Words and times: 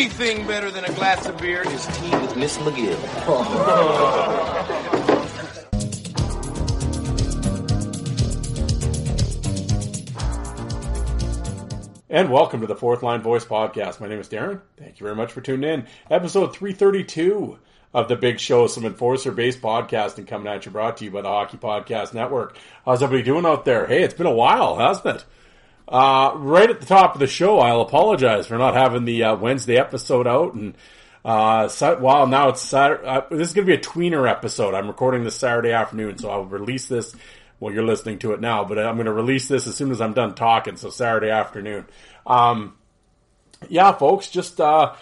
Only 0.00 0.12
thing 0.14 0.46
better 0.46 0.70
than 0.70 0.86
a 0.86 0.92
glass 0.94 1.26
of 1.26 1.36
beer 1.36 1.60
is 1.60 1.84
tea 1.98 2.10
with 2.20 2.34
Miss 2.34 2.56
McGill. 2.56 2.96
And 12.12 12.28
welcome 12.28 12.60
to 12.62 12.66
the 12.66 12.74
Fourth 12.74 13.04
Line 13.04 13.22
Voice 13.22 13.44
Podcast. 13.44 14.00
My 14.00 14.08
name 14.08 14.18
is 14.18 14.28
Darren. 14.28 14.60
Thank 14.76 14.98
you 14.98 15.04
very 15.04 15.14
much 15.14 15.30
for 15.30 15.40
tuning 15.40 15.70
in. 15.70 15.86
Episode 16.10 16.52
332 16.52 17.56
of 17.94 18.08
the 18.08 18.16
Big 18.16 18.40
Show, 18.40 18.66
some 18.66 18.84
enforcer 18.84 19.30
based 19.30 19.60
podcasting 19.60 20.26
coming 20.26 20.52
at 20.52 20.66
you, 20.66 20.72
brought 20.72 20.96
to 20.96 21.04
you 21.04 21.12
by 21.12 21.22
the 21.22 21.28
Hockey 21.28 21.56
Podcast 21.56 22.12
Network. 22.12 22.56
How's 22.84 23.00
everybody 23.00 23.22
doing 23.22 23.46
out 23.46 23.64
there? 23.64 23.86
Hey, 23.86 24.02
it's 24.02 24.14
been 24.14 24.26
a 24.26 24.34
while, 24.34 24.76
hasn't 24.76 25.16
it? 25.16 25.24
Uh, 25.90 26.32
right 26.36 26.70
at 26.70 26.80
the 26.80 26.86
top 26.86 27.14
of 27.14 27.20
the 27.20 27.26
show, 27.26 27.58
I'll 27.58 27.80
apologize 27.80 28.46
for 28.46 28.56
not 28.56 28.74
having 28.74 29.04
the 29.04 29.24
uh, 29.24 29.36
Wednesday 29.36 29.76
episode 29.76 30.26
out. 30.26 30.54
And 30.54 30.76
uh, 31.24 31.68
now 32.00 32.48
it's 32.48 32.62
Saturday. 32.62 33.04
Uh, 33.04 33.22
this 33.30 33.48
is 33.48 33.54
going 33.54 33.66
to 33.66 33.72
be 33.72 33.76
a 33.76 33.82
tweener 33.82 34.30
episode. 34.30 34.74
I'm 34.74 34.86
recording 34.86 35.24
this 35.24 35.34
Saturday 35.34 35.72
afternoon, 35.72 36.18
so 36.18 36.30
I'll 36.30 36.44
release 36.44 36.86
this 36.86 37.14
well, 37.60 37.74
you're 37.74 37.84
listening 37.84 38.18
to 38.20 38.32
it 38.32 38.40
now, 38.40 38.64
but 38.64 38.78
I'm 38.78 38.96
going 38.96 39.06
to 39.06 39.12
release 39.12 39.46
this 39.46 39.66
as 39.66 39.76
soon 39.76 39.90
as 39.90 40.00
I'm 40.00 40.14
done 40.14 40.34
talking. 40.34 40.76
So 40.76 40.88
Saturday 40.88 41.28
afternoon. 41.28 41.86
Um, 42.26 42.74
yeah, 43.68 43.92
folks, 43.92 44.30
just, 44.30 44.58
uh, 44.60 44.94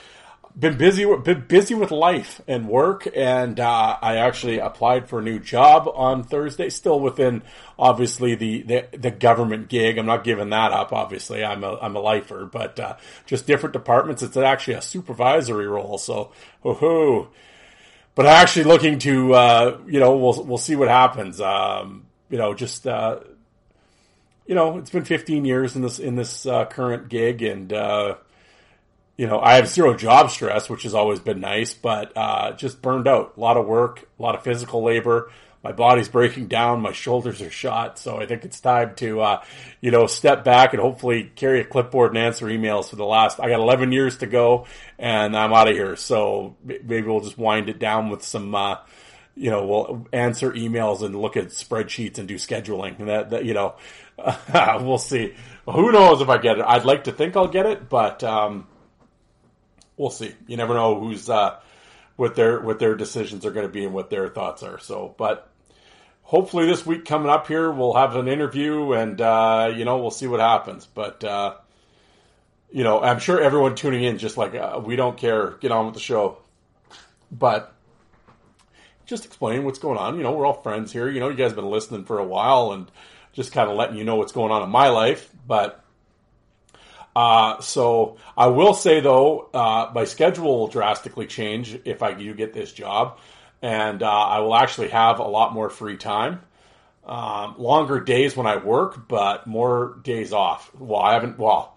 been 0.59 0.77
busy, 0.77 1.05
been 1.05 1.45
busy 1.47 1.75
with 1.75 1.91
life 1.91 2.41
and 2.49 2.69
work. 2.69 3.09
And, 3.15 3.61
uh, 3.61 3.97
I 4.01 4.17
actually 4.17 4.59
applied 4.59 5.09
for 5.09 5.21
a 5.21 5.23
new 5.23 5.39
job 5.39 5.89
on 5.95 6.25
Thursday, 6.25 6.69
still 6.71 7.01
within 7.01 7.43
obviously 7.79 8.35
the, 8.35 8.63
the, 8.63 8.85
the 8.97 9.11
government 9.11 9.69
gig. 9.69 9.99
I'm 9.99 10.07
not 10.07 10.25
giving 10.25 10.51
that 10.51 10.73
up. 10.73 10.93
Obviously, 10.93 11.45
I'm 11.45 11.63
a, 11.65 11.79
I'm 11.81 11.97
a 11.97 12.01
lifer, 12.01 12.45
but, 12.45 12.81
uh, 12.81 12.97
just 13.27 13.47
different 13.47 13.73
departments. 13.73 14.23
It's 14.23 14.37
actually 14.37 14.75
a 14.75 14.83
supervisory 14.83 15.69
role. 15.69 15.99
So, 15.99 16.33
woohoo. 16.65 17.29
But 18.15 18.27
I'm 18.27 18.33
actually 18.33 18.65
looking 18.65 18.99
to, 19.01 19.35
uh, 19.35 19.79
you 19.87 20.01
know, 20.01 20.17
we'll, 20.17 20.43
we'll 20.45 20.59
see 20.59 20.75
what 20.75 20.89
happens. 20.89 21.41
Um, 21.41 22.07
you 22.31 22.37
know, 22.37 22.53
just 22.53 22.87
uh, 22.87 23.21
you 24.49 24.55
know, 24.55 24.79
it's 24.79 24.91
been 24.91 25.05
15 25.05 25.45
years 25.45 25.77
in 25.77 25.83
this 25.83 25.99
in 25.99 26.17
this 26.17 26.47
uh, 26.47 26.65
current 26.65 27.09
gig, 27.09 27.43
and 27.43 27.73
uh, 27.73 28.17
you 29.19 29.27
know, 29.27 29.41
I 29.41 29.57
have 29.57 29.67
zero 29.67 29.95
job 29.95 30.31
stress, 30.31 30.71
which 30.71 30.85
has 30.85 30.95
always 30.95 31.19
been 31.19 31.41
nice, 31.41 31.75
but 31.75 32.17
uh, 32.17 32.53
just 32.53 32.81
burned 32.81 33.09
out. 33.09 33.35
A 33.37 33.41
lot 33.41 33.57
of 33.57 33.67
work, 33.67 34.09
a 34.19 34.23
lot 34.23 34.37
of 34.37 34.45
physical 34.45 34.83
labor. 34.83 35.31
My 35.65 35.73
body's 35.73 36.09
breaking 36.09 36.47
down. 36.47 36.81
My 36.81 36.93
shoulders 36.93 37.43
are 37.43 37.51
shot, 37.51 37.99
so 37.99 38.21
I 38.21 38.27
think 38.27 38.45
it's 38.45 38.61
time 38.61 38.95
to 38.97 39.21
uh, 39.21 39.43
you 39.81 39.91
know 39.91 40.07
step 40.07 40.45
back 40.45 40.73
and 40.73 40.81
hopefully 40.81 41.33
carry 41.35 41.61
a 41.61 41.65
clipboard 41.65 42.13
and 42.15 42.19
answer 42.19 42.47
emails 42.47 42.89
for 42.89 42.97
the 42.97 43.05
last. 43.05 43.41
I 43.41 43.49
got 43.49 43.59
11 43.59 43.91
years 43.91 44.19
to 44.19 44.27
go, 44.27 44.67
and 45.01 45.37
I'm 45.37 45.53
out 45.53 45.67
of 45.67 45.75
here. 45.75 45.97
So 45.97 46.57
maybe 46.65 47.03
we'll 47.03 47.21
just 47.21 47.37
wind 47.37 47.69
it 47.69 47.81
down 47.81 48.11
with 48.11 48.23
some 48.23 48.55
uh, 48.55 48.77
you 49.35 49.51
know, 49.51 49.67
we'll 49.67 50.07
answer 50.13 50.53
emails 50.53 51.03
and 51.03 51.15
look 51.15 51.37
at 51.37 51.49
spreadsheets 51.49 52.19
and 52.19 52.27
do 52.27 52.35
scheduling. 52.37 53.07
That, 53.07 53.31
that 53.31 53.45
you 53.45 53.55
know, 53.55 53.75
we'll 54.81 54.99
see. 54.99 55.35
Who 55.67 55.91
knows 55.91 56.21
if 56.21 56.29
I 56.29 56.39
get 56.39 56.59
it? 56.59 56.65
I'd 56.67 56.85
like 56.85 57.05
to 57.05 57.13
think 57.13 57.37
I'll 57.37 57.49
get 57.49 57.67
it, 57.67 57.89
but 57.89 58.25
um, 58.25 58.67
we'll 59.99 60.11
see. 60.11 60.35
You 60.47 60.57
never 60.57 60.75
know 60.75 60.99
who's 60.99 61.29
uh, 61.29 61.59
what 62.17 62.35
their 62.35 62.61
what 62.61 62.79
their 62.79 62.95
decisions 62.95 63.45
are 63.45 63.51
going 63.51 63.67
to 63.67 63.73
be 63.73 63.85
and 63.85 63.93
what 63.93 64.09
their 64.09 64.29
thoughts 64.29 64.63
are. 64.63 64.79
So, 64.79 65.15
but 65.19 65.51
hopefully 66.23 66.67
this 66.67 66.87
week 66.87 67.05
coming 67.05 67.29
up 67.29 67.47
here, 67.49 67.71
we'll 67.71 67.95
have 67.95 68.17
an 68.17 68.29
interview 68.29 68.93
and 68.93 69.21
uh, 69.21 69.73
you 69.75 69.85
know 69.85 69.99
we'll 69.99 70.11
see 70.11 70.27
what 70.27 70.41
happens. 70.41 70.87
But 70.87 71.23
uh, 71.25 71.57
you 72.71 72.85
know, 72.85 73.03
I'm 73.03 73.19
sure 73.19 73.41
everyone 73.41 73.75
tuning 73.75 74.05
in 74.05 74.19
just 74.19 74.37
like 74.37 74.55
uh, 74.55 74.81
we 74.85 74.97
don't 74.97 75.19
care. 75.19 75.53
Get 75.61 75.73
on 75.73 75.87
with 75.87 75.95
the 75.95 76.01
show. 76.01 76.39
But 77.31 77.75
just 79.07 79.25
explain 79.25 79.65
what's 79.65 79.79
going 79.79 79.99
on. 79.99 80.17
You 80.17 80.23
know, 80.23 80.33
we're 80.33 80.47
all 80.47 80.63
friends 80.63 80.93
here. 80.93 81.11
You 81.11 81.21
know, 81.21 81.29
you 81.29 81.37
guys 81.37 81.51
have 81.51 81.57
been 81.57 81.71
listening 81.71 82.05
for 82.05 82.19
a 82.19 82.25
while 82.25 82.73
and 82.73 82.91
just 83.33 83.53
kind 83.53 83.71
of 83.71 83.77
letting 83.77 83.97
you 83.97 84.05
know 84.05 84.17
what's 84.17 84.33
going 84.33 84.53
on 84.53 84.63
in 84.63 84.71
my 84.71 84.89
life. 84.89 85.31
But 85.47 85.83
uh, 87.19 87.61
so 87.61 88.17
I 88.37 88.47
will 88.47 88.75
say 88.75 89.01
though, 89.01 89.51
uh, 89.53 89.91
my 89.93 90.05
schedule 90.05 90.57
will 90.57 90.69
drastically 90.69 91.27
change 91.27 91.77
if 91.85 92.01
I 92.01 92.13
do 92.13 92.33
get 92.33 92.53
this 92.53 92.71
job, 92.71 93.19
and 93.61 94.05
uh, 94.05 94.09
I 94.09 94.39
will 94.39 94.55
actually 94.55 94.91
have 94.91 95.19
a 95.19 95.25
lot 95.25 95.53
more 95.53 95.69
free 95.69 95.97
time. 95.97 96.43
Um, 97.05 97.57
longer 97.59 97.99
days 97.99 98.37
when 98.37 98.47
I 98.47 98.59
work, 98.59 99.09
but 99.09 99.49
more 99.49 99.99
days 100.05 100.33
off. 100.33 100.71
Well, 100.79 101.01
I 101.01 101.15
haven't. 101.15 101.41
Well, 101.41 101.77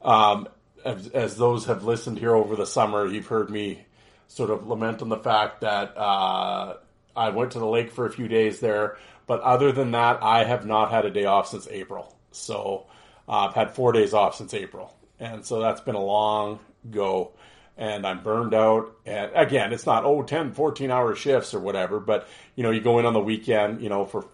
um, 0.00 0.48
as, 0.84 1.06
as 1.10 1.36
those 1.36 1.66
have 1.66 1.84
listened 1.84 2.18
here 2.18 2.34
over 2.34 2.56
the 2.56 2.66
summer, 2.66 3.06
you've 3.06 3.28
heard 3.28 3.50
me 3.50 3.86
sort 4.26 4.50
of 4.50 4.66
lament 4.66 5.00
on 5.00 5.10
the 5.10 5.16
fact 5.16 5.60
that 5.60 5.96
uh, 5.96 6.74
I 7.14 7.28
went 7.28 7.52
to 7.52 7.60
the 7.60 7.66
lake 7.66 7.92
for 7.92 8.06
a 8.06 8.10
few 8.10 8.26
days 8.26 8.58
there, 8.58 8.96
but 9.28 9.42
other 9.42 9.70
than 9.70 9.92
that, 9.92 10.24
I 10.24 10.42
have 10.42 10.66
not 10.66 10.90
had 10.90 11.04
a 11.04 11.10
day 11.10 11.26
off 11.26 11.46
since 11.46 11.68
April. 11.70 12.16
So 12.32 12.86
uh, 13.28 13.46
I've 13.48 13.54
had 13.54 13.74
four 13.74 13.92
days 13.92 14.14
off 14.14 14.36
since 14.36 14.54
April, 14.54 14.94
and 15.18 15.44
so 15.44 15.60
that's 15.60 15.80
been 15.80 15.94
a 15.94 16.02
long 16.02 16.60
go. 16.90 17.32
And 17.78 18.06
I'm 18.06 18.22
burned 18.22 18.52
out. 18.52 18.94
And 19.06 19.30
again, 19.34 19.72
it's 19.72 19.86
not, 19.86 20.04
oh, 20.04 20.22
10, 20.22 20.52
14 20.52 20.90
hour 20.90 21.14
shifts 21.16 21.54
or 21.54 21.58
whatever, 21.58 22.00
but 22.00 22.28
you 22.54 22.62
know, 22.62 22.70
you 22.70 22.80
go 22.80 22.98
in 22.98 23.06
on 23.06 23.14
the 23.14 23.20
weekend, 23.20 23.80
you 23.80 23.88
know, 23.88 24.04
for 24.04 24.26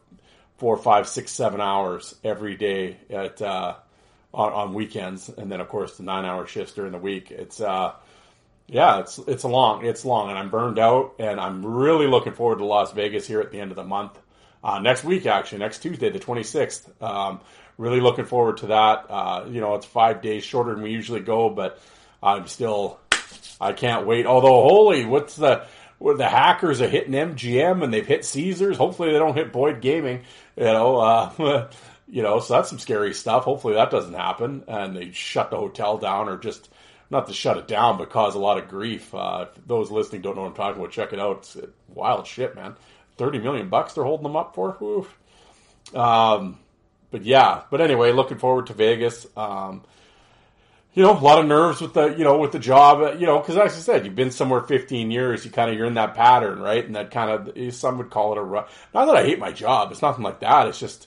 four, 0.57 0.77
five, 0.77 1.07
six, 1.07 1.31
seven 1.31 1.61
hours 1.61 2.17
every 2.25 2.57
day 2.57 2.97
at, 3.09 3.41
uh, 3.41 3.77
on, 4.35 4.53
on 4.53 4.75
weekends. 4.75 5.29
And 5.29 5.53
then 5.53 5.61
of 5.61 5.69
course 5.69 5.97
the 5.97 6.03
nine 6.03 6.25
hour 6.25 6.47
shifts 6.49 6.75
during 6.75 6.91
the 6.91 6.99
week. 6.99 7.31
It's, 7.31 7.61
uh, 7.61 7.93
yeah, 8.69 9.01
it's 9.01 9.19
it's 9.19 9.45
long. 9.45 9.85
It's 9.85 10.05
long, 10.05 10.29
and 10.29 10.39
I'm 10.39 10.51
burned 10.51 10.79
out, 10.79 11.15
and 11.19 11.41
I'm 11.41 11.65
really 11.65 12.07
looking 12.07 12.35
forward 12.35 12.59
to 12.59 12.67
Las 12.67 12.93
Vegas 12.93 13.27
here 13.27 13.41
at 13.41 13.51
the 13.51 13.61
end 13.61 13.71
of 13.71 13.77
the 13.77 13.85
month. 13.85 14.19
Uh, 14.63 14.79
next 14.79 15.05
week, 15.05 15.25
actually, 15.25 15.59
next 15.59 15.79
Tuesday, 15.79 16.11
the 16.11 16.19
26th. 16.19 17.03
Um, 17.03 17.41
really 17.79 18.01
looking 18.01 18.27
forward 18.27 18.59
to 18.59 18.67
that. 18.67 19.07
Uh, 19.09 19.47
you 19.49 19.61
know, 19.61 19.75
it's 19.77 19.87
five 19.87 20.21
days 20.21 20.45
shorter 20.45 20.75
than 20.75 20.83
we 20.83 20.91
usually 20.91 21.21
go, 21.21 21.49
but 21.49 21.81
I'm 22.23 22.47
still, 22.47 22.99
I 23.61 23.73
can't 23.73 24.07
wait. 24.07 24.27
Although, 24.27 24.69
holy, 24.69 25.07
what's 25.07 25.37
the, 25.37 25.65
what 25.99 26.19
the 26.19 26.29
hackers 26.29 26.81
are 26.81 26.89
hitting 26.89 27.13
MGM 27.13 27.83
and 27.83 27.93
they've 27.93 28.07
hit 28.07 28.25
Caesars. 28.25 28.77
Hopefully, 28.77 29.13
they 29.13 29.19
don't 29.19 29.35
hit 29.35 29.53
Boyd 29.53 29.81
Gaming. 29.81 30.23
You 30.57 30.65
know, 30.65 30.97
uh, 30.99 31.69
you 32.09 32.23
know, 32.23 32.41
so 32.41 32.55
that's 32.55 32.69
some 32.69 32.79
scary 32.79 33.15
stuff. 33.15 33.45
Hopefully, 33.45 33.75
that 33.75 33.91
doesn't 33.91 34.15
happen, 34.15 34.65
and 34.69 34.97
they 34.97 35.11
shut 35.13 35.51
the 35.51 35.57
hotel 35.57 35.99
down 35.99 36.29
or 36.29 36.39
just 36.39 36.69
not 37.11 37.27
to 37.27 37.33
shut 37.33 37.57
it 37.57 37.67
down, 37.67 37.99
but 37.99 38.11
cause 38.11 38.35
a 38.35 38.39
lot 38.39 38.59
of 38.59 38.69
grief. 38.69 39.15
Uh, 39.15 39.47
those 39.67 39.91
listening 39.91 40.23
don't 40.23 40.37
know 40.37 40.43
what 40.43 40.51
I'm 40.51 40.55
talking 40.55 40.81
about, 40.81 40.93
check 40.93 41.13
it 41.13 41.21
out. 41.21 41.39
It's 41.39 41.57
wild 41.89 42.27
shit, 42.27 42.55
man. 42.55 42.77
Thirty 43.17 43.39
million 43.39 43.69
bucks 43.69 43.95
they're 43.95 44.05
holding 44.05 44.25
them 44.25 44.37
up 44.37 44.55
for. 44.55 44.77
Oof. 44.83 45.19
Um, 45.95 46.59
but 47.11 47.25
yeah, 47.25 47.63
but 47.71 47.81
anyway, 47.81 48.13
looking 48.13 48.39
forward 48.39 48.67
to 48.69 48.75
Vegas. 48.75 49.27
Um, 49.37 49.83
you 50.95 51.03
know, 51.03 51.17
a 51.17 51.21
lot 51.21 51.39
of 51.39 51.47
nerves 51.47 51.81
with 51.81 51.95
the, 51.95 52.09
you 52.17 52.25
know, 52.25 52.39
with 52.39 52.51
the 52.51 52.59
job, 52.59 53.21
you 53.21 53.27
know, 53.27 53.39
because 53.39 53.57
as 53.57 53.73
I 53.73 53.79
said, 53.79 54.05
you've 54.05 54.17
been 54.17 54.33
somewhere 54.33 54.63
15 54.63 55.11
years, 55.11 55.45
you 55.45 55.51
kind 55.51 55.71
of, 55.71 55.77
you're 55.77 55.87
in 55.87 55.95
that 55.95 56.15
pattern, 56.15 56.61
right? 56.61 56.85
And 56.85 56.97
that 56.97 57.13
kind 57.13 57.31
of, 57.31 57.75
some 57.75 57.99
would 57.99 58.11
call 58.11 58.33
it 58.33 58.39
a 58.39 58.43
rut. 58.43 58.69
Not 58.93 59.05
that 59.07 59.17
I 59.17 59.23
hate 59.23 59.39
my 59.39 59.53
job. 59.53 59.93
It's 59.93 60.03
nothing 60.03 60.25
like 60.25 60.41
that. 60.41 60.67
It's 60.67 60.81
just, 60.81 61.07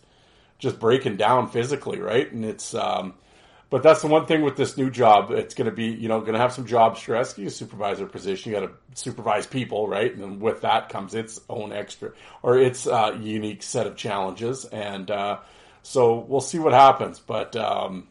just 0.59 0.79
breaking 0.79 1.17
down 1.17 1.49
physically, 1.49 1.99
right? 1.99 2.31
And 2.31 2.45
it's, 2.45 2.73
um, 2.73 3.15
but 3.71 3.83
that's 3.83 4.01
the 4.01 4.07
one 4.07 4.27
thing 4.27 4.43
with 4.43 4.55
this 4.55 4.77
new 4.77 4.89
job. 4.89 5.31
It's 5.31 5.55
going 5.55 5.69
to 5.69 5.75
be, 5.75 5.87
you 5.87 6.07
know, 6.07 6.19
going 6.21 6.33
to 6.33 6.39
have 6.39 6.53
some 6.53 6.65
job 6.65 6.97
stress. 6.97 7.37
You 7.37 7.47
a 7.47 7.49
supervisor 7.49 8.05
position, 8.05 8.51
you 8.51 8.59
got 8.59 8.67
to 8.67 8.73
supervise 8.93 9.47
people, 9.47 9.87
right? 9.87 10.13
And 10.15 10.39
with 10.39 10.61
that 10.61 10.89
comes 10.89 11.15
its 11.15 11.41
own 11.49 11.73
extra 11.73 12.11
or 12.43 12.57
its 12.57 12.85
uh, 12.85 13.17
unique 13.19 13.63
set 13.63 13.87
of 13.87 13.95
challenges. 13.95 14.65
And 14.65 15.09
uh, 15.09 15.39
so 15.83 16.19
we'll 16.19 16.41
see 16.41 16.59
what 16.59 16.73
happens. 16.73 17.19
But 17.19 17.55
um, 17.55 18.07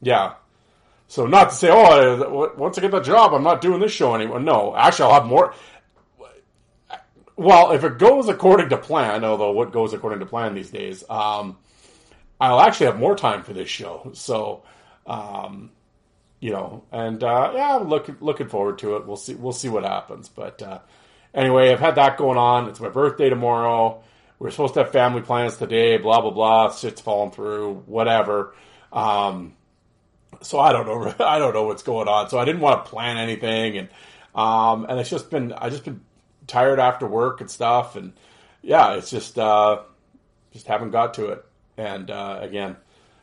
yeah. 0.00 0.34
So 1.08 1.26
not 1.26 1.50
to 1.50 1.56
say, 1.56 1.68
oh, 1.72 2.52
once 2.56 2.78
I 2.78 2.82
get 2.82 2.92
the 2.92 3.00
job, 3.00 3.34
I'm 3.34 3.42
not 3.42 3.60
doing 3.60 3.80
this 3.80 3.90
show 3.90 4.14
anymore. 4.14 4.38
No, 4.38 4.76
actually, 4.76 5.06
I'll 5.06 5.20
have 5.20 5.26
more. 5.26 5.54
Well, 7.36 7.72
if 7.72 7.84
it 7.84 7.98
goes 7.98 8.28
according 8.28 8.68
to 8.68 8.76
plan, 8.76 9.24
although 9.24 9.50
what 9.50 9.72
goes 9.72 9.92
according 9.92 10.20
to 10.20 10.26
plan 10.26 10.54
these 10.54 10.70
days, 10.70 11.02
um, 11.10 11.56
I'll 12.40 12.60
actually 12.60 12.86
have 12.86 12.98
more 12.98 13.16
time 13.16 13.42
for 13.42 13.52
this 13.52 13.68
show. 13.68 14.10
So, 14.14 14.62
um, 15.06 15.70
you 16.38 16.52
know, 16.52 16.84
and 16.92 17.22
uh, 17.24 17.52
yeah, 17.54 17.76
looking 17.76 18.16
looking 18.20 18.48
forward 18.48 18.78
to 18.78 18.96
it. 18.96 19.06
We'll 19.06 19.16
see 19.16 19.34
we'll 19.34 19.52
see 19.52 19.68
what 19.68 19.84
happens. 19.84 20.28
But 20.28 20.62
uh, 20.62 20.78
anyway, 21.34 21.70
I've 21.70 21.80
had 21.80 21.96
that 21.96 22.16
going 22.18 22.38
on. 22.38 22.68
It's 22.68 22.80
my 22.80 22.88
birthday 22.88 23.28
tomorrow. 23.28 24.02
We're 24.40 24.50
supposed 24.50 24.72
to 24.74 24.82
have 24.82 24.90
family 24.90 25.20
plans 25.20 25.58
today. 25.58 25.98
Blah 25.98 26.22
blah 26.22 26.30
blah. 26.30 26.72
Shit's 26.72 27.02
falling 27.02 27.30
through. 27.30 27.84
Whatever. 27.86 28.54
Um, 28.90 29.54
so 30.40 30.58
I 30.58 30.72
don't 30.72 30.86
know. 30.86 31.14
I 31.24 31.38
don't 31.38 31.52
know 31.54 31.64
what's 31.64 31.82
going 31.82 32.08
on. 32.08 32.30
So 32.30 32.38
I 32.38 32.46
didn't 32.46 32.62
want 32.62 32.84
to 32.84 32.90
plan 32.90 33.18
anything, 33.18 33.76
and 33.76 33.88
um, 34.34 34.86
and 34.88 34.98
it's 34.98 35.10
just 35.10 35.30
been 35.30 35.52
I 35.52 35.68
just 35.68 35.84
been 35.84 36.00
tired 36.46 36.80
after 36.80 37.06
work 37.06 37.42
and 37.42 37.50
stuff, 37.50 37.96
and 37.96 38.14
yeah, 38.62 38.94
it's 38.94 39.10
just 39.10 39.38
uh, 39.38 39.82
just 40.52 40.66
haven't 40.66 40.90
got 40.90 41.14
to 41.14 41.28
it. 41.28 41.44
And 41.76 42.10
uh, 42.10 42.38
again, 42.40 42.76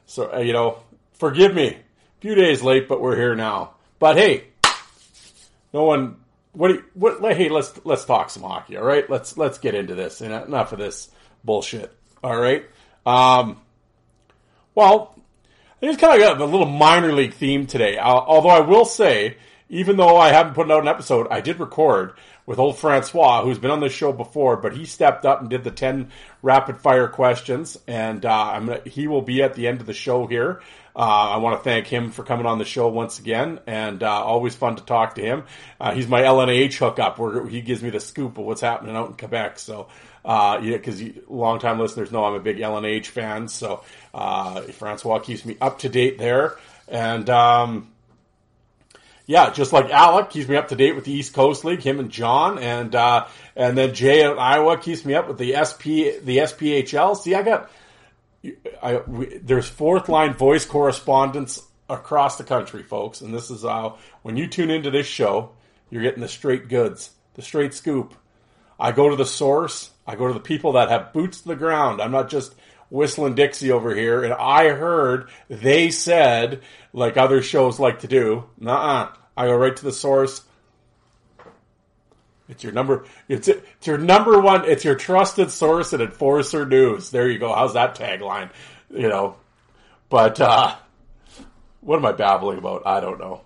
so 0.06 0.32
uh, 0.32 0.40
you 0.40 0.54
know, 0.54 0.78
forgive 1.14 1.54
me, 1.54 1.70
a 1.70 2.22
few 2.22 2.36
days 2.36 2.62
late, 2.62 2.88
but 2.88 3.02
we're 3.02 3.16
here 3.16 3.34
now. 3.34 3.74
But 3.98 4.18
hey, 4.18 4.50
no 5.74 5.84
one. 5.84 6.18
What? 6.58 6.72
You, 6.72 6.84
what? 6.96 7.22
Hey, 7.36 7.50
let's 7.50 7.80
let's 7.86 8.04
talk 8.04 8.32
some 8.32 8.42
hockey. 8.42 8.78
All 8.78 8.84
right, 8.84 9.08
let's 9.08 9.38
let's 9.38 9.60
get 9.60 9.76
into 9.76 9.94
this. 9.94 10.22
Enough 10.22 10.74
of 10.74 10.80
this 10.80 11.10
bullshit. 11.44 11.96
All 12.24 12.36
right. 12.36 12.66
Um, 13.06 13.62
well, 14.74 15.16
it's 15.82 16.02
kind 16.02 16.16
of 16.16 16.20
got 16.20 16.42
a 16.42 16.46
little 16.46 16.66
minor 16.66 17.14
league 17.14 17.36
theme 17.36 17.68
today. 17.68 17.98
Uh, 17.98 18.10
although 18.10 18.50
I 18.50 18.62
will 18.62 18.86
say, 18.86 19.38
even 19.70 19.98
though 19.98 20.18
I 20.18 20.30
haven't 20.30 20.56
put 20.56 20.72
out 20.72 20.82
an 20.82 20.88
episode, 20.88 21.28
I 21.30 21.42
did 21.42 21.60
record 21.60 22.14
with 22.48 22.60
old 22.60 22.80
Francois, 22.80 23.44
who's 23.44 23.60
been 23.60 23.70
on 23.70 23.82
the 23.82 23.90
show 23.90 24.12
before, 24.12 24.56
but 24.58 24.76
he 24.76 24.86
stepped 24.86 25.26
up 25.26 25.42
and 25.42 25.50
did 25.50 25.64
the 25.64 25.70
10 25.70 26.10
rapid 26.42 26.80
fire 26.80 27.10
questions. 27.10 27.78
And 27.88 28.26
uh, 28.26 28.54
gonna, 28.58 28.80
he 28.86 29.08
will 29.08 29.22
be 29.22 29.44
at 29.44 29.54
the 29.54 29.68
end 29.68 29.82
of 29.82 29.86
the 29.86 29.94
show 29.94 30.26
here. 30.26 30.62
Uh, 30.96 31.34
I 31.36 31.38
want 31.38 31.60
to 31.60 31.64
thank 31.64 31.86
him 31.86 32.10
for 32.10 32.24
coming 32.24 32.48
on 32.48 32.58
the 32.58 32.66
show 32.66 32.88
once 32.88 33.20
again, 33.20 33.60
and 33.68 34.02
uh, 34.02 34.24
always 34.24 34.56
fun 34.56 34.78
to 34.78 34.84
talk 34.84 35.14
to 35.16 35.22
him. 35.22 35.44
Uh, 35.80 35.94
he's 35.94 36.08
my 36.08 36.22
LNH 36.22 36.74
hookup, 36.78 37.20
where 37.20 37.46
he 37.46 37.62
gives 37.62 37.84
me 37.84 37.92
the 37.92 38.00
scoop 38.00 38.40
of 38.40 38.46
what's 38.46 38.62
happening 38.62 38.96
out 38.96 39.10
in 39.10 39.14
Quebec. 39.14 39.60
So, 39.60 39.90
uh, 40.26 40.60
yeah, 40.64 40.78
because 40.78 41.04
long-time 41.28 41.80
listeners 41.80 42.12
know 42.12 42.26
I'm 42.26 42.34
a 42.34 42.40
big 42.40 42.58
LNH 42.58 43.08
fan. 43.08 43.48
So, 43.48 43.84
uh, 44.12 44.62
Francois 44.62 45.20
keeps 45.20 45.46
me 45.46 45.56
up 45.62 45.80
to 45.80 45.90
date 45.90 46.18
there, 46.18 46.56
and 46.88 47.30
um, 47.30 47.92
yeah, 49.28 49.52
just 49.52 49.74
like 49.74 49.92
Alec 49.92 50.30
keeps 50.30 50.48
me 50.48 50.56
up 50.56 50.70
to 50.70 50.76
date 50.78 50.96
with 50.96 51.04
the 51.04 51.12
East 51.12 51.34
Coast 51.34 51.66
League, 51.66 51.82
him 51.82 52.00
and 52.00 52.10
John, 52.10 52.58
and 52.60 52.96
uh, 52.96 53.28
and 53.58 53.78
then 53.78 53.94
Jay 53.94 54.24
at 54.24 54.40
Iowa 54.40 54.78
keeps 54.78 55.04
me 55.04 55.14
up 55.16 55.28
with 55.28 55.38
the 55.38 55.54
SP 55.60 56.24
the 56.24 56.38
SPHL. 56.38 57.18
See, 57.18 57.36
I 57.36 57.44
got 57.44 57.70
I, 58.82 59.02
we, 59.06 59.38
there's 59.40 59.68
fourth 59.68 60.08
line 60.08 60.34
voice 60.34 60.66
correspondence 60.66 61.62
across 61.90 62.38
the 62.38 62.46
country, 62.46 62.84
folks, 62.84 63.20
and 63.20 63.34
this 63.34 63.52
is 63.52 63.64
how 63.64 63.98
when 64.22 64.38
you 64.38 64.48
tune 64.48 64.72
into 64.72 64.92
this 64.92 65.08
show, 65.08 65.52
you're 65.90 66.04
getting 66.04 66.22
the 66.22 66.30
straight 66.30 66.70
goods, 66.70 67.12
the 67.34 67.42
straight 67.42 67.74
scoop. 67.74 68.14
I 68.80 68.94
go 68.94 69.10
to 69.10 69.18
the 69.18 69.26
source. 69.26 69.92
I 70.06 70.16
go 70.16 70.28
to 70.28 70.34
the 70.34 70.40
people 70.40 70.74
that 70.74 70.90
have 70.90 71.12
boots 71.12 71.42
to 71.42 71.50
the 71.50 71.56
ground. 71.58 72.02
I'm 72.02 72.12
not 72.12 72.30
just 72.30 72.56
whistling 72.90 73.36
Dixie 73.36 73.72
over 73.72 73.94
here, 73.94 74.24
and 74.24 74.34
I 74.34 74.70
heard 74.70 75.30
they 75.50 75.90
said, 75.90 76.62
like 76.94 77.18
other 77.18 77.42
shows 77.42 77.80
like 77.80 78.00
to 78.00 78.08
do, 78.08 78.46
nah, 78.60 79.10
I 79.36 79.46
go 79.48 79.56
right 79.56 79.76
to 79.76 79.84
the 79.84 79.92
source. 79.92 80.42
It's 82.50 82.64
your 82.64 82.72
number. 82.72 83.06
It's 83.28 83.48
it's 83.50 83.88
your 83.88 83.98
number 83.98 84.40
one. 84.40 84.66
It's 84.66 84.86
your 84.86 84.96
trusted 84.96 85.52
source 85.52 85.92
and 85.92 86.02
Enforcer 86.02 86.66
News. 86.66 87.10
There 87.10 87.30
you 87.30 87.40
go. 87.40 87.54
How's 87.54 87.74
that 87.74 87.96
tagline? 87.96 88.52
You 88.90 89.10
know, 89.10 89.36
but 90.10 90.40
uh, 90.40 90.76
what 91.82 91.98
am 91.98 92.06
I 92.06 92.14
babbling 92.14 92.58
about? 92.58 92.84
I 92.86 93.02
don't 93.02 93.20
know. 93.20 93.42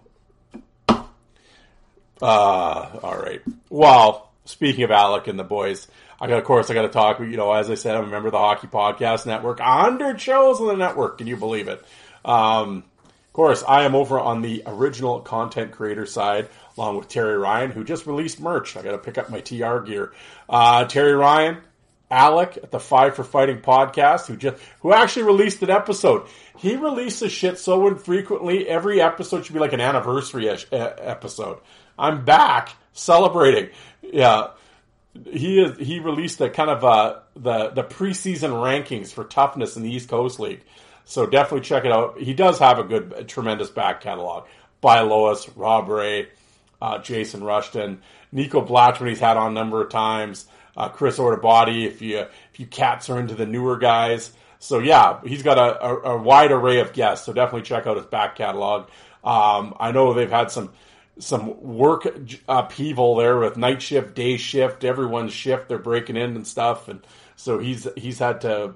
Uh, 2.22 3.00
all 3.02 3.18
right. 3.18 3.42
Well, 3.70 4.32
speaking 4.46 4.84
of 4.84 4.92
Alec 4.92 5.28
and 5.28 5.40
the 5.40 5.44
boys, 5.44 5.88
I 6.22 6.28
got, 6.28 6.38
of 6.38 6.44
course, 6.44 6.70
I 6.70 6.76
got 6.76 6.84
to 6.84 6.90
talk. 6.90 7.20
You 7.20 7.36
know, 7.36 7.52
as 7.52 7.72
I 7.72 7.74
said, 7.74 7.96
I'm 7.98 8.04
a 8.04 8.08
member 8.08 8.28
of 8.28 8.34
the 8.34 8.38
Hockey 8.38 8.68
Podcast 8.68 9.26
Network. 9.26 9.60
hundred 9.60 10.22
shows 10.22 10.62
on 10.62 10.68
the 10.68 10.76
network. 10.76 11.18
Can 11.18 11.26
you 11.26 11.36
believe 11.36 11.68
it? 11.68 11.84
Um, 12.24 12.84
of 13.08 13.34
course, 13.34 13.64
I 13.68 13.86
am 13.86 13.96
over 13.96 14.20
on 14.20 14.44
the 14.44 14.62
original 14.68 15.22
content 15.22 15.72
creator 15.72 16.06
side, 16.06 16.50
along 16.78 16.98
with 16.98 17.08
Terry 17.08 17.36
Ryan, 17.38 17.72
who 17.72 17.84
just 17.84 18.06
released 18.06 18.40
merch. 18.40 18.78
I 18.78 18.84
got 18.84 18.92
to 18.92 19.00
pick 19.00 19.18
up 19.18 19.32
my 19.32 19.40
TR 19.40 19.80
gear. 19.80 20.14
Uh, 20.48 20.86
Terry 20.86 21.14
Ryan, 21.14 21.58
Alec 22.12 22.60
at 22.62 22.70
the 22.70 22.80
Five 22.80 23.16
for 23.16 23.24
Fighting 23.24 23.58
podcast, 23.58 24.28
who 24.28 24.38
just 24.38 24.62
who 24.82 24.94
actually 24.94 25.24
released 25.24 25.64
an 25.64 25.72
episode. 25.72 26.28
He 26.56 26.76
releases 26.76 27.32
shit 27.32 27.58
so 27.58 27.88
infrequently. 27.88 28.68
Every 28.68 29.02
episode 29.02 29.44
should 29.44 29.54
be 29.54 29.60
like 29.60 29.74
an 29.74 29.82
anniversary 29.82 30.48
episode. 30.72 31.62
I'm 31.98 32.26
back 32.26 32.76
celebrating. 32.94 33.70
Yeah 34.04 34.50
he 35.26 35.60
is 35.60 35.78
he 35.78 36.00
released 36.00 36.40
the 36.40 36.50
kind 36.50 36.70
of 36.70 36.84
uh, 36.84 37.20
the 37.36 37.70
the 37.70 37.84
preseason 37.84 38.52
rankings 38.52 39.12
for 39.12 39.24
toughness 39.24 39.76
in 39.76 39.84
the 39.84 39.92
East 39.92 40.10
Coast 40.10 40.40
League. 40.40 40.64
So 41.06 41.26
definitely 41.26 41.66
check 41.66 41.86
it 41.86 41.92
out. 41.92 42.20
He 42.20 42.34
does 42.34 42.60
have 42.60 42.80
a 42.80 42.84
good, 42.84 43.14
a 43.16 43.24
tremendous 43.24 43.70
back 43.70 44.02
catalog. 44.02 44.46
By 44.80 45.02
Lois, 45.02 45.50
Rob 45.56 45.90
Ray, 45.90 46.30
uh, 46.82 47.00
Jason 47.00 47.44
Rushton, 47.44 48.02
Nico 48.32 48.66
Blatchman. 48.66 49.10
He's 49.10 49.20
had 49.20 49.38
on 49.38 49.52
a 49.52 49.54
number 49.54 49.82
of 49.82 49.90
times. 49.90 50.46
Uh, 50.76 50.90
Chris 50.90 51.18
Ortobody. 51.18 51.86
If 51.86 52.02
you 52.02 52.20
if 52.20 52.60
you 52.60 52.66
cats 52.66 53.10
are 53.10 53.20
into 53.20 53.36
the 53.36 53.46
newer 53.46 53.78
guys, 53.78 54.32
so 54.60 54.80
yeah, 54.80 55.20
he's 55.24 55.44
got 55.44 55.58
a, 55.58 55.86
a, 55.86 55.96
a 56.14 56.18
wide 56.22 56.52
array 56.52 56.80
of 56.80 56.94
guests. 56.94 57.26
So 57.26 57.34
definitely 57.34 57.64
check 57.64 57.88
out 57.88 57.98
his 57.98 58.06
back 58.06 58.36
catalog. 58.36 58.90
Um, 59.24 59.76
I 59.80 59.92
know 59.92 60.14
they've 60.14 60.30
had 60.30 60.50
some 60.50 60.72
some 61.20 61.62
work 61.62 62.08
upheaval 62.48 63.16
there 63.16 63.38
with 63.38 63.58
night 63.58 63.82
shift, 63.82 64.16
day 64.16 64.38
shift, 64.38 64.84
everyone's 64.84 65.34
shift. 65.34 65.70
They're 65.70 65.78
breaking 65.78 66.18
in 66.18 66.36
and 66.36 66.48
stuff, 66.48 66.88
and 66.88 67.06
so 67.36 67.60
he's 67.60 67.88
he's 67.96 68.20
had 68.20 68.42
to 68.42 68.76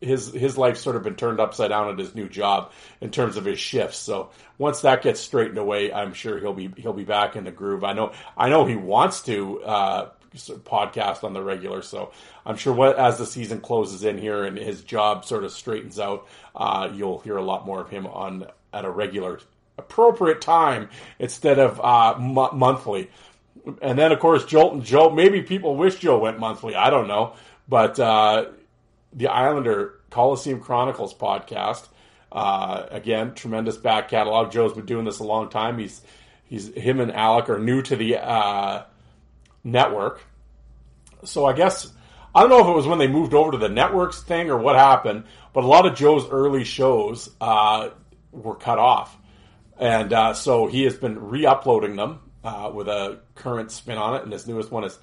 his 0.00 0.32
his 0.32 0.56
life's 0.56 0.80
sort 0.80 0.96
of 0.96 1.02
been 1.02 1.16
turned 1.16 1.40
upside 1.40 1.70
down 1.70 1.90
at 1.90 1.98
his 1.98 2.14
new 2.14 2.28
job 2.28 2.72
in 3.00 3.10
terms 3.10 3.36
of 3.36 3.44
his 3.44 3.58
shifts. 3.58 3.98
So 3.98 4.30
once 4.56 4.82
that 4.82 5.02
gets 5.02 5.20
straightened 5.20 5.58
away, 5.58 5.92
I'm 5.92 6.14
sure 6.14 6.38
he'll 6.38 6.54
be 6.54 6.70
he'll 6.76 6.92
be 6.92 7.04
back 7.04 7.36
in 7.36 7.44
the 7.44 7.50
groove. 7.52 7.84
I 7.84 7.92
know 7.92 8.12
I 8.36 8.48
know 8.48 8.64
he 8.64 8.76
wants 8.76 9.22
to 9.22 9.62
uh, 9.62 10.10
podcast 10.34 11.24
on 11.24 11.32
the 11.32 11.42
regular. 11.42 11.82
So 11.82 12.12
I'm 12.44 12.56
sure 12.56 12.72
what, 12.72 12.98
as 12.98 13.18
the 13.18 13.26
season 13.26 13.60
closes 13.60 14.04
in 14.04 14.18
here 14.18 14.44
and 14.44 14.56
his 14.56 14.82
job 14.82 15.24
sort 15.24 15.44
of 15.44 15.52
straightens 15.52 15.98
out, 15.98 16.26
uh, 16.54 16.90
you'll 16.94 17.18
hear 17.20 17.36
a 17.36 17.42
lot 17.42 17.66
more 17.66 17.80
of 17.80 17.90
him 17.90 18.06
on 18.06 18.46
at 18.72 18.84
a 18.84 18.90
regular 18.90 19.40
appropriate 19.78 20.40
time 20.40 20.88
instead 21.18 21.58
of 21.58 21.80
uh, 21.80 22.14
m- 22.16 22.58
monthly. 22.58 23.10
And 23.82 23.98
then, 23.98 24.12
of 24.12 24.18
course, 24.18 24.44
Jolt 24.44 24.74
and 24.74 24.84
Joe. 24.84 25.10
Maybe 25.10 25.42
people 25.42 25.76
wish 25.76 25.96
Joe 25.96 26.18
went 26.18 26.38
monthly. 26.38 26.74
I 26.74 26.90
don't 26.90 27.08
know. 27.08 27.34
But 27.68 27.98
uh, 28.00 28.46
the 29.12 29.28
Islander 29.28 30.00
Coliseum 30.10 30.60
Chronicles 30.60 31.14
podcast, 31.14 31.86
uh, 32.32 32.86
again, 32.90 33.34
tremendous 33.34 33.76
back 33.76 34.08
catalog. 34.08 34.50
Joe's 34.50 34.72
been 34.72 34.86
doing 34.86 35.04
this 35.04 35.18
a 35.18 35.24
long 35.24 35.50
time. 35.50 35.78
He's 35.78 36.00
he's 36.44 36.72
him 36.74 37.00
and 37.00 37.12
Alec 37.12 37.50
are 37.50 37.58
new 37.58 37.82
to 37.82 37.96
the 37.96 38.16
uh, 38.16 38.84
network. 39.64 40.22
So 41.24 41.44
I 41.44 41.52
guess 41.52 41.92
I 42.34 42.40
don't 42.40 42.50
know 42.50 42.60
if 42.60 42.68
it 42.68 42.76
was 42.76 42.86
when 42.86 42.98
they 42.98 43.08
moved 43.08 43.34
over 43.34 43.52
to 43.52 43.58
the 43.58 43.68
networks 43.68 44.22
thing 44.22 44.50
or 44.50 44.58
what 44.58 44.76
happened, 44.76 45.24
but 45.52 45.64
a 45.64 45.66
lot 45.66 45.86
of 45.86 45.94
Joe's 45.94 46.28
early 46.30 46.64
shows 46.64 47.30
uh, 47.40 47.90
were 48.32 48.54
cut 48.54 48.78
off. 48.78 49.16
And 49.78 50.12
uh, 50.12 50.34
so 50.34 50.66
he 50.66 50.84
has 50.84 50.96
been 50.96 51.28
re-uploading 51.28 51.96
them 51.96 52.20
uh, 52.42 52.70
with 52.74 52.88
a 52.88 53.20
current 53.34 53.70
spin 53.70 53.96
on 53.96 54.16
it, 54.16 54.24
and 54.24 54.32
his 54.32 54.46
newest 54.46 54.70
one 54.70 54.84
is, 54.84 54.98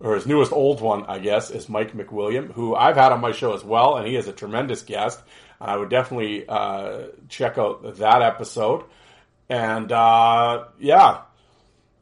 or 0.00 0.14
his 0.14 0.26
newest 0.26 0.52
old 0.52 0.80
one, 0.80 1.06
I 1.06 1.18
guess, 1.18 1.50
is 1.50 1.68
Mike 1.68 1.92
McWilliam, 1.92 2.52
who 2.52 2.74
I've 2.74 2.96
had 2.96 3.12
on 3.12 3.20
my 3.20 3.32
show 3.32 3.54
as 3.54 3.64
well, 3.64 3.96
and 3.96 4.06
he 4.06 4.16
is 4.16 4.28
a 4.28 4.32
tremendous 4.32 4.82
guest. 4.82 5.20
I 5.60 5.76
would 5.76 5.88
definitely 5.88 6.46
uh, 6.48 7.06
check 7.28 7.58
out 7.58 7.96
that 7.96 8.22
episode. 8.22 8.84
And 9.48 9.90
uh, 9.90 10.66
yeah, 10.78 11.22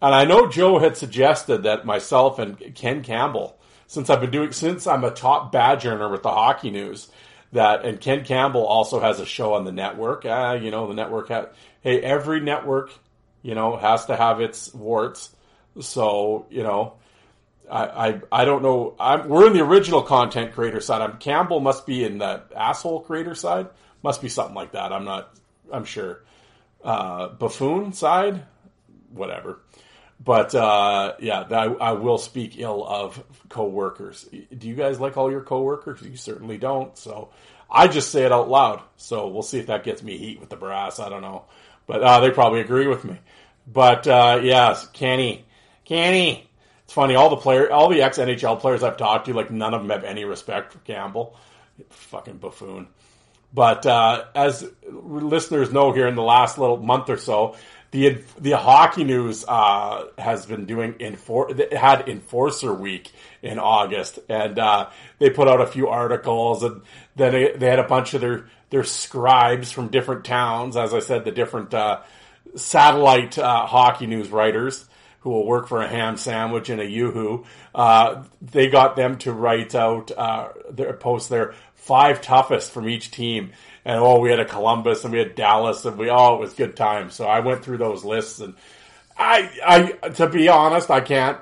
and 0.03 0.15
I 0.15 0.25
know 0.25 0.49
Joe 0.49 0.79
had 0.79 0.97
suggested 0.97 1.63
that 1.63 1.87
myself 1.87 2.39
and 2.39 2.75
Ken 2.75 3.03
Campbell, 3.03 3.59
since 3.87 4.11
I've 4.11 4.21
been 4.21 4.31
doing, 4.31 4.53
since 4.53 4.87
I'm 4.87 5.05
a 5.05 5.11
top 5.11 5.53
badge 5.53 5.87
earner 5.87 6.11
with 6.11 6.23
the 6.23 6.31
hockey 6.31 6.71
news, 6.71 7.09
that 7.53 7.85
and 7.85 8.01
Ken 8.01 8.25
Campbell 8.25 8.67
also 8.67 9.01
has 9.01 9.21
a 9.21 9.27
show 9.27 9.55
on 9.55 9.65
the 9.65 9.73
network. 9.73 10.25
Uh, 10.25 10.59
you 10.61 10.71
know, 10.71 10.87
the 10.89 10.95
network 10.95 11.29
had 11.29 11.51
hey, 11.87 12.01
every 12.01 12.41
network, 12.41 12.91
you 13.43 13.55
know, 13.55 13.77
has 13.77 14.07
to 14.07 14.17
have 14.17 14.41
its 14.41 14.75
warts. 14.75 15.31
So, 15.81 16.47
you 16.51 16.65
know, 16.65 16.95
I, 17.71 18.09
I, 18.09 18.21
I 18.33 18.45
don't 18.45 18.65
know. 18.65 18.97
I'm, 18.99 19.29
we're 19.29 19.47
in 19.47 19.53
the 19.53 19.63
original 19.63 20.03
content 20.03 20.53
creator 20.53 20.81
side. 20.81 21.01
I'm 21.01 21.19
Campbell 21.19 21.61
must 21.61 21.87
be 21.87 22.03
in 22.03 22.19
the 22.19 22.43
asshole 22.57 23.03
creator 23.03 23.37
side. 23.37 23.69
Must 24.03 24.21
be 24.21 24.29
something 24.29 24.57
like 24.57 24.73
that. 24.73 24.93
I'm 24.93 25.05
not. 25.05 25.33
I'm 25.73 25.85
sure. 25.85 26.25
Uh, 26.83 27.29
buffoon 27.29 27.93
side, 27.93 28.43
whatever. 29.11 29.61
But 30.19 30.57
uh, 30.57 31.15
yeah, 31.21 31.45
I, 31.49 31.67
I 31.67 31.93
will 31.93 32.19
speak 32.19 32.59
ill 32.59 32.85
of 32.85 33.23
coworkers. 33.49 34.25
Do 34.57 34.67
you 34.67 34.75
guys 34.75 34.99
like 34.99 35.17
all 35.17 35.31
your 35.31 35.43
coworkers? 35.43 36.03
You 36.03 36.17
certainly 36.17 36.59
don't. 36.59 36.99
So 36.99 37.31
I 37.71 37.87
just 37.87 38.11
say 38.11 38.25
it 38.25 38.33
out 38.33 38.49
loud. 38.49 38.83
So 38.97 39.29
we'll 39.29 39.43
see 39.43 39.59
if 39.59 39.67
that 39.67 39.85
gets 39.85 40.03
me 40.03 40.17
heat 40.19 40.41
with 40.41 40.49
the 40.49 40.57
brass. 40.57 40.99
I 40.99 41.09
don't 41.09 41.23
know, 41.23 41.45
but 41.87 42.03
uh, 42.03 42.21
they 42.21 42.31
probably 42.31 42.61
agree 42.61 42.87
with 42.87 43.05
me. 43.05 43.19
But 43.67 44.07
uh, 44.07 44.41
yes, 44.43 44.87
Kenny, 44.89 45.47
Kenny. 45.85 46.49
It's 46.85 46.93
funny. 46.93 47.17
All 47.17 47.31
the 47.31 47.37
player, 47.37 47.73
all 47.73 47.89
the 47.89 48.03
ex 48.03 48.19
NHL 48.19 48.61
players 48.61 48.85
I've 48.85 48.97
talked 48.97 49.27
to, 49.27 49.35
like 49.35 49.51
none 49.51 49.75
of 49.75 49.83
them 49.83 49.91
have 49.91 50.05
any 50.05 50.25
respect 50.25 50.73
for 50.73 50.79
Campbell. 50.81 51.37
Fucking 51.91 52.37
buffoon. 52.37 52.87
But 53.53 53.87
uh, 53.87 54.27
as 54.35 54.71
listeners 54.89 55.73
know, 55.73 55.93
here 55.93 56.07
in 56.07 56.15
the 56.15 56.23
last 56.23 56.59
little 56.59 56.77
month 56.77 57.11
or 57.11 57.17
so, 57.17 57.57
the 57.91 58.23
the 58.39 58.53
hockey 58.53 59.05
news 59.05 59.45
uh, 59.47 60.05
has 60.19 60.45
been 60.47 60.67
doing 60.67 60.95
enfor- 60.95 61.73
had 61.73 62.09
enforcer 62.09 62.75
week 62.75 63.13
in 63.43 63.59
August, 63.59 64.19
and 64.29 64.59
uh, 64.59 64.91
they 65.19 65.31
put 65.31 65.49
out 65.49 65.61
a 65.61 65.67
few 65.67 65.89
articles, 65.89 66.63
and 66.63 66.83
then 67.15 67.33
they, 67.33 67.53
they, 67.53 67.67
had 67.71 67.79
a 67.79 67.85
bunch 67.85 68.13
of 68.15 68.21
their 68.21 68.49
their 68.71 68.85
scribes 68.85 69.71
from 69.71 69.89
different 69.89 70.25
towns. 70.25 70.77
As 70.77 70.93
I 70.93 71.01
said, 71.01 71.25
the 71.25 71.33
different 71.33 71.73
uh, 71.73 72.01
satellite 72.55 73.39
uh, 73.39 73.67
hockey 73.67 74.07
news 74.07 74.29
writers 74.29 74.85
who 75.21 75.31
will 75.31 75.47
work 75.47 75.69
for 75.69 75.83
a 75.83 75.89
ham 75.89 76.17
sandwich 76.17 76.69
and 76.71 76.81
a 76.81 76.87
yoo-hoo. 76.87 77.45
Uh, 77.75 78.23
they 78.41 78.69
got 78.69 78.97
them 78.97 79.19
to 79.19 79.33
write 79.33 79.75
out 79.75 80.11
uh, 80.17 80.49
their 80.71 80.93
post 80.93 81.29
their 81.29 81.55
five 81.75 82.21
toughest 82.21 82.71
from 82.73 82.89
each 82.89 83.11
team 83.11 83.53
and 83.87 84.01
oh, 84.01 84.19
we 84.19 84.31
had 84.31 84.41
a 84.41 84.45
Columbus 84.45 85.05
and 85.05 85.13
we 85.13 85.21
had 85.21 85.37
Dallas 85.37 85.85
and 85.85 85.97
we 85.97 86.11
oh, 86.11 86.35
it 86.35 86.41
was 86.41 86.55
good 86.55 86.77
times. 86.77 87.15
So 87.15 87.25
I 87.25 87.39
went 87.39 87.65
through 87.65 87.79
those 87.79 88.05
lists 88.05 88.41
and 88.41 88.55
I, 89.17 89.49
I, 89.65 90.09
to 90.09 90.29
be 90.29 90.49
honest, 90.49 90.91
I 90.91 91.01
can't 91.01 91.39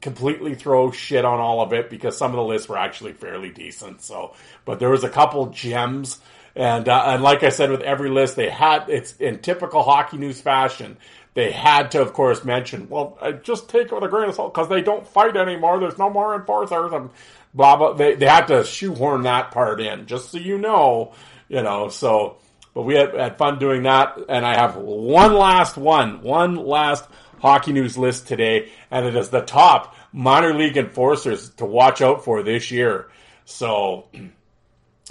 completely 0.00 0.56
throw 0.56 0.90
shit 0.90 1.24
on 1.24 1.38
all 1.38 1.60
of 1.60 1.72
it 1.72 1.88
because 1.88 2.18
some 2.18 2.32
of 2.32 2.36
the 2.36 2.42
lists 2.42 2.68
were 2.68 2.76
actually 2.76 3.12
fairly 3.12 3.50
decent. 3.50 4.02
So, 4.02 4.34
but 4.64 4.80
there 4.80 4.90
was 4.90 5.04
a 5.04 5.08
couple 5.08 5.46
gems. 5.46 6.18
And, 6.58 6.88
uh, 6.88 7.04
and 7.06 7.22
like 7.22 7.42
I 7.42 7.48
said, 7.48 7.70
with 7.70 7.80
every 7.80 8.10
list, 8.10 8.36
they 8.36 8.50
had, 8.50 8.90
it's 8.90 9.16
in 9.16 9.38
typical 9.38 9.82
hockey 9.82 10.18
news 10.18 10.40
fashion. 10.40 10.98
They 11.34 11.52
had 11.52 11.92
to, 11.92 12.02
of 12.02 12.12
course, 12.12 12.44
mention, 12.44 12.88
well, 12.88 13.16
I 13.22 13.32
just 13.32 13.70
take 13.70 13.86
it 13.86 13.94
with 13.94 14.02
a 14.02 14.08
grain 14.08 14.28
of 14.28 14.34
salt 14.34 14.52
because 14.52 14.68
they 14.68 14.82
don't 14.82 15.06
fight 15.06 15.36
anymore. 15.36 15.78
There's 15.78 15.98
no 15.98 16.10
more 16.10 16.34
enforcers 16.34 16.92
and 16.92 17.10
blah, 17.54 17.76
blah. 17.76 17.92
They, 17.94 18.16
they 18.16 18.26
had 18.26 18.48
to 18.48 18.64
shoehorn 18.64 19.22
that 19.22 19.52
part 19.52 19.80
in 19.80 20.06
just 20.06 20.30
so 20.32 20.38
you 20.38 20.58
know 20.58 21.14
you 21.48 21.62
know, 21.62 21.88
so, 21.88 22.36
but 22.74 22.82
we 22.82 22.94
had, 22.94 23.14
had 23.14 23.38
fun 23.38 23.58
doing 23.58 23.82
that. 23.84 24.18
And 24.28 24.44
I 24.44 24.54
have 24.54 24.76
one 24.76 25.34
last 25.34 25.76
one, 25.76 26.22
one 26.22 26.56
last 26.56 27.04
hockey 27.40 27.72
news 27.72 27.96
list 27.96 28.28
today, 28.28 28.70
and 28.90 29.06
it 29.06 29.16
is 29.16 29.30
the 29.30 29.40
top 29.40 29.96
minor 30.12 30.54
league 30.54 30.76
enforcers 30.76 31.50
to 31.50 31.64
watch 31.64 32.02
out 32.02 32.24
for 32.24 32.42
this 32.42 32.70
year. 32.70 33.08
So, 33.44 34.08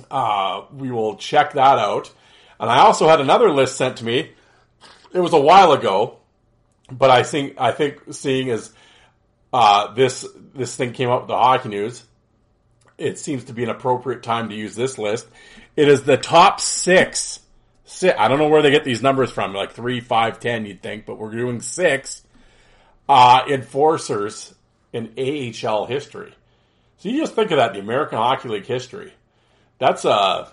uh, 0.10 0.64
we 0.74 0.92
will 0.92 1.16
check 1.16 1.54
that 1.54 1.80
out. 1.80 2.12
And 2.60 2.70
I 2.70 2.80
also 2.80 3.08
had 3.08 3.22
another 3.22 3.52
list 3.52 3.78
sent 3.78 3.98
to 3.98 4.06
me. 4.06 4.32
It 5.14 5.20
was 5.20 5.34
a 5.34 5.40
while 5.40 5.72
ago, 5.72 6.18
but 6.92 7.10
I 7.10 7.24
think 7.24 7.56
I 7.60 7.72
think 7.72 8.02
seeing 8.12 8.50
as 8.50 8.72
uh, 9.54 9.94
this 9.94 10.28
this 10.54 10.76
thing 10.76 10.94
came 10.94 11.10
up 11.10 11.22
with 11.22 11.28
the 11.30 11.38
hockey 11.38 11.70
news, 11.70 12.04
it 12.98 13.20
seems 13.20 13.46
to 13.46 13.54
be 13.54 13.64
an 13.64 13.70
appropriate 13.70 14.24
time 14.24 14.50
to 14.50 14.56
use 14.56 14.76
this 14.76 14.98
list. 14.98 15.28
It 15.76 15.88
is 15.88 16.04
the 16.04 16.18
top 16.18 16.60
six. 16.60 17.40
I 18.04 18.28
don't 18.28 18.40
know 18.40 18.50
where 18.50 18.62
they 18.62 18.72
get 18.72 18.84
these 18.84 19.02
numbers 19.02 19.32
from, 19.32 19.54
like 19.54 19.72
three, 19.72 20.02
five, 20.02 20.40
ten, 20.40 20.66
you'd 20.66 20.82
think, 20.82 21.06
but 21.06 21.18
we're 21.18 21.32
doing 21.32 21.62
six 21.62 22.22
uh, 23.08 23.44
enforcers 23.50 24.54
in 24.92 25.14
AHL 25.18 25.86
history. 25.86 26.34
So 26.98 27.10
you 27.10 27.22
just 27.22 27.34
think 27.34 27.52
of 27.52 27.58
that, 27.58 27.74
the 27.74 27.80
American 27.80 28.18
Hockey 28.18 28.50
League 28.50 28.66
history. 28.66 29.14
That's 29.80 30.06
a 30.06 30.10
uh, 30.10 30.50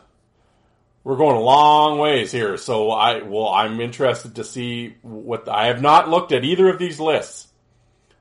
we're 1.05 1.17
going 1.17 1.37
a 1.37 1.41
long 1.41 1.99
ways 1.99 2.33
here. 2.33 2.57
So 2.57 2.91
I 2.91 3.23
well, 3.23 3.49
I'm 3.49 3.81
interested 3.81 4.37
to 4.37 4.45
see 4.45 4.97
what 5.03 5.49
I 5.49 5.67
have 5.67 5.83
not 5.83 6.09
looked 6.09 6.33
at 6.33 6.45
either 6.45 6.69
of 6.69 6.79
these 6.79 6.99
lists. 6.99 7.49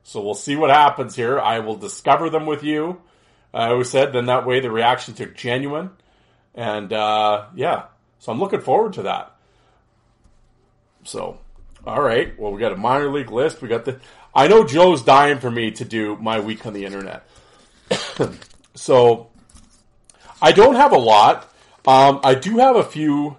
So 0.04 0.22
we'll 0.22 0.34
see 0.34 0.56
what 0.56 0.70
happens 0.70 1.16
here. 1.16 1.40
I 1.40 1.60
will 1.60 1.78
discover 1.78 2.30
them 2.30 2.46
with 2.46 2.64
you. 2.64 3.02
I 3.54 3.68
always 3.68 3.90
said 3.90 4.12
then 4.12 4.26
that 4.26 4.46
way 4.46 4.60
the 4.60 4.72
reactions 4.72 5.22
are 5.22 5.28
genuine. 5.28 5.92
And 6.56 6.92
uh, 6.92 7.46
yeah, 7.56 7.86
so 8.20 8.32
I'm 8.32 8.40
looking 8.40 8.62
forward 8.62 8.94
to 8.94 9.04
that. 9.04 9.36
So, 11.04 11.40
all 11.86 12.02
right. 12.02 12.38
Well, 12.40 12.52
we 12.52 12.60
got 12.60 12.72
a 12.72 12.78
minor 12.78 13.10
league 13.10 13.32
list. 13.32 13.62
We 13.62 13.68
got 13.68 13.86
the. 13.86 14.00
I 14.36 14.48
know 14.48 14.64
Joe's 14.64 15.04
dying 15.04 15.40
for 15.40 15.52
me 15.52 15.72
to 15.72 15.86
do 15.86 16.16
my 16.18 16.40
week 16.40 16.66
on 16.66 16.74
the 16.74 16.86
internet. 16.86 17.28
so, 18.76 19.30
I 20.44 20.52
don't 20.52 20.76
have 20.76 20.92
a 20.92 20.98
lot. 20.98 21.50
Um, 21.88 22.20
I 22.22 22.36
do 22.36 22.58
have 22.58 22.76
a 22.76 22.84
few 22.84 23.38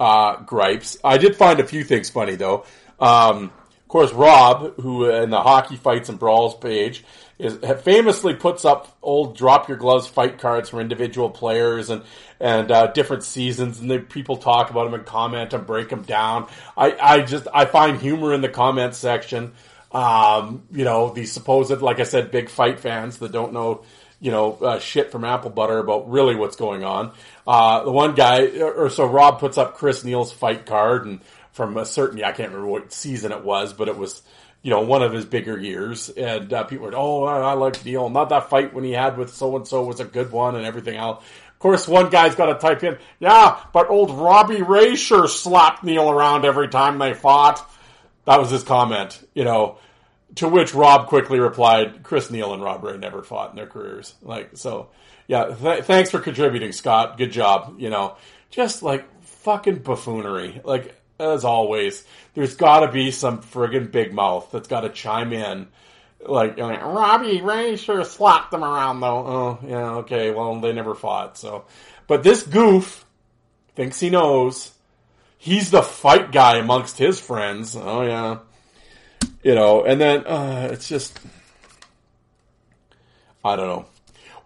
uh, 0.00 0.42
gripes. 0.42 0.98
I 1.04 1.18
did 1.18 1.36
find 1.36 1.60
a 1.60 1.64
few 1.64 1.84
things 1.84 2.10
funny 2.10 2.34
though. 2.34 2.66
Um, 2.98 3.44
of 3.44 3.88
course, 3.88 4.12
Rob, 4.12 4.80
who 4.80 5.08
in 5.08 5.30
the 5.30 5.40
hockey 5.40 5.76
fights 5.76 6.08
and 6.08 6.18
brawls 6.18 6.56
page, 6.56 7.04
is 7.38 7.58
famously 7.82 8.34
puts 8.34 8.64
up 8.64 8.96
old 9.02 9.36
drop 9.36 9.68
your 9.68 9.76
gloves 9.76 10.08
fight 10.08 10.38
cards 10.38 10.68
for 10.68 10.80
individual 10.80 11.30
players 11.30 11.90
and 11.90 12.02
and 12.40 12.72
uh, 12.72 12.88
different 12.88 13.22
seasons, 13.22 13.78
and 13.78 13.88
then 13.88 14.02
people 14.06 14.38
talk 14.38 14.70
about 14.70 14.84
them 14.84 14.94
and 14.94 15.06
comment 15.06 15.52
and 15.52 15.64
break 15.64 15.90
them 15.90 16.02
down. 16.02 16.48
I 16.76 16.96
I 17.00 17.20
just 17.20 17.46
I 17.54 17.66
find 17.66 18.00
humor 18.00 18.34
in 18.34 18.40
the 18.40 18.48
comment 18.48 18.96
section. 18.96 19.52
Um, 19.92 20.62
you 20.72 20.84
know, 20.84 21.10
these 21.10 21.30
supposed, 21.32 21.82
like 21.82 22.00
I 22.00 22.04
said, 22.04 22.30
big 22.30 22.48
fight 22.48 22.80
fans 22.80 23.18
that 23.18 23.30
don't 23.30 23.52
know, 23.52 23.84
you 24.22 24.30
know, 24.30 24.52
uh, 24.54 24.78
shit 24.78 25.10
from 25.10 25.24
apple 25.24 25.50
butter 25.50 25.78
about 25.78 26.08
really 26.08 26.36
what's 26.36 26.54
going 26.54 26.84
on. 26.84 27.12
Uh, 27.44 27.82
the 27.82 27.90
one 27.90 28.14
guy, 28.14 28.46
or 28.60 28.88
so 28.88 29.04
Rob 29.04 29.40
puts 29.40 29.58
up 29.58 29.74
Chris 29.74 30.04
Neil's 30.04 30.32
fight 30.32 30.64
card 30.64 31.04
and 31.06 31.20
from 31.50 31.76
a 31.76 31.84
certain, 31.84 32.22
I 32.22 32.30
can't 32.30 32.50
remember 32.50 32.68
what 32.68 32.92
season 32.92 33.32
it 33.32 33.42
was, 33.42 33.72
but 33.72 33.88
it 33.88 33.98
was, 33.98 34.22
you 34.62 34.70
know, 34.70 34.82
one 34.82 35.02
of 35.02 35.12
his 35.12 35.24
bigger 35.24 35.58
years. 35.58 36.08
And 36.08 36.52
uh, 36.52 36.62
people 36.64 36.86
were, 36.86 36.94
oh, 36.94 37.24
I, 37.24 37.40
I 37.40 37.52
like 37.54 37.84
Neil. 37.84 38.08
Not 38.10 38.28
that 38.28 38.48
fight 38.48 38.72
when 38.72 38.84
he 38.84 38.92
had 38.92 39.18
with 39.18 39.34
so 39.34 39.56
and 39.56 39.66
so 39.66 39.84
was 39.84 39.98
a 39.98 40.04
good 40.04 40.30
one 40.30 40.54
and 40.54 40.64
everything 40.64 40.96
else. 40.96 41.22
Of 41.48 41.58
course, 41.58 41.88
one 41.88 42.08
guy's 42.08 42.36
got 42.36 42.46
to 42.46 42.54
type 42.54 42.84
in, 42.84 42.98
yeah, 43.18 43.60
but 43.72 43.90
old 43.90 44.12
Robbie 44.12 44.62
Ray 44.62 44.94
sure 44.94 45.26
slapped 45.26 45.82
Neil 45.82 46.08
around 46.08 46.44
every 46.44 46.68
time 46.68 46.98
they 46.98 47.12
fought. 47.12 47.68
That 48.24 48.38
was 48.38 48.50
his 48.50 48.62
comment, 48.62 49.20
you 49.34 49.44
know. 49.44 49.78
To 50.36 50.48
which 50.48 50.74
Rob 50.74 51.08
quickly 51.08 51.38
replied, 51.38 52.02
Chris 52.02 52.30
Neil 52.30 52.54
and 52.54 52.62
Rob 52.62 52.82
Ray 52.82 52.96
never 52.96 53.22
fought 53.22 53.50
in 53.50 53.56
their 53.56 53.66
careers. 53.66 54.14
Like, 54.22 54.56
so, 54.56 54.88
yeah, 55.26 55.54
th- 55.54 55.84
thanks 55.84 56.10
for 56.10 56.20
contributing, 56.20 56.72
Scott. 56.72 57.18
Good 57.18 57.32
job. 57.32 57.76
You 57.78 57.90
know, 57.90 58.16
just 58.50 58.82
like 58.82 59.06
fucking 59.24 59.80
buffoonery. 59.80 60.60
Like, 60.64 60.94
as 61.18 61.44
always, 61.44 62.04
there's 62.34 62.56
got 62.56 62.80
to 62.80 62.90
be 62.90 63.10
some 63.10 63.42
friggin' 63.42 63.92
big 63.92 64.14
mouth 64.14 64.48
that's 64.50 64.68
got 64.68 64.80
to 64.82 64.88
chime 64.88 65.32
in. 65.32 65.68
Like, 66.24 66.56
like, 66.56 66.82
Robbie 66.82 67.42
Ray 67.42 67.76
sure 67.76 68.04
slapped 68.04 68.52
them 68.52 68.64
around 68.64 69.00
though. 69.00 69.26
Oh, 69.26 69.58
yeah, 69.66 69.90
okay, 69.96 70.30
well, 70.30 70.60
they 70.60 70.72
never 70.72 70.94
fought, 70.94 71.36
so. 71.36 71.64
But 72.06 72.22
this 72.22 72.42
goof 72.42 73.04
thinks 73.74 74.00
he 74.00 74.08
knows. 74.08 74.70
He's 75.36 75.70
the 75.70 75.82
fight 75.82 76.30
guy 76.30 76.58
amongst 76.58 76.98
his 76.98 77.20
friends. 77.20 77.76
Oh, 77.76 78.02
yeah. 78.02 78.38
You 79.42 79.54
know, 79.54 79.84
and 79.84 80.00
then, 80.00 80.26
uh, 80.26 80.68
it's 80.72 80.88
just. 80.88 81.18
I 83.44 83.56
don't 83.56 83.66
know. 83.66 83.86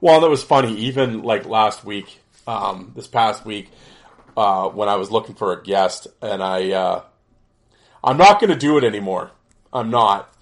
Well, 0.00 0.20
that 0.20 0.30
was 0.30 0.42
funny. 0.42 0.74
Even 0.74 1.22
like 1.22 1.46
last 1.46 1.84
week, 1.84 2.20
um, 2.46 2.92
this 2.94 3.06
past 3.06 3.44
week, 3.44 3.70
uh, 4.36 4.68
when 4.68 4.88
I 4.88 4.96
was 4.96 5.10
looking 5.10 5.34
for 5.34 5.52
a 5.52 5.62
guest, 5.62 6.06
and 6.22 6.42
I 6.42 6.70
uh, 6.72 7.02
I'm 8.04 8.16
not 8.16 8.40
going 8.40 8.50
to 8.50 8.56
do 8.56 8.78
it 8.78 8.84
anymore. 8.84 9.32
I'm 9.72 9.90
not. 9.90 10.32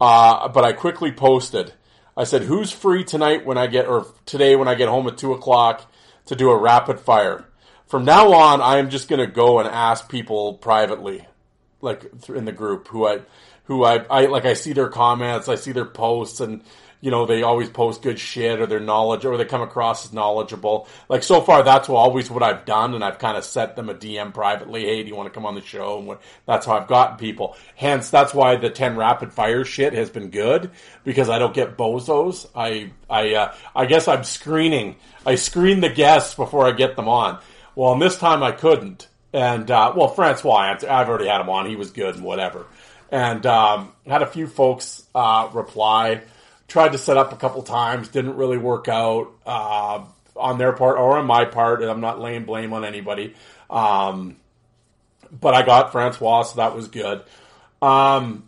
Uh, 0.00 0.48
but 0.48 0.64
I 0.64 0.72
quickly 0.72 1.12
posted. 1.12 1.72
I 2.16 2.24
said, 2.24 2.42
"Who's 2.42 2.70
free 2.70 3.04
tonight 3.04 3.44
when 3.46 3.58
I 3.58 3.66
get 3.66 3.86
or 3.86 4.06
today 4.26 4.56
when 4.56 4.68
I 4.68 4.74
get 4.74 4.88
home 4.88 5.06
at 5.06 5.18
two 5.18 5.32
o'clock 5.32 5.90
to 6.26 6.36
do 6.36 6.50
a 6.50 6.58
rapid 6.58 7.00
fire?" 7.00 7.46
From 7.86 8.04
now 8.04 8.32
on, 8.32 8.60
I 8.60 8.78
am 8.78 8.88
just 8.88 9.08
going 9.08 9.20
to 9.20 9.26
go 9.26 9.58
and 9.58 9.68
ask 9.68 10.08
people 10.08 10.54
privately, 10.54 11.26
like 11.80 12.10
in 12.28 12.44
the 12.44 12.52
group, 12.52 12.88
who 12.88 13.06
I 13.06 13.20
who 13.64 13.84
I, 13.84 14.04
I 14.10 14.26
like. 14.26 14.44
I 14.44 14.54
see 14.54 14.72
their 14.72 14.88
comments, 14.88 15.48
I 15.48 15.54
see 15.54 15.72
their 15.72 15.84
posts, 15.84 16.40
and 16.40 16.62
you 17.02 17.10
know, 17.10 17.26
they 17.26 17.42
always 17.42 17.68
post 17.68 18.00
good 18.00 18.18
shit 18.18 18.60
or 18.60 18.66
their 18.66 18.80
knowledge 18.80 19.24
or 19.24 19.36
they 19.36 19.44
come 19.44 19.60
across 19.60 20.06
as 20.06 20.12
knowledgeable. 20.12 20.86
Like 21.08 21.24
so 21.24 21.40
far, 21.40 21.64
that's 21.64 21.88
always 21.88 22.30
what 22.30 22.44
I've 22.44 22.64
done, 22.64 22.94
and 22.94 23.04
I've 23.04 23.18
kind 23.18 23.36
of 23.36 23.44
sent 23.44 23.74
them 23.74 23.90
a 23.90 23.94
DM 23.94 24.32
privately. 24.32 24.84
Hey, 24.84 25.02
do 25.02 25.08
you 25.08 25.16
want 25.16 25.26
to 25.26 25.34
come 25.34 25.44
on 25.44 25.56
the 25.56 25.60
show? 25.60 25.98
And 25.98 26.06
what, 26.06 26.22
that's 26.46 26.64
how 26.64 26.78
I've 26.78 26.86
gotten 26.86 27.18
people. 27.18 27.56
Hence, 27.74 28.08
that's 28.08 28.32
why 28.32 28.54
the 28.54 28.70
ten 28.70 28.96
rapid 28.96 29.32
fire 29.32 29.64
shit 29.64 29.94
has 29.94 30.10
been 30.10 30.30
good 30.30 30.70
because 31.02 31.28
I 31.28 31.40
don't 31.40 31.52
get 31.52 31.76
bozos. 31.76 32.48
I 32.54 32.92
I 33.10 33.34
uh, 33.34 33.54
I 33.74 33.86
guess 33.86 34.06
I'm 34.06 34.22
screening. 34.22 34.94
I 35.26 35.34
screen 35.34 35.80
the 35.80 35.90
guests 35.90 36.36
before 36.36 36.66
I 36.66 36.70
get 36.70 36.94
them 36.94 37.08
on. 37.08 37.40
Well, 37.74 37.94
and 37.94 38.00
this 38.00 38.16
time 38.16 38.44
I 38.44 38.52
couldn't. 38.52 39.08
And 39.32 39.68
uh, 39.70 39.92
well, 39.96 40.08
Francois, 40.08 40.76
I've 40.88 41.08
already 41.08 41.26
had 41.26 41.40
him 41.40 41.48
on. 41.48 41.66
He 41.66 41.74
was 41.74 41.90
good 41.90 42.14
and 42.14 42.24
whatever. 42.24 42.66
And 43.12 43.46
um, 43.46 43.92
had 44.06 44.22
a 44.22 44.26
few 44.26 44.48
folks 44.48 45.06
uh, 45.14 45.50
reply 45.52 46.22
tried 46.66 46.92
to 46.92 46.98
set 46.98 47.16
up 47.16 47.32
a 47.32 47.36
couple 47.36 47.62
times, 47.62 48.08
didn't 48.08 48.36
really 48.36 48.58
work 48.58 48.88
out. 48.88 49.30
Uh, 49.46 50.04
on 50.36 50.58
their 50.58 50.72
part 50.72 50.98
or 50.98 51.18
on 51.18 51.26
my 51.26 51.44
part, 51.44 51.82
and 51.82 51.90
I'm 51.90 52.00
not 52.00 52.20
laying 52.20 52.44
blame 52.44 52.72
on 52.72 52.84
anybody. 52.84 53.34
Um, 53.70 54.36
but 55.30 55.54
I 55.54 55.62
got 55.62 55.92
Francois, 55.92 56.42
so 56.42 56.56
that 56.56 56.74
was 56.74 56.88
good. 56.88 57.22
Um, 57.80 58.44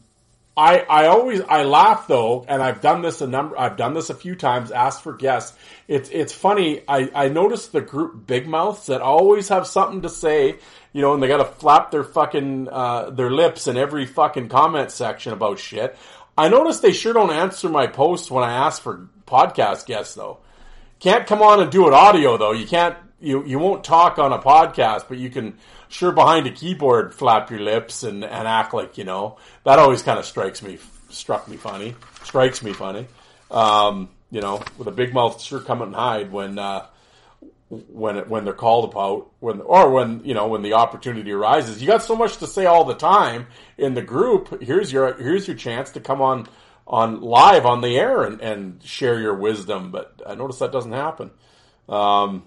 I 0.56 0.80
I 0.80 1.06
always 1.06 1.40
I 1.40 1.64
laugh 1.64 2.06
though, 2.06 2.44
and 2.46 2.62
I've 2.62 2.80
done 2.80 3.02
this 3.02 3.20
a 3.20 3.26
number. 3.26 3.58
I've 3.58 3.76
done 3.76 3.94
this 3.94 4.10
a 4.10 4.14
few 4.14 4.36
times. 4.36 4.70
Asked 4.70 5.02
for 5.02 5.12
guests. 5.12 5.56
It's 5.88 6.08
it's 6.10 6.32
funny. 6.32 6.82
I 6.86 7.10
I 7.14 7.28
noticed 7.28 7.72
the 7.72 7.80
group 7.80 8.26
big 8.26 8.46
mouths 8.46 8.86
that 8.86 9.00
always 9.00 9.48
have 9.48 9.66
something 9.66 10.02
to 10.02 10.08
say. 10.08 10.56
You 10.92 11.02
know, 11.02 11.12
and 11.12 11.20
they 11.20 11.26
got 11.26 11.38
to 11.38 11.44
flap 11.44 11.90
their 11.90 12.04
fucking 12.04 12.68
uh, 12.70 13.10
their 13.10 13.30
lips 13.30 13.66
in 13.66 13.76
every 13.76 14.06
fucking 14.06 14.48
comment 14.48 14.92
section 14.92 15.32
about 15.32 15.58
shit. 15.58 15.96
I 16.38 16.48
notice 16.48 16.78
they 16.78 16.92
sure 16.92 17.12
don't 17.12 17.32
answer 17.32 17.68
my 17.68 17.88
posts 17.88 18.30
when 18.30 18.44
I 18.44 18.52
ask 18.52 18.80
for 18.80 19.08
podcast 19.26 19.86
guests 19.86 20.14
though. 20.14 20.38
Can't 21.00 21.26
come 21.26 21.42
on 21.42 21.60
and 21.60 21.70
do 21.70 21.88
it 21.88 21.94
audio 21.94 22.36
though. 22.36 22.52
You 22.52 22.66
can't. 22.66 22.96
You 23.24 23.44
you 23.44 23.58
won't 23.58 23.84
talk 23.84 24.18
on 24.18 24.32
a 24.32 24.38
podcast, 24.38 25.06
but 25.08 25.18
you 25.18 25.30
can 25.30 25.58
sure 25.88 26.12
behind 26.12 26.46
a 26.46 26.50
keyboard 26.50 27.14
flap 27.14 27.50
your 27.50 27.60
lips 27.60 28.02
and, 28.02 28.24
and 28.24 28.48
act 28.48 28.74
like 28.74 28.98
you 28.98 29.04
know. 29.04 29.38
That 29.64 29.78
always 29.78 30.02
kind 30.02 30.18
of 30.18 30.24
strikes 30.24 30.62
me 30.62 30.78
struck 31.08 31.48
me 31.48 31.56
funny 31.56 31.94
strikes 32.22 32.62
me 32.62 32.72
funny. 32.72 33.06
Um, 33.50 34.08
you 34.30 34.40
know 34.40 34.62
with 34.78 34.88
a 34.88 34.92
big 34.92 35.14
mouth 35.14 35.40
sure 35.40 35.60
come 35.60 35.80
and 35.80 35.94
hide 35.94 36.32
when 36.32 36.58
uh, 36.58 36.86
when 37.68 38.16
it, 38.16 38.28
when 38.28 38.44
they're 38.44 38.52
called 38.52 38.90
about 38.90 39.30
when 39.40 39.60
or 39.60 39.90
when 39.90 40.24
you 40.24 40.34
know 40.34 40.48
when 40.48 40.62
the 40.62 40.74
opportunity 40.74 41.32
arises. 41.32 41.80
You 41.80 41.86
got 41.86 42.02
so 42.02 42.16
much 42.16 42.38
to 42.38 42.46
say 42.46 42.66
all 42.66 42.84
the 42.84 42.94
time 42.94 43.46
in 43.78 43.94
the 43.94 44.02
group. 44.02 44.62
Here's 44.62 44.92
your 44.92 45.14
here's 45.14 45.46
your 45.46 45.56
chance 45.56 45.90
to 45.92 46.00
come 46.00 46.20
on 46.20 46.46
on 46.86 47.20
live 47.20 47.64
on 47.64 47.80
the 47.80 47.96
air 47.96 48.24
and, 48.24 48.40
and 48.42 48.82
share 48.82 49.18
your 49.18 49.34
wisdom 49.34 49.90
but 49.90 50.20
I 50.26 50.34
notice 50.34 50.58
that 50.58 50.72
doesn't 50.72 50.92
happen. 50.92 51.30
Um, 51.88 52.44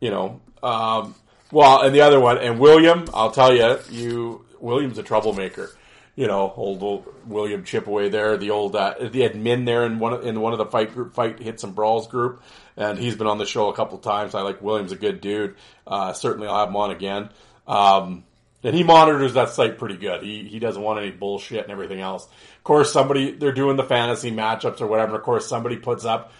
you 0.00 0.10
know 0.10 0.40
um, 0.62 1.14
well, 1.52 1.82
and 1.82 1.94
the 1.94 2.02
other 2.02 2.20
one, 2.20 2.38
and 2.38 2.58
William, 2.58 3.06
I'll 3.12 3.32
tell 3.32 3.54
you, 3.54 3.78
you 3.90 4.44
William's 4.60 4.98
a 4.98 5.02
troublemaker. 5.02 5.70
You 6.16 6.26
know, 6.26 6.52
old, 6.54 6.82
old 6.82 7.06
William 7.26 7.64
Chipaway 7.64 8.10
there, 8.10 8.36
the 8.36 8.50
old 8.50 8.76
uh, 8.76 8.94
the 8.98 9.22
admin 9.22 9.64
there 9.64 9.86
in 9.86 9.98
one 9.98 10.12
of, 10.12 10.26
in 10.26 10.40
one 10.40 10.52
of 10.52 10.58
the 10.58 10.66
fight 10.66 10.92
group 10.92 11.14
fight 11.14 11.38
hits 11.38 11.64
and 11.64 11.74
brawls 11.74 12.08
group, 12.08 12.42
and 12.76 12.98
he's 12.98 13.16
been 13.16 13.26
on 13.26 13.38
the 13.38 13.46
show 13.46 13.68
a 13.68 13.74
couple 13.74 13.96
times. 13.98 14.34
I 14.34 14.42
like 14.42 14.60
William's 14.60 14.92
a 14.92 14.96
good 14.96 15.20
dude. 15.20 15.56
Uh, 15.86 16.12
certainly, 16.12 16.46
I'll 16.46 16.58
have 16.58 16.68
him 16.68 16.76
on 16.76 16.90
again. 16.90 17.30
Um, 17.66 18.24
and 18.62 18.74
he 18.74 18.82
monitors 18.82 19.34
that 19.34 19.50
site 19.50 19.78
pretty 19.78 19.96
good. 19.96 20.22
He 20.22 20.44
he 20.44 20.58
doesn't 20.58 20.82
want 20.82 21.00
any 21.00 21.10
bullshit 21.10 21.62
and 21.62 21.72
everything 21.72 22.00
else. 22.00 22.26
Of 22.26 22.64
course, 22.64 22.92
somebody 22.92 23.32
they're 23.32 23.52
doing 23.52 23.76
the 23.76 23.84
fantasy 23.84 24.30
matchups 24.30 24.82
or 24.82 24.88
whatever. 24.88 25.16
Of 25.16 25.22
course, 25.22 25.48
somebody 25.48 25.76
puts 25.76 26.04
up 26.04 26.32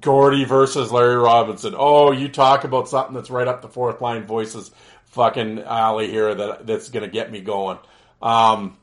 Gordie 0.00 0.44
versus 0.44 0.92
Larry 0.92 1.16
Robinson. 1.16 1.74
Oh, 1.76 2.12
you 2.12 2.28
talk 2.28 2.64
about 2.64 2.88
something 2.88 3.14
that's 3.14 3.30
right 3.30 3.48
up 3.48 3.62
the 3.62 3.68
fourth 3.68 4.00
line 4.00 4.26
voices 4.26 4.70
fucking 5.06 5.60
alley 5.60 6.10
here 6.10 6.34
that 6.34 6.66
that's 6.66 6.90
to 6.90 7.08
get 7.08 7.30
me 7.30 7.40
going. 7.40 7.78
Um, 8.20 8.76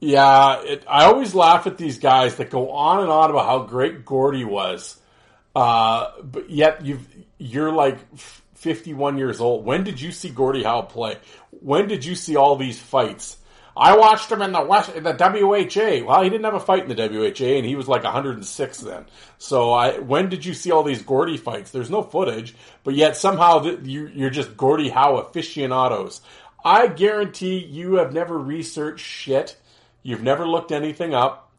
yeah, 0.00 0.62
it, 0.62 0.84
I 0.88 1.04
always 1.04 1.34
laugh 1.34 1.66
at 1.66 1.78
these 1.78 1.98
guys 1.98 2.36
that 2.36 2.50
go 2.50 2.70
on 2.70 3.00
and 3.00 3.10
on 3.10 3.30
about 3.30 3.46
how 3.46 3.60
great 3.64 4.04
Gordie 4.04 4.44
was, 4.44 4.96
uh, 5.54 6.10
but 6.22 6.50
yet 6.50 6.84
you've 6.84 7.06
you're 7.38 7.72
like 7.72 7.98
51 8.54 9.18
years 9.18 9.40
old. 9.40 9.64
When 9.64 9.82
did 9.82 10.00
you 10.00 10.12
see 10.12 10.28
Gordie 10.28 10.62
Howe 10.62 10.82
play? 10.82 11.18
When 11.50 11.88
did 11.88 12.04
you 12.04 12.14
see 12.14 12.36
all 12.36 12.56
these 12.56 12.80
fights? 12.80 13.36
I 13.76 13.96
watched 13.96 14.30
him 14.30 14.42
in 14.42 14.52
the 14.52 14.62
West, 14.62 14.94
in 14.94 15.02
the 15.02 15.12
WHA. 15.12 16.06
Well, 16.06 16.22
he 16.22 16.28
didn't 16.28 16.44
have 16.44 16.54
a 16.54 16.60
fight 16.60 16.88
in 16.88 16.94
the 16.94 17.08
WHA, 17.08 17.56
and 17.56 17.66
he 17.66 17.74
was 17.74 17.88
like 17.88 18.04
106 18.04 18.78
then. 18.78 19.06
So, 19.38 19.72
I 19.72 19.98
when 19.98 20.28
did 20.28 20.44
you 20.44 20.52
see 20.52 20.70
all 20.70 20.82
these 20.82 21.02
Gordie 21.02 21.38
fights? 21.38 21.70
There's 21.70 21.90
no 21.90 22.02
footage, 22.02 22.54
but 22.84 22.94
yet 22.94 23.16
somehow 23.16 23.64
you, 23.64 24.08
you're 24.08 24.30
just 24.30 24.56
Gordie 24.56 24.90
Howe 24.90 25.16
aficionados. 25.16 26.20
I 26.64 26.86
guarantee 26.86 27.58
you 27.58 27.94
have 27.94 28.12
never 28.12 28.38
researched 28.38 29.04
shit. 29.04 29.56
You've 30.02 30.22
never 30.22 30.46
looked 30.46 30.70
anything 30.70 31.14
up. 31.14 31.50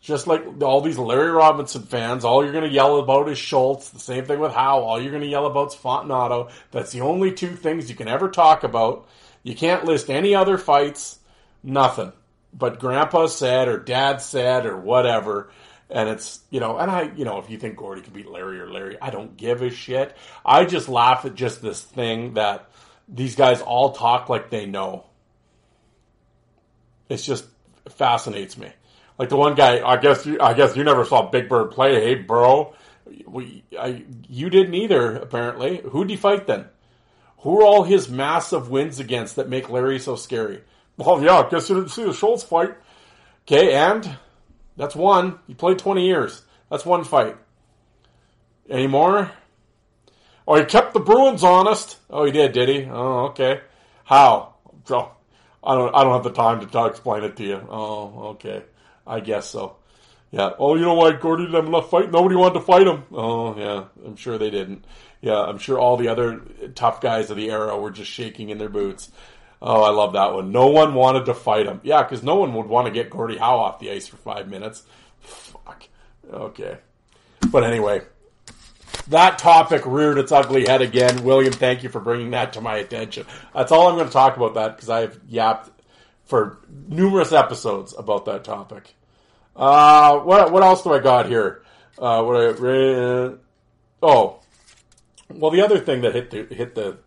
Just 0.00 0.26
like 0.28 0.44
all 0.62 0.80
these 0.80 0.98
Larry 0.98 1.30
Robinson 1.30 1.82
fans, 1.82 2.24
all 2.24 2.42
you're 2.42 2.52
going 2.52 2.64
to 2.64 2.70
yell 2.70 2.98
about 2.98 3.28
is 3.28 3.36
Schultz. 3.36 3.90
The 3.90 3.98
same 3.98 4.24
thing 4.24 4.38
with 4.38 4.52
Howe. 4.52 4.80
All 4.80 5.00
you're 5.00 5.10
going 5.10 5.24
to 5.24 5.28
yell 5.28 5.46
about 5.46 5.72
is 5.72 5.78
Fontinato. 5.78 6.50
That's 6.70 6.92
the 6.92 7.00
only 7.00 7.32
two 7.32 7.56
things 7.56 7.90
you 7.90 7.96
can 7.96 8.06
ever 8.06 8.28
talk 8.28 8.62
about. 8.62 9.08
You 9.42 9.56
can't 9.56 9.84
list 9.84 10.08
any 10.08 10.34
other 10.34 10.56
fights 10.56 11.17
Nothing. 11.62 12.12
But 12.52 12.78
grandpa 12.78 13.26
said 13.26 13.68
or 13.68 13.78
dad 13.78 14.20
said 14.20 14.66
or 14.66 14.76
whatever. 14.76 15.50
And 15.90 16.08
it's, 16.08 16.40
you 16.50 16.60
know, 16.60 16.78
and 16.78 16.90
I, 16.90 17.10
you 17.16 17.24
know, 17.24 17.38
if 17.38 17.50
you 17.50 17.58
think 17.58 17.76
Gordie 17.76 18.02
can 18.02 18.12
beat 18.12 18.28
Larry 18.28 18.60
or 18.60 18.70
Larry, 18.70 18.98
I 19.00 19.10
don't 19.10 19.36
give 19.36 19.62
a 19.62 19.70
shit. 19.70 20.16
I 20.44 20.64
just 20.64 20.88
laugh 20.88 21.24
at 21.24 21.34
just 21.34 21.62
this 21.62 21.80
thing 21.80 22.34
that 22.34 22.70
these 23.08 23.36
guys 23.36 23.62
all 23.62 23.92
talk 23.92 24.28
like 24.28 24.50
they 24.50 24.66
know. 24.66 25.06
It's 27.08 27.24
just 27.24 27.46
it 27.86 27.92
fascinates 27.92 28.58
me. 28.58 28.70
Like 29.18 29.30
the 29.30 29.36
one 29.36 29.54
guy, 29.54 29.86
I 29.86 29.96
guess 29.96 30.26
you, 30.26 30.38
I 30.40 30.54
guess 30.54 30.76
you 30.76 30.84
never 30.84 31.04
saw 31.04 31.30
Big 31.30 31.48
Bird 31.48 31.70
play. 31.70 31.94
Hey, 31.94 32.14
bro, 32.16 32.74
we, 33.26 33.64
I, 33.78 34.04
you 34.28 34.50
didn't 34.50 34.74
either. 34.74 35.16
Apparently, 35.16 35.78
who'd 35.78 36.10
he 36.10 36.16
fight 36.16 36.46
then? 36.46 36.66
Who 37.38 37.60
are 37.60 37.64
all 37.64 37.84
his 37.84 38.08
massive 38.08 38.68
wins 38.68 39.00
against 39.00 39.36
that 39.36 39.48
make 39.48 39.70
Larry 39.70 39.98
so 39.98 40.16
scary? 40.16 40.62
Well, 40.98 41.22
yeah, 41.22 41.38
I 41.38 41.48
guess 41.48 41.70
you 41.70 41.76
didn't 41.76 41.90
see 41.90 42.04
the 42.04 42.12
Schultz 42.12 42.42
fight. 42.42 42.74
Okay, 43.46 43.72
and 43.72 44.18
that's 44.76 44.94
one. 44.94 45.38
You 45.46 45.54
played 45.54 45.78
20 45.78 46.04
years. 46.04 46.42
That's 46.70 46.84
one 46.84 47.04
fight. 47.04 47.36
Any 48.68 48.88
more? 48.88 49.30
Oh, 50.46 50.56
he 50.56 50.64
kept 50.64 50.92
the 50.92 51.00
Bruins 51.00 51.44
honest. 51.44 51.98
Oh, 52.10 52.24
he 52.24 52.32
did, 52.32 52.52
did 52.52 52.68
he? 52.68 52.84
Oh, 52.90 53.26
okay. 53.28 53.60
How? 54.04 54.54
So, 54.84 55.12
I 55.62 55.74
don't. 55.74 55.94
I 55.94 56.02
don't 56.02 56.14
have 56.14 56.24
the 56.24 56.32
time 56.32 56.60
to 56.60 56.66
talk, 56.66 56.90
explain 56.90 57.22
it 57.22 57.36
to 57.36 57.44
you. 57.44 57.66
Oh, 57.70 58.28
okay. 58.30 58.64
I 59.06 59.20
guess 59.20 59.48
so. 59.48 59.76
Yeah. 60.30 60.50
Oh, 60.58 60.74
you 60.74 60.82
know 60.82 60.94
why 60.94 61.12
Gordie 61.12 61.44
didn't 61.44 61.56
have 61.56 61.66
enough 61.66 61.90
fight? 61.90 62.10
Nobody 62.10 62.34
wanted 62.34 62.54
to 62.54 62.60
fight 62.60 62.86
him. 62.86 63.04
Oh, 63.12 63.56
yeah. 63.56 63.84
I'm 64.04 64.16
sure 64.16 64.36
they 64.36 64.50
didn't. 64.50 64.84
Yeah, 65.20 65.40
I'm 65.40 65.58
sure 65.58 65.78
all 65.78 65.96
the 65.96 66.08
other 66.08 66.42
tough 66.74 67.00
guys 67.00 67.30
of 67.30 67.36
the 67.36 67.50
era 67.50 67.78
were 67.78 67.90
just 67.90 68.10
shaking 68.10 68.50
in 68.50 68.58
their 68.58 68.68
boots. 68.68 69.10
Oh, 69.60 69.82
I 69.82 69.90
love 69.90 70.12
that 70.12 70.34
one. 70.34 70.52
No 70.52 70.68
one 70.68 70.94
wanted 70.94 71.26
to 71.26 71.34
fight 71.34 71.66
him. 71.66 71.80
Yeah, 71.82 72.02
because 72.02 72.22
no 72.22 72.36
one 72.36 72.54
would 72.54 72.66
want 72.66 72.86
to 72.86 72.92
get 72.92 73.10
Gordie 73.10 73.38
Howe 73.38 73.58
off 73.58 73.80
the 73.80 73.90
ice 73.90 74.06
for 74.06 74.16
five 74.16 74.48
minutes. 74.48 74.84
Fuck. 75.20 75.88
Okay. 76.30 76.78
But 77.50 77.64
anyway, 77.64 78.02
that 79.08 79.38
topic 79.38 79.82
reared 79.84 80.18
its 80.18 80.30
ugly 80.30 80.66
head 80.66 80.82
again. 80.82 81.24
William, 81.24 81.52
thank 81.52 81.82
you 81.82 81.88
for 81.88 82.00
bringing 82.00 82.30
that 82.30 82.52
to 82.52 82.60
my 82.60 82.76
attention. 82.76 83.26
That's 83.54 83.72
all 83.72 83.88
I'm 83.88 83.96
going 83.96 84.06
to 84.06 84.12
talk 84.12 84.36
about 84.36 84.54
that 84.54 84.76
because 84.76 84.90
I've 84.90 85.18
yapped 85.28 85.70
for 86.26 86.58
numerous 86.86 87.32
episodes 87.32 87.94
about 87.96 88.26
that 88.26 88.44
topic. 88.44 88.94
Uh, 89.56 90.18
what 90.20 90.52
what 90.52 90.62
else 90.62 90.82
do 90.82 90.92
I 90.92 91.00
got 91.00 91.26
here? 91.26 91.62
Uh, 91.98 92.22
what 92.22 92.36
I 92.36 92.48
uh, 92.48 93.34
oh, 94.02 94.40
well, 95.30 95.50
the 95.50 95.62
other 95.62 95.80
thing 95.80 96.02
that 96.02 96.14
hit 96.14 96.30
the 96.30 96.54
hit 96.54 96.74
the 96.74 96.98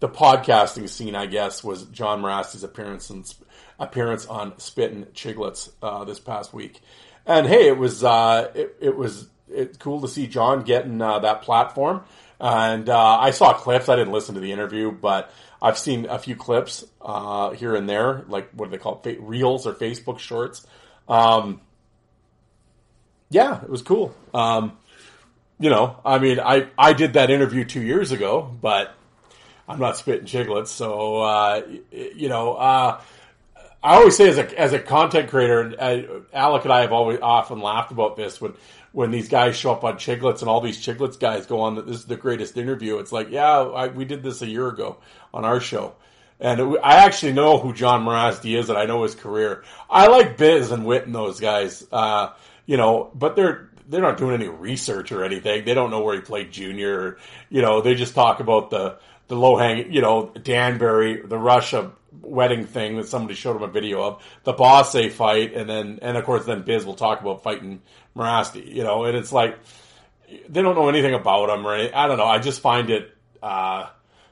the 0.00 0.08
podcasting 0.08 0.88
scene, 0.88 1.14
I 1.14 1.26
guess, 1.26 1.62
was 1.62 1.84
John 1.86 2.20
Mirasty's 2.20 2.64
appearance 2.64 3.10
and 3.10 3.32
appearance 3.78 4.26
on 4.26 4.58
Spittin' 4.58 5.06
Chiclets 5.14 5.70
uh, 5.82 6.04
this 6.04 6.20
past 6.20 6.52
week. 6.52 6.80
And 7.26 7.46
hey, 7.46 7.68
it 7.68 7.78
was 7.78 8.04
uh, 8.04 8.50
it, 8.54 8.76
it, 8.80 8.96
was 8.96 9.26
it's 9.48 9.78
cool 9.78 10.02
to 10.02 10.08
see 10.08 10.26
John 10.26 10.62
getting 10.62 11.00
uh, 11.00 11.20
that 11.20 11.42
platform. 11.42 12.04
And 12.40 12.88
uh, 12.88 13.18
I 13.18 13.30
saw 13.30 13.54
clips. 13.54 13.88
I 13.88 13.96
didn't 13.96 14.12
listen 14.12 14.34
to 14.34 14.40
the 14.40 14.52
interview, 14.52 14.90
but 14.90 15.32
I've 15.62 15.78
seen 15.78 16.06
a 16.06 16.18
few 16.18 16.36
clips 16.36 16.84
uh, 17.00 17.50
here 17.50 17.74
and 17.74 17.88
there, 17.88 18.24
like 18.28 18.50
what 18.50 18.66
do 18.66 18.72
they 18.72 18.82
call 18.82 19.00
it, 19.04 19.20
reels 19.20 19.66
or 19.66 19.72
Facebook 19.72 20.18
shorts. 20.18 20.66
Um, 21.08 21.60
yeah, 23.30 23.62
it 23.62 23.70
was 23.70 23.82
cool. 23.82 24.14
Um, 24.34 24.76
you 25.58 25.70
know, 25.70 25.98
I 26.04 26.18
mean, 26.18 26.40
I 26.40 26.68
I 26.76 26.92
did 26.92 27.14
that 27.14 27.30
interview 27.30 27.64
two 27.64 27.80
years 27.80 28.12
ago, 28.12 28.54
but 28.60 28.94
I'm 29.68 29.78
not 29.78 29.96
spitting 29.96 30.26
Chiclets. 30.26 30.68
So, 30.68 31.22
uh, 31.22 31.62
you 31.90 32.28
know, 32.28 32.54
uh, 32.54 33.00
I 33.82 33.96
always 33.96 34.16
say 34.16 34.28
as 34.28 34.38
a, 34.38 34.58
as 34.58 34.72
a 34.72 34.78
content 34.78 35.28
creator, 35.28 35.74
uh, 35.78 36.02
Alec 36.32 36.64
and 36.64 36.72
I 36.72 36.80
have 36.80 36.92
always 36.92 37.18
often 37.20 37.60
laughed 37.60 37.92
about 37.92 38.16
this 38.16 38.40
when, 38.40 38.54
when 38.92 39.10
these 39.10 39.28
guys 39.28 39.56
show 39.56 39.72
up 39.72 39.84
on 39.84 39.96
Chiclets 39.96 40.40
and 40.40 40.48
all 40.48 40.60
these 40.60 40.84
Chiclets 40.84 41.18
guys 41.18 41.46
go 41.46 41.60
on, 41.60 41.74
that 41.76 41.86
this 41.86 41.96
is 41.96 42.04
the 42.06 42.16
greatest 42.16 42.56
interview. 42.56 42.98
It's 42.98 43.12
like, 43.12 43.30
yeah, 43.30 43.60
I, 43.60 43.88
we 43.88 44.04
did 44.04 44.22
this 44.22 44.40
a 44.42 44.46
year 44.46 44.68
ago 44.68 44.98
on 45.32 45.44
our 45.44 45.60
show. 45.60 45.96
And 46.40 46.60
it, 46.60 46.80
I 46.82 47.04
actually 47.04 47.32
know 47.32 47.58
who 47.58 47.74
John 47.74 48.04
Mirasty 48.04 48.58
is 48.58 48.68
and 48.68 48.78
I 48.78 48.86
know 48.86 49.02
his 49.02 49.14
career. 49.14 49.64
I 49.88 50.06
like 50.08 50.36
Biz 50.36 50.70
and 50.72 50.86
Whit 50.86 51.06
and 51.06 51.14
those 51.14 51.40
guys, 51.40 51.86
uh, 51.92 52.32
you 52.66 52.76
know, 52.76 53.10
but 53.14 53.36
they're, 53.36 53.70
they're 53.86 54.00
not 54.00 54.16
doing 54.16 54.34
any 54.34 54.48
research 54.48 55.12
or 55.12 55.24
anything. 55.24 55.66
They 55.66 55.74
don't 55.74 55.90
know 55.90 56.02
where 56.02 56.14
he 56.14 56.22
played 56.22 56.50
junior. 56.50 56.98
Or, 56.98 57.18
you 57.50 57.60
know, 57.60 57.82
they 57.82 57.94
just 57.94 58.14
talk 58.14 58.40
about 58.40 58.70
the, 58.70 58.96
the 59.28 59.36
low 59.36 59.56
hanging, 59.56 59.92
you 59.92 60.00
know, 60.00 60.32
Danbury, 60.42 61.22
the 61.22 61.38
Russia 61.38 61.92
wedding 62.20 62.64
thing 62.64 62.96
that 62.96 63.08
somebody 63.08 63.34
showed 63.34 63.56
him 63.56 63.62
a 63.62 63.68
video 63.68 64.02
of 64.02 64.22
the 64.44 64.52
boss 64.52 64.94
a 64.94 65.08
fight, 65.08 65.54
and 65.54 65.68
then 65.68 65.98
and 66.02 66.16
of 66.16 66.24
course 66.24 66.44
then 66.44 66.62
Biz 66.62 66.86
will 66.86 66.94
talk 66.94 67.20
about 67.20 67.42
fighting 67.42 67.82
Mirasty, 68.16 68.72
you 68.72 68.84
know, 68.84 69.04
and 69.04 69.16
it's 69.16 69.32
like 69.32 69.58
they 70.48 70.62
don't 70.62 70.74
know 70.74 70.88
anything 70.88 71.14
about 71.14 71.50
him 71.50 71.66
or. 71.66 71.74
I 71.74 72.06
don't 72.06 72.18
know. 72.18 72.26
I 72.26 72.38
just 72.38 72.60
find 72.60 72.90
it. 72.90 73.14
Uh, 73.42 73.88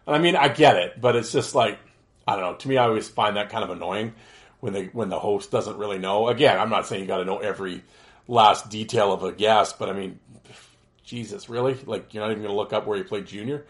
I 0.06 0.18
mean, 0.18 0.36
I 0.36 0.48
get 0.48 0.76
it, 0.76 1.00
but 1.00 1.16
it's 1.16 1.32
just 1.32 1.54
like 1.54 1.78
I 2.26 2.36
don't 2.36 2.44
know. 2.44 2.54
To 2.56 2.68
me, 2.68 2.76
I 2.76 2.84
always 2.84 3.08
find 3.08 3.36
that 3.36 3.50
kind 3.50 3.64
of 3.64 3.70
annoying 3.70 4.14
when 4.60 4.72
they 4.72 4.86
when 4.86 5.08
the 5.08 5.18
host 5.18 5.50
doesn't 5.50 5.76
really 5.76 5.98
know. 5.98 6.28
Again, 6.28 6.58
I'm 6.58 6.70
not 6.70 6.86
saying 6.86 7.02
you 7.02 7.08
got 7.08 7.18
to 7.18 7.24
know 7.24 7.38
every 7.38 7.82
last 8.28 8.70
detail 8.70 9.12
of 9.12 9.22
a 9.22 9.32
guest, 9.32 9.78
but 9.78 9.88
I 9.88 9.92
mean, 9.92 10.18
Jesus, 11.04 11.48
really? 11.48 11.76
Like 11.84 12.14
you're 12.14 12.22
not 12.22 12.30
even 12.30 12.42
going 12.42 12.54
to 12.54 12.56
look 12.56 12.72
up 12.72 12.86
where 12.86 12.96
he 12.96 13.04
played 13.04 13.26
junior? 13.26 13.64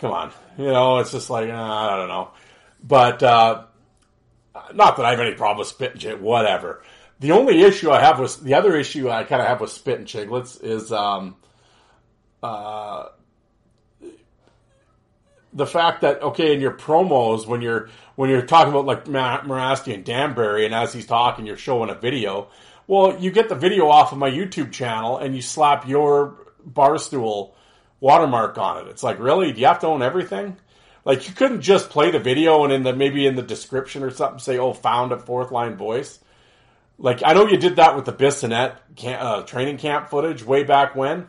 Come 0.00 0.12
on, 0.12 0.32
you 0.56 0.66
know, 0.66 0.98
it's 0.98 1.12
just 1.12 1.30
like 1.30 1.50
uh, 1.50 1.54
I 1.54 1.96
don't 1.96 2.08
know. 2.08 2.30
But 2.82 3.22
uh, 3.22 3.64
not 4.74 4.96
that 4.96 5.04
I 5.04 5.10
have 5.10 5.20
any 5.20 5.34
problem 5.34 5.58
with 5.58 5.68
spit 5.68 5.92
and 5.92 6.00
chig, 6.00 6.20
whatever. 6.20 6.82
The 7.20 7.32
only 7.32 7.60
issue 7.60 7.90
I 7.90 8.00
have 8.00 8.18
with 8.18 8.40
the 8.40 8.54
other 8.54 8.76
issue 8.76 9.10
I 9.10 9.24
kind 9.24 9.42
of 9.42 9.48
have 9.48 9.60
with 9.60 9.70
spit 9.70 9.98
and 9.98 10.08
Chiclets 10.08 10.62
is 10.64 10.90
um, 10.90 11.36
uh, 12.42 13.08
the 15.52 15.66
fact 15.66 16.00
that 16.00 16.22
okay 16.22 16.54
in 16.54 16.60
your 16.60 16.72
promos 16.72 17.46
when 17.46 17.60
you're 17.60 17.90
when 18.16 18.30
you're 18.30 18.42
talking 18.42 18.72
about 18.72 18.86
like 18.86 19.06
Matt 19.06 19.44
and 19.44 20.04
Danbury 20.04 20.64
and 20.64 20.74
as 20.74 20.92
he's 20.92 21.06
talking 21.06 21.44
you're 21.44 21.56
showing 21.56 21.90
a 21.90 21.94
video 21.94 22.48
well 22.86 23.18
you 23.20 23.30
get 23.30 23.48
the 23.48 23.54
video 23.54 23.88
off 23.88 24.12
of 24.12 24.18
my 24.18 24.30
YouTube 24.30 24.72
channel 24.72 25.18
and 25.18 25.34
you 25.34 25.42
slap 25.42 25.88
your 25.88 26.36
bar 26.64 26.92
barstool 26.92 27.52
watermark 28.00 28.56
on 28.58 28.78
it 28.78 28.88
it's 28.90 29.02
like 29.02 29.18
really 29.18 29.52
do 29.52 29.60
you 29.60 29.66
have 29.66 29.80
to 29.80 29.86
own 29.86 30.02
everything 30.02 30.56
like 31.04 31.28
you 31.28 31.34
couldn't 31.34 31.60
just 31.60 31.90
play 31.90 32.10
the 32.10 32.18
video 32.18 32.64
and 32.64 32.72
in 32.72 32.82
the 32.82 32.92
maybe 32.92 33.26
in 33.26 33.36
the 33.36 33.42
description 33.42 34.02
or 34.02 34.10
something 34.10 34.38
say 34.38 34.58
oh 34.58 34.72
found 34.72 35.12
at 35.12 35.22
fourth 35.22 35.50
line 35.50 35.76
voice 35.76 36.18
like 37.00 37.22
I 37.24 37.32
know 37.32 37.46
you 37.46 37.56
did 37.56 37.76
that 37.76 37.96
with 37.96 38.04
the 38.04 38.12
Bissonnette 38.12 38.76
uh, 39.04 39.42
training 39.42 39.78
camp 39.78 40.10
footage 40.10 40.44
way 40.44 40.64
back 40.64 40.94
when 40.94 41.26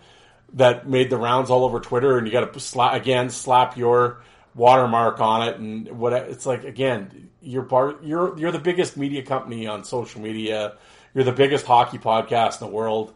that 0.54 0.88
made 0.88 1.10
the 1.10 1.18
rounds 1.18 1.50
all 1.50 1.64
over 1.64 1.80
Twitter, 1.80 2.18
and 2.18 2.28
you 2.28 2.34
got 2.34 2.52
to 2.52 2.60
slap 2.60 2.94
again, 2.94 3.30
slap 3.30 3.78
your 3.78 4.22
watermark 4.54 5.22
on 5.22 5.48
it, 5.48 5.58
and 5.58 5.90
what 5.98 6.14
it's 6.14 6.46
like 6.46 6.66
again. 6.66 7.30
You're 7.42 7.64
part. 7.64 8.04
You're 8.04 8.38
you're 8.38 8.52
the 8.52 8.60
biggest 8.60 8.98
media 8.98 9.24
company 9.24 9.66
on 9.66 9.84
social 9.84 10.22
media. 10.22 10.76
You're 11.14 11.24
the 11.24 11.32
biggest 11.32 11.66
hockey 11.66 11.98
podcast 11.98 12.62
in 12.62 12.68
the 12.68 12.74
world. 12.74 13.14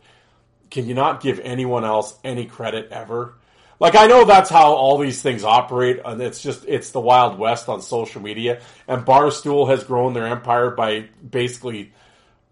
Can 0.71 0.87
you 0.87 0.95
not 0.95 1.21
give 1.21 1.39
anyone 1.39 1.85
else 1.85 2.17
any 2.23 2.45
credit 2.45 2.89
ever? 2.91 3.35
Like 3.79 3.95
I 3.95 4.07
know 4.07 4.23
that's 4.23 4.49
how 4.49 4.73
all 4.73 4.97
these 4.97 5.21
things 5.21 5.43
operate, 5.43 5.99
and 6.05 6.21
it's 6.21 6.41
just 6.41 6.65
it's 6.65 6.91
the 6.91 7.01
wild 7.01 7.37
west 7.37 7.67
on 7.67 7.81
social 7.81 8.21
media. 8.21 8.61
And 8.87 9.05
Barstool 9.05 9.69
has 9.69 9.83
grown 9.83 10.13
their 10.13 10.27
empire 10.27 10.71
by 10.71 11.07
basically 11.29 11.93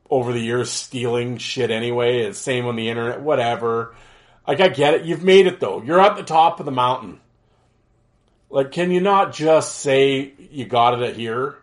over 0.10 0.34
the 0.34 0.40
years 0.40 0.70
stealing 0.70 1.38
shit 1.38 1.72
anyway. 1.72 2.24
It's 2.24 2.38
same 2.40 2.66
on 2.66 2.76
the 2.76 2.90
internet, 2.90 3.22
whatever. 3.22 3.96
Like 4.48 4.60
I 4.60 4.68
get 4.68 4.96
it. 4.96 5.06
You've 5.06 5.24
made 5.24 5.48
it 5.48 5.60
though. 5.60 5.82
You're 5.82 6.02
at 6.02 6.18
the 6.18 6.24
top 6.24 6.60
of 6.60 6.66
the 6.66 6.72
mountain. 6.72 7.20
Like, 8.54 8.72
can 8.72 8.92
you 8.92 9.02
not 9.02 9.34
just 9.34 9.78
say 9.78 10.34
you 10.52 10.66
got 10.66 11.02
it 11.02 11.16
here? 11.16 11.56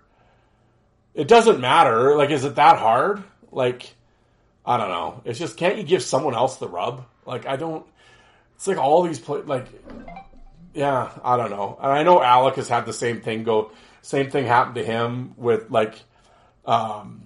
It 1.14 1.28
doesn't 1.28 1.60
matter. 1.60 2.16
Like, 2.16 2.30
is 2.30 2.44
it 2.44 2.56
that 2.56 2.78
hard? 2.78 3.22
Like, 3.52 3.94
I 4.66 4.76
don't 4.76 4.88
know. 4.88 5.22
It's 5.24 5.38
just 5.38 5.56
can't 5.56 5.76
you 5.76 5.84
give 5.84 6.02
someone 6.02 6.34
else 6.34 6.56
the 6.56 6.66
rub? 6.66 7.06
Like, 7.24 7.46
I 7.46 7.54
don't. 7.54 7.86
It's 8.60 8.66
like 8.66 8.76
all 8.76 9.00
these 9.00 9.18
play 9.18 9.40
like, 9.40 9.68
yeah, 10.74 11.12
I 11.24 11.38
don't 11.38 11.48
know. 11.48 11.78
And 11.80 11.90
I 11.90 12.02
know 12.02 12.22
Alec 12.22 12.56
has 12.56 12.68
had 12.68 12.84
the 12.84 12.92
same 12.92 13.22
thing 13.22 13.42
go. 13.42 13.70
Same 14.02 14.30
thing 14.30 14.44
happened 14.44 14.74
to 14.74 14.84
him 14.84 15.32
with 15.38 15.70
like, 15.70 15.94
um, 16.66 17.22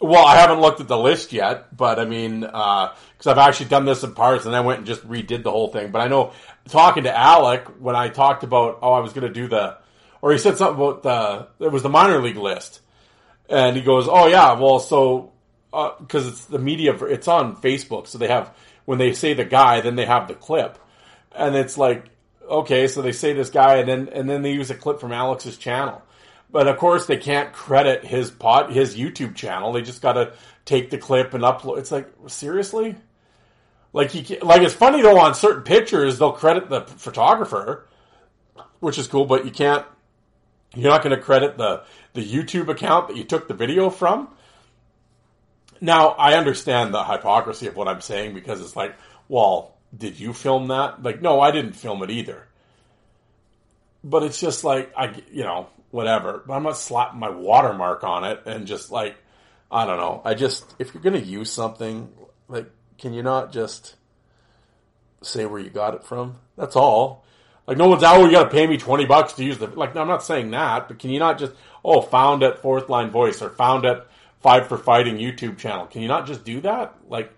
well, 0.00 0.26
I 0.26 0.34
haven't 0.34 0.60
looked 0.60 0.80
at 0.80 0.88
the 0.88 0.98
list 0.98 1.32
yet, 1.32 1.76
but 1.76 2.00
I 2.00 2.04
mean, 2.04 2.40
because 2.40 3.26
uh, 3.26 3.30
I've 3.30 3.38
actually 3.38 3.66
done 3.66 3.84
this 3.84 4.02
in 4.02 4.12
parts, 4.12 4.44
and 4.44 4.56
I 4.56 4.60
went 4.62 4.78
and 4.78 4.88
just 4.88 5.08
redid 5.08 5.44
the 5.44 5.52
whole 5.52 5.68
thing. 5.68 5.92
But 5.92 6.00
I 6.00 6.08
know 6.08 6.32
talking 6.68 7.04
to 7.04 7.16
Alec 7.16 7.68
when 7.78 7.94
I 7.94 8.08
talked 8.08 8.42
about, 8.42 8.80
oh, 8.82 8.94
I 8.94 8.98
was 8.98 9.12
going 9.12 9.28
to 9.28 9.32
do 9.32 9.46
the, 9.46 9.78
or 10.20 10.32
he 10.32 10.38
said 10.38 10.56
something 10.56 10.82
about 10.82 11.04
the, 11.04 11.64
it 11.64 11.70
was 11.70 11.84
the 11.84 11.88
minor 11.88 12.20
league 12.20 12.34
list, 12.34 12.80
and 13.48 13.76
he 13.76 13.82
goes, 13.82 14.08
oh 14.10 14.26
yeah, 14.26 14.54
well, 14.54 14.80
so 14.80 15.30
because 15.70 16.26
uh, 16.26 16.30
it's 16.30 16.44
the 16.46 16.58
media, 16.58 16.92
it's 17.04 17.28
on 17.28 17.54
Facebook, 17.54 18.08
so 18.08 18.18
they 18.18 18.26
have 18.26 18.52
when 18.84 18.98
they 18.98 19.12
say 19.12 19.34
the 19.34 19.44
guy, 19.44 19.80
then 19.80 19.96
they 19.96 20.06
have 20.06 20.28
the 20.28 20.34
clip, 20.34 20.78
and 21.34 21.54
it's 21.54 21.78
like, 21.78 22.06
okay, 22.48 22.88
so 22.88 23.02
they 23.02 23.12
say 23.12 23.32
this 23.32 23.50
guy, 23.50 23.76
and 23.76 23.88
then 23.88 24.08
and 24.08 24.28
then 24.28 24.42
they 24.42 24.52
use 24.52 24.70
a 24.70 24.74
clip 24.74 25.00
from 25.00 25.12
Alex's 25.12 25.56
channel. 25.56 26.02
But 26.50 26.68
of 26.68 26.76
course, 26.76 27.06
they 27.06 27.16
can't 27.16 27.52
credit 27.52 28.04
his 28.04 28.30
pot, 28.30 28.72
his 28.72 28.94
YouTube 28.94 29.34
channel. 29.34 29.72
They 29.72 29.80
just 29.82 30.02
got 30.02 30.14
to 30.14 30.34
take 30.66 30.90
the 30.90 30.98
clip 30.98 31.32
and 31.32 31.42
upload. 31.42 31.78
It's 31.78 31.90
like 31.90 32.12
seriously, 32.26 32.96
like 33.92 34.10
he, 34.10 34.38
like 34.40 34.62
it's 34.62 34.74
funny 34.74 35.00
though. 35.00 35.18
On 35.18 35.34
certain 35.34 35.62
pictures, 35.62 36.18
they'll 36.18 36.32
credit 36.32 36.68
the 36.68 36.82
photographer, 36.82 37.88
which 38.80 38.98
is 38.98 39.06
cool. 39.06 39.24
But 39.24 39.44
you 39.44 39.50
can't. 39.50 39.86
You're 40.74 40.90
not 40.90 41.02
going 41.02 41.16
to 41.16 41.22
credit 41.22 41.56
the 41.56 41.84
the 42.12 42.24
YouTube 42.24 42.68
account 42.68 43.08
that 43.08 43.16
you 43.16 43.24
took 43.24 43.48
the 43.48 43.54
video 43.54 43.88
from. 43.90 44.28
Now, 45.82 46.10
I 46.10 46.34
understand 46.34 46.94
the 46.94 47.02
hypocrisy 47.02 47.66
of 47.66 47.74
what 47.74 47.88
I'm 47.88 48.00
saying 48.00 48.34
because 48.34 48.60
it's 48.60 48.76
like, 48.76 48.94
well, 49.28 49.74
did 49.96 50.18
you 50.18 50.32
film 50.32 50.68
that? 50.68 51.02
Like, 51.02 51.20
no, 51.20 51.40
I 51.40 51.50
didn't 51.50 51.72
film 51.72 52.04
it 52.04 52.10
either. 52.10 52.46
But 54.04 54.22
it's 54.22 54.38
just 54.38 54.62
like 54.62 54.92
I, 54.96 55.12
you 55.32 55.42
know, 55.42 55.66
whatever. 55.90 56.44
But 56.46 56.54
I'm 56.54 56.62
not 56.62 56.78
slapping 56.78 57.18
my 57.18 57.30
watermark 57.30 58.04
on 58.04 58.22
it 58.22 58.42
and 58.46 58.64
just 58.64 58.92
like, 58.92 59.16
I 59.72 59.84
don't 59.84 59.96
know. 59.96 60.22
I 60.24 60.34
just, 60.34 60.72
if 60.78 60.94
you're 60.94 61.02
to 61.02 61.18
use 61.18 61.50
something, 61.50 62.12
like, 62.46 62.70
can 62.96 63.12
you 63.12 63.24
not 63.24 63.52
just 63.52 63.96
say 65.20 65.46
where 65.46 65.60
you 65.60 65.70
got 65.70 65.94
it 65.94 66.04
from? 66.04 66.36
That's 66.56 66.76
all. 66.76 67.24
Like, 67.66 67.76
no 67.76 67.88
one's, 67.88 68.04
out. 68.04 68.18
oh, 68.18 68.26
you 68.26 68.30
got 68.30 68.44
to 68.44 68.50
pay 68.50 68.68
me 68.68 68.76
20 68.76 69.04
bucks 69.06 69.32
to 69.32 69.44
use 69.44 69.58
the, 69.58 69.66
like, 69.66 69.96
I'm 69.96 70.06
not 70.06 70.22
saying 70.22 70.52
that, 70.52 70.86
but 70.86 71.00
can 71.00 71.10
you 71.10 71.18
not 71.18 71.40
just, 71.40 71.54
oh, 71.84 72.02
found 72.02 72.44
at 72.44 72.62
Fourth 72.62 72.88
Line 72.88 73.10
Voice 73.10 73.42
or 73.42 73.50
found 73.50 73.84
at 73.84 74.06
Five 74.42 74.68
for 74.68 74.76
Fighting 74.78 75.16
YouTube 75.16 75.58
channel? 75.58 75.86
Can 75.86 76.02
you 76.02 76.08
not 76.08 76.26
just 76.26 76.44
do 76.44 76.60
that? 76.62 76.94
Like, 77.08 77.32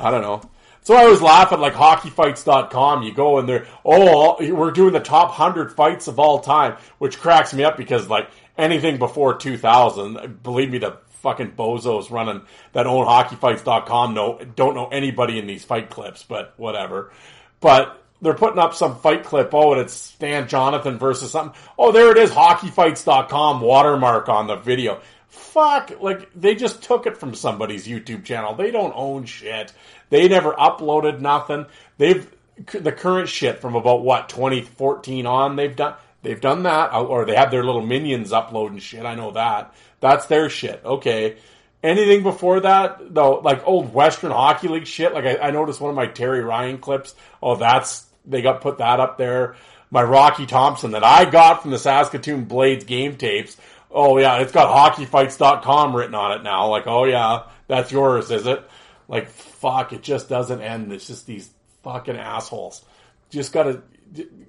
I 0.00 0.10
don't 0.10 0.22
know. 0.22 0.42
So 0.82 0.94
I 0.94 1.02
always 1.02 1.20
laugh 1.20 1.52
at 1.52 1.58
like 1.58 1.74
hockeyfights.com. 1.74 3.02
You 3.02 3.12
go 3.12 3.38
and 3.38 3.48
they're, 3.48 3.66
oh, 3.84 4.36
we're 4.40 4.70
doing 4.70 4.92
the 4.92 5.00
top 5.00 5.30
100 5.30 5.72
fights 5.72 6.06
of 6.06 6.20
all 6.20 6.38
time, 6.38 6.76
which 6.98 7.18
cracks 7.18 7.52
me 7.52 7.64
up 7.64 7.76
because 7.76 8.08
like 8.08 8.30
anything 8.56 8.98
before 8.98 9.36
2000, 9.36 10.42
believe 10.44 10.70
me, 10.70 10.78
the 10.78 10.98
fucking 11.22 11.52
bozos 11.52 12.12
running 12.12 12.42
that 12.72 12.86
own 12.86 13.04
hockeyfights.com 13.04 14.14
know, 14.14 14.38
don't 14.54 14.76
know 14.76 14.86
anybody 14.86 15.40
in 15.40 15.48
these 15.48 15.64
fight 15.64 15.90
clips, 15.90 16.22
but 16.22 16.54
whatever. 16.56 17.10
But 17.58 18.00
they're 18.22 18.34
putting 18.34 18.60
up 18.60 18.74
some 18.74 18.98
fight 19.00 19.24
clip. 19.24 19.52
Oh, 19.52 19.72
and 19.72 19.80
it's 19.80 19.92
Stan 19.92 20.48
Jonathan 20.48 20.98
versus 20.98 21.32
something. 21.32 21.60
Oh, 21.76 21.92
there 21.92 22.12
it 22.12 22.18
is. 22.18 22.30
Hockeyfights.com 22.30 23.60
watermark 23.60 24.28
on 24.28 24.46
the 24.46 24.56
video. 24.56 25.00
Fuck. 25.28 25.92
Like, 26.00 26.30
they 26.34 26.54
just 26.54 26.82
took 26.82 27.06
it 27.06 27.18
from 27.18 27.34
somebody's 27.34 27.86
YouTube 27.86 28.24
channel. 28.24 28.54
They 28.54 28.70
don't 28.70 28.92
own 28.94 29.24
shit. 29.24 29.72
They 30.10 30.28
never 30.28 30.52
uploaded 30.52 31.20
nothing. 31.20 31.66
They've 31.98 32.30
the 32.72 32.92
current 32.92 33.28
shit 33.28 33.60
from 33.60 33.74
about 33.74 34.02
what 34.02 34.28
2014 34.28 35.26
on. 35.26 35.56
They've 35.56 35.74
done 35.74 35.94
they've 36.22 36.40
done 36.40 36.62
that, 36.64 36.92
uh, 36.92 37.04
or 37.04 37.24
they 37.24 37.36
have 37.36 37.50
their 37.50 37.64
little 37.64 37.84
minions 37.84 38.32
uploading 38.32 38.78
shit. 38.78 39.04
I 39.04 39.14
know 39.14 39.32
that. 39.32 39.74
That's 40.00 40.26
their 40.26 40.48
shit. 40.48 40.82
Okay. 40.84 41.36
Anything 41.82 42.22
before 42.22 42.60
that, 42.60 43.14
though, 43.14 43.38
like 43.40 43.66
old 43.66 43.92
Western 43.92 44.32
Hockey 44.32 44.68
League 44.68 44.86
shit. 44.86 45.12
Like 45.12 45.24
I, 45.24 45.48
I 45.48 45.50
noticed 45.50 45.80
one 45.80 45.90
of 45.90 45.96
my 45.96 46.06
Terry 46.06 46.40
Ryan 46.40 46.78
clips. 46.78 47.14
Oh, 47.42 47.56
that's 47.56 48.06
they 48.24 48.42
got 48.42 48.60
put 48.60 48.78
that 48.78 49.00
up 49.00 49.18
there. 49.18 49.56
My 49.90 50.02
Rocky 50.02 50.46
Thompson 50.46 50.92
that 50.92 51.04
I 51.04 51.30
got 51.30 51.62
from 51.62 51.70
the 51.70 51.78
Saskatoon 51.78 52.44
Blades 52.46 52.84
game 52.84 53.16
tapes. 53.16 53.56
Oh 53.90 54.18
yeah, 54.18 54.38
it's 54.38 54.52
got 54.52 54.94
hockeyfights.com 54.94 55.94
written 55.94 56.14
on 56.14 56.38
it 56.38 56.42
now. 56.42 56.68
Like, 56.68 56.86
oh 56.86 57.04
yeah, 57.04 57.44
that's 57.68 57.92
yours, 57.92 58.30
is 58.30 58.46
it? 58.46 58.62
Like, 59.08 59.28
fuck, 59.28 59.92
it 59.92 60.02
just 60.02 60.28
doesn't 60.28 60.60
end. 60.60 60.92
It's 60.92 61.06
just 61.06 61.26
these 61.26 61.50
fucking 61.82 62.16
assholes. 62.16 62.84
Just 63.30 63.52
gotta, 63.52 63.82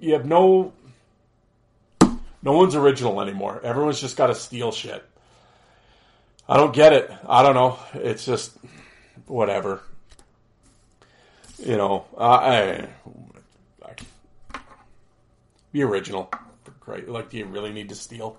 you 0.00 0.14
have 0.14 0.26
no, 0.26 0.72
no 2.42 2.52
one's 2.52 2.74
original 2.74 3.20
anymore. 3.20 3.60
Everyone's 3.62 4.00
just 4.00 4.16
gotta 4.16 4.34
steal 4.34 4.72
shit. 4.72 5.04
I 6.48 6.56
don't 6.56 6.74
get 6.74 6.92
it. 6.92 7.10
I 7.28 7.42
don't 7.42 7.54
know. 7.54 7.78
It's 7.94 8.24
just, 8.24 8.56
whatever. 9.26 9.82
You 11.58 11.76
know, 11.76 12.06
I, 12.16 12.88
I, 13.84 13.94
be 15.72 15.82
original. 15.82 16.30
Great. 16.80 17.08
Like, 17.08 17.30
do 17.30 17.38
you 17.38 17.44
really 17.44 17.72
need 17.72 17.90
to 17.90 17.94
steal? 17.94 18.38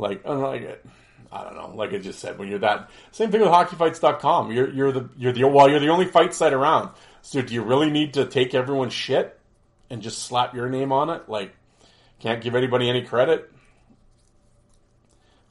Like, 0.00 0.24
I 0.24 0.30
don't 0.30 0.42
like 0.42 0.62
it. 0.62 0.84
I 1.32 1.44
don't 1.44 1.54
know. 1.54 1.72
Like 1.74 1.92
I 1.92 1.98
just 1.98 2.18
said, 2.18 2.38
when 2.38 2.48
you're 2.48 2.58
that 2.60 2.90
same 3.12 3.30
thing 3.30 3.40
with 3.40 3.50
hockeyfights.com. 3.50 4.50
You're 4.50 4.70
you're 4.70 4.92
the 4.92 5.08
you're 5.16 5.32
the 5.32 5.44
well, 5.44 5.68
you're 5.68 5.78
the 5.78 5.88
only 5.88 6.06
fight 6.06 6.34
site 6.34 6.52
around. 6.52 6.90
So 7.22 7.40
do 7.40 7.54
you 7.54 7.62
really 7.62 7.90
need 7.90 8.14
to 8.14 8.24
take 8.26 8.54
everyone's 8.54 8.92
shit 8.92 9.38
and 9.88 10.02
just 10.02 10.20
slap 10.20 10.54
your 10.54 10.68
name 10.68 10.90
on 10.92 11.10
it? 11.10 11.28
Like 11.28 11.54
can't 12.18 12.42
give 12.42 12.54
anybody 12.54 12.88
any 12.88 13.02
credit? 13.02 13.50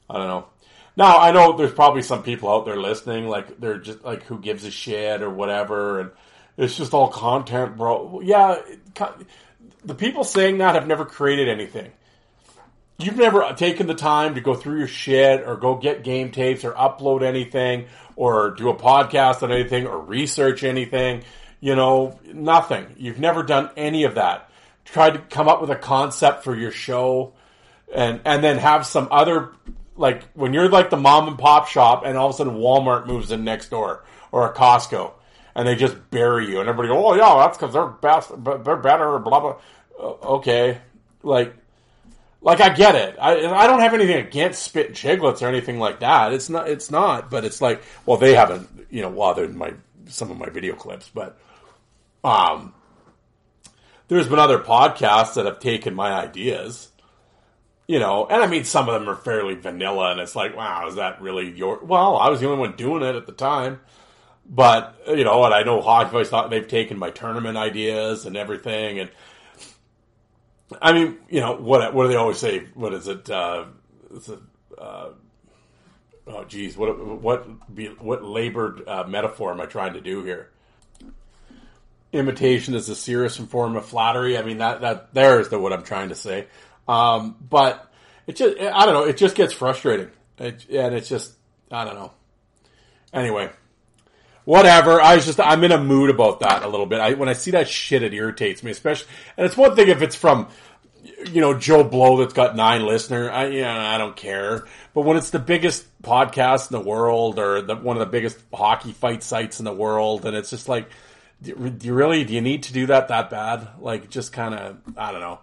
I 0.08 0.18
don't 0.18 0.28
know. 0.28 0.46
Now 0.96 1.18
I 1.18 1.30
know 1.32 1.56
there's 1.56 1.72
probably 1.72 2.02
some 2.02 2.22
people 2.22 2.52
out 2.52 2.66
there 2.66 2.76
listening, 2.76 3.26
like 3.26 3.58
they're 3.58 3.78
just 3.78 4.04
like 4.04 4.24
who 4.24 4.38
gives 4.38 4.64
a 4.64 4.70
shit 4.70 5.22
or 5.22 5.30
whatever, 5.30 6.00
and 6.00 6.10
it's 6.58 6.76
just 6.76 6.92
all 6.92 7.08
content, 7.08 7.78
bro. 7.78 8.20
Yeah, 8.22 8.60
the 9.84 9.94
people 9.94 10.24
saying 10.24 10.58
that 10.58 10.74
have 10.74 10.86
never 10.86 11.06
created 11.06 11.48
anything. 11.48 11.90
You've 13.02 13.16
never 13.16 13.54
taken 13.56 13.86
the 13.86 13.94
time 13.94 14.34
to 14.34 14.40
go 14.40 14.54
through 14.54 14.78
your 14.78 14.88
shit 14.88 15.46
or 15.46 15.56
go 15.56 15.76
get 15.76 16.04
game 16.04 16.30
tapes 16.30 16.64
or 16.64 16.72
upload 16.72 17.22
anything 17.22 17.86
or 18.16 18.50
do 18.50 18.68
a 18.68 18.74
podcast 18.74 19.42
on 19.42 19.52
anything 19.52 19.86
or 19.86 19.98
research 19.98 20.64
anything. 20.64 21.24
You 21.60 21.76
know, 21.76 22.18
nothing. 22.32 22.86
You've 22.96 23.18
never 23.18 23.42
done 23.42 23.70
any 23.76 24.04
of 24.04 24.16
that. 24.16 24.50
Tried 24.84 25.14
to 25.14 25.18
come 25.18 25.48
up 25.48 25.60
with 25.60 25.70
a 25.70 25.76
concept 25.76 26.44
for 26.44 26.56
your 26.56 26.70
show 26.72 27.34
and 27.92 28.20
and 28.24 28.42
then 28.42 28.58
have 28.58 28.86
some 28.86 29.08
other 29.10 29.50
like 29.96 30.22
when 30.34 30.52
you're 30.52 30.68
like 30.68 30.90
the 30.90 30.96
mom 30.96 31.28
and 31.28 31.38
pop 31.38 31.68
shop 31.68 32.02
and 32.04 32.16
all 32.16 32.28
of 32.28 32.34
a 32.34 32.36
sudden 32.36 32.54
Walmart 32.54 33.06
moves 33.06 33.30
in 33.30 33.44
next 33.44 33.68
door 33.68 34.04
or 34.32 34.50
a 34.50 34.54
Costco 34.54 35.12
and 35.54 35.66
they 35.66 35.74
just 35.74 36.10
bury 36.10 36.48
you 36.48 36.60
and 36.60 36.68
everybody 36.68 36.88
go, 36.88 37.06
oh 37.06 37.14
yeah, 37.14 37.36
that's 37.36 37.56
because 37.58 37.72
they're 37.72 37.86
best, 37.86 38.30
they're 38.64 38.76
better, 38.76 39.18
blah 39.18 39.40
blah. 39.40 39.56
Okay, 40.00 40.78
like, 41.22 41.54
like 42.40 42.60
I 42.60 42.70
get 42.70 42.94
it. 42.94 43.16
I 43.20 43.46
I 43.46 43.66
don't 43.66 43.80
have 43.80 43.94
anything 43.94 44.18
against 44.18 44.62
spit 44.62 44.92
Chiclets 44.92 45.42
or 45.42 45.48
anything 45.48 45.78
like 45.78 46.00
that. 46.00 46.32
It's 46.32 46.48
not. 46.48 46.68
It's 46.68 46.90
not. 46.90 47.30
But 47.30 47.44
it's 47.44 47.60
like, 47.60 47.82
well, 48.06 48.16
they 48.16 48.34
haven't, 48.34 48.68
you 48.90 49.02
know, 49.02 49.10
well, 49.10 49.48
my 49.48 49.74
some 50.06 50.30
of 50.30 50.38
my 50.38 50.48
video 50.48 50.74
clips, 50.74 51.10
but 51.12 51.38
um, 52.24 52.74
there's 54.08 54.28
been 54.28 54.38
other 54.38 54.58
podcasts 54.58 55.34
that 55.34 55.46
have 55.46 55.60
taken 55.60 55.94
my 55.94 56.12
ideas 56.12 56.90
you 57.90 57.98
know, 57.98 58.24
and 58.30 58.40
I 58.40 58.46
mean, 58.46 58.62
some 58.62 58.88
of 58.88 58.94
them 58.94 59.10
are 59.10 59.16
fairly 59.16 59.56
vanilla, 59.56 60.12
and 60.12 60.20
it's 60.20 60.36
like, 60.36 60.56
wow, 60.56 60.86
is 60.86 60.94
that 60.94 61.20
really 61.20 61.50
your? 61.50 61.80
Well, 61.82 62.16
I 62.18 62.28
was 62.28 62.38
the 62.38 62.46
only 62.46 62.60
one 62.60 62.76
doing 62.76 63.02
it 63.02 63.16
at 63.16 63.26
the 63.26 63.32
time, 63.32 63.80
but 64.48 64.96
you 65.08 65.24
know, 65.24 65.44
and 65.44 65.52
I 65.52 65.64
know 65.64 65.80
Hockey 65.80 66.12
Voice 66.12 66.28
thought 66.28 66.50
they've 66.50 66.68
taken 66.68 67.00
my 67.00 67.10
tournament 67.10 67.58
ideas 67.58 68.26
and 68.26 68.36
everything, 68.36 69.00
and 69.00 69.10
I 70.80 70.92
mean, 70.92 71.18
you 71.28 71.40
know, 71.40 71.56
what 71.56 71.92
what 71.94 72.04
do 72.04 72.08
they 72.08 72.16
always 72.16 72.38
say? 72.38 72.66
What 72.74 72.94
is 72.94 73.08
it? 73.08 73.28
Uh, 73.28 73.64
it's 74.14 74.28
a, 74.28 74.38
uh, 74.78 75.10
oh, 76.26 76.44
geez, 76.44 76.76
what 76.76 76.98
what 77.20 77.46
what 78.00 78.24
labored 78.24 78.86
uh, 78.86 79.04
metaphor 79.04 79.52
am 79.52 79.60
I 79.60 79.66
trying 79.66 79.94
to 79.94 80.00
do 80.00 80.24
here? 80.24 80.50
Imitation 82.12 82.74
is 82.74 82.88
a 82.88 82.94
serious 82.94 83.36
form 83.36 83.76
of 83.76 83.86
flattery. 83.86 84.36
I 84.36 84.42
mean, 84.42 84.58
that 84.58 84.80
that 84.80 85.14
there 85.14 85.40
is 85.40 85.48
the 85.48 85.58
what 85.58 85.72
I'm 85.72 85.84
trying 85.84 86.10
to 86.10 86.14
say. 86.14 86.46
Um, 86.88 87.36
but 87.48 87.90
it 88.26 88.36
just, 88.36 88.58
I 88.58 88.84
don't 88.84 88.94
know, 88.94 89.04
it 89.04 89.16
just 89.16 89.36
gets 89.36 89.52
frustrating. 89.52 90.10
It, 90.38 90.68
and 90.70 90.94
it's 90.94 91.08
just, 91.08 91.32
I 91.70 91.84
don't 91.84 91.94
know. 91.94 92.12
Anyway, 93.12 93.50
whatever. 94.50 95.00
I 95.00 95.14
was 95.14 95.26
just, 95.26 95.38
I'm 95.40 95.62
in 95.64 95.72
a 95.72 95.82
mood 95.82 96.10
about 96.10 96.40
that 96.40 96.62
a 96.62 96.68
little 96.68 96.86
bit. 96.86 97.00
I, 97.00 97.14
when 97.14 97.28
I 97.28 97.34
see 97.34 97.52
that 97.52 97.68
shit, 97.68 98.02
it 98.02 98.12
irritates 98.12 98.62
me, 98.62 98.70
especially, 98.70 99.08
and 99.36 99.46
it's 99.46 99.56
one 99.56 99.76
thing 99.76 99.88
if 99.88 100.02
it's 100.02 100.16
from, 100.16 100.48
you 101.30 101.40
know, 101.40 101.54
Joe 101.54 101.84
Blow 101.84 102.18
that's 102.18 102.34
got 102.34 102.56
nine 102.56 102.84
listeners. 102.84 103.30
I, 103.32 103.46
yeah, 103.46 103.76
I 103.76 103.98
don't 103.98 104.16
care. 104.16 104.66
But 104.94 105.02
when 105.02 105.16
it's 105.16 105.30
the 105.30 105.38
biggest 105.38 105.86
podcast 106.02 106.72
in 106.72 106.78
the 106.78 106.88
world 106.88 107.38
or 107.38 107.62
the, 107.62 107.76
one 107.76 107.96
of 107.96 108.00
the 108.00 108.10
biggest 108.10 108.38
hockey 108.52 108.92
fight 108.92 109.22
sites 109.22 109.60
in 109.60 109.64
the 109.64 109.72
world, 109.72 110.26
and 110.26 110.36
it's 110.36 110.50
just 110.50 110.68
like, 110.68 110.90
do 111.42 111.54
you 111.80 111.94
really, 111.94 112.24
do 112.24 112.34
you 112.34 112.40
need 112.40 112.64
to 112.64 112.72
do 112.72 112.86
that 112.86 113.08
that 113.08 113.30
bad? 113.30 113.68
Like, 113.80 114.10
just 114.10 114.32
kind 114.32 114.54
of, 114.54 114.76
I 114.96 115.12
don't 115.12 115.20
know 115.20 115.38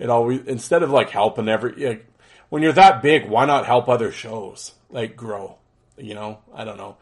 it 0.00 0.08
always 0.08 0.40
instead 0.46 0.82
of 0.82 0.90
like 0.90 1.10
helping 1.10 1.48
every 1.48 1.72
like, 1.86 2.06
when 2.48 2.62
you're 2.62 2.72
that 2.72 3.02
big, 3.02 3.28
why 3.28 3.44
not 3.44 3.66
help 3.66 3.88
other 3.88 4.10
shows 4.10 4.72
like 4.88 5.14
grow? 5.14 5.58
You 5.98 6.14
know, 6.14 6.38
I 6.54 6.64
don't 6.64 6.78
know. 6.78 6.96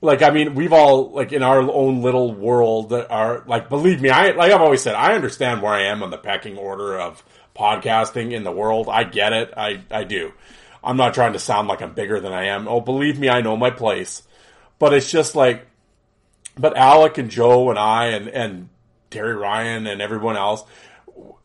Like 0.00 0.22
I 0.22 0.30
mean, 0.30 0.54
we've 0.54 0.72
all 0.72 1.10
like 1.10 1.32
in 1.32 1.42
our 1.42 1.60
own 1.60 2.02
little 2.02 2.34
world 2.34 2.92
are 2.92 3.42
like 3.46 3.68
believe 3.68 4.00
me, 4.00 4.10
I 4.10 4.32
like 4.32 4.52
I've 4.52 4.60
always 4.60 4.82
said, 4.82 4.94
I 4.94 5.14
understand 5.14 5.62
where 5.62 5.72
I 5.72 5.84
am 5.84 6.02
on 6.02 6.10
the 6.10 6.18
pecking 6.18 6.56
order 6.56 6.98
of 6.98 7.24
podcasting 7.56 8.32
in 8.32 8.44
the 8.44 8.52
world. 8.52 8.88
I 8.88 9.04
get 9.04 9.32
it. 9.32 9.54
I 9.56 9.82
I 9.90 10.04
do. 10.04 10.32
I'm 10.84 10.96
not 10.96 11.14
trying 11.14 11.32
to 11.32 11.38
sound 11.38 11.66
like 11.66 11.82
I'm 11.82 11.94
bigger 11.94 12.20
than 12.20 12.32
I 12.32 12.44
am. 12.44 12.68
Oh, 12.68 12.80
believe 12.80 13.18
me, 13.18 13.28
I 13.28 13.40
know 13.40 13.56
my 13.56 13.70
place. 13.70 14.22
But 14.78 14.92
it's 14.92 15.10
just 15.10 15.34
like 15.34 15.66
but 16.58 16.76
Alec 16.76 17.18
and 17.18 17.30
Joe 17.30 17.70
and 17.70 17.78
I 17.78 18.06
and 18.08 18.28
and 18.28 18.68
Terry 19.10 19.34
Ryan 19.34 19.86
and 19.86 20.02
everyone 20.02 20.36
else, 20.36 20.64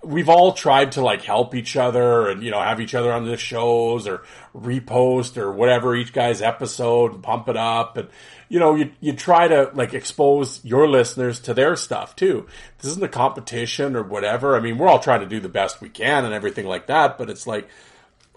we've 0.04 0.30
all 0.30 0.54
tried 0.54 0.94
to 0.94 1.02
like 1.02 1.22
help 1.22 1.54
each 1.54 1.78
other 1.78 2.28
and 2.30 2.44
you 2.44 2.50
know 2.50 2.60
have 2.60 2.80
each 2.82 2.96
other 2.96 3.12
on 3.12 3.26
the 3.26 3.38
shows 3.38 4.08
or 4.08 4.24
repost 4.56 5.38
or 5.38 5.52
whatever 5.52 5.96
each 5.96 6.12
guy's 6.12 6.42
episode 6.42 7.14
and 7.14 7.24
pump 7.24 7.48
it 7.48 7.58
up 7.58 7.98
and 7.98 8.10
you 8.50 8.60
know 8.60 8.76
you 8.76 8.92
you 9.00 9.14
try 9.14 9.48
to 9.48 9.70
like 9.74 9.94
expose 9.94 10.64
your 10.66 10.88
listeners 10.88 11.40
to 11.40 11.54
their 11.54 11.76
stuff 11.76 12.16
too 12.16 12.48
this 12.80 12.92
isn't 12.92 13.04
a 13.04 13.10
competition 13.10 13.96
or 13.96 14.04
whatever 14.04 14.56
i 14.56 14.60
mean 14.60 14.78
we're 14.78 14.88
all 14.88 15.00
trying 15.00 15.22
to 15.22 15.28
do 15.28 15.40
the 15.40 15.50
best 15.50 15.82
we 15.82 15.90
can 15.90 16.26
and 16.26 16.34
everything 16.34 16.66
like 16.66 16.88
that 16.88 17.18
but 17.18 17.30
it's 17.30 17.46
like 17.46 17.70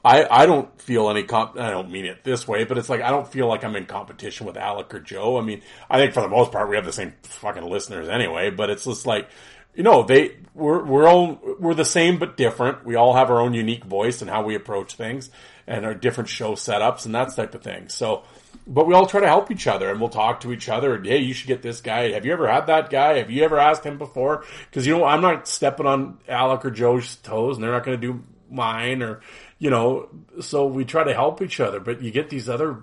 I, 0.04 0.26
I 0.42 0.46
don't 0.46 0.68
feel 0.82 1.08
any 1.08 1.22
comp. 1.22 1.58
I 1.58 1.70
don't 1.70 1.90
mean 1.90 2.04
it 2.04 2.24
this 2.24 2.46
way, 2.46 2.64
but 2.64 2.76
it's 2.76 2.90
like 2.90 3.00
I 3.00 3.08
don't 3.08 3.26
feel 3.26 3.48
like 3.48 3.64
I'm 3.64 3.74
in 3.74 3.86
competition 3.86 4.46
with 4.46 4.58
Alec 4.58 4.92
or 4.92 5.00
Joe. 5.00 5.38
I 5.38 5.40
mean, 5.40 5.62
I 5.88 5.96
think 5.98 6.12
for 6.12 6.20
the 6.20 6.28
most 6.28 6.52
part 6.52 6.68
we 6.68 6.76
have 6.76 6.84
the 6.84 6.92
same 6.92 7.14
fucking 7.22 7.64
listeners 7.64 8.06
anyway. 8.06 8.50
But 8.50 8.68
it's 8.68 8.84
just 8.84 9.06
like 9.06 9.30
you 9.74 9.82
know, 9.82 10.02
they 10.02 10.36
we're 10.54 10.84
we're 10.84 11.08
all 11.08 11.40
we're 11.58 11.74
the 11.74 11.84
same 11.84 12.18
but 12.18 12.36
different. 12.36 12.84
We 12.84 12.94
all 12.94 13.14
have 13.14 13.30
our 13.30 13.40
own 13.40 13.54
unique 13.54 13.84
voice 13.84 14.22
and 14.22 14.30
how 14.30 14.44
we 14.44 14.54
approach 14.54 14.94
things 14.94 15.30
and 15.66 15.84
our 15.84 15.94
different 15.94 16.28
show 16.28 16.52
setups 16.52 17.06
and 17.06 17.14
that 17.14 17.34
type 17.34 17.54
of 17.54 17.62
thing. 17.62 17.88
So, 17.88 18.22
but 18.66 18.86
we 18.86 18.94
all 18.94 19.06
try 19.06 19.20
to 19.20 19.26
help 19.26 19.50
each 19.50 19.66
other 19.66 19.90
and 19.90 19.98
we'll 19.98 20.10
talk 20.10 20.40
to 20.40 20.52
each 20.52 20.68
other. 20.68 20.94
And, 20.94 21.06
hey, 21.06 21.18
you 21.18 21.32
should 21.32 21.48
get 21.48 21.62
this 21.62 21.80
guy. 21.80 22.12
Have 22.12 22.24
you 22.26 22.32
ever 22.32 22.46
had 22.46 22.66
that 22.66 22.90
guy? 22.90 23.18
Have 23.18 23.30
you 23.30 23.42
ever 23.44 23.58
asked 23.58 23.84
him 23.84 23.98
before? 23.98 24.44
Because 24.70 24.86
you 24.86 24.96
know, 24.96 25.04
I'm 25.04 25.22
not 25.22 25.48
stepping 25.48 25.86
on 25.86 26.18
Alec 26.28 26.64
or 26.64 26.70
Joe's 26.70 27.16
toes, 27.16 27.56
and 27.56 27.64
they're 27.64 27.72
not 27.72 27.84
going 27.84 28.00
to 28.00 28.06
do 28.12 28.22
mine 28.50 29.02
or 29.02 29.20
you 29.58 29.70
know. 29.70 30.08
So 30.40 30.66
we 30.66 30.84
try 30.84 31.04
to 31.04 31.14
help 31.14 31.42
each 31.42 31.60
other. 31.60 31.80
But 31.80 32.02
you 32.02 32.10
get 32.10 32.30
these 32.30 32.48
other 32.48 32.82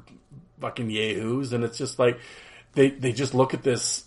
fucking 0.60 0.90
yahoos, 0.90 1.54
and 1.54 1.64
it's 1.64 1.78
just 1.78 2.00
like 2.00 2.20
they 2.74 2.90
they 2.90 3.14
just 3.14 3.34
look 3.34 3.54
at 3.54 3.64
this 3.64 4.06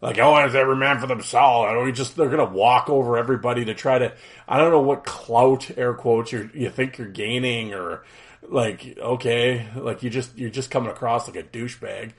like, 0.00 0.18
oh, 0.18 0.44
is 0.44 0.54
every 0.54 0.76
man 0.76 0.98
for 0.98 1.06
themselves? 1.06 1.68
And 1.68 1.76
don't 1.76 1.94
just 1.94 2.16
they're 2.16 2.28
gonna 2.28 2.44
walk 2.44 2.90
over 2.90 3.16
everybody 3.16 3.64
to 3.64 3.74
try 3.74 3.98
to. 3.98 4.12
I 4.46 4.58
don't 4.58 4.70
know 4.70 4.80
what 4.80 5.04
clout 5.04 5.70
air 5.76 5.94
quotes 5.94 6.32
you 6.32 6.50
you 6.54 6.70
think 6.70 6.98
you're 6.98 7.08
gaining 7.08 7.72
or 7.74 8.04
like 8.42 8.96
okay, 8.98 9.66
like 9.76 10.02
you 10.02 10.10
just 10.10 10.36
you're 10.36 10.50
just 10.50 10.70
coming 10.70 10.90
across 10.90 11.28
like 11.28 11.36
a 11.36 11.42
douchebag, 11.42 12.12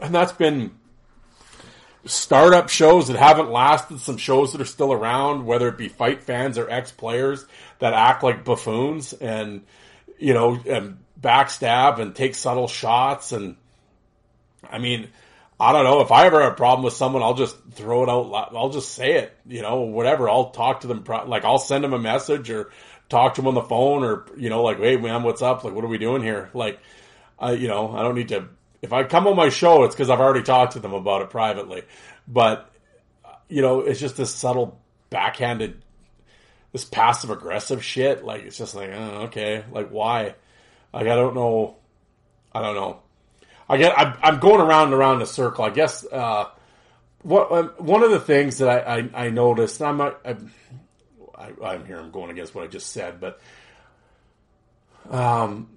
and 0.00 0.14
that's 0.14 0.32
been 0.32 0.72
startup 2.06 2.68
shows 2.68 3.08
that 3.08 3.16
haven't 3.16 3.50
lasted, 3.50 3.98
some 3.98 4.16
shows 4.16 4.52
that 4.52 4.60
are 4.60 4.66
still 4.66 4.92
around, 4.92 5.46
whether 5.46 5.68
it 5.68 5.78
be 5.78 5.88
fight 5.88 6.22
fans 6.22 6.58
or 6.58 6.68
ex 6.68 6.92
players 6.92 7.44
that 7.78 7.92
act 7.92 8.22
like 8.22 8.44
buffoons 8.44 9.12
and 9.14 9.62
you 10.18 10.34
know 10.34 10.60
and 10.66 10.98
backstab 11.20 11.98
and 11.98 12.14
take 12.14 12.34
subtle 12.34 12.68
shots 12.68 13.32
and 13.32 13.56
I 14.70 14.78
mean 14.78 15.08
I 15.58 15.72
don't 15.72 15.84
know 15.84 16.00
if 16.00 16.10
I 16.10 16.26
ever 16.26 16.42
have 16.42 16.52
a 16.52 16.56
problem 16.56 16.84
with 16.84 16.94
someone, 16.94 17.22
I'll 17.22 17.34
just 17.34 17.56
throw 17.72 18.02
it 18.02 18.08
out. 18.08 18.54
I'll 18.54 18.70
just 18.70 18.92
say 18.94 19.14
it, 19.14 19.36
you 19.46 19.62
know, 19.62 19.82
whatever. 19.82 20.28
I'll 20.28 20.50
talk 20.50 20.80
to 20.80 20.88
them. 20.88 21.04
Like 21.26 21.44
I'll 21.44 21.58
send 21.58 21.84
them 21.84 21.92
a 21.92 21.98
message 21.98 22.50
or 22.50 22.70
talk 23.08 23.34
to 23.34 23.40
them 23.40 23.48
on 23.48 23.54
the 23.54 23.62
phone 23.62 24.02
or, 24.02 24.26
you 24.36 24.50
know, 24.50 24.62
like, 24.62 24.78
Hey 24.78 24.96
man, 24.96 25.22
what's 25.22 25.42
up? 25.42 25.62
Like, 25.62 25.74
what 25.74 25.84
are 25.84 25.88
we 25.88 25.98
doing 25.98 26.22
here? 26.22 26.50
Like, 26.54 26.80
I, 27.38 27.52
you 27.52 27.68
know, 27.68 27.92
I 27.92 28.02
don't 28.02 28.16
need 28.16 28.28
to, 28.28 28.48
if 28.82 28.92
I 28.92 29.04
come 29.04 29.26
on 29.26 29.36
my 29.36 29.48
show, 29.48 29.84
it's 29.84 29.94
because 29.94 30.10
I've 30.10 30.20
already 30.20 30.42
talked 30.42 30.72
to 30.72 30.80
them 30.80 30.92
about 30.92 31.22
it 31.22 31.30
privately. 31.30 31.82
But, 32.26 32.70
you 33.48 33.62
know, 33.62 33.80
it's 33.80 34.00
just 34.00 34.16
this 34.16 34.34
subtle 34.34 34.80
backhanded, 35.10 35.80
this 36.72 36.84
passive 36.84 37.30
aggressive 37.30 37.84
shit. 37.84 38.24
Like, 38.24 38.42
it's 38.42 38.58
just 38.58 38.74
like, 38.74 38.90
oh, 38.90 39.22
okay, 39.26 39.64
like 39.70 39.90
why? 39.90 40.34
Like, 40.92 41.06
I 41.06 41.14
don't 41.14 41.34
know. 41.34 41.76
I 42.52 42.60
don't 42.60 42.74
know. 42.74 43.03
I 43.68 43.76
get 43.76 43.98
I'm, 43.98 44.14
I'm 44.22 44.38
going 44.40 44.60
around 44.60 44.86
and 44.86 44.94
around 44.94 45.22
a 45.22 45.26
circle. 45.26 45.64
I 45.64 45.70
guess 45.70 46.04
uh, 46.10 46.50
what 47.22 47.50
um, 47.50 47.68
one 47.78 48.02
of 48.02 48.10
the 48.10 48.20
things 48.20 48.58
that 48.58 48.68
I, 48.68 48.98
I, 48.98 49.26
I 49.26 49.30
noticed. 49.30 49.80
I'm 49.82 50.00
I'm, 50.00 50.52
I, 51.34 51.74
am 51.74 51.86
here. 51.86 51.98
I'm 51.98 52.10
going 52.10 52.30
against 52.30 52.54
what 52.54 52.64
I 52.64 52.66
just 52.66 52.92
said, 52.92 53.20
but 53.20 53.40
um, 55.10 55.68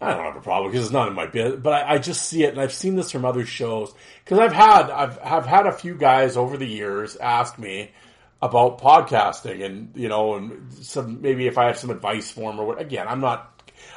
I 0.00 0.12
don't 0.12 0.24
have 0.24 0.36
a 0.36 0.40
problem 0.40 0.70
because 0.70 0.86
it's 0.86 0.92
not 0.92 1.08
in 1.08 1.14
my 1.14 1.26
bit. 1.26 1.62
But 1.62 1.72
I, 1.72 1.94
I, 1.94 1.98
just 1.98 2.26
see 2.26 2.44
it, 2.44 2.50
and 2.50 2.60
I've 2.60 2.72
seen 2.72 2.96
this 2.96 3.10
from 3.10 3.24
other 3.24 3.46
shows 3.46 3.94
because 4.24 4.38
I've 4.38 4.52
had 4.52 4.90
I've 4.90 5.18
have 5.18 5.46
had 5.46 5.66
a 5.66 5.72
few 5.72 5.94
guys 5.94 6.36
over 6.36 6.56
the 6.56 6.66
years 6.66 7.16
ask 7.16 7.58
me 7.58 7.92
about 8.42 8.80
podcasting, 8.80 9.64
and 9.64 9.92
you 9.94 10.08
know, 10.08 10.34
and 10.34 10.72
some 10.72 11.22
maybe 11.22 11.46
if 11.46 11.56
I 11.56 11.66
have 11.66 11.78
some 11.78 11.90
advice 11.90 12.30
for 12.30 12.50
them 12.50 12.60
or 12.60 12.66
what. 12.66 12.80
Again, 12.80 13.08
I'm 13.08 13.20
not 13.20 13.55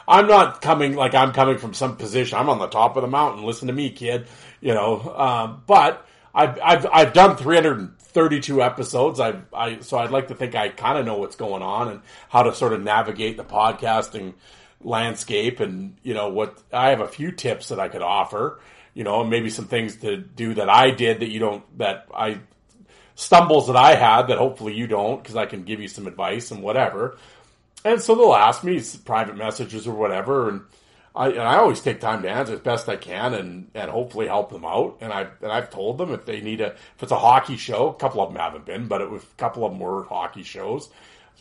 I'm 0.10 0.26
not 0.26 0.62
coming 0.62 0.96
like 0.96 1.14
I'm 1.14 1.32
coming 1.34 1.60
from 1.60 1.76
some 1.76 1.96
position. 1.96 2.40
I'm 2.40 2.50
on 2.50 2.58
the 2.58 2.68
top 2.68 2.98
of 2.98 3.04
the 3.04 3.08
mountain. 3.08 3.44
Listen 3.44 3.68
to 3.68 3.74
me, 3.74 3.92
kid. 3.92 4.26
You 4.60 4.74
know, 4.74 5.16
um, 5.16 5.64
but 5.68 6.06
I've, 6.34 6.60
I've, 6.62 6.86
I've 6.92 7.14
done 7.14 7.38
332 7.38 8.62
episodes. 8.62 9.20
I, 9.20 9.36
I, 9.54 9.82
so 9.82 10.00
I'd 10.00 10.10
like 10.10 10.30
to 10.30 10.36
think 10.36 10.56
I 10.56 10.70
kind 10.70 10.98
of 10.98 11.06
know 11.06 11.18
what's 11.18 11.36
going 11.36 11.62
on 11.62 11.90
and 11.90 12.02
how 12.28 12.42
to 12.42 12.56
sort 12.56 12.74
of 12.74 12.82
navigate 12.82 13.38
the 13.38 13.44
podcasting 13.44 14.34
landscape 14.82 15.60
and 15.60 15.98
you 16.04 16.14
know 16.14 16.30
what 16.30 16.58
I 16.72 16.90
have 16.90 17.02
a 17.02 17.08
few 17.08 17.32
tips 17.32 17.70
that 17.70 17.80
I 17.80 17.88
could 17.90 18.02
offer, 18.02 18.60
you 18.96 19.04
know, 19.04 19.24
maybe 19.24 19.52
some 19.52 19.66
things 19.66 19.98
to 19.98 20.18
do 20.18 20.56
that 20.56 20.70
I 20.70 20.90
did 20.90 21.20
that 21.20 21.30
you 21.30 21.40
don't 21.40 21.78
that 21.78 22.08
I 22.14 22.40
stumbles 23.16 23.68
that 23.68 23.76
I 23.76 23.96
had 23.96 24.28
that 24.28 24.38
hopefully 24.38 24.74
you 24.74 24.88
don't 24.88 25.22
because 25.22 25.36
I 25.36 25.46
can 25.46 25.64
give 25.64 25.82
you 25.82 25.88
some 25.88 26.08
advice 26.08 26.52
and 26.52 26.64
whatever. 26.64 27.18
And 27.86 28.02
so 28.02 28.16
they'll 28.16 28.34
ask 28.34 28.64
me 28.64 28.82
private 29.06 29.38
messages 29.38 29.88
or 29.88 29.94
whatever, 29.94 30.50
and 30.50 30.62
I 31.16 31.30
and 31.30 31.42
I 31.42 31.58
always 31.58 31.82
take 31.82 32.00
time 32.00 32.22
to 32.24 32.30
answer 32.30 32.54
as 32.54 32.60
best 32.60 32.90
I 32.90 32.98
can 32.98 33.34
and 33.34 33.72
and 33.74 33.90
hopefully 33.90 34.28
help 34.28 34.52
them 34.52 34.66
out. 34.66 34.98
And 35.02 35.14
I 35.14 35.28
and 35.42 35.52
I've 35.52 35.70
told 35.70 35.98
them 35.98 36.12
if 36.14 36.26
they 36.26 36.42
need 36.42 36.62
a 36.62 36.68
if 36.68 37.04
it's 37.04 37.12
a 37.12 37.20
hockey 37.20 37.58
show, 37.58 37.90
a 37.90 37.94
couple 37.94 38.22
of 38.22 38.30
them 38.30 38.40
haven't 38.40 38.66
been, 38.66 38.88
but 38.88 39.02
it 39.02 39.10
was 39.10 39.24
a 39.24 39.36
couple 39.38 39.66
of 39.66 39.72
them 39.72 39.80
were 39.80 40.04
hockey 40.04 40.44
shows. 40.44 40.90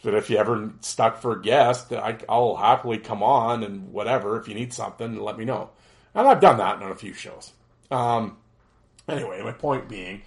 But 0.03 0.15
if 0.15 0.31
you 0.31 0.37
ever 0.39 0.71
stuck 0.81 1.21
for 1.21 1.33
a 1.33 1.43
guest, 1.43 1.93
I, 1.93 2.19
I'll 2.29 2.55
happily 2.55 2.99
come 2.99 3.23
on 3.23 3.65
and 3.65 3.93
whatever. 3.93 4.39
If 4.39 4.47
you 4.47 4.55
need 4.55 4.73
something, 4.73 5.21
let 5.21 5.37
me 5.37 5.45
know. 5.45 5.71
And 6.15 6.27
I've 6.27 6.41
done 6.41 6.59
that 6.59 6.81
on 6.81 6.93
a 6.93 6.95
few 6.95 7.15
shows. 7.15 7.53
Um, 7.91 8.37
anyway, 9.09 9.43
my 9.43 9.53
point 9.53 9.89
being 9.89 10.23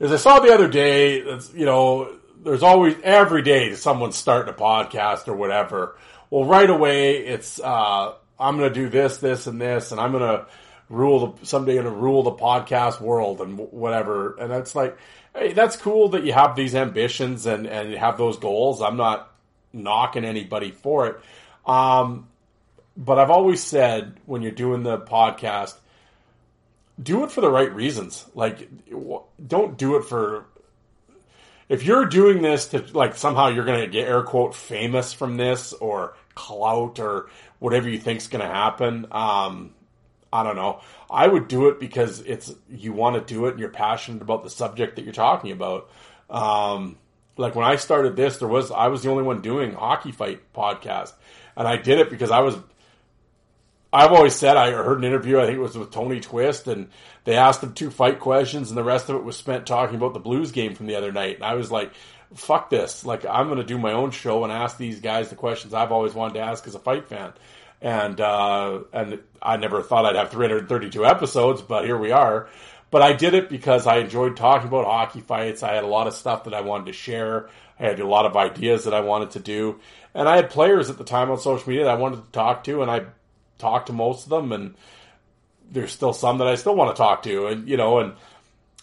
is 0.00 0.10
I 0.10 0.16
saw 0.16 0.40
the 0.40 0.52
other 0.52 0.68
day, 0.68 1.18
you 1.54 1.64
know, 1.64 2.18
there's 2.44 2.62
always 2.62 2.96
every 3.02 3.42
day 3.42 3.74
someone's 3.74 4.16
starting 4.16 4.52
a 4.52 4.56
podcast 4.56 5.28
or 5.28 5.34
whatever. 5.34 5.96
Well, 6.30 6.44
right 6.44 6.68
away 6.68 7.18
it's 7.18 7.60
uh, 7.60 8.14
I'm 8.38 8.56
going 8.58 8.72
to 8.72 8.74
do 8.74 8.88
this, 8.88 9.18
this, 9.18 9.46
and 9.46 9.60
this, 9.60 9.92
and 9.92 10.00
I'm 10.00 10.12
going 10.12 10.22
to 10.22 10.46
rule 10.88 11.34
the 11.34 11.46
someday 11.46 11.74
going 11.74 11.86
to 11.86 11.90
rule 11.90 12.22
the 12.22 12.32
podcast 12.32 13.00
world 13.00 13.40
and 13.40 13.58
whatever. 13.58 14.34
And 14.36 14.52
it's 14.52 14.74
like, 14.74 14.96
hey, 15.34 15.52
that's 15.52 15.76
cool 15.76 16.10
that 16.10 16.24
you 16.24 16.32
have 16.32 16.56
these 16.56 16.74
ambitions 16.74 17.46
and 17.46 17.66
and 17.66 17.90
you 17.90 17.98
have 17.98 18.18
those 18.18 18.38
goals. 18.38 18.82
I'm 18.82 18.96
not 18.96 19.32
knocking 19.72 20.24
anybody 20.24 20.70
for 20.70 21.06
it. 21.08 21.20
Um, 21.66 22.28
but 22.96 23.18
I've 23.18 23.30
always 23.30 23.62
said 23.62 24.20
when 24.26 24.42
you're 24.42 24.52
doing 24.52 24.82
the 24.82 24.98
podcast, 24.98 25.74
do 27.02 27.24
it 27.24 27.32
for 27.32 27.40
the 27.40 27.50
right 27.50 27.74
reasons. 27.74 28.24
Like, 28.34 28.68
don't 29.44 29.76
do 29.76 29.96
it 29.96 30.04
for. 30.04 30.46
If 31.68 31.84
you're 31.84 32.06
doing 32.06 32.42
this 32.42 32.66
to 32.68 32.84
like 32.92 33.16
somehow 33.16 33.48
you're 33.48 33.64
going 33.64 33.80
to 33.80 33.86
get 33.86 34.08
air 34.08 34.22
quote 34.22 34.54
famous 34.54 35.12
from 35.12 35.36
this 35.36 35.72
or 35.72 36.14
clout 36.34 36.98
or 36.98 37.30
whatever 37.58 37.88
you 37.88 37.98
think's 37.98 38.26
going 38.26 38.46
to 38.46 38.52
happen. 38.52 39.06
Um, 39.10 39.74
I 40.32 40.42
don't 40.42 40.56
know. 40.56 40.80
I 41.08 41.26
would 41.26 41.48
do 41.48 41.68
it 41.68 41.78
because 41.78 42.20
it's 42.20 42.52
you 42.68 42.92
want 42.92 43.14
to 43.16 43.34
do 43.34 43.46
it 43.46 43.52
and 43.52 43.60
you're 43.60 43.68
passionate 43.68 44.20
about 44.20 44.42
the 44.42 44.50
subject 44.50 44.96
that 44.96 45.04
you're 45.04 45.14
talking 45.14 45.52
about. 45.52 45.88
Um, 46.28 46.98
like 47.36 47.54
when 47.54 47.64
I 47.64 47.76
started 47.76 48.16
this, 48.16 48.38
there 48.38 48.48
was 48.48 48.70
I 48.70 48.88
was 48.88 49.02
the 49.02 49.10
only 49.10 49.22
one 49.22 49.40
doing 49.40 49.72
hockey 49.72 50.12
fight 50.12 50.52
podcast, 50.52 51.12
and 51.56 51.66
I 51.66 51.76
did 51.76 51.98
it 51.98 52.10
because 52.10 52.30
I 52.30 52.40
was 52.40 52.56
I've 53.94 54.10
always 54.10 54.34
said 54.34 54.56
I 54.56 54.72
heard 54.72 54.98
an 54.98 55.04
interview. 55.04 55.38
I 55.38 55.46
think 55.46 55.56
it 55.56 55.60
was 55.60 55.78
with 55.78 55.92
Tony 55.92 56.18
Twist, 56.18 56.66
and 56.66 56.88
they 57.22 57.36
asked 57.36 57.62
him 57.62 57.74
two 57.74 57.90
fight 57.90 58.18
questions, 58.18 58.68
and 58.68 58.76
the 58.76 58.82
rest 58.82 59.08
of 59.08 59.14
it 59.14 59.22
was 59.22 59.36
spent 59.36 59.68
talking 59.68 59.94
about 59.94 60.14
the 60.14 60.20
Blues 60.20 60.50
game 60.50 60.74
from 60.74 60.86
the 60.86 60.96
other 60.96 61.12
night. 61.12 61.36
And 61.36 61.44
I 61.44 61.54
was 61.54 61.70
like, 61.70 61.92
"Fuck 62.34 62.70
this! 62.70 63.06
Like 63.06 63.24
I'm 63.24 63.46
going 63.46 63.58
to 63.58 63.64
do 63.64 63.78
my 63.78 63.92
own 63.92 64.10
show 64.10 64.42
and 64.42 64.52
ask 64.52 64.76
these 64.76 64.98
guys 64.98 65.30
the 65.30 65.36
questions 65.36 65.72
I've 65.72 65.92
always 65.92 66.12
wanted 66.12 66.34
to 66.34 66.40
ask 66.40 66.66
as 66.66 66.74
a 66.74 66.80
fight 66.80 67.08
fan." 67.08 67.34
And 67.80 68.20
uh, 68.20 68.80
and 68.92 69.20
I 69.40 69.58
never 69.58 69.80
thought 69.80 70.06
I'd 70.06 70.16
have 70.16 70.32
332 70.32 71.06
episodes, 71.06 71.62
but 71.62 71.84
here 71.84 71.96
we 71.96 72.10
are. 72.10 72.48
But 72.90 73.02
I 73.02 73.12
did 73.12 73.34
it 73.34 73.48
because 73.48 73.86
I 73.86 73.98
enjoyed 73.98 74.36
talking 74.36 74.66
about 74.66 74.86
hockey 74.86 75.20
fights. 75.20 75.62
I 75.62 75.72
had 75.72 75.84
a 75.84 75.88
lot 75.88 76.08
of 76.08 76.14
stuff 76.14 76.44
that 76.44 76.54
I 76.54 76.62
wanted 76.62 76.86
to 76.86 76.92
share. 76.92 77.48
I 77.78 77.84
had 77.84 78.00
a 78.00 78.06
lot 78.06 78.26
of 78.26 78.36
ideas 78.36 78.84
that 78.84 78.94
I 78.94 79.00
wanted 79.00 79.30
to 79.32 79.40
do, 79.40 79.78
and 80.14 80.28
I 80.28 80.34
had 80.34 80.50
players 80.50 80.90
at 80.90 80.98
the 80.98 81.04
time 81.04 81.30
on 81.30 81.38
social 81.38 81.68
media 81.68 81.84
that 81.84 81.94
I 81.94 81.98
wanted 81.98 82.24
to 82.24 82.32
talk 82.32 82.64
to, 82.64 82.82
and 82.82 82.90
I 82.90 83.04
talked 83.58 83.86
to 83.86 83.92
most 83.92 84.24
of 84.24 84.30
them, 84.30 84.52
and 84.52 84.74
there's 85.70 85.92
still 85.92 86.12
some 86.12 86.38
that 86.38 86.48
I 86.48 86.54
still 86.54 86.76
want 86.76 86.94
to 86.94 87.00
talk 87.00 87.22
to, 87.24 87.46
and 87.46 87.68
you 87.68 87.76
know, 87.76 87.98
and 87.98 88.14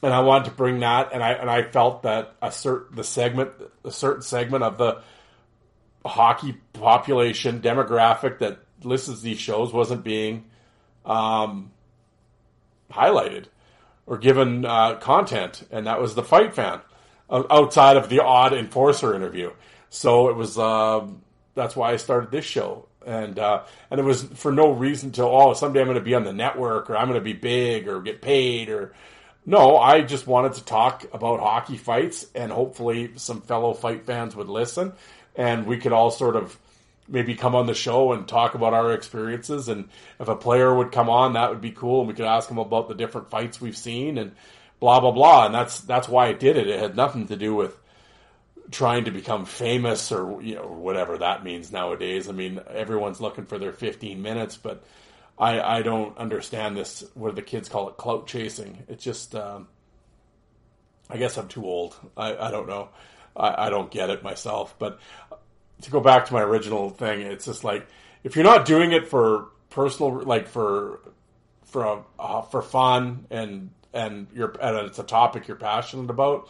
and 0.04 0.14
I 0.14 0.22
wanted 0.22 0.46
to 0.46 0.52
bring 0.52 0.80
that, 0.80 1.12
and 1.14 1.24
I 1.24 1.34
and 1.34 1.50
I 1.50 1.64
felt 1.64 2.04
that 2.04 2.36
a 2.42 2.52
certain 2.52 2.96
the 2.96 3.04
segment, 3.04 3.52
a 3.84 3.92
certain 3.92 4.22
segment 4.22 4.64
of 4.64 4.78
the 4.78 5.02
hockey 6.06 6.54
population 6.74 7.62
demographic 7.62 8.40
that 8.40 8.60
listens 8.84 9.20
to 9.20 9.24
these 9.24 9.40
shows 9.40 9.72
wasn't 9.72 10.04
being 10.04 10.46
um, 11.06 11.72
highlighted 12.92 13.46
or 14.08 14.18
given 14.18 14.66
uh, 14.66 14.96
content, 14.96 15.68
and 15.72 15.88
that 15.88 16.02
was 16.02 16.16
the 16.16 16.24
fight 16.24 16.54
fan 16.54 16.82
outside 17.30 17.98
of 17.98 18.10
the 18.10 18.22
odd 18.22 18.54
enforcer 18.54 19.16
interview. 19.16 19.52
So 19.90 20.30
it 20.30 20.36
was. 20.36 20.58
Uh, 20.58 21.08
that's 21.54 21.76
why 21.76 21.92
I 21.92 21.98
started 21.98 22.32
this 22.32 22.46
show 22.46 22.88
and 23.06 23.40
uh, 23.40 23.64
and 23.90 24.00
it 24.00 24.04
was 24.04 24.24
for 24.24 24.52
no 24.52 24.72
reason 24.72 25.12
to 25.14 25.24
oh 25.24 25.54
someday 25.54 25.82
I'm 25.82 25.88
going 25.88 25.96
to 25.96 26.04
be 26.04 26.16
on 26.16 26.24
the 26.24 26.34
network 26.34 26.90
or 26.90 26.98
I'm 26.98 27.08
going 27.08 27.20
to 27.20 27.24
be 27.24 27.34
big 27.34 27.88
or 27.88 28.02
get 28.02 28.22
paid 28.22 28.70
or 28.70 28.94
no 29.46 29.78
I 29.78 30.02
just 30.02 30.28
wanted 30.28 30.54
to 30.54 30.66
talk 30.66 31.06
about 31.14 31.40
hockey 31.40 31.78
fights 31.78 32.26
and 32.36 32.52
hopefully 32.52 33.12
some 33.16 33.42
fellow 33.42 33.74
fight 33.74 34.06
fans 34.06 34.36
would 34.36 34.50
listen 34.50 34.94
and 35.36 35.66
we 35.66 35.78
could 35.78 35.94
all 35.94 36.12
sort 36.12 36.36
of 36.36 36.58
maybe 37.08 37.36
come 37.36 37.56
on 37.56 37.66
the 37.66 37.74
show 37.74 38.14
and 38.14 38.28
talk 38.28 38.56
about 38.56 38.74
our 38.74 38.94
experiences 38.94 39.68
and 39.68 39.90
if 40.20 40.28
a 40.28 40.36
player 40.36 40.74
would 40.74 40.92
come 40.92 41.10
on 41.10 41.34
that 41.34 41.50
would 41.50 41.62
be 41.62 41.72
cool 41.72 42.00
and 42.00 42.08
we 42.08 42.14
could 42.14 42.26
ask 42.26 42.50
him 42.50 42.60
about 42.60 42.88
the 42.88 42.96
different 42.96 43.30
fights 43.30 43.60
we've 43.60 43.78
seen 43.78 44.18
and 44.18 44.32
blah 44.82 45.00
blah 45.00 45.12
blah. 45.12 45.46
And 45.46 45.56
that's 45.56 45.80
that's 45.80 46.10
why 46.10 46.28
I 46.28 46.34
did 46.34 46.58
it. 46.58 46.68
It 46.68 46.78
had 46.78 46.98
nothing 46.98 47.28
to 47.28 47.38
do 47.38 47.56
with 47.56 47.78
trying 48.72 49.06
to 49.06 49.12
become 49.12 49.46
famous 49.46 50.12
or 50.12 50.42
you 50.42 50.56
know 50.56 50.66
whatever 50.66 51.18
that 51.18 51.44
means 51.44 51.72
nowadays. 51.72 52.30
I 52.30 52.32
mean, 52.32 52.60
everyone's 52.70 53.22
looking 53.22 53.46
for 53.46 53.60
their 53.60 53.74
15 53.74 54.22
minutes, 54.22 54.58
but 54.58 54.84
I 55.38 55.60
I 55.60 55.82
don't 55.82 56.18
understand 56.18 56.78
this. 56.78 57.04
What 57.14 57.36
the 57.36 57.42
kids 57.42 57.70
call 57.70 57.90
it, 57.90 57.98
clout 57.98 58.28
chasing. 58.28 58.84
It's 58.88 59.04
just, 59.04 59.36
um, 59.36 59.68
I 61.10 61.18
guess 61.18 61.38
I'm 61.38 61.48
too 61.48 61.66
old. 61.66 61.96
I 62.16 62.36
I 62.36 62.52
don't 62.52 62.68
know. 62.68 62.90
I, 63.36 63.68
I 63.68 63.70
don't 63.70 63.92
get 63.92 64.10
it 64.10 64.24
myself. 64.24 64.76
But 64.80 65.00
to 65.82 65.92
go 65.92 66.00
back 66.00 66.26
to 66.28 66.34
my 66.34 66.42
original 66.42 66.90
thing, 66.90 67.22
it's 67.22 67.46
just 67.46 67.64
like 67.64 67.88
if 68.24 68.36
you're 68.36 68.46
not 68.46 68.66
doing 68.66 68.92
it 68.92 69.08
for 69.08 69.50
personal, 69.70 70.22
like 70.24 70.48
for 70.48 71.02
for 71.66 72.06
uh, 72.20 72.42
for 72.44 72.62
fun 72.62 73.26
and 73.30 73.72
and 73.94 74.28
you're 74.34 74.54
and 74.62 74.88
it's 74.88 75.00
a 75.00 75.04
topic 75.04 75.48
you're 75.48 75.58
passionate 75.58 76.10
about 76.10 76.48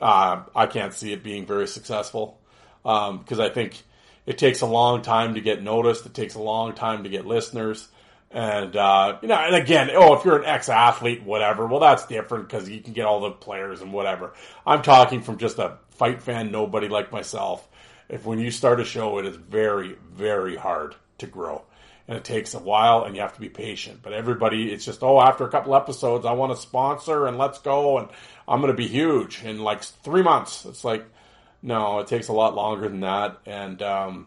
uh, 0.00 0.42
I 0.54 0.66
can't 0.66 0.92
see 0.92 1.12
it 1.12 1.22
being 1.22 1.46
very 1.46 1.66
successful 1.66 2.40
because 2.82 3.38
um, 3.38 3.40
I 3.40 3.48
think 3.48 3.82
it 4.26 4.38
takes 4.38 4.60
a 4.60 4.66
long 4.66 5.02
time 5.02 5.34
to 5.34 5.40
get 5.40 5.62
noticed. 5.62 6.06
It 6.06 6.14
takes 6.14 6.34
a 6.34 6.40
long 6.40 6.74
time 6.74 7.04
to 7.04 7.08
get 7.08 7.26
listeners. 7.26 7.88
And, 8.30 8.74
uh, 8.74 9.18
you 9.22 9.28
know, 9.28 9.36
and 9.36 9.54
again, 9.54 9.90
oh, 9.92 10.14
if 10.14 10.24
you're 10.24 10.38
an 10.38 10.44
ex 10.44 10.68
athlete, 10.68 11.22
whatever, 11.22 11.66
well, 11.66 11.78
that's 11.78 12.06
different 12.06 12.48
because 12.48 12.68
you 12.68 12.80
can 12.80 12.92
get 12.92 13.06
all 13.06 13.20
the 13.20 13.30
players 13.30 13.80
and 13.80 13.92
whatever. 13.92 14.32
I'm 14.66 14.82
talking 14.82 15.22
from 15.22 15.38
just 15.38 15.58
a 15.58 15.78
fight 15.90 16.22
fan, 16.22 16.50
nobody 16.50 16.88
like 16.88 17.12
myself. 17.12 17.68
If 18.08 18.24
when 18.26 18.40
you 18.40 18.50
start 18.50 18.80
a 18.80 18.84
show, 18.84 19.18
it 19.18 19.26
is 19.26 19.36
very, 19.36 19.96
very 20.12 20.56
hard 20.56 20.96
to 21.18 21.26
grow 21.26 21.62
and 22.06 22.16
it 22.16 22.24
takes 22.24 22.54
a 22.54 22.58
while 22.58 23.04
and 23.04 23.14
you 23.14 23.22
have 23.22 23.34
to 23.34 23.40
be 23.40 23.48
patient. 23.48 24.00
But 24.02 24.12
everybody, 24.12 24.72
it's 24.72 24.84
just, 24.84 25.02
oh, 25.02 25.20
after 25.20 25.44
a 25.44 25.48
couple 25.48 25.74
episodes, 25.74 26.26
I 26.26 26.32
want 26.32 26.52
a 26.52 26.56
sponsor 26.56 27.26
and 27.26 27.38
let's 27.38 27.58
go 27.58 27.98
and 27.98 28.08
I'm 28.46 28.60
going 28.60 28.72
to 28.72 28.76
be 28.76 28.88
huge 28.88 29.42
in 29.42 29.58
like 29.58 29.82
three 29.82 30.22
months. 30.22 30.64
It's 30.64 30.84
like, 30.84 31.04
no, 31.62 32.00
it 32.00 32.06
takes 32.08 32.28
a 32.28 32.32
lot 32.32 32.54
longer 32.54 32.88
than 32.88 33.00
that. 33.00 33.38
And, 33.46 33.80
um, 33.82 34.26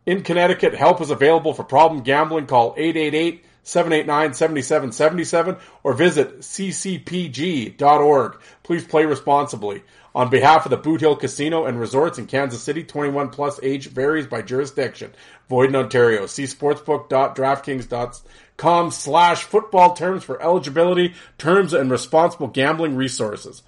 In 0.07 0.23
Connecticut, 0.23 0.75
help 0.75 1.01
is 1.01 1.11
available 1.11 1.53
for 1.53 1.64
problem 1.64 2.03
gambling. 2.03 2.47
Call 2.47 2.75
888 2.77 3.45
789 3.64 4.35
7777 4.35 5.57
or 5.83 5.93
visit 5.93 6.39
ccpg.org. 6.41 8.39
Please 8.62 8.85
play 8.85 9.05
responsibly. 9.05 9.83
On 10.14 10.28
behalf 10.28 10.66
of 10.66 10.70
the 10.70 10.76
Boot 10.76 11.00
Hill 11.00 11.14
Casino 11.14 11.66
and 11.66 11.78
Resorts 11.78 12.18
in 12.18 12.26
Kansas 12.26 12.61
City, 12.62 12.82
21 12.82 13.28
plus 13.30 13.61
age 13.62 13.88
varies 13.88 14.26
by 14.26 14.42
jurisdiction. 14.42 15.12
Void 15.48 15.68
in 15.68 15.76
Ontario. 15.76 16.26
See 16.26 16.42
sportsbook.draftkings.com 16.44 18.90
slash 18.90 19.44
football 19.44 19.94
terms 19.94 20.24
for 20.24 20.42
eligibility, 20.42 21.14
terms, 21.38 21.72
and 21.72 21.88
responsible 21.90 22.48
gambling 22.48 22.96
resources. 22.96 23.62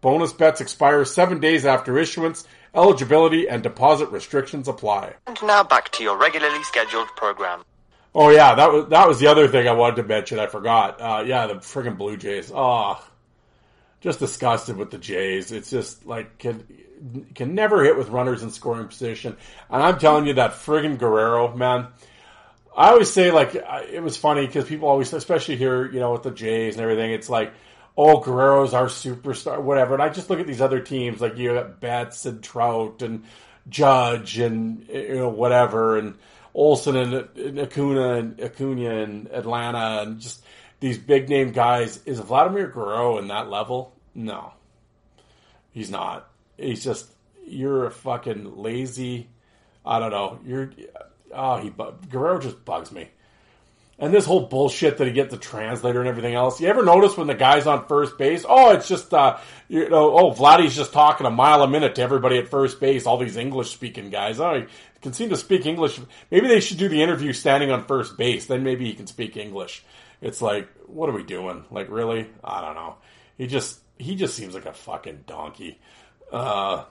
Bonus 0.00 0.32
bets 0.32 0.60
expire 0.60 1.04
seven 1.04 1.40
days 1.40 1.64
after 1.64 1.98
issuance. 1.98 2.44
Eligibility 2.74 3.48
and 3.48 3.62
deposit 3.62 4.10
restrictions 4.10 4.68
apply. 4.68 5.14
And 5.26 5.38
now 5.42 5.64
back 5.64 5.90
to 5.92 6.02
your 6.02 6.18
regularly 6.18 6.62
scheduled 6.64 7.08
program. 7.16 7.62
Oh 8.14 8.30
yeah, 8.30 8.54
that 8.54 8.72
was 8.72 8.88
that 8.88 9.06
was 9.06 9.20
the 9.20 9.26
other 9.26 9.48
thing 9.48 9.68
I 9.68 9.72
wanted 9.72 9.96
to 9.96 10.02
mention. 10.04 10.38
I 10.38 10.46
forgot. 10.46 11.00
Uh, 11.00 11.24
yeah, 11.26 11.46
the 11.46 11.54
friggin' 11.54 11.98
Blue 11.98 12.16
Jays. 12.16 12.50
Oh, 12.54 13.02
just 14.00 14.18
disgusted 14.18 14.76
with 14.76 14.90
the 14.90 14.98
Jays. 14.98 15.52
It's 15.52 15.70
just 15.70 16.06
like 16.06 16.38
can 16.38 16.64
can 17.34 17.54
never 17.54 17.84
hit 17.84 17.96
with 17.96 18.08
runners 18.08 18.42
in 18.42 18.50
scoring 18.50 18.88
position. 18.88 19.36
And 19.70 19.82
I'm 19.82 19.98
telling 19.98 20.26
you 20.26 20.34
that 20.34 20.52
friggin' 20.52 20.98
Guerrero, 20.98 21.54
man. 21.56 21.88
I 22.76 22.90
always 22.90 23.10
say 23.10 23.30
like 23.30 23.54
it 23.54 24.02
was 24.02 24.16
funny 24.16 24.46
because 24.46 24.66
people 24.66 24.88
always, 24.88 25.12
especially 25.12 25.56
here, 25.56 25.90
you 25.90 26.00
know, 26.00 26.12
with 26.12 26.22
the 26.22 26.30
Jays 26.30 26.74
and 26.74 26.82
everything, 26.82 27.10
it's 27.10 27.28
like, 27.28 27.52
oh, 27.96 28.20
Guerrero's 28.20 28.74
our 28.74 28.86
superstar, 28.86 29.60
whatever. 29.60 29.94
And 29.94 30.02
I 30.02 30.08
just 30.10 30.30
look 30.30 30.38
at 30.38 30.46
these 30.46 30.60
other 30.60 30.80
teams, 30.80 31.20
like 31.20 31.36
you 31.36 31.54
got 31.54 31.80
Betts 31.80 32.24
and 32.26 32.42
Trout 32.42 33.02
and 33.02 33.24
Judge 33.68 34.38
and 34.38 34.86
you 34.88 35.16
know 35.16 35.28
whatever 35.28 35.98
and 35.98 36.14
Olson 36.54 36.96
and, 36.96 37.28
and 37.36 37.58
Acuna 37.58 38.14
and 38.14 38.40
Acuna 38.40 39.02
and 39.02 39.28
Atlanta 39.28 40.02
and 40.02 40.20
just 40.20 40.42
these 40.80 40.98
big 40.98 41.28
name 41.28 41.52
guys. 41.52 42.00
Is 42.06 42.20
Vladimir 42.20 42.68
Guerrero 42.68 43.18
in 43.18 43.28
that 43.28 43.50
level? 43.50 43.94
No, 44.14 44.52
he's 45.70 45.90
not. 45.90 46.30
He's 46.56 46.84
just 46.84 47.08
you're 47.46 47.86
a 47.86 47.90
fucking 47.90 48.56
lazy. 48.56 49.28
I 49.84 49.98
don't 49.98 50.10
know. 50.10 50.38
You're 50.44 50.70
oh 51.32 51.56
he 51.56 51.72
Guerrero 52.10 52.38
just 52.40 52.64
bugs 52.64 52.92
me. 52.92 53.08
And 54.00 54.14
this 54.14 54.26
whole 54.26 54.46
bullshit 54.46 54.98
that 54.98 55.08
he 55.08 55.12
gets 55.12 55.32
the 55.32 55.38
translator 55.38 55.98
and 55.98 56.08
everything 56.08 56.34
else. 56.34 56.60
You 56.60 56.68
ever 56.68 56.84
notice 56.84 57.16
when 57.16 57.26
the 57.26 57.34
guy's 57.34 57.66
on 57.66 57.88
first 57.88 58.16
base? 58.16 58.44
Oh, 58.48 58.70
it's 58.70 58.86
just 58.86 59.12
uh, 59.12 59.38
you 59.68 59.88
know, 59.88 60.16
oh 60.16 60.30
Vladdy's 60.30 60.76
just 60.76 60.92
talking 60.92 61.26
a 61.26 61.30
mile 61.30 61.62
a 61.62 61.68
minute 61.68 61.96
to 61.96 62.02
everybody 62.02 62.38
at 62.38 62.48
first 62.48 62.78
base. 62.78 63.06
All 63.06 63.18
these 63.18 63.36
English 63.36 63.72
speaking 63.72 64.10
guys. 64.10 64.38
Oh, 64.38 64.60
he 64.60 64.66
can 65.02 65.12
seem 65.12 65.30
to 65.30 65.36
speak 65.36 65.66
English. 65.66 66.00
Maybe 66.30 66.46
they 66.46 66.60
should 66.60 66.78
do 66.78 66.88
the 66.88 67.02
interview 67.02 67.32
standing 67.32 67.72
on 67.72 67.86
first 67.86 68.16
base. 68.16 68.46
Then 68.46 68.62
maybe 68.62 68.84
he 68.84 68.94
can 68.94 69.08
speak 69.08 69.36
English. 69.36 69.84
It's 70.20 70.42
like, 70.42 70.68
what 70.86 71.08
are 71.08 71.12
we 71.12 71.22
doing? 71.22 71.64
Like, 71.70 71.90
really? 71.90 72.28
I 72.42 72.60
don't 72.60 72.74
know. 72.74 72.96
He 73.36 73.46
just 73.46 73.78
he 73.98 74.14
just 74.14 74.34
seems 74.34 74.54
like 74.54 74.66
a 74.66 74.72
fucking 74.72 75.24
donkey. 75.26 75.78
Uh, 76.32 76.84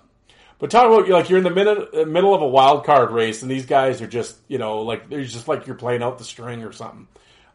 but 0.59 0.71
talk 0.71 0.85
about 0.87 1.07
like 1.09 1.29
you're 1.29 1.37
in 1.37 1.43
the 1.43 1.51
middle 1.51 2.05
middle 2.05 2.33
of 2.33 2.41
a 2.41 2.47
wild 2.47 2.85
card 2.85 3.11
race, 3.11 3.41
and 3.41 3.51
these 3.51 3.65
guys 3.65 4.01
are 4.01 4.07
just 4.07 4.37
you 4.47 4.57
know 4.57 4.81
like 4.81 5.09
they're 5.09 5.23
just 5.23 5.47
like 5.47 5.67
you're 5.67 5.75
playing 5.75 6.01
out 6.01 6.17
the 6.17 6.23
string 6.23 6.63
or 6.63 6.71
something. 6.71 7.07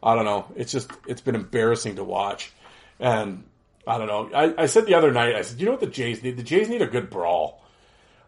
I 0.03 0.15
don't 0.15 0.25
know. 0.25 0.47
It's 0.57 0.73
just 0.73 0.91
it's 1.07 1.21
been 1.21 1.35
embarrassing 1.35 1.97
to 1.97 2.05
watch, 2.05 2.53
and 3.01 3.45
I 3.87 3.99
don't 3.99 4.07
know. 4.07 4.31
I, 4.35 4.63
I 4.63 4.67
said 4.67 4.87
the 4.87 4.95
other 4.95 5.13
night, 5.13 5.35
I 5.35 5.43
said, 5.43 5.59
you 5.59 5.67
know 5.67 5.73
what 5.73 5.81
the 5.81 5.87
Jays 5.87 6.23
need? 6.23 6.37
The 6.37 6.43
Jays 6.43 6.69
need 6.69 6.83
a 6.83 6.87
good 6.87 7.11
brawl. 7.11 7.65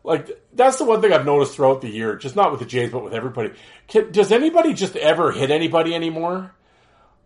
Like 0.03 0.43
that's 0.53 0.79
the 0.79 0.85
one 0.85 1.01
thing 1.01 1.13
I've 1.13 1.25
noticed 1.25 1.55
throughout 1.55 1.81
the 1.81 1.89
year, 1.89 2.17
just 2.17 2.37
not 2.37 2.51
with 2.51 2.61
the 2.61 2.67
Jays, 2.67 2.91
but 2.91 3.05
with 3.05 3.15
everybody. 3.15 3.53
Can, 3.87 4.11
does 4.13 4.33
anybody 4.33 4.75
just 4.75 4.97
ever 4.97 5.31
hit 5.31 5.51
anybody 5.51 5.95
anymore? 5.95 6.53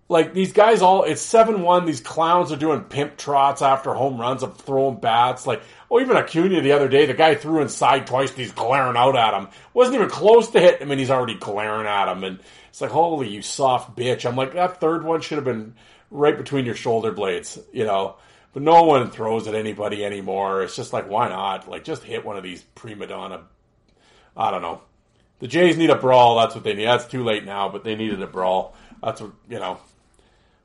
Like 0.09 0.33
these 0.33 0.53
guys 0.53 0.81
all 0.81 1.05
it's 1.05 1.21
seven 1.21 1.63
one. 1.63 1.85
These 1.85 2.01
clowns 2.01 2.51
are 2.51 2.57
doing 2.57 2.83
pimp 2.83 3.19
trots 3.19 3.61
after 3.61 3.93
home 3.93 4.19
runs 4.19 4.43
of 4.43 4.57
throwing 4.57 5.01
bats. 5.01 5.47
Like 5.47 5.63
oh, 5.91 6.01
even 6.01 6.17
Acuna 6.17 6.61
the 6.63 6.73
other 6.73 6.89
day, 6.89 7.07
the 7.07 7.15
guy 7.15 7.35
threw 7.35 7.61
inside 7.61 8.07
twice. 8.07 8.31
And 8.31 8.39
he's 8.39 8.53
glaring 8.53 8.97
out 8.97 9.17
at 9.17 9.35
him. 9.35 9.49
wasn't 9.75 9.97
even 9.97 10.09
close 10.09 10.49
to 10.51 10.61
hit 10.61 10.81
him, 10.81 10.91
and 10.91 10.99
he's 10.99 11.11
already 11.11 11.35
glaring 11.35 11.87
at 11.87 12.11
him. 12.11 12.25
And 12.25 12.41
it's 12.71 12.81
like 12.81 12.91
holy 12.91 13.29
you 13.29 13.43
soft 13.43 13.97
bitch. 13.97 14.27
I'm 14.27 14.37
like 14.37 14.55
that 14.55 14.81
third 14.81 15.05
one 15.05 15.21
should 15.21 15.37
have 15.37 15.45
been 15.45 15.75
right 16.11 16.37
between 16.37 16.65
your 16.65 16.75
shoulder 16.75 17.13
blades, 17.13 17.59
you 17.73 17.85
know. 17.85 18.17
But 18.55 18.63
no 18.63 18.85
one 18.85 19.11
throws 19.11 19.47
at 19.47 19.55
anybody 19.55 20.05
anymore. 20.05 20.63
It's 20.63 20.75
just 20.75 20.95
like 20.95 21.09
why 21.09 21.29
not? 21.29 21.69
Like 21.69 21.85
just 21.85 22.03
hit 22.03 22.25
one 22.25 22.39
of 22.39 22.43
these 22.43 22.63
prima 22.63 23.07
donna. 23.07 23.43
I 24.35 24.51
don't 24.51 24.63
know. 24.63 24.81
The 25.41 25.49
Jays 25.49 25.77
need 25.77 25.91
a 25.91 25.97
brawl. 25.97 26.39
That's 26.39 26.55
what 26.55 26.65
they 26.65 26.75
need. 26.75 26.87
That's 26.87 27.05
too 27.05 27.23
late 27.23 27.45
now, 27.45 27.69
but 27.69 27.85
they 27.85 27.95
needed 27.95 28.23
a 28.23 28.27
brawl. 28.27 28.75
That's 29.03 29.21
what 29.21 29.33
you 29.49 29.59
know. 29.59 29.79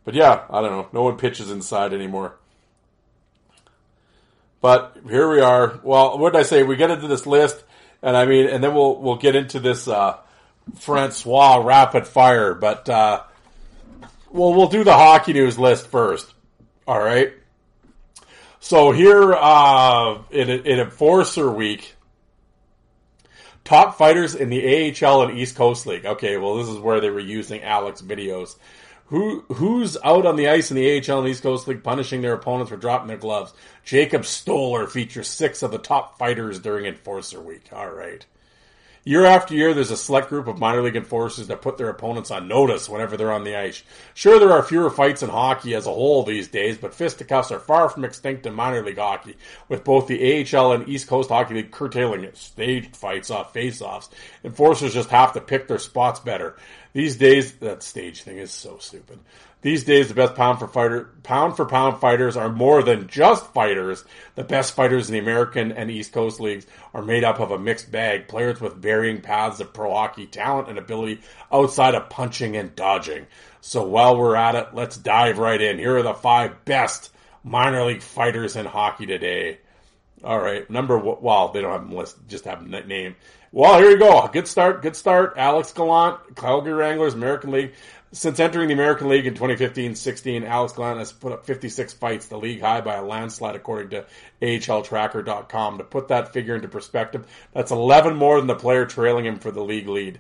But 0.06 0.16
yeah, 0.16 0.44
I 0.50 0.62
don't 0.62 0.72
know. 0.72 0.88
No 0.92 1.04
one 1.04 1.18
pitches 1.18 1.50
inside 1.50 1.94
anymore. 1.94 2.36
But 4.62 4.98
here 5.10 5.30
we 5.30 5.42
are. 5.42 5.80
Well, 5.84 6.18
what 6.18 6.34
did 6.34 6.40
I 6.40 6.44
say? 6.44 6.64
We 6.64 6.76
get 6.76 6.90
into 6.90 7.08
this 7.08 7.26
list, 7.26 7.64
and 8.02 8.16
I 8.16 8.26
mean, 8.26 8.48
and 8.48 8.64
then 8.64 8.74
we'll 8.74 9.02
we'll 9.02 9.18
get 9.18 9.36
into 9.36 9.60
this 9.60 9.88
uh, 9.88 10.18
Francois 10.80 11.58
rapid 11.58 12.08
fire. 12.08 12.54
But 12.54 12.88
uh, 12.88 13.24
well, 14.30 14.54
we'll 14.54 14.70
do 14.70 14.84
the 14.84 14.94
hockey 14.94 15.34
news 15.34 15.60
list 15.60 15.88
first. 15.88 16.34
All 16.88 17.00
right. 17.00 17.34
So 18.60 18.92
here 18.92 19.34
uh, 19.34 20.22
in 20.32 20.50
in 20.50 20.80
Enforcer 20.80 21.52
Week, 21.52 21.96
top 23.66 23.98
fighters 23.98 24.36
in 24.36 24.50
the 24.50 24.96
AHL 25.06 25.24
and 25.24 25.38
East 25.38 25.56
Coast 25.56 25.86
League. 25.86 26.06
Okay, 26.06 26.38
well, 26.38 26.56
this 26.56 26.70
is 26.70 26.78
where 26.80 27.02
they 27.02 27.10
were 27.10 27.20
using 27.20 27.62
Alex 27.64 28.02
videos 28.02 28.56
who 29.14 29.42
who's 29.54 29.96
out 30.04 30.26
on 30.26 30.38
the 30.38 30.50
ice 30.50 30.72
in 30.72 30.76
the 30.76 30.98
AHL 30.98 31.20
and 31.20 31.28
East 31.28 31.44
Coast 31.44 31.68
League 31.68 31.84
punishing 31.84 32.24
their 32.24 32.34
opponents 32.34 32.72
for 32.72 32.78
dropping 32.78 33.10
their 33.10 33.18
gloves? 33.18 33.54
Jacob 33.84 34.26
Stoller 34.26 34.88
features 34.88 35.28
six 35.28 35.62
of 35.62 35.70
the 35.70 35.78
top 35.78 36.18
fighters 36.18 36.58
during 36.60 36.86
Enforcer 36.86 37.40
Week. 37.40 37.70
All 37.72 37.92
right. 37.92 38.26
Year 39.06 39.26
after 39.26 39.54
year, 39.54 39.74
there's 39.74 39.92
a 39.92 39.98
select 39.98 40.30
group 40.30 40.48
of 40.48 40.58
minor 40.58 40.82
league 40.82 40.96
enforcers 40.96 41.48
that 41.48 41.62
put 41.62 41.78
their 41.78 41.90
opponents 41.90 42.32
on 42.32 42.48
notice 42.48 42.88
whenever 42.88 43.16
they're 43.18 43.34
on 43.34 43.44
the 43.44 43.56
ice. 43.56 43.84
Sure, 44.14 44.40
there 44.40 44.54
are 44.54 44.64
fewer 44.64 44.90
fights 44.90 45.22
in 45.22 45.30
hockey 45.30 45.76
as 45.76 45.86
a 45.86 45.92
whole 45.92 46.24
these 46.24 46.48
days, 46.48 46.78
but 46.78 46.94
fisticuffs 46.96 47.52
are 47.52 47.60
far 47.60 47.90
from 47.90 48.06
extinct 48.06 48.46
in 48.46 48.54
minor 48.54 48.82
league 48.82 48.98
hockey, 48.98 49.36
with 49.68 49.84
both 49.84 50.08
the 50.08 50.48
AHL 50.56 50.72
and 50.72 50.88
East 50.88 51.08
Coast 51.08 51.30
Hockey 51.30 51.56
League 51.56 51.72
curtailing 51.72 52.30
staged 52.34 52.96
fights 52.96 53.30
off 53.30 53.52
face-offs. 53.52 54.10
Enforcers 54.44 54.94
just 54.94 55.10
have 55.10 55.34
to 55.34 55.42
pick 55.42 55.68
their 55.68 55.80
spots 55.80 56.22
better. 56.22 56.56
These 56.94 57.18
days, 57.18 57.54
that 57.56 57.82
stage 57.82 58.22
thing 58.22 58.38
is 58.38 58.52
so 58.52 58.78
stupid. 58.78 59.20
These 59.64 59.84
days, 59.84 60.10
the 60.10 60.14
best 60.14 60.36
pound 60.36 60.60
for 60.60 60.68
fighter, 60.68 61.10
pound 61.24 61.56
for 61.56 61.66
pound 61.66 62.00
fighters 62.00 62.38
are 62.38 62.52
more 62.52 62.84
than 62.84 63.08
just 63.08 63.52
fighters. 63.54 64.04
The 64.36 64.44
best 64.44 64.76
fighters 64.76 65.10
in 65.10 65.14
the 65.14 65.20
American 65.20 65.72
and 65.72 65.90
East 65.90 66.12
Coast 66.12 66.40
leagues 66.40 66.68
are 66.94 67.02
made 67.02 67.24
up 67.24 67.40
of 67.40 67.50
a 67.50 67.58
mixed 67.58 67.92
bag, 67.92 68.28
players 68.28 68.62
with 68.62 68.76
varying 68.76 69.22
paths 69.22 69.60
of 69.60 69.74
pro 69.74 69.92
hockey 69.92 70.28
talent 70.28 70.70
and 70.70 70.78
ability 70.78 71.22
outside 71.52 71.96
of 71.96 72.10
punching 72.10 72.56
and 72.56 72.76
dodging. 72.76 73.26
So 73.62 73.88
while 73.88 74.16
we're 74.16 74.36
at 74.36 74.56
it, 74.56 74.68
let's 74.74 74.98
dive 74.98 75.40
right 75.40 75.62
in. 75.62 75.80
Here 75.80 75.98
are 75.98 76.04
the 76.04 76.14
five 76.14 76.64
best 76.66 77.12
minor 77.44 77.86
league 77.86 78.04
fighters 78.04 78.56
in 78.56 78.66
hockey 78.66 79.08
today. 79.08 79.60
All 80.24 80.40
right, 80.40 80.70
number 80.70 80.98
well, 80.98 81.50
they 81.50 81.62
don't 81.62 81.72
have 81.72 81.88
them 81.88 81.98
list, 81.98 82.18
just 82.28 82.46
have 82.46 82.70
them 82.70 82.88
name. 82.88 83.16
Well, 83.56 83.78
here 83.78 83.92
you 83.92 84.00
go. 84.00 84.28
Good 84.34 84.48
start. 84.48 84.82
Good 84.82 84.96
start. 84.96 85.36
Alex 85.38 85.72
Gallant, 85.74 86.36
Calgary 86.36 86.74
Wranglers, 86.74 87.14
American 87.14 87.52
League. 87.52 87.74
Since 88.12 88.40
entering 88.40 88.68
the 88.68 88.74
American 88.74 89.10
League 89.10 89.28
in 89.28 89.36
2015-16, 89.36 90.44
Alex 90.44 90.74
Gallant 90.74 90.98
has 90.98 91.12
put 91.12 91.34
up 91.34 91.46
56 91.46 91.94
fights, 91.94 92.26
the 92.26 92.38
league 92.38 92.62
high 92.62 92.82
by 92.82 92.96
a 92.96 93.04
landslide, 93.04 93.56
according 93.56 93.92
to 93.92 94.06
AHLTracker.com. 94.42 95.78
To 95.78 95.84
put 95.84 96.08
that 96.08 96.34
figure 96.34 96.56
into 96.56 96.68
perspective, 96.68 97.28
that's 97.54 97.70
11 97.70 98.16
more 98.16 98.40
than 98.40 98.48
the 98.48 98.56
player 98.56 98.88
trailing 98.88 99.26
him 99.26 99.38
for 99.38 99.52
the 99.52 99.64
league 99.64 99.88
lead. 99.88 100.20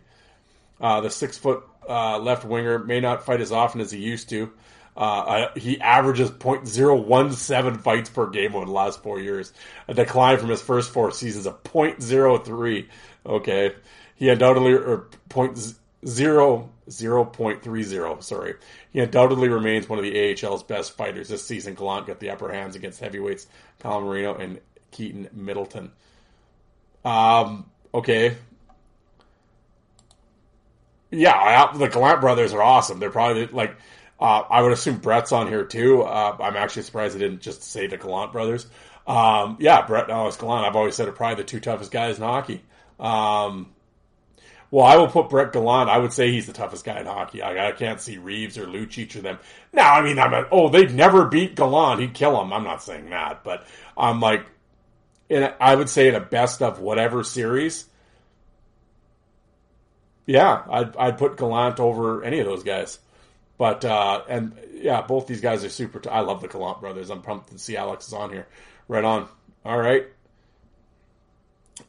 Uh, 0.80 1.02
the 1.02 1.10
six 1.10 1.36
foot 1.36 1.64
uh, 1.90 2.20
left 2.20 2.46
winger 2.46 2.78
may 2.78 3.00
not 3.00 3.26
fight 3.26 3.42
as 3.42 3.52
often 3.52 3.82
as 3.82 3.90
he 3.90 3.98
used 3.98 4.30
to. 4.30 4.54
Uh, 4.96 5.48
he 5.56 5.82
averages 5.82 6.30
.017 6.30 7.82
fights 7.82 8.10
per 8.12 8.30
game 8.30 8.54
over 8.54 8.66
the 8.66 8.72
last 8.72 9.02
four 9.02 9.20
years, 9.20 9.52
a 9.88 9.94
decline 9.96 10.38
from 10.38 10.50
his 10.50 10.62
first 10.62 10.92
four 10.92 11.12
seasons 11.12 11.48
of 11.48 11.64
.03. 11.64 12.86
Okay, 13.26 13.74
he 14.16 14.30
undoubtedly 14.30 14.74
or 14.74 15.08
point 15.30 15.58
zero 16.06 16.70
zero 16.90 17.26
point 17.26 17.62
three 17.64 17.84
zero. 17.84 18.20
Sorry, 18.20 18.56
he 18.92 19.00
undoubtedly 19.00 19.50
remains 19.50 19.88
one 19.88 20.00
of 20.00 20.06
the 20.06 20.36
AHL's 20.36 20.64
best 20.64 20.98
fighters 20.98 21.30
this 21.30 21.46
season. 21.46 21.76
Gallant 21.76 22.08
got 22.08 22.20
the 22.20 22.30
upper 22.32 22.52
hands 22.52 22.76
against 22.76 23.00
heavyweights 23.00 23.48
Colin 23.80 24.06
Marino 24.06 24.36
and 24.36 24.60
Keaton 24.92 25.30
Middleton. 25.34 25.92
Um. 27.06 27.70
Okay. 27.94 28.36
Yeah, 31.12 31.72
the 31.74 31.88
Gallant 31.88 32.22
brothers 32.22 32.54
are 32.54 32.64
awesome. 32.64 33.00
They're 33.00 33.12
probably 33.12 33.48
like 33.48 33.76
Uh, 34.20 34.44
I 34.50 34.62
would 34.62 34.72
assume 34.72 34.98
Brett's 34.98 35.32
on 35.32 35.48
here 35.48 35.66
too. 35.66 36.02
Uh, 36.04 36.38
I'm 36.40 36.56
actually 36.56 36.84
surprised 36.84 37.16
they 37.16 37.20
didn't 37.20 37.42
just 37.42 37.64
say 37.64 37.88
the 37.88 37.98
Gallant 37.98 38.32
brothers. 38.32 38.68
Um, 39.06 39.58
yeah, 39.60 39.86
Brett 39.86 40.04
and 40.06 40.14
Alex 40.14 40.38
Gallant. 40.38 40.66
I've 40.66 40.76
always 40.76 40.96
said 40.96 41.08
are 41.08 41.12
probably 41.12 41.36
the 41.38 41.44
two 41.44 41.60
toughest 41.60 41.92
guys 41.92 42.18
in 42.18 42.24
hockey. 42.24 42.64
Um, 43.00 43.74
well, 44.74 44.86
I 44.86 44.96
will 44.96 45.08
put 45.08 45.30
Brett 45.30 45.54
Gallant. 45.54 45.88
I 45.88 46.00
would 46.00 46.14
say 46.14 46.32
he's 46.32 46.48
the 46.48 46.54
toughest 46.54 46.84
guy 46.84 47.00
in 47.00 47.06
hockey. 47.06 47.44
I, 47.44 47.70
I 47.70 47.72
can't 47.74 48.02
see 48.02 48.18
Reaves 48.18 48.58
or 48.58 48.66
Lucic 48.66 49.16
or 49.16 49.22
them. 49.22 49.38
Now, 49.72 49.94
I 49.94 50.02
mean, 50.02 50.18
I'm 50.18 50.32
not, 50.32 50.48
oh, 50.52 50.70
they'd 50.70 50.94
never 50.94 51.28
beat 51.28 51.56
Gallant. 51.56 52.02
He'd 52.02 52.16
kill 52.16 52.42
him. 52.42 52.52
I'm 52.52 52.64
not 52.64 52.82
saying 52.82 53.12
that, 53.12 53.44
but 53.44 53.68
I'm 53.96 54.20
like, 54.20 54.46
in 55.30 55.52
I 55.60 55.76
would 55.76 55.90
say 55.90 56.08
in 56.08 56.16
a 56.16 56.20
best 56.20 56.64
of 56.64 56.80
whatever 56.80 57.24
series, 57.24 57.86
yeah, 60.26 60.64
I'd, 60.68 60.98
I'd 60.98 61.18
put 61.20 61.38
Gallant 61.38 61.80
over 61.80 62.24
any 62.24 62.40
of 62.40 62.48
those 62.48 62.64
guys. 62.64 62.98
But, 63.60 63.86
uh, 63.86 64.24
and 64.28 64.58
yeah, 64.74 65.04
both 65.04 65.28
these 65.28 65.42
guys 65.42 65.64
are 65.64 65.70
super. 65.70 66.00
T- 66.00 66.10
I 66.10 66.22
love 66.22 66.42
the 66.42 66.48
Gallant 66.48 66.82
brothers. 66.82 67.12
I'm 67.12 67.22
pumped 67.22 67.52
to 67.52 67.60
see 67.60 67.78
Alex 67.78 68.08
is 68.08 68.14
on 68.14 68.32
here. 68.32 68.48
Right 68.88 69.04
on. 69.04 69.28
All 69.64 69.78
right. 69.78 70.08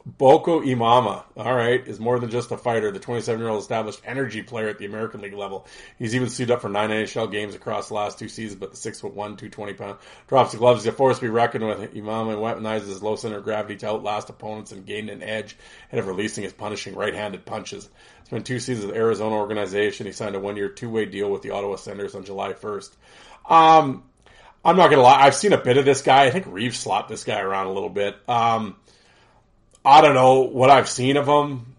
Boko 0.05 0.61
Imama, 0.61 1.23
all 1.37 1.53
right, 1.55 1.87
is 1.87 1.99
more 1.99 2.19
than 2.19 2.31
just 2.31 2.51
a 2.51 2.57
fighter. 2.57 2.91
The 2.91 2.99
27 2.99 3.39
year 3.39 3.49
old 3.49 3.61
established 3.61 4.01
energy 4.03 4.41
player 4.41 4.67
at 4.67 4.79
the 4.79 4.85
American 4.85 5.21
League 5.21 5.33
level. 5.33 5.67
He's 5.99 6.15
even 6.15 6.29
suited 6.29 6.53
up 6.53 6.61
for 6.61 6.69
nine 6.69 6.89
NHL 6.89 7.31
games 7.31 7.53
across 7.53 7.89
the 7.89 7.93
last 7.93 8.17
two 8.17 8.27
seasons, 8.27 8.59
but 8.59 8.71
the 8.71 8.77
six 8.77 9.01
foot 9.01 9.13
one, 9.13 9.37
220 9.37 9.73
pound 9.73 9.97
drops 10.27 10.53
the 10.53 10.57
gloves. 10.57 10.83
He's 10.83 10.93
a 10.93 10.95
force 10.95 11.17
to 11.17 11.25
be 11.25 11.29
reckoned 11.29 11.67
with. 11.67 11.93
Imama 11.93 12.35
weaponizes 12.35 12.87
his 12.87 13.03
low 13.03 13.15
center 13.15 13.37
of 13.37 13.43
gravity 13.43 13.75
to 13.77 13.89
outlast 13.89 14.29
opponents 14.29 14.71
and 14.71 14.85
gain 14.87 15.09
an 15.09 15.21
edge 15.21 15.55
ahead 15.89 15.99
of 15.99 16.07
releasing 16.07 16.43
his 16.43 16.53
punishing 16.53 16.95
right 16.95 17.13
handed 17.13 17.45
punches. 17.45 17.87
It's 18.21 18.29
been 18.29 18.43
two 18.43 18.59
seasons 18.59 18.87
with 18.87 18.95
Arizona 18.95 19.35
organization. 19.35 20.07
He 20.07 20.13
signed 20.13 20.35
a 20.35 20.39
one 20.39 20.55
year, 20.55 20.69
two 20.69 20.89
way 20.89 21.05
deal 21.05 21.29
with 21.29 21.43
the 21.43 21.51
Ottawa 21.51 21.75
Senators 21.75 22.15
on 22.15 22.25
July 22.25 22.53
1st. 22.53 22.89
Um, 23.47 24.03
I'm 24.63 24.77
not 24.77 24.89
gonna 24.89 25.03
lie, 25.03 25.21
I've 25.21 25.35
seen 25.35 25.53
a 25.53 25.61
bit 25.61 25.77
of 25.77 25.85
this 25.85 26.01
guy. 26.01 26.23
I 26.23 26.31
think 26.31 26.47
Reaves 26.47 26.79
slapped 26.79 27.07
this 27.07 27.23
guy 27.23 27.39
around 27.39 27.67
a 27.67 27.73
little 27.73 27.89
bit. 27.89 28.15
Um, 28.27 28.77
I 29.85 30.01
don't 30.01 30.15
know 30.15 30.41
what 30.41 30.69
I've 30.69 30.89
seen 30.89 31.17
of 31.17 31.27
him. 31.27 31.75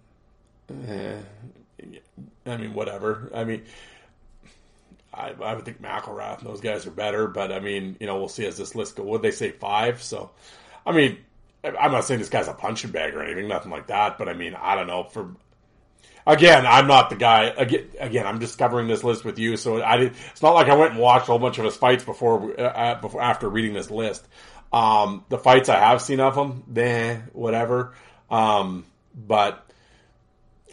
Eh, 0.88 1.18
I 2.46 2.56
mean, 2.56 2.74
whatever. 2.74 3.30
I 3.34 3.44
mean, 3.44 3.62
I, 5.12 5.34
I 5.42 5.54
would 5.54 5.64
think 5.64 5.82
McIlrath 5.82 6.38
and 6.38 6.48
those 6.48 6.60
guys 6.60 6.86
are 6.86 6.90
better, 6.90 7.26
but 7.26 7.50
I 7.50 7.60
mean, 7.60 7.96
you 8.00 8.06
know, 8.06 8.18
we'll 8.18 8.28
see 8.28 8.46
as 8.46 8.56
this 8.56 8.74
list 8.74 8.96
goes. 8.96 9.06
Would 9.06 9.22
they 9.22 9.30
say 9.30 9.50
five? 9.50 10.02
So, 10.02 10.30
I 10.84 10.92
mean, 10.92 11.18
I'm 11.64 11.92
not 11.92 12.04
saying 12.04 12.20
this 12.20 12.28
guy's 12.28 12.48
a 12.48 12.52
punching 12.52 12.90
bag 12.90 13.14
or 13.14 13.22
anything, 13.22 13.48
nothing 13.48 13.70
like 13.70 13.88
that. 13.88 14.18
But 14.18 14.28
I 14.28 14.34
mean, 14.34 14.54
I 14.54 14.74
don't 14.76 14.86
know. 14.86 15.04
For 15.04 15.30
again, 16.26 16.66
I'm 16.66 16.86
not 16.86 17.10
the 17.10 17.16
guy. 17.16 17.44
Again, 17.56 17.88
again, 17.98 18.26
I'm 18.26 18.38
discovering 18.38 18.88
this 18.88 19.02
list 19.02 19.24
with 19.24 19.38
you, 19.38 19.56
so 19.56 19.82
I 19.82 19.96
did. 19.96 20.12
It's 20.30 20.42
not 20.42 20.54
like 20.54 20.68
I 20.68 20.76
went 20.76 20.92
and 20.92 21.00
watched 21.00 21.24
a 21.24 21.32
whole 21.32 21.38
bunch 21.38 21.58
of 21.58 21.64
his 21.64 21.76
fights 21.76 22.04
before, 22.04 22.58
uh, 22.60 23.00
before 23.00 23.22
after 23.22 23.48
reading 23.48 23.72
this 23.72 23.90
list. 23.90 24.26
Um, 24.72 25.24
the 25.28 25.38
fights 25.38 25.68
I 25.68 25.78
have 25.78 26.02
seen 26.02 26.20
of 26.20 26.36
him, 26.36 26.64
eh, 26.76 27.18
whatever. 27.32 27.94
Um, 28.30 28.84
but 29.14 29.64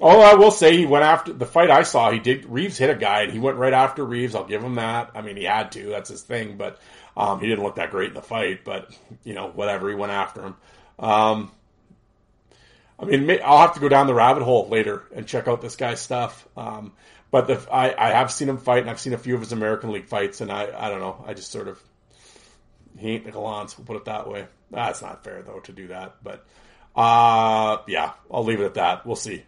oh, 0.02 0.20
I 0.20 0.36
will 0.36 0.52
say 0.52 0.76
he 0.76 0.86
went 0.86 1.06
after 1.06 1.34
the 1.34 1.46
fight 1.46 1.70
I 1.70 1.84
saw. 1.84 2.12
He 2.12 2.20
did 2.20 2.46
Reaves 2.46 2.78
hit 2.78 2.90
a 2.90 2.96
guy 2.96 3.22
and 3.22 3.32
he 3.32 3.40
went 3.40 3.58
right 3.58 3.74
after 3.74 4.04
Reaves. 4.04 4.36
I'll 4.36 4.46
give 4.46 4.64
him 4.64 4.76
that. 4.76 5.12
I 5.16 5.22
mean, 5.22 5.38
he 5.38 5.44
had 5.44 5.72
to. 5.74 5.90
That's 5.90 6.10
his 6.10 6.22
thing. 6.22 6.58
But 6.58 6.80
um, 7.16 7.40
he 7.40 7.48
didn't 7.48 7.64
look 7.64 7.76
that 7.76 7.92
great 7.92 8.10
in 8.10 8.14
the 8.16 8.22
fight. 8.22 8.66
But 8.66 8.90
you 9.24 9.34
know, 9.34 9.50
whatever. 9.50 9.90
He 9.90 9.96
went 9.96 10.12
after 10.12 10.42
him. 10.42 10.56
Um, 11.00 11.52
I 13.00 13.06
mean, 13.06 13.40
I'll 13.44 13.60
have 13.60 13.74
to 13.74 13.80
go 13.80 13.90
down 13.90 14.08
the 14.08 14.14
rabbit 14.14 14.44
hole 14.44 14.68
later 14.70 15.04
and 15.16 15.28
check 15.28 15.48
out 15.48 15.62
this 15.62 15.76
guy's 15.76 16.00
stuff. 16.00 16.48
Um, 16.56 16.94
but 17.32 17.48
the, 17.48 17.68
I, 17.74 17.96
I 17.98 18.12
have 18.12 18.32
seen 18.32 18.48
him 18.48 18.58
fight, 18.58 18.82
and 18.82 18.90
I've 18.90 19.00
seen 19.00 19.14
a 19.14 19.18
few 19.18 19.34
of 19.34 19.42
his 19.42 19.52
American 19.52 19.92
League 19.92 20.06
fights, 20.06 20.42
and 20.42 20.52
I, 20.52 20.70
I 20.78 20.90
don't 20.90 21.00
know. 21.00 21.24
I 21.28 21.34
just 21.34 21.52
sort 21.52 21.68
of 21.68 21.82
he 23.04 23.12
ain't 23.12 23.26
the 23.26 23.32
Nicolans, 23.32 23.78
we'll 23.78 23.86
put 23.86 23.98
it 23.98 24.06
that 24.06 24.30
way. 24.30 24.48
That's 24.72 25.02
not 25.02 25.24
fair 25.24 25.42
though 25.42 25.60
to 25.60 25.72
do 25.72 25.88
that, 25.88 26.16
but 26.24 26.46
uh 26.96 27.78
yeah, 27.88 28.14
I'll 28.32 28.44
leave 28.44 28.60
it 28.60 28.66
at 28.66 28.74
that. 28.76 29.06
We'll 29.06 29.16
see. 29.16 29.44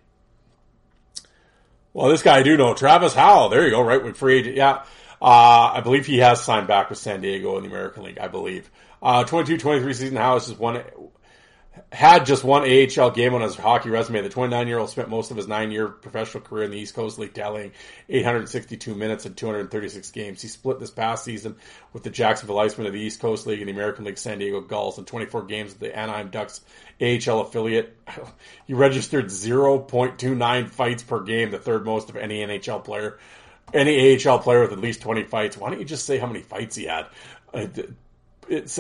Well, 1.93 2.09
this 2.09 2.23
guy 2.23 2.39
I 2.39 2.43
do 2.43 2.57
know, 2.57 2.73
Travis 2.73 3.13
Howe. 3.13 3.47
There 3.47 3.63
you 3.63 3.71
go, 3.71 3.81
right 3.81 4.03
with 4.03 4.17
free 4.17 4.39
agent. 4.39 4.57
Yeah. 4.57 4.83
Uh, 5.21 5.71
I 5.75 5.81
believe 5.81 6.05
he 6.05 6.17
has 6.17 6.43
signed 6.43 6.67
back 6.67 6.89
with 6.89 6.99
San 6.99 7.21
Diego 7.21 7.55
in 7.57 7.63
the 7.63 7.69
American 7.69 8.03
League, 8.03 8.19
I 8.19 8.27
believe. 8.27 8.69
Uh, 9.01 9.23
22-23 9.23 9.95
season, 9.95 10.17
Howe 10.17 10.33
has 10.33 10.53
one 10.53 10.83
had 11.95 12.25
just 12.25 12.43
one 12.43 12.63
AHL 12.63 13.11
game 13.11 13.33
on 13.33 13.41
his 13.41 13.55
hockey 13.55 13.89
resume. 13.89 14.21
The 14.21 14.27
29 14.27 14.67
year 14.67 14.79
old 14.79 14.89
spent 14.89 15.09
most 15.09 15.31
of 15.31 15.37
his 15.37 15.47
nine 15.47 15.71
year 15.71 15.87
professional 15.87 16.43
career 16.43 16.65
in 16.65 16.71
the 16.71 16.77
East 16.77 16.93
Coast 16.93 17.17
League, 17.17 17.33
tallying 17.33 17.71
862 18.09 18.93
minutes 18.93 19.25
in 19.25 19.33
236 19.33 20.11
games. 20.11 20.41
He 20.41 20.49
split 20.49 20.77
this 20.79 20.91
past 20.91 21.23
season 21.23 21.55
with 21.93 22.03
the 22.03 22.09
Jacksonville 22.09 22.59
Icemen 22.59 22.85
of 22.85 22.91
the 22.91 22.99
East 22.99 23.21
Coast 23.21 23.47
League 23.47 23.59
and 23.61 23.69
the 23.69 23.73
American 23.73 24.03
League 24.03 24.17
San 24.17 24.39
Diego 24.39 24.59
Gulls 24.59 24.97
in 24.97 25.05
24 25.05 25.43
games 25.43 25.71
with 25.71 25.79
the 25.79 25.97
Anaheim 25.97 26.29
Ducks 26.29 26.61
AHL 27.01 27.41
affiliate. 27.41 27.97
He 28.67 28.73
registered 28.73 29.25
0.29 29.27 30.69
fights 30.69 31.03
per 31.03 31.21
game, 31.21 31.51
the 31.51 31.59
third 31.59 31.85
most 31.85 32.09
of 32.09 32.17
any 32.17 32.39
NHL 32.43 32.83
player. 32.83 33.19
Any 33.73 34.17
AHL 34.17 34.39
player 34.39 34.61
with 34.61 34.71
at 34.71 34.79
least 34.79 35.01
20 35.01 35.23
fights. 35.23 35.55
Why 35.55 35.69
don't 35.69 35.79
you 35.79 35.85
just 35.85 36.05
say 36.05 36.17
how 36.17 36.27
many 36.27 36.41
fights 36.41 36.75
he 36.75 36.85
had? 36.85 37.05
Uh, 37.53 37.67
It's 38.47 38.79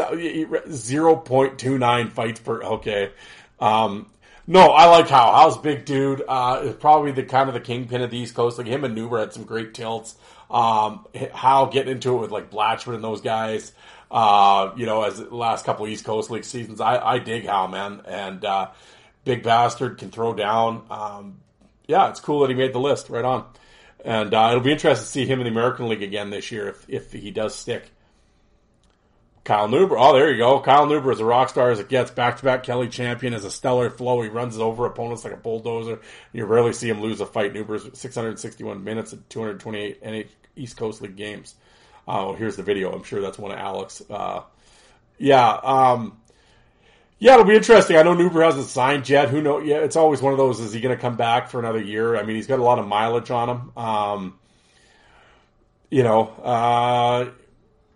zero 0.69 1.15
point 1.15 1.59
two 1.59 1.77
nine 1.77 2.09
fights 2.09 2.39
per. 2.39 2.63
Okay, 2.63 3.11
um, 3.59 4.07
no, 4.47 4.69
I 4.71 4.85
like 4.85 5.07
Hal. 5.07 5.33
Hal's 5.33 5.57
big 5.57 5.85
dude. 5.85 6.23
Uh, 6.27 6.61
is 6.63 6.75
probably 6.75 7.11
the 7.11 7.23
kind 7.23 7.49
of 7.49 7.53
the 7.53 7.61
kingpin 7.61 8.01
of 8.01 8.11
the 8.11 8.17
East 8.17 8.35
Coast. 8.35 8.57
Like 8.57 8.67
him 8.67 8.83
and 8.83 8.95
Neuber 8.95 9.19
had 9.19 9.33
some 9.33 9.43
great 9.43 9.73
tilts. 9.73 10.15
Um, 10.51 11.07
getting 11.13 11.87
into 11.87 12.17
it 12.17 12.21
with 12.21 12.31
like 12.31 12.51
Blatchford 12.51 12.95
and 12.95 13.03
those 13.03 13.21
guys. 13.21 13.71
Uh, 14.11 14.71
you 14.77 14.85
know, 14.85 15.03
as 15.03 15.19
last 15.19 15.65
couple 15.65 15.87
East 15.87 16.05
Coast 16.05 16.29
League 16.29 16.45
seasons, 16.45 16.79
I, 16.79 16.97
I 16.97 17.19
dig 17.19 17.45
Hal, 17.45 17.67
man, 17.67 18.01
and 18.05 18.45
uh, 18.45 18.69
big 19.23 19.41
bastard 19.41 19.97
can 19.97 20.11
throw 20.11 20.33
down. 20.33 20.85
Um, 20.91 21.37
yeah, 21.87 22.09
it's 22.09 22.19
cool 22.19 22.41
that 22.41 22.49
he 22.49 22.55
made 22.55 22.73
the 22.73 22.79
list. 22.79 23.09
Right 23.09 23.25
on. 23.25 23.45
And 24.03 24.35
uh, 24.35 24.49
it'll 24.51 24.61
be 24.61 24.71
interesting 24.71 25.03
to 25.03 25.11
see 25.11 25.25
him 25.25 25.39
in 25.39 25.45
the 25.45 25.51
American 25.51 25.87
League 25.89 26.03
again 26.03 26.29
this 26.29 26.51
year 26.51 26.69
if 26.69 26.85
if 26.87 27.11
he 27.11 27.31
does 27.31 27.55
stick. 27.55 27.89
Kyle 29.45 29.69
Neuber. 29.69 29.95
Oh, 29.97 30.13
there 30.13 30.31
you 30.31 30.37
go. 30.37 30.59
Kyle 30.59 30.87
Neuber 30.87 31.13
is 31.13 31.19
a 31.19 31.25
rock 31.25 31.49
star 31.49 31.69
as 31.69 31.79
it 31.79 31.87
gets. 31.87 32.09
Back 32.09 32.37
to 32.37 32.43
back 32.43 32.63
Kelly 32.63 32.89
champion 32.89 33.35
as 33.35 33.45
a 33.45 33.51
stellar 33.51 33.91
flow. 33.91 34.21
He 34.23 34.27
runs 34.29 34.57
over 34.57 34.87
opponents 34.87 35.23
like 35.23 35.33
a 35.33 35.37
bulldozer. 35.37 36.01
You 36.33 36.45
rarely 36.45 36.73
see 36.73 36.89
him 36.89 36.99
lose 36.99 37.21
a 37.21 37.27
fight. 37.27 37.53
Neuber's 37.53 37.87
661 37.97 38.83
minutes 38.83 39.13
and 39.13 39.29
228 39.29 40.03
NH 40.03 40.27
East 40.55 40.77
Coast 40.77 41.01
League 41.03 41.15
games. 41.15 41.53
Oh, 42.07 42.33
here's 42.33 42.55
the 42.55 42.63
video. 42.63 42.91
I'm 42.91 43.03
sure 43.03 43.21
that's 43.21 43.37
one 43.37 43.51
of 43.51 43.59
Alex. 43.59 44.01
Uh, 44.09 44.41
yeah. 45.19 45.47
Um, 45.63 46.17
yeah, 47.19 47.33
it'll 47.33 47.45
be 47.45 47.55
interesting. 47.55 47.97
I 47.97 48.01
know 48.01 48.15
Neuber 48.15 48.43
hasn't 48.43 48.65
signed 48.65 49.07
yet. 49.07 49.29
Who 49.29 49.43
knows? 49.43 49.63
Yeah, 49.63 49.77
it's 49.77 49.95
always 49.95 50.23
one 50.23 50.33
of 50.33 50.39
those. 50.39 50.59
Is 50.59 50.73
he 50.73 50.81
going 50.81 50.95
to 50.95 51.01
come 51.01 51.17
back 51.17 51.49
for 51.49 51.59
another 51.59 51.81
year? 51.81 52.17
I 52.17 52.23
mean, 52.23 52.35
he's 52.35 52.47
got 52.47 52.57
a 52.57 52.63
lot 52.63 52.79
of 52.79 52.87
mileage 52.87 53.29
on 53.29 53.49
him. 53.49 53.77
Um, 53.77 54.39
you 55.91 56.01
know, 56.01 56.23
uh, 56.43 57.29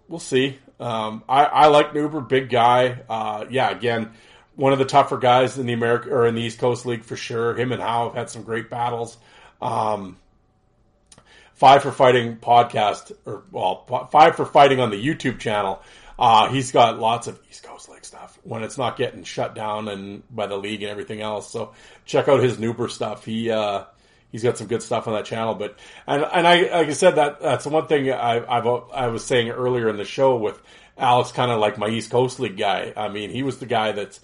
we'll 0.07 0.19
see. 0.19 0.59
Um, 0.79 1.23
I, 1.27 1.45
I 1.45 1.67
like 1.67 1.93
Neuber, 1.93 2.27
big 2.27 2.49
guy. 2.49 3.01
Uh, 3.09 3.45
yeah, 3.49 3.69
again, 3.69 4.11
one 4.55 4.73
of 4.73 4.79
the 4.79 4.85
tougher 4.85 5.17
guys 5.17 5.57
in 5.57 5.65
the 5.65 5.73
America 5.73 6.09
or 6.09 6.25
in 6.25 6.35
the 6.35 6.41
East 6.41 6.59
Coast 6.59 6.85
League 6.85 7.03
for 7.03 7.15
sure. 7.15 7.55
Him 7.55 7.71
and 7.71 7.81
Howe 7.81 8.05
have 8.05 8.15
had 8.15 8.29
some 8.29 8.43
great 8.43 8.69
battles. 8.69 9.17
Um, 9.61 10.17
five 11.53 11.83
for 11.83 11.91
Fighting 11.91 12.37
podcast, 12.37 13.11
or 13.25 13.43
well, 13.51 14.07
five 14.11 14.35
for 14.35 14.45
Fighting 14.45 14.79
on 14.79 14.89
the 14.89 15.05
YouTube 15.05 15.39
channel. 15.39 15.81
Uh, 16.17 16.49
he's 16.49 16.71
got 16.71 16.99
lots 16.99 17.27
of 17.27 17.39
East 17.49 17.63
Coast 17.63 17.89
League 17.89 18.03
stuff 18.03 18.37
when 18.43 18.63
it's 18.63 18.77
not 18.77 18.97
getting 18.97 19.23
shut 19.23 19.55
down 19.55 19.87
and 19.87 20.23
by 20.33 20.47
the 20.47 20.57
league 20.57 20.81
and 20.81 20.91
everything 20.91 21.21
else. 21.21 21.49
So 21.49 21.73
check 22.05 22.27
out 22.27 22.43
his 22.43 22.57
Neuber 22.57 22.89
stuff. 22.89 23.23
He 23.23 23.49
uh, 23.51 23.85
he's 24.31 24.43
got 24.43 24.57
some 24.57 24.67
good 24.67 24.83
stuff 24.83 25.07
on 25.07 25.13
that 25.13 25.25
channel. 25.25 25.55
But 25.55 25.77
and 26.07 26.23
and 26.23 26.47
I 26.47 26.61
like 26.61 26.87
I 26.87 26.93
said 26.93 27.15
that 27.15 27.41
that's 27.41 27.63
the 27.63 27.69
one 27.69 27.87
thing 27.87 28.11
I 28.11 28.37
I've, 28.37 28.67
I 28.93 29.07
was 29.07 29.25
saying 29.25 29.49
earlier 29.49 29.89
in 29.89 29.97
the 29.97 30.05
show 30.05 30.37
with 30.37 30.61
Alex, 30.97 31.31
kind 31.31 31.51
of 31.51 31.59
like 31.59 31.77
my 31.77 31.87
East 31.87 32.11
Coast 32.11 32.39
League 32.39 32.57
guy. 32.57 32.93
I 32.95 33.09
mean, 33.09 33.29
he 33.29 33.43
was 33.43 33.59
the 33.59 33.65
guy 33.65 33.91
that's 33.91 34.19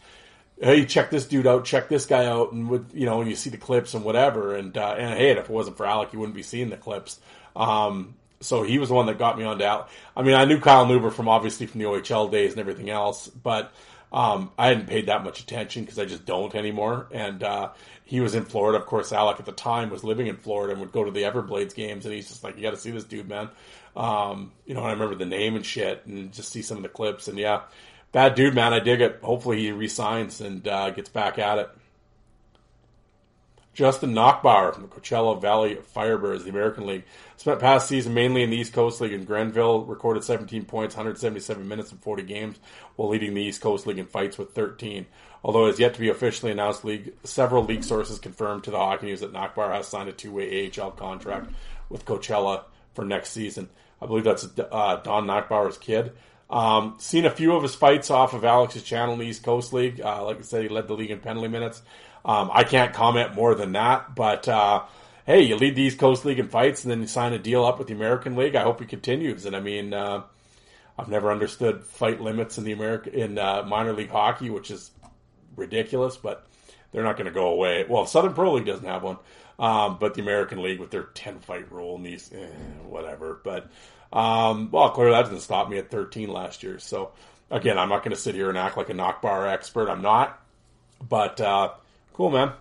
hey, 0.61 0.85
check 0.85 1.09
this 1.09 1.25
dude 1.25 1.47
out, 1.47 1.65
check 1.65 1.89
this 1.89 2.05
guy 2.05 2.25
out, 2.25 2.51
and 2.51 2.69
with 2.69 2.93
you 2.93 3.05
know, 3.05 3.21
and 3.21 3.29
you 3.29 3.35
see 3.35 3.49
the 3.49 3.57
clips 3.57 3.93
and 3.93 4.03
whatever. 4.03 4.55
And 4.55 4.77
uh, 4.77 4.95
and 4.97 5.17
hey, 5.17 5.31
if 5.31 5.45
it 5.45 5.49
wasn't 5.49 5.77
for 5.77 5.85
Alec, 5.85 6.13
you 6.13 6.19
wouldn't 6.19 6.35
be 6.35 6.43
seeing 6.43 6.69
the 6.69 6.77
clips. 6.77 7.19
Um, 7.55 8.15
so 8.41 8.63
he 8.63 8.77
was 8.77 8.89
the 8.89 8.95
one 8.95 9.05
that 9.07 9.17
got 9.17 9.37
me 9.37 9.43
on 9.43 9.57
to 9.59 9.65
Al. 9.65 9.89
I 10.15 10.21
mean, 10.21 10.35
I 10.35 10.45
knew 10.45 10.59
Kyle 10.59 10.85
Neuber 10.85 11.11
from 11.11 11.27
obviously 11.27 11.65
from 11.65 11.79
the 11.79 11.87
OHL 11.87 12.31
days 12.31 12.51
and 12.51 12.59
everything 12.59 12.89
else, 12.89 13.27
but 13.27 13.71
um, 14.15 14.49
I 14.57 14.67
hadn't 14.67 14.87
paid 14.87 15.07
that 15.07 15.25
much 15.25 15.41
attention 15.41 15.83
because 15.83 15.99
I 15.99 16.05
just 16.05 16.25
don't 16.25 16.55
anymore. 16.55 17.07
And 17.11 17.43
uh, 17.43 17.71
he 18.05 18.21
was 18.21 18.33
in 18.33 18.45
Florida. 18.45 18.79
Of 18.79 18.85
course, 18.85 19.11
Alec 19.11 19.41
at 19.41 19.45
the 19.45 19.51
time 19.51 19.89
was 19.89 20.05
living 20.05 20.27
in 20.27 20.37
Florida 20.37 20.71
and 20.71 20.79
would 20.79 20.93
go 20.93 21.03
to 21.03 21.11
the 21.11 21.23
Everblades 21.23 21.75
games. 21.75 22.05
And 22.05 22.15
he's 22.15 22.29
just 22.29 22.41
like, 22.41 22.55
you 22.55 22.61
got 22.61 22.71
to 22.71 22.77
see 22.77 22.91
this 22.91 23.03
dude, 23.03 23.27
man. 23.27 23.49
Um, 23.93 24.53
you 24.65 24.73
know, 24.73 24.83
I 24.83 24.93
remember 24.93 25.15
the 25.15 25.25
name 25.25 25.57
and 25.57 25.65
shit 25.65 26.05
and 26.05 26.31
just 26.31 26.53
see 26.53 26.61
some 26.61 26.77
of 26.77 26.83
the 26.83 26.89
clips. 26.89 27.27
And 27.27 27.37
yeah, 27.37 27.63
bad 28.13 28.35
dude, 28.35 28.55
man. 28.55 28.73
I 28.73 28.79
dig 28.79 29.01
it. 29.01 29.19
Hopefully 29.21 29.59
he 29.59 29.71
resigns 29.73 30.39
and 30.39 30.65
uh, 30.65 30.91
gets 30.91 31.09
back 31.09 31.37
at 31.37 31.57
it. 31.57 31.69
Justin 33.75 34.13
Nachbaur 34.13 34.73
from 34.73 34.83
the 34.83 34.89
Coachella 34.89 35.39
Valley 35.39 35.75
Firebirds, 35.93 36.43
the 36.43 36.49
American 36.49 36.87
League. 36.87 37.03
Spent 37.35 37.59
past 37.59 37.89
season 37.89 38.13
mainly 38.13 38.41
in 38.41 38.49
the 38.49 38.55
East 38.55 38.71
Coast 38.71 39.01
League 39.01 39.11
in 39.11 39.25
Greenville, 39.25 39.83
recorded 39.83 40.23
17 40.23 40.63
points, 40.63 40.95
177 40.95 41.67
minutes 41.67 41.91
in 41.91 41.97
40 41.97 42.23
games, 42.23 42.57
while 42.95 43.09
leading 43.09 43.33
the 43.33 43.43
East 43.43 43.59
Coast 43.59 43.85
League 43.85 43.99
in 43.99 44.05
fights 44.05 44.37
with 44.37 44.53
13. 44.53 45.05
Although 45.43 45.67
it 45.67 45.71
is 45.71 45.79
yet 45.79 45.93
to 45.93 45.99
be 45.99 46.09
officially 46.09 46.53
announced, 46.53 46.85
league 46.85 47.13
several 47.25 47.65
league 47.65 47.83
sources 47.83 48.17
confirmed 48.17 48.63
to 48.63 48.71
the 48.71 48.77
Hockey 48.77 49.07
News 49.07 49.19
that 49.19 49.33
Nachbaur 49.33 49.71
has 49.73 49.87
signed 49.87 50.09
a 50.09 50.13
two-way 50.13 50.71
AHL 50.75 50.91
contract 50.91 51.51
with 51.89 52.05
Coachella 52.05 52.63
for 52.93 53.03
next 53.03 53.31
season. 53.31 53.69
I 54.01 54.05
believe 54.05 54.23
that's 54.23 54.47
uh, 54.57 54.95
Don 55.03 55.27
Nachbaur's 55.27 55.77
kid. 55.77 56.13
Um, 56.49 56.95
seen 56.99 57.25
a 57.25 57.29
few 57.29 57.55
of 57.55 57.63
his 57.63 57.75
fights 57.75 58.09
off 58.09 58.33
of 58.33 58.45
Alex's 58.45 58.83
channel 58.83 59.13
in 59.13 59.19
the 59.19 59.25
East 59.25 59.43
Coast 59.43 59.73
League. 59.73 59.99
Uh, 59.99 60.23
like 60.23 60.39
I 60.39 60.41
said, 60.41 60.63
he 60.63 60.69
led 60.69 60.87
the 60.87 60.93
league 60.93 61.11
in 61.11 61.19
penalty 61.19 61.47
minutes. 61.49 61.81
Um, 62.25 62.49
I 62.51 62.63
can't 62.63 62.91
comment 62.91 63.35
more 63.35 63.53
than 63.53 63.73
that, 63.73 64.15
but 64.15 64.47
uh, 64.47 64.83
hey, 65.27 65.43
you 65.43 65.57
lead 65.57 65.75
the 65.75 65.83
East 65.83 65.99
Coast 65.99 66.25
League 66.25 66.39
in 66.39 66.49
fights, 66.49 66.83
and 66.83 66.91
then 66.91 67.01
you 67.01 67.07
sign 67.07 67.33
a 67.33 67.39
deal 67.39 67.63
up 67.63 67.77
with 67.77 67.87
the 67.87 67.93
American 67.93 68.35
League. 68.35 68.55
I 68.55 68.63
hope 68.63 68.79
he 68.79 68.87
continues. 68.87 69.45
And 69.45 69.55
I 69.55 69.59
mean, 69.59 69.93
uh, 69.93 70.23
I've 70.97 71.07
never 71.07 71.31
understood 71.31 71.83
fight 71.83 72.19
limits 72.19 72.57
in 72.57 72.63
the 72.63 72.71
American 72.71 73.13
in 73.13 73.37
uh, 73.37 73.61
minor 73.63 73.93
league 73.93 74.09
hockey, 74.09 74.49
which 74.49 74.71
is 74.71 74.89
ridiculous, 75.55 76.17
but 76.17 76.47
they're 76.91 77.03
not 77.03 77.15
going 77.15 77.27
to 77.27 77.31
go 77.31 77.49
away. 77.49 77.85
Well, 77.87 78.07
Southern 78.07 78.33
Pro 78.33 78.53
League 78.53 78.65
doesn't 78.65 78.87
have 78.87 79.03
one, 79.03 79.17
um, 79.59 79.97
but 79.99 80.15
the 80.15 80.21
American 80.21 80.63
League 80.63 80.79
with 80.79 80.89
their 80.89 81.03
ten 81.03 81.39
fight 81.39 81.71
rule 81.71 81.95
and 81.95 82.03
these 82.03 82.31
eh, 82.33 82.47
whatever. 82.87 83.39
But 83.43 83.69
um, 84.11 84.71
well, 84.71 84.89
clearly 84.89 85.11
that 85.11 85.29
didn't 85.29 85.41
stop 85.41 85.69
me 85.69 85.77
at 85.77 85.91
thirteen 85.91 86.29
last 86.29 86.63
year. 86.63 86.79
So 86.79 87.11
again, 87.51 87.77
I'm 87.77 87.89
not 87.89 87.99
going 87.99 88.15
to 88.15 88.21
sit 88.21 88.33
here 88.33 88.49
and 88.49 88.57
act 88.57 88.77
like 88.77 88.89
a 88.89 88.93
Nachbaur 88.93 89.47
expert. 89.47 89.89
I'm 89.89 90.01
not, 90.01 90.43
but. 91.07 91.39
Uh, 91.39 91.69
Cool, 92.15 92.29
man. 92.29 92.53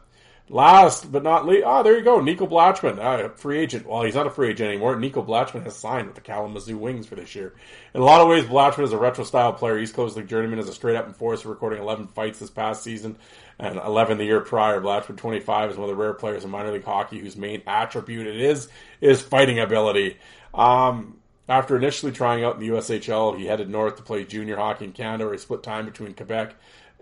Last 0.49 1.13
but 1.13 1.23
not 1.23 1.47
least, 1.47 1.63
oh, 1.65 1.85
there 1.85 1.97
you 1.97 2.03
go. 2.03 2.21
Nico 2.21 2.45
Blatchman, 2.45 2.99
uh, 2.99 3.29
free 3.37 3.61
agent. 3.61 3.87
Well, 3.87 4.03
he's 4.03 4.17
not 4.17 4.27
a 4.27 4.31
free 4.31 4.51
agent 4.51 4.69
anymore. 4.69 4.97
Nico 4.99 5.23
Blatchman 5.23 5.63
has 5.63 5.77
signed 5.77 6.09
with 6.09 6.17
the 6.17 6.21
Kalamazoo 6.21 6.77
Wings 6.77 7.07
for 7.07 7.15
this 7.15 7.37
year. 7.37 7.55
In 7.95 8.01
a 8.01 8.05
lot 8.05 8.21
of 8.21 8.27
ways, 8.27 8.43
Blatchman 8.45 8.83
is 8.83 8.93
a 8.93 8.99
retro 8.99 9.23
style 9.23 9.53
player. 9.53 9.79
East 9.79 9.95
Coast 9.95 10.17
League 10.17 10.27
journeyman 10.27 10.59
is 10.59 10.69
a 10.69 10.73
straight 10.73 10.97
up 10.97 11.07
enforcer, 11.07 11.49
recording 11.49 11.81
11 11.81 12.09
fights 12.09 12.41
this 12.41 12.51
past 12.51 12.83
season 12.83 13.17
and 13.61 13.79
11 13.79 14.19
the 14.19 14.25
year 14.25 14.41
prior. 14.41 14.81
Blatchman, 14.81 15.17
25, 15.17 15.71
is 15.71 15.77
one 15.77 15.89
of 15.89 15.97
the 15.97 16.03
rare 16.03 16.15
players 16.15 16.43
in 16.43 16.51
minor 16.51 16.73
league 16.73 16.83
hockey 16.83 17.21
whose 17.21 17.37
main 17.37 17.63
attribute 17.69 18.27
it 18.27 18.41
is 18.41 18.69
is 19.01 19.23
fighting 19.23 19.61
ability. 19.61 20.17
Um, 20.53 21.19
after 21.49 21.77
initially 21.77 22.11
trying 22.11 22.43
out 22.43 22.57
in 22.57 22.61
the 22.61 22.71
USHL, 22.71 23.39
he 23.39 23.47
headed 23.47 23.71
north 23.71 23.97
to 23.97 24.03
play 24.03 24.25
junior 24.25 24.57
hockey 24.57 24.87
in 24.87 24.93
Canada, 24.93 25.27
where 25.27 25.35
he 25.35 25.39
split 25.39 25.63
time 25.63 25.85
between 25.85 26.13
Quebec 26.13 26.57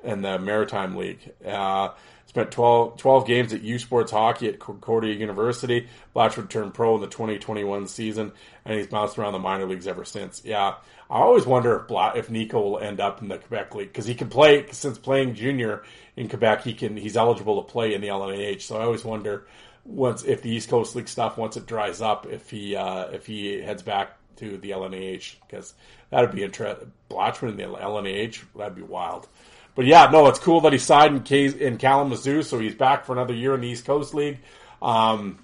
and 0.04 0.24
the 0.24 0.38
Maritime 0.38 0.96
League. 0.96 1.32
Uh, 1.44 1.90
Spent 2.32 2.50
12, 2.50 2.96
12 2.96 3.26
games 3.26 3.52
at 3.52 3.60
U 3.60 3.78
Sports 3.78 4.10
Hockey 4.10 4.48
at 4.48 4.58
Concordia 4.58 5.14
University. 5.14 5.86
Blatchford 6.16 6.48
turned 6.48 6.72
pro 6.72 6.94
in 6.94 7.02
the 7.02 7.06
2021 7.06 7.86
season, 7.88 8.32
and 8.64 8.78
he's 8.78 8.86
bounced 8.86 9.18
around 9.18 9.34
the 9.34 9.38
minor 9.38 9.66
leagues 9.66 9.86
ever 9.86 10.02
since. 10.06 10.40
Yeah, 10.42 10.76
I 11.10 11.18
always 11.18 11.44
wonder 11.44 11.84
if 11.86 12.16
if 12.16 12.30
Nico 12.30 12.58
will 12.62 12.78
end 12.78 13.00
up 13.00 13.20
in 13.20 13.28
the 13.28 13.36
Quebec 13.36 13.74
League 13.74 13.88
because 13.88 14.06
he 14.06 14.14
can 14.14 14.30
play 14.30 14.64
since 14.72 14.96
playing 14.96 15.34
junior 15.34 15.82
in 16.16 16.30
Quebec. 16.30 16.62
He 16.62 16.72
can 16.72 16.96
he's 16.96 17.18
eligible 17.18 17.62
to 17.62 17.70
play 17.70 17.92
in 17.92 18.00
the 18.00 18.08
LNAH. 18.08 18.62
So 18.62 18.78
I 18.78 18.84
always 18.84 19.04
wonder 19.04 19.46
once 19.84 20.24
if 20.24 20.40
the 20.40 20.48
East 20.48 20.70
Coast 20.70 20.96
League 20.96 21.08
stuff 21.08 21.36
once 21.36 21.58
it 21.58 21.66
dries 21.66 22.00
up 22.00 22.24
if 22.24 22.48
he 22.48 22.74
uh, 22.74 23.08
if 23.08 23.26
he 23.26 23.60
heads 23.60 23.82
back 23.82 24.16
to 24.36 24.56
the 24.56 24.70
LNAH 24.70 25.36
because 25.46 25.74
that 26.08 26.22
would 26.22 26.34
be 26.34 26.44
interesting. 26.44 26.92
Blatchford 27.10 27.50
in 27.50 27.56
the 27.58 27.64
LNAH 27.64 28.42
that'd 28.56 28.74
be 28.74 28.80
wild. 28.80 29.28
But 29.74 29.86
yeah, 29.86 30.10
no, 30.12 30.28
it's 30.28 30.38
cool 30.38 30.60
that 30.62 30.72
he 30.72 30.78
signed 30.78 31.16
in, 31.16 31.22
K- 31.22 31.66
in 31.66 31.78
Kalamazoo, 31.78 32.42
so 32.42 32.58
he's 32.58 32.74
back 32.74 33.06
for 33.06 33.12
another 33.12 33.34
year 33.34 33.54
in 33.54 33.62
the 33.62 33.68
East 33.68 33.84
Coast 33.86 34.12
League. 34.12 34.38
Um, 34.82 35.38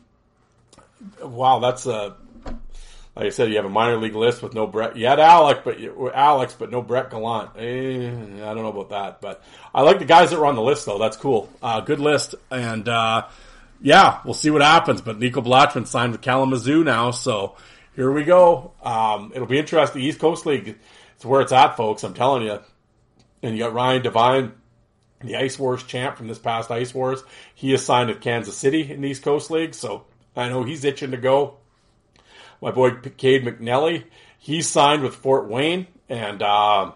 wow, 1.22 1.60
that's 1.60 1.86
a 1.86 2.16
like 3.18 3.26
I 3.26 3.30
said, 3.30 3.48
you 3.50 3.56
have 3.56 3.64
a 3.64 3.68
minor 3.68 3.96
league 3.96 4.14
list 4.14 4.44
with 4.44 4.54
no 4.54 4.68
Brett. 4.68 4.96
You 4.96 5.08
had 5.08 5.18
Alex, 5.18 5.60
but 5.64 5.76
Alex, 6.14 6.54
but 6.56 6.70
no 6.70 6.82
Brett 6.82 7.10
Gallant. 7.10 7.50
Eh, 7.56 8.06
I 8.06 8.54
don't 8.54 8.62
know 8.62 8.68
about 8.68 8.90
that, 8.90 9.20
but 9.20 9.42
I 9.74 9.82
like 9.82 9.98
the 9.98 10.04
guys 10.04 10.30
that 10.30 10.38
were 10.38 10.46
on 10.46 10.54
the 10.54 10.62
list 10.62 10.86
though. 10.86 10.98
That's 10.98 11.16
cool. 11.16 11.50
Uh, 11.60 11.80
good 11.80 11.98
list, 11.98 12.36
and 12.48 12.88
uh, 12.88 13.26
yeah, 13.82 14.20
we'll 14.24 14.34
see 14.34 14.50
what 14.50 14.62
happens. 14.62 15.00
But 15.00 15.18
Nico 15.18 15.40
Blatchman 15.40 15.88
signed 15.88 16.12
with 16.12 16.20
Kalamazoo 16.20 16.84
now, 16.84 17.10
so 17.10 17.56
here 17.96 18.12
we 18.12 18.22
go. 18.22 18.70
Um, 18.84 19.32
it'll 19.34 19.48
be 19.48 19.58
interesting. 19.58 20.00
East 20.00 20.20
Coast 20.20 20.46
League, 20.46 20.78
it's 21.16 21.24
where 21.24 21.40
it's 21.40 21.50
at, 21.50 21.76
folks. 21.76 22.04
I'm 22.04 22.14
telling 22.14 22.44
you. 22.44 22.60
And 23.42 23.56
you 23.56 23.64
got 23.64 23.72
Ryan 23.72 24.02
Devine, 24.02 24.52
the 25.20 25.36
Ice 25.36 25.58
Wars 25.58 25.82
champ 25.82 26.16
from 26.16 26.28
this 26.28 26.38
past 26.38 26.70
Ice 26.70 26.94
Wars. 26.94 27.22
He 27.54 27.72
is 27.72 27.84
signed 27.84 28.08
with 28.08 28.20
Kansas 28.20 28.56
City 28.56 28.92
in 28.92 29.00
the 29.00 29.08
East 29.08 29.22
Coast 29.22 29.50
League, 29.50 29.74
so 29.74 30.04
I 30.36 30.48
know 30.48 30.62
he's 30.64 30.84
itching 30.84 31.10
to 31.12 31.16
go. 31.16 31.56
My 32.60 32.70
boy 32.70 32.90
Cade 33.16 33.44
McNelly, 33.44 34.04
he's 34.38 34.66
signed 34.66 35.02
with 35.02 35.14
Fort 35.14 35.48
Wayne, 35.48 35.86
and 36.08 36.42
uh, 36.42 36.92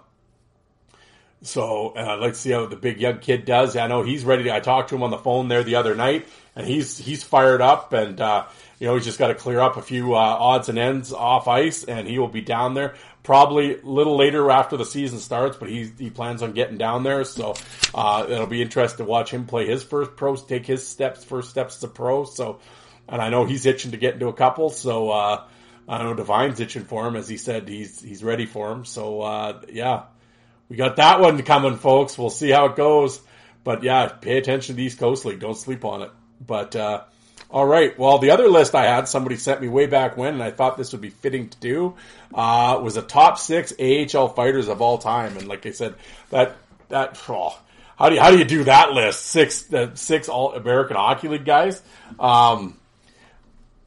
so 1.43 1.88
like 1.88 2.32
to 2.32 2.38
see 2.38 2.51
how 2.51 2.66
the 2.66 2.76
big 2.76 3.01
young 3.01 3.18
kid 3.18 3.45
does. 3.45 3.76
I 3.76 3.86
know 3.88 4.03
he's 4.03 4.24
ready. 4.24 4.45
To, 4.45 4.55
I 4.55 4.61
talked 4.61 4.90
to 4.90 4.95
him 4.95 5.03
on 5.03 5.11
the 5.11 5.18
phone 5.18 5.49
there 5.49 5.62
the 5.64 5.76
other 5.76 5.95
night, 5.95 6.26
and 6.55 6.66
he's 6.66 6.97
he's 6.99 7.22
fired 7.22 7.61
up, 7.61 7.93
and 7.93 8.20
uh, 8.20 8.47
you 8.78 8.86
know 8.86 8.95
he's 8.95 9.05
just 9.05 9.18
got 9.18 9.28
to 9.28 9.34
clear 9.34 9.61
up 9.61 9.76
a 9.76 9.82
few 9.82 10.14
uh, 10.14 10.18
odds 10.18 10.68
and 10.68 10.78
ends 10.78 11.12
off 11.12 11.49
ice, 11.49 11.84
and 11.84 12.07
he 12.07 12.18
will 12.18 12.28
be 12.28 12.40
down 12.40 12.74
there 12.74 12.95
probably 13.23 13.79
a 13.79 13.85
little 13.85 14.16
later 14.16 14.51
after 14.51 14.77
the 14.77 14.85
season 14.85 15.18
starts, 15.18 15.57
but 15.57 15.68
he 15.68 15.91
he 15.99 16.11
plans 16.11 16.43
on 16.43 16.53
getting 16.53 16.79
down 16.79 17.03
there. 17.03 17.25
So 17.25 17.55
uh, 17.95 18.27
it'll 18.29 18.47
be 18.47 18.62
interesting 18.62 19.05
to 19.05 19.11
watch 19.11 19.31
him 19.31 19.47
play 19.47 19.66
his 19.66 19.83
first 19.83 20.16
pro, 20.16 20.37
take 20.37 20.66
his 20.66 20.87
steps, 20.87 21.25
first 21.25 21.51
steps 21.51 21.77
as 21.77 21.85
a 21.85 21.89
pro. 21.89 22.25
So, 22.25 22.61
and 23.09 23.20
I 23.20 23.31
know 23.31 23.45
he's 23.45 23.66
itching 23.66 23.93
to 23.93 23.97
get 23.97 24.14
into 24.14 24.29
a 24.29 24.33
couple. 24.33 24.70
So 24.70 25.11
uh, 25.11 25.45
I 25.89 26.03
know 26.03 26.14
Divine's 26.14 26.61
itching 26.61 26.85
for 26.85 27.07
him, 27.07 27.16
as 27.16 27.29
he 27.29 27.37
said 27.37 27.68
he's 27.68 28.01
he's 28.01 28.25
ready 28.25 28.47
for 28.47 28.73
him. 28.73 28.85
So 28.85 29.20
uh, 29.20 29.61
yeah, 29.68 30.05
we 30.68 30.77
got 30.77 30.97
that 30.97 31.20
one 31.20 31.43
coming, 31.43 31.77
folks. 31.77 32.18
We'll 32.18 32.31
see 32.31 32.51
how 32.51 32.66
it 32.66 32.77
goes. 32.77 33.20
But 33.64 33.85
yeah, 33.85 34.09
pay 34.09 34.39
attention 34.39 34.75
to 34.75 34.77
the 34.77 34.85
East 34.85 34.99
Coast 34.99 35.25
League. 35.25 35.39
Don't 35.39 35.57
sleep 35.57 35.85
on 35.85 36.03
it. 36.03 36.11
But 36.45 36.75
uh, 36.75 37.05
all 37.53 37.66
right. 37.66 37.96
Well, 37.98 38.18
the 38.18 38.30
other 38.30 38.48
list 38.48 38.74
I 38.74 38.86
had, 38.86 39.07
somebody 39.09 39.36
sent 39.36 39.61
me 39.61 39.68
way 39.68 39.84
back 39.84 40.16
when, 40.16 40.32
and 40.32 40.42
I 40.42 40.50
thought 40.50 40.78
this 40.78 40.92
would 40.92 41.03
be 41.03 41.11
fitting 41.11 41.50
to 41.50 41.59
do, 41.59 41.94
uh, 42.32 42.80
was 42.82 42.96
a 42.96 43.03
top 43.03 43.38
six 43.38 43.74
AHL 43.78 44.28
fighters 44.28 44.68
of 44.68 44.80
all 44.80 44.96
time. 44.96 45.36
And 45.36 45.46
like 45.46 45.66
I 45.66 45.72
said, 45.72 45.94
that 46.30 46.57
that 46.88 47.22
oh, 47.28 47.55
how 47.98 48.09
do 48.09 48.14
you 48.14 48.22
how 48.22 48.30
do 48.30 48.38
you 48.38 48.46
do 48.46 48.64
that 48.64 48.92
list? 48.92 49.26
Six 49.26 49.70
uh, 49.72 49.94
six 49.94 50.30
all 50.30 50.55
American 50.55 50.96
Hockey 50.96 51.28
League 51.28 51.44
guys. 51.44 51.82
Um, 52.18 52.78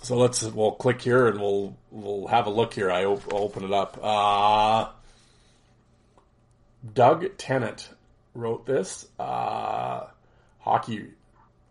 so 0.04 0.16
let's 0.16 0.44
we'll 0.44 0.74
click 0.74 1.02
here 1.02 1.28
and 1.28 1.40
we'll 1.40 1.76
we'll 1.90 2.28
have 2.28 2.46
a 2.46 2.52
look 2.52 2.72
here. 2.72 2.92
I 2.92 3.06
op- 3.06 3.34
open 3.34 3.64
it 3.64 3.74
up. 3.74 3.98
Uh, 4.00 4.90
Doug 6.94 7.36
Tennant 7.40 7.90
wrote 8.36 8.68
this. 8.68 9.08
Uh, 9.18 10.06
hockey 10.60 11.08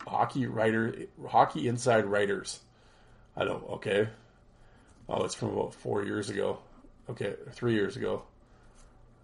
hockey 0.06 0.46
writer, 0.46 0.94
hockey 1.28 1.68
inside 1.68 2.06
writers. 2.06 2.60
I 3.36 3.44
don't. 3.44 3.62
Okay. 3.70 4.08
Oh, 5.08 5.24
it's 5.24 5.34
from 5.34 5.50
about 5.50 5.74
four 5.74 6.04
years 6.04 6.30
ago. 6.30 6.58
Okay, 7.10 7.34
three 7.52 7.74
years 7.74 7.96
ago. 7.96 8.22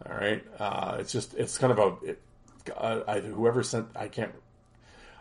All 0.06 0.16
right. 0.16 0.44
Uh, 0.58 0.96
it's 1.00 1.12
just 1.12 1.34
it's 1.34 1.58
kind 1.58 1.72
of 1.72 1.78
a 1.78 2.06
it, 2.10 2.22
uh, 2.76 3.00
I, 3.06 3.20
whoever 3.20 3.62
sent 3.62 3.88
I 3.96 4.08
can't. 4.08 4.32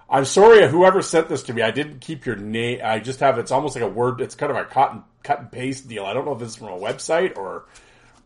I'm 0.09 0.25
sorry, 0.25 0.67
whoever 0.67 1.01
sent 1.01 1.29
this 1.29 1.43
to 1.43 1.53
me. 1.53 1.61
I 1.61 1.71
didn't 1.71 1.99
keep 1.99 2.25
your 2.25 2.35
name. 2.35 2.81
I 2.83 2.99
just 2.99 3.19
have 3.19 3.37
it's 3.37 3.51
almost 3.51 3.75
like 3.75 3.83
a 3.83 3.89
word. 3.89 4.21
It's 4.21 4.35
kind 4.35 4.51
of 4.51 4.57
a 4.57 4.89
and 4.91 5.03
cut 5.23 5.39
and 5.39 5.51
paste 5.51 5.87
deal. 5.87 6.05
I 6.05 6.13
don't 6.13 6.25
know 6.25 6.33
if 6.33 6.39
this 6.39 6.49
is 6.49 6.55
from 6.55 6.69
a 6.69 6.79
website 6.79 7.37
or 7.37 7.65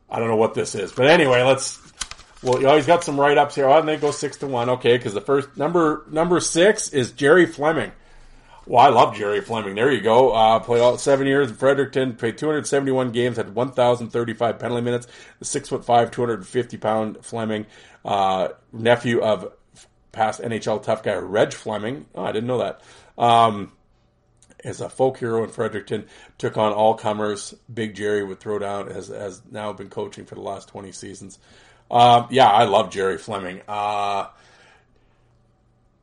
I 0.10 0.20
don't 0.20 0.30
know 0.30 0.38
what 0.38 0.54
this 0.54 0.76
is. 0.76 0.92
But 0.92 1.08
anyway, 1.08 1.42
let's 1.42 1.76
well, 2.44 2.62
you 2.62 2.68
always 2.68 2.86
got 2.86 3.04
some 3.04 3.20
write 3.20 3.38
ups 3.38 3.56
here. 3.56 3.68
Oh, 3.68 3.80
and 3.80 3.88
they 3.88 3.98
go 3.98 4.12
six 4.12 4.38
to 4.38 4.48
one. 4.48 4.70
Okay, 4.70 4.98
because 4.98 5.14
the 5.14 5.22
first 5.22 5.56
number 5.58 6.06
number 6.10 6.40
six 6.40 6.90
is 6.90 7.12
Jerry 7.12 7.46
Fleming. 7.46 7.92
Well, 8.66 8.86
I 8.86 8.90
love 8.90 9.16
Jerry 9.16 9.42
Fleming. 9.42 9.76
There 9.76 9.92
you 9.92 10.02
go. 10.02 10.32
Uh, 10.32 10.60
played 10.60 10.82
all 10.82 10.98
seven 10.98 11.28
years 11.28 11.50
in 11.50 11.56
Fredericton. 11.56 12.16
Played 12.16 12.38
271 12.38 13.12
games. 13.12 13.36
Had 13.36 13.54
1,035 13.54 14.60
penalty 14.60 14.82
minutes. 14.82 15.08
The 15.40 15.46
six 15.46 15.68
foot 15.68 15.84
five, 15.84 16.12
250 16.12 16.78
pound 16.78 17.26
Fleming, 17.26 17.66
uh, 18.06 18.50
nephew 18.72 19.22
of 19.22 19.52
past 20.14 20.42
NHL 20.42 20.82
tough 20.82 21.04
guy 21.04 21.16
Reg 21.16 21.54
Fleming. 21.54 22.06
Oh, 22.16 22.24
I 22.24 22.32
didn't 22.32 22.48
know 22.48 22.60
that. 22.60 22.82
Um, 23.18 23.74
is 24.64 24.80
a 24.80 24.90
folk 24.90 25.18
hero 25.18 25.44
in 25.44 25.50
Fredericton. 25.50 26.06
Took 26.38 26.58
on 26.58 26.72
all 26.72 26.94
comers. 26.96 27.54
Big 27.74 27.96
Jerry 27.96 28.24
would 28.24 28.40
throw 28.40 28.60
down. 28.60 28.90
Has 28.92 29.08
has 29.10 29.42
now 29.52 29.74
been 29.74 29.90
coaching 29.90 30.26
for 30.26 30.36
the 30.36 30.42
last 30.42 30.70
20 30.70 30.94
seasons. 30.94 31.38
Uh, 31.94 32.26
yeah, 32.32 32.50
I 32.50 32.64
love 32.64 32.90
Jerry 32.90 33.20
Fleming. 33.20 33.62
Uh, 33.68 34.26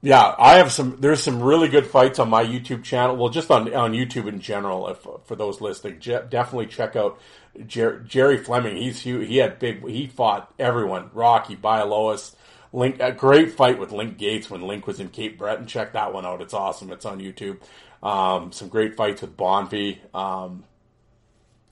yeah, 0.03 0.36
I 0.38 0.59
have 0.59 0.70
some. 0.70 0.99
There's 1.01 1.20
some 1.20 1.43
really 1.43 1.68
good 1.68 1.84
fights 1.84 2.20
on 2.20 2.30
my 2.30 2.45
YouTube 2.45 2.84
channel. 2.84 3.16
Well, 3.16 3.28
just 3.28 3.51
on 3.51 3.74
on 3.74 3.93
YouTube 3.93 4.28
in 4.28 4.41
general. 4.41 4.88
If 4.88 5.05
for 5.24 5.34
those 5.34 5.61
listening, 5.61 5.99
definitely 5.99 6.66
check 6.66 6.95
out 6.95 7.20
Jer- 7.66 7.99
Jerry 8.07 8.38
Fleming. 8.38 8.76
He's 8.76 9.01
he, 9.01 9.38
had 9.38 9.59
big. 9.59 9.84
He 9.86 10.07
fought 10.07 10.55
everyone. 10.61 11.11
Rocky, 11.12 11.57
Bialowas, 11.57 12.36
Link, 12.72 13.01
a 13.01 13.11
great 13.11 13.51
fight 13.53 13.80
with 13.80 13.91
Link 13.91 14.16
Gaetz 14.16 14.49
when 14.49 14.62
Link 14.62 14.86
was 14.86 15.01
in 15.01 15.09
Cape 15.09 15.38
Breton. 15.38 15.66
Check 15.66 15.95
that 15.95 16.14
one 16.14 16.24
out. 16.24 16.41
It's 16.41 16.55
awesome. 16.55 16.93
It's 16.93 17.05
on 17.05 17.18
YouTube. 17.18 17.59
Um, 18.01 18.53
some 18.53 18.68
great 18.68 18.97
fights 18.97 19.22
with 19.22 19.36
Bonvie. 19.36 19.99
Um, 20.14 20.62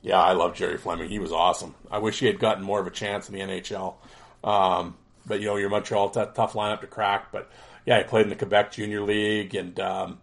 yeah, 0.08 0.22
I 0.22 0.32
love 0.32 0.54
Jerry 0.54 0.78
Fleming. 0.78 1.10
He 1.10 1.18
was 1.18 1.32
awesome. 1.32 1.74
I 1.90 1.98
wish 1.98 2.18
he 2.18 2.24
had 2.24 2.38
gotten 2.38 2.64
more 2.64 2.80
of 2.80 2.86
a 2.86 2.90
chance 2.90 3.28
in 3.28 3.34
the 3.34 3.40
NHL. 3.40 3.96
Um, 4.42 4.96
but 5.26 5.38
you 5.38 5.46
know, 5.46 5.56
your 5.56 5.68
Montreal 5.68 6.08
t- 6.08 6.24
tough 6.34 6.54
lineup 6.54 6.80
to 6.80 6.86
crack. 6.86 7.30
But 7.30 7.50
yeah, 7.84 7.98
he 7.98 8.04
played 8.04 8.22
in 8.22 8.30
the 8.30 8.34
Quebec 8.34 8.72
Junior 8.72 9.02
League, 9.02 9.54
and 9.54 9.78
um, 9.78 10.18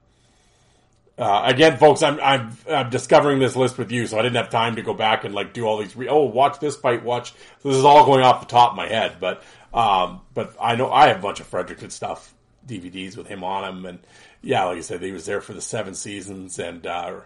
uh, 1.20 1.44
again, 1.46 1.78
folks, 1.78 2.02
I'm, 2.02 2.20
I'm 2.20 2.58
I'm 2.68 2.90
discovering 2.90 3.38
this 3.38 3.56
list 3.56 3.78
with 3.78 3.92
you, 3.92 4.08
so 4.08 4.18
I 4.18 4.24
didn't 4.24 4.38
have 4.38 4.50
time 4.50 4.76
to 4.78 4.82
go 4.82 4.96
back 4.96 5.24
and 5.24 5.36
like 5.36 5.54
do 5.54 5.66
all 5.66 5.78
these. 5.78 5.96
Re- 5.96 6.10
oh, 6.10 6.24
watch 6.24 6.60
this 6.60 6.76
fight. 6.76 7.04
Watch. 7.04 7.34
So 7.62 7.70
this 7.70 7.78
is 7.78 7.86
all 7.86 8.08
going 8.08 8.24
off 8.24 8.40
the 8.40 8.48
top 8.48 8.72
of 8.72 8.78
my 8.78 8.88
head, 8.88 9.18
but 9.20 9.44
um, 9.72 10.22
but 10.34 10.56
I 10.60 10.78
know 10.78 10.92
I 10.92 11.10
have 11.10 11.20
a 11.20 11.22
bunch 11.22 11.42
of 11.42 11.46
Fredericton 11.46 11.92
stuff 11.92 12.34
DVDs 12.66 13.16
with 13.16 13.28
him 13.28 13.44
on 13.44 13.62
them, 13.62 13.86
and 13.86 14.00
yeah, 14.42 14.64
like 14.64 14.80
I 14.80 14.82
said, 14.82 15.04
he 15.04 15.12
was 15.12 15.28
there 15.28 15.42
for 15.42 15.54
the 15.54 15.62
seven 15.62 15.94
seasons, 15.94 16.58
and 16.58 16.88
uh, 16.88 17.20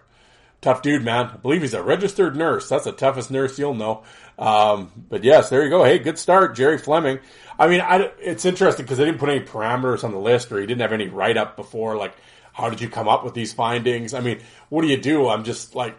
tough 0.60 0.82
dude, 0.82 1.04
man. 1.04 1.26
I 1.26 1.36
believe 1.36 1.62
he's 1.62 1.74
a 1.74 1.82
registered 1.82 2.36
nurse. 2.36 2.68
That's 2.68 2.84
the 2.84 2.92
toughest 2.92 3.30
nurse 3.30 3.58
you'll 3.58 3.74
know. 3.74 4.02
Um, 4.38 4.90
but 5.08 5.24
yes, 5.24 5.50
there 5.50 5.62
you 5.62 5.70
go. 5.70 5.84
Hey, 5.84 5.98
good 5.98 6.18
start, 6.18 6.54
Jerry 6.54 6.78
Fleming. 6.78 7.18
I 7.58 7.68
mean, 7.68 7.80
I, 7.80 8.10
it's 8.18 8.44
interesting 8.44 8.84
because 8.84 8.98
they 8.98 9.04
didn't 9.04 9.20
put 9.20 9.28
any 9.28 9.44
parameters 9.44 10.04
on 10.04 10.12
the 10.12 10.18
list, 10.18 10.50
or 10.50 10.60
he 10.60 10.66
didn't 10.66 10.80
have 10.80 10.92
any 10.92 11.08
write 11.08 11.36
up 11.36 11.56
before. 11.56 11.96
Like, 11.96 12.14
how 12.52 12.70
did 12.70 12.80
you 12.80 12.88
come 12.88 13.08
up 13.08 13.24
with 13.24 13.34
these 13.34 13.52
findings? 13.52 14.14
I 14.14 14.20
mean, 14.20 14.40
what 14.68 14.82
do 14.82 14.88
you 14.88 14.96
do? 14.96 15.28
I'm 15.28 15.44
just 15.44 15.74
like, 15.74 15.96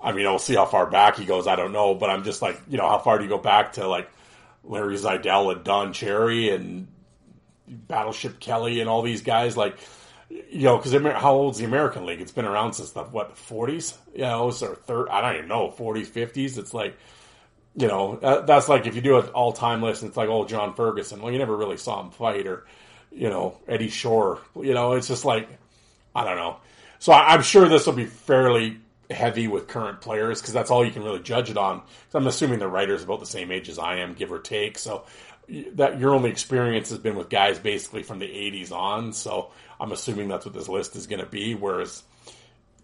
I 0.00 0.12
mean, 0.12 0.26
I'll 0.26 0.38
see 0.38 0.54
how 0.54 0.66
far 0.66 0.86
back 0.86 1.16
he 1.16 1.24
goes. 1.24 1.46
I 1.46 1.56
don't 1.56 1.72
know, 1.72 1.94
but 1.94 2.10
I'm 2.10 2.24
just 2.24 2.42
like, 2.42 2.60
you 2.68 2.78
know, 2.78 2.88
how 2.88 2.98
far 2.98 3.18
do 3.18 3.24
you 3.24 3.30
go 3.30 3.38
back 3.38 3.74
to 3.74 3.86
like 3.86 4.10
Larry 4.64 4.96
Zeidel 4.96 5.52
and 5.52 5.64
Don 5.64 5.92
Cherry 5.92 6.50
and 6.50 6.88
Battleship 7.68 8.40
Kelly 8.40 8.80
and 8.80 8.88
all 8.88 9.02
these 9.02 9.22
guys? 9.22 9.56
Like, 9.56 9.76
you 10.50 10.64
know, 10.64 10.78
because 10.78 10.92
how 10.92 11.34
old's 11.34 11.58
the 11.58 11.64
American 11.64 12.06
League? 12.06 12.20
It's 12.20 12.32
been 12.32 12.44
around 12.44 12.74
since 12.74 12.92
the 12.92 13.02
what 13.04 13.30
the 13.30 13.36
forties, 13.36 13.96
you 14.14 14.22
know, 14.22 14.46
or 14.46 14.52
third. 14.52 15.08
I 15.08 15.20
don't 15.20 15.36
even 15.36 15.48
know 15.48 15.70
forties, 15.70 16.08
fifties. 16.08 16.58
It's 16.58 16.72
like, 16.72 16.96
you 17.76 17.88
know, 17.88 18.18
uh, 18.22 18.40
that's 18.42 18.68
like 18.68 18.86
if 18.86 18.94
you 18.94 19.02
do 19.02 19.18
an 19.18 19.26
all 19.28 19.52
time 19.52 19.82
list, 19.82 20.02
and 20.02 20.08
it's 20.08 20.16
like 20.16 20.28
old 20.28 20.48
John 20.48 20.74
Ferguson. 20.74 21.20
Well, 21.20 21.32
you 21.32 21.38
never 21.38 21.56
really 21.56 21.76
saw 21.76 22.02
him 22.02 22.10
fight, 22.10 22.46
or 22.46 22.64
you 23.10 23.28
know 23.28 23.58
Eddie 23.68 23.88
Shore. 23.88 24.40
You 24.56 24.74
know, 24.74 24.92
it's 24.94 25.08
just 25.08 25.24
like 25.24 25.48
I 26.14 26.24
don't 26.24 26.36
know. 26.36 26.56
So 26.98 27.12
I, 27.12 27.34
I'm 27.34 27.42
sure 27.42 27.68
this 27.68 27.86
will 27.86 27.92
be 27.92 28.06
fairly 28.06 28.78
heavy 29.10 29.48
with 29.48 29.68
current 29.68 30.00
players 30.00 30.40
because 30.40 30.54
that's 30.54 30.70
all 30.70 30.84
you 30.84 30.92
can 30.92 31.02
really 31.02 31.20
judge 31.20 31.50
it 31.50 31.58
on. 31.58 31.82
I'm 32.14 32.26
assuming 32.26 32.58
the 32.58 32.68
writer's 32.68 33.02
about 33.02 33.20
the 33.20 33.26
same 33.26 33.50
age 33.50 33.68
as 33.68 33.78
I 33.78 33.96
am, 33.96 34.14
give 34.14 34.32
or 34.32 34.38
take. 34.38 34.78
So 34.78 35.04
that 35.74 35.98
your 35.98 36.14
only 36.14 36.30
experience 36.30 36.90
has 36.90 36.98
been 36.98 37.16
with 37.16 37.28
guys 37.28 37.58
basically 37.58 38.02
from 38.02 38.18
the 38.18 38.26
80s 38.26 38.72
on. 38.72 39.12
So 39.12 39.50
I'm 39.82 39.90
assuming 39.90 40.28
that's 40.28 40.46
what 40.46 40.54
this 40.54 40.68
list 40.68 40.94
is 40.94 41.08
going 41.08 41.18
to 41.18 41.26
be. 41.26 41.56
Whereas 41.56 42.04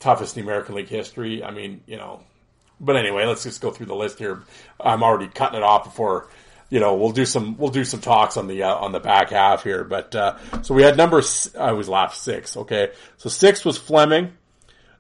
toughest 0.01 0.36
in 0.36 0.42
American 0.42 0.74
League 0.74 0.88
history, 0.88 1.44
I 1.44 1.53
mean, 1.53 1.82
you 1.86 1.96
know. 1.96 2.22
But 2.80 2.96
anyway, 2.96 3.24
let's 3.24 3.44
just 3.44 3.61
go 3.61 3.70
through 3.70 3.86
the 3.86 3.94
list 3.94 4.18
here. 4.18 4.42
I'm 4.80 5.03
already 5.03 5.28
cutting 5.28 5.59
it 5.59 5.62
off 5.62 5.84
before, 5.84 6.28
you 6.70 6.80
know, 6.80 6.96
we'll 6.96 7.12
do 7.12 7.24
some 7.24 7.57
we'll 7.57 7.70
do 7.70 7.84
some 7.84 8.01
talks 8.01 8.36
on 8.36 8.49
the 8.49 8.64
uh, 8.64 8.74
on 8.74 8.92
the 8.92 9.01
back 9.01 9.30
half 9.30 9.62
here. 9.62 9.84
But 9.84 10.14
uh, 10.14 10.62
so 10.62 10.74
we 10.74 10.82
had 10.82 10.96
number 10.96 11.22
I 11.59 11.72
was 11.72 11.88
laugh 11.88 12.14
six. 12.14 12.57
Okay, 12.57 12.90
so 13.16 13.28
six 13.28 13.64
was 13.64 13.78
Fleming. 13.78 14.32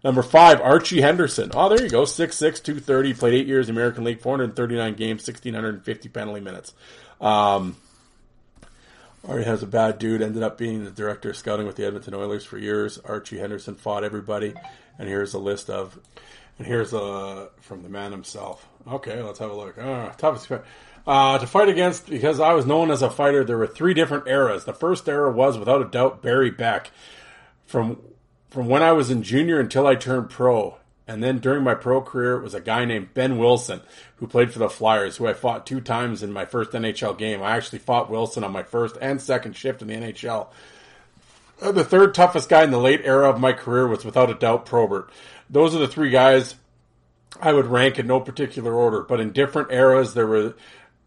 Number 0.04 0.22
five, 0.22 0.60
Archie 0.60 1.00
Henderson. 1.00 1.50
Oh, 1.54 1.68
there 1.68 1.82
you 1.82 1.90
go. 1.90 2.02
6'6", 2.02 2.38
230, 2.38 3.14
played 3.14 3.34
eight 3.34 3.48
years 3.48 3.68
American 3.68 4.04
League, 4.04 4.20
439 4.20 4.94
games, 4.94 5.26
1,650 5.26 6.08
penalty 6.10 6.40
minutes. 6.40 6.72
Um, 7.20 7.76
Archie 9.28 9.44
has 9.44 9.62
a 9.62 9.66
bad 9.66 9.98
dude. 9.98 10.22
Ended 10.22 10.42
up 10.42 10.56
being 10.56 10.84
the 10.84 10.90
director 10.90 11.30
of 11.30 11.36
scouting 11.36 11.66
with 11.66 11.76
the 11.76 11.86
Edmonton 11.86 12.14
Oilers 12.14 12.44
for 12.44 12.56
years. 12.56 12.98
Archie 12.98 13.38
Henderson 13.38 13.74
fought 13.74 14.02
everybody, 14.02 14.54
and 14.98 15.08
here's 15.08 15.34
a 15.34 15.38
list 15.38 15.68
of, 15.68 15.98
and 16.58 16.66
here's 16.66 16.94
a 16.94 17.50
from 17.60 17.82
the 17.82 17.90
man 17.90 18.10
himself. 18.10 18.66
Okay, 18.90 19.22
let's 19.22 19.38
have 19.38 19.50
a 19.50 19.54
look. 19.54 19.76
Uh, 19.76 20.12
uh, 21.06 21.38
to 21.38 21.46
fight 21.46 21.68
against 21.68 22.08
because 22.08 22.40
I 22.40 22.54
was 22.54 22.64
known 22.64 22.90
as 22.90 23.02
a 23.02 23.10
fighter. 23.10 23.44
There 23.44 23.58
were 23.58 23.66
three 23.66 23.92
different 23.92 24.26
eras. 24.26 24.64
The 24.64 24.72
first 24.72 25.08
era 25.08 25.30
was 25.30 25.58
without 25.58 25.82
a 25.82 25.88
doubt 25.88 26.22
Barry 26.22 26.50
Beck, 26.50 26.90
from 27.66 28.00
from 28.48 28.66
when 28.66 28.82
I 28.82 28.92
was 28.92 29.10
in 29.10 29.22
junior 29.22 29.60
until 29.60 29.86
I 29.86 29.94
turned 29.94 30.30
pro. 30.30 30.78
And 31.08 31.22
then 31.22 31.38
during 31.38 31.64
my 31.64 31.74
pro 31.74 32.02
career, 32.02 32.36
it 32.36 32.42
was 32.42 32.52
a 32.52 32.60
guy 32.60 32.84
named 32.84 33.14
Behn 33.14 33.38
Wilson 33.38 33.80
who 34.16 34.26
played 34.26 34.52
for 34.52 34.58
the 34.58 34.68
Flyers, 34.68 35.16
who 35.16 35.26
I 35.26 35.32
fought 35.32 35.66
two 35.66 35.80
times 35.80 36.22
in 36.22 36.32
my 36.32 36.44
first 36.44 36.72
NHL 36.72 37.16
game. 37.16 37.42
I 37.42 37.56
actually 37.56 37.78
fought 37.78 38.10
Wilson 38.10 38.44
on 38.44 38.52
my 38.52 38.62
first 38.62 38.98
and 39.00 39.20
second 39.20 39.56
shift 39.56 39.80
in 39.80 39.88
the 39.88 39.94
NHL. 39.94 40.48
Uh, 41.62 41.72
the 41.72 41.82
third 41.82 42.14
toughest 42.14 42.50
guy 42.50 42.62
in 42.62 42.70
the 42.70 42.78
late 42.78 43.00
era 43.04 43.30
of 43.30 43.40
my 43.40 43.54
career 43.54 43.88
was 43.88 44.04
without 44.04 44.30
a 44.30 44.34
doubt 44.34 44.66
Probert. 44.66 45.10
Those 45.48 45.74
are 45.74 45.78
the 45.78 45.88
three 45.88 46.10
guys 46.10 46.54
I 47.40 47.54
would 47.54 47.66
rank 47.66 47.98
in 47.98 48.06
no 48.06 48.20
particular 48.20 48.74
order, 48.74 49.02
but 49.02 49.18
in 49.18 49.32
different 49.32 49.72
eras, 49.72 50.12
there 50.12 50.26
were 50.26 50.54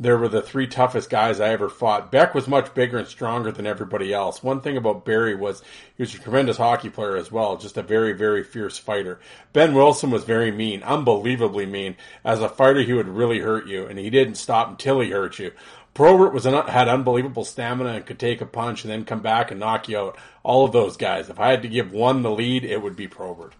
there 0.01 0.17
were 0.17 0.27
the 0.27 0.41
three 0.41 0.65
toughest 0.65 1.11
guys 1.11 1.39
I 1.39 1.49
ever 1.49 1.69
fought. 1.69 2.11
Beck 2.11 2.33
was 2.33 2.47
much 2.47 2.73
bigger 2.73 2.97
and 2.97 3.07
stronger 3.07 3.51
than 3.51 3.67
everybody 3.67 4.11
else. 4.11 4.41
One 4.41 4.59
thing 4.59 4.75
about 4.75 5.05
Barry 5.05 5.35
was 5.35 5.61
he 5.95 6.01
was 6.01 6.15
a 6.15 6.17
tremendous 6.17 6.57
hockey 6.57 6.89
player 6.89 7.15
as 7.15 7.31
well, 7.31 7.55
just 7.55 7.77
a 7.77 7.83
very, 7.83 8.13
very 8.13 8.43
fierce 8.43 8.79
fighter. 8.79 9.19
Behn 9.53 9.75
Wilson 9.75 10.09
was 10.09 10.23
very 10.23 10.49
mean, 10.49 10.81
unbelievably 10.81 11.67
mean. 11.67 11.97
As 12.25 12.41
a 12.41 12.49
fighter, 12.49 12.81
he 12.81 12.93
would 12.93 13.07
really 13.07 13.39
hurt 13.39 13.67
you, 13.67 13.85
and 13.85 13.99
he 13.99 14.09
didn't 14.09 14.35
stop 14.35 14.69
until 14.69 14.99
he 15.01 15.11
hurt 15.11 15.37
you. 15.37 15.51
Probert 15.93 16.33
was 16.33 16.47
an, 16.47 16.55
had 16.67 16.87
unbelievable 16.87 17.45
stamina 17.45 17.91
and 17.91 18.05
could 18.05 18.17
take 18.17 18.41
a 18.41 18.45
punch 18.47 18.83
and 18.83 18.91
then 18.91 19.05
come 19.05 19.21
back 19.21 19.51
and 19.51 19.59
knock 19.59 19.87
you 19.87 19.99
out. 19.99 20.17
All 20.41 20.65
of 20.65 20.71
those 20.71 20.97
guys. 20.97 21.29
If 21.29 21.39
I 21.39 21.51
had 21.51 21.61
to 21.61 21.67
give 21.67 21.91
one 21.91 22.23
the 22.23 22.31
lead, 22.31 22.63
it 22.63 22.81
would 22.81 22.95
be 22.95 23.07
Probert. 23.07 23.53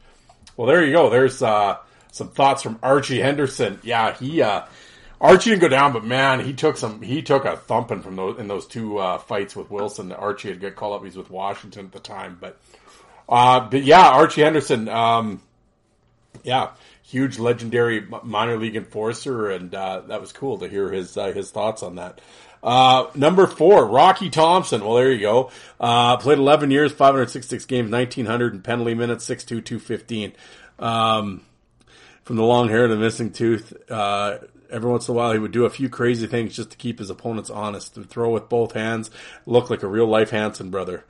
Well, 0.57 0.65
there 0.65 0.83
you 0.83 0.91
go. 0.91 1.11
There's 1.11 1.43
uh, 1.43 1.77
some 2.11 2.29
thoughts 2.29 2.63
from 2.63 2.79
Archie 2.81 3.19
Henderson. 3.19 3.79
Yeah, 3.83 4.15
he 4.15 4.41
uh, 4.41 4.63
Archie 5.21 5.51
didn't 5.51 5.61
go 5.61 5.67
down, 5.67 5.93
but 5.93 6.03
man, 6.03 6.43
he 6.43 6.51
took 6.51 6.77
some. 6.77 7.03
He 7.03 7.21
took 7.21 7.45
a 7.45 7.55
thumping 7.55 8.01
from 8.01 8.15
those 8.15 8.39
in 8.39 8.47
those 8.47 8.65
two 8.65 8.97
uh, 8.97 9.19
fights 9.19 9.55
with 9.55 9.69
Wilson. 9.69 10.11
Archie 10.11 10.49
had 10.49 10.59
got 10.59 10.75
called 10.75 10.95
up. 10.95 11.05
He's 11.05 11.15
with 11.15 11.29
Washington 11.29 11.85
at 11.85 11.91
the 11.91 11.99
time, 11.99 12.39
but 12.41 12.59
uh, 13.29 13.59
but 13.69 13.83
yeah, 13.83 14.09
Archie 14.09 14.41
Henderson. 14.41 14.89
Um, 14.89 15.41
yeah, 16.43 16.71
huge 17.03 17.37
legendary 17.37 18.03
minor 18.23 18.57
league 18.57 18.75
enforcer, 18.75 19.51
and 19.51 19.73
uh, 19.75 20.01
that 20.07 20.19
was 20.19 20.33
cool 20.33 20.57
to 20.57 20.67
hear 20.67 20.91
his 20.91 21.15
uh, 21.15 21.31
his 21.31 21.51
thoughts 21.51 21.83
on 21.83 21.95
that. 21.95 22.19
Uh, 22.63 23.07
number 23.13 23.45
four, 23.45 23.85
Rocky 23.85 24.31
Thompson. 24.31 24.81
Well, 24.83 24.95
there 24.95 25.11
you 25.11 25.19
go. 25.19 25.51
Uh, 25.79 26.17
played 26.17 26.37
11 26.37 26.71
years, 26.71 26.91
566 26.91 27.65
games, 27.65 27.91
1900 27.91 28.53
in 28.53 28.61
penalty 28.61 28.93
minutes, 28.93 29.27
6'2", 29.27 29.47
215. 29.65 30.33
Um, 30.77 31.41
from 32.23 32.35
the 32.35 32.43
long 32.43 32.69
hair 32.69 32.87
to 32.87 32.93
the 32.93 32.99
missing 32.99 33.31
tooth, 33.31 33.73
uh, 33.89 34.37
every 34.71 34.89
once 34.89 35.07
in 35.07 35.13
a 35.13 35.17
while 35.17 35.33
he 35.33 35.39
would 35.39 35.51
do 35.51 35.65
a 35.65 35.69
few 35.69 35.89
crazy 35.89 36.27
things 36.27 36.55
just 36.55 36.71
to 36.71 36.77
keep 36.77 36.99
his 36.99 37.09
opponents 37.09 37.49
honest. 37.49 37.95
To 37.95 38.03
throw 38.03 38.31
with 38.31 38.49
both 38.49 38.73
hands, 38.73 39.11
look 39.45 39.69
like 39.69 39.83
a 39.83 39.87
real 39.87 40.07
life 40.07 40.29
Hanson 40.29 40.69
brother. 40.69 41.05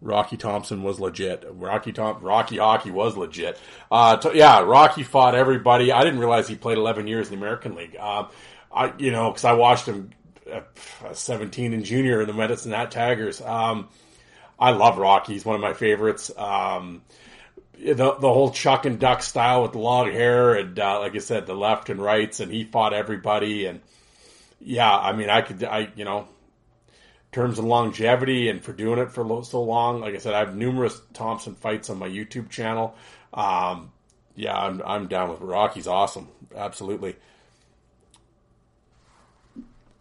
Rocky 0.00 0.36
Thompson 0.36 0.82
was 0.82 1.00
legit. 1.00 1.44
Rocky 1.48 1.92
Tom, 1.92 2.18
Rocky 2.20 2.58
Hockey 2.58 2.90
was 2.90 3.16
legit. 3.16 3.58
Uh, 3.90 4.18
yeah, 4.34 4.60
Rocky 4.60 5.02
fought 5.02 5.34
everybody. 5.34 5.92
I 5.92 6.04
didn't 6.04 6.18
realize 6.20 6.46
he 6.46 6.56
played 6.56 6.76
11 6.76 7.06
years 7.06 7.30
in 7.30 7.38
the 7.38 7.44
American 7.44 7.74
League. 7.74 7.96
Um, 7.96 8.28
I, 8.72 8.92
you 8.98 9.10
know, 9.10 9.30
cause 9.30 9.44
I 9.44 9.52
watched 9.52 9.86
him 9.86 10.10
at 10.50 10.68
17 11.12 11.72
in 11.72 11.84
junior 11.84 12.20
in 12.20 12.26
the 12.26 12.34
Medicine 12.34 12.72
Hat 12.72 12.90
Tigers. 12.90 13.40
Um, 13.40 13.88
I 14.58 14.70
love 14.70 14.98
Rocky. 14.98 15.32
He's 15.32 15.44
one 15.44 15.56
of 15.56 15.62
my 15.62 15.72
favorites. 15.72 16.30
Um, 16.36 17.02
the 17.78 17.94
the 17.94 18.32
whole 18.32 18.50
Chuck 18.50 18.86
and 18.86 18.98
Duck 18.98 19.22
style 19.22 19.62
with 19.62 19.72
the 19.72 19.78
long 19.78 20.10
hair 20.10 20.54
and 20.54 20.78
uh, 20.78 21.00
like 21.00 21.14
I 21.14 21.18
said, 21.18 21.46
the 21.46 21.54
left 21.54 21.90
and 21.90 22.00
rights, 22.00 22.40
and 22.40 22.50
he 22.50 22.64
fought 22.64 22.92
everybody. 22.92 23.66
And 23.66 23.80
yeah, 24.60 24.96
I 24.96 25.12
mean, 25.12 25.30
I 25.30 25.42
could, 25.42 25.62
I 25.64 25.88
you 25.96 26.04
know, 26.04 26.28
terms 27.32 27.58
of 27.58 27.64
longevity 27.64 28.48
and 28.48 28.62
for 28.62 28.72
doing 28.72 28.98
it 28.98 29.10
for 29.10 29.42
so 29.44 29.62
long. 29.62 30.00
Like 30.00 30.14
I 30.14 30.18
said, 30.18 30.34
I 30.34 30.40
have 30.40 30.56
numerous 30.56 31.00
Thompson 31.12 31.54
fights 31.54 31.90
on 31.90 31.98
my 31.98 32.08
YouTube 32.08 32.48
channel. 32.48 32.94
Um, 33.32 33.92
yeah, 34.36 34.56
I'm 34.56 34.82
I'm 34.84 35.08
down 35.08 35.30
with 35.30 35.40
Rocky's 35.40 35.86
awesome, 35.86 36.28
absolutely. 36.54 37.16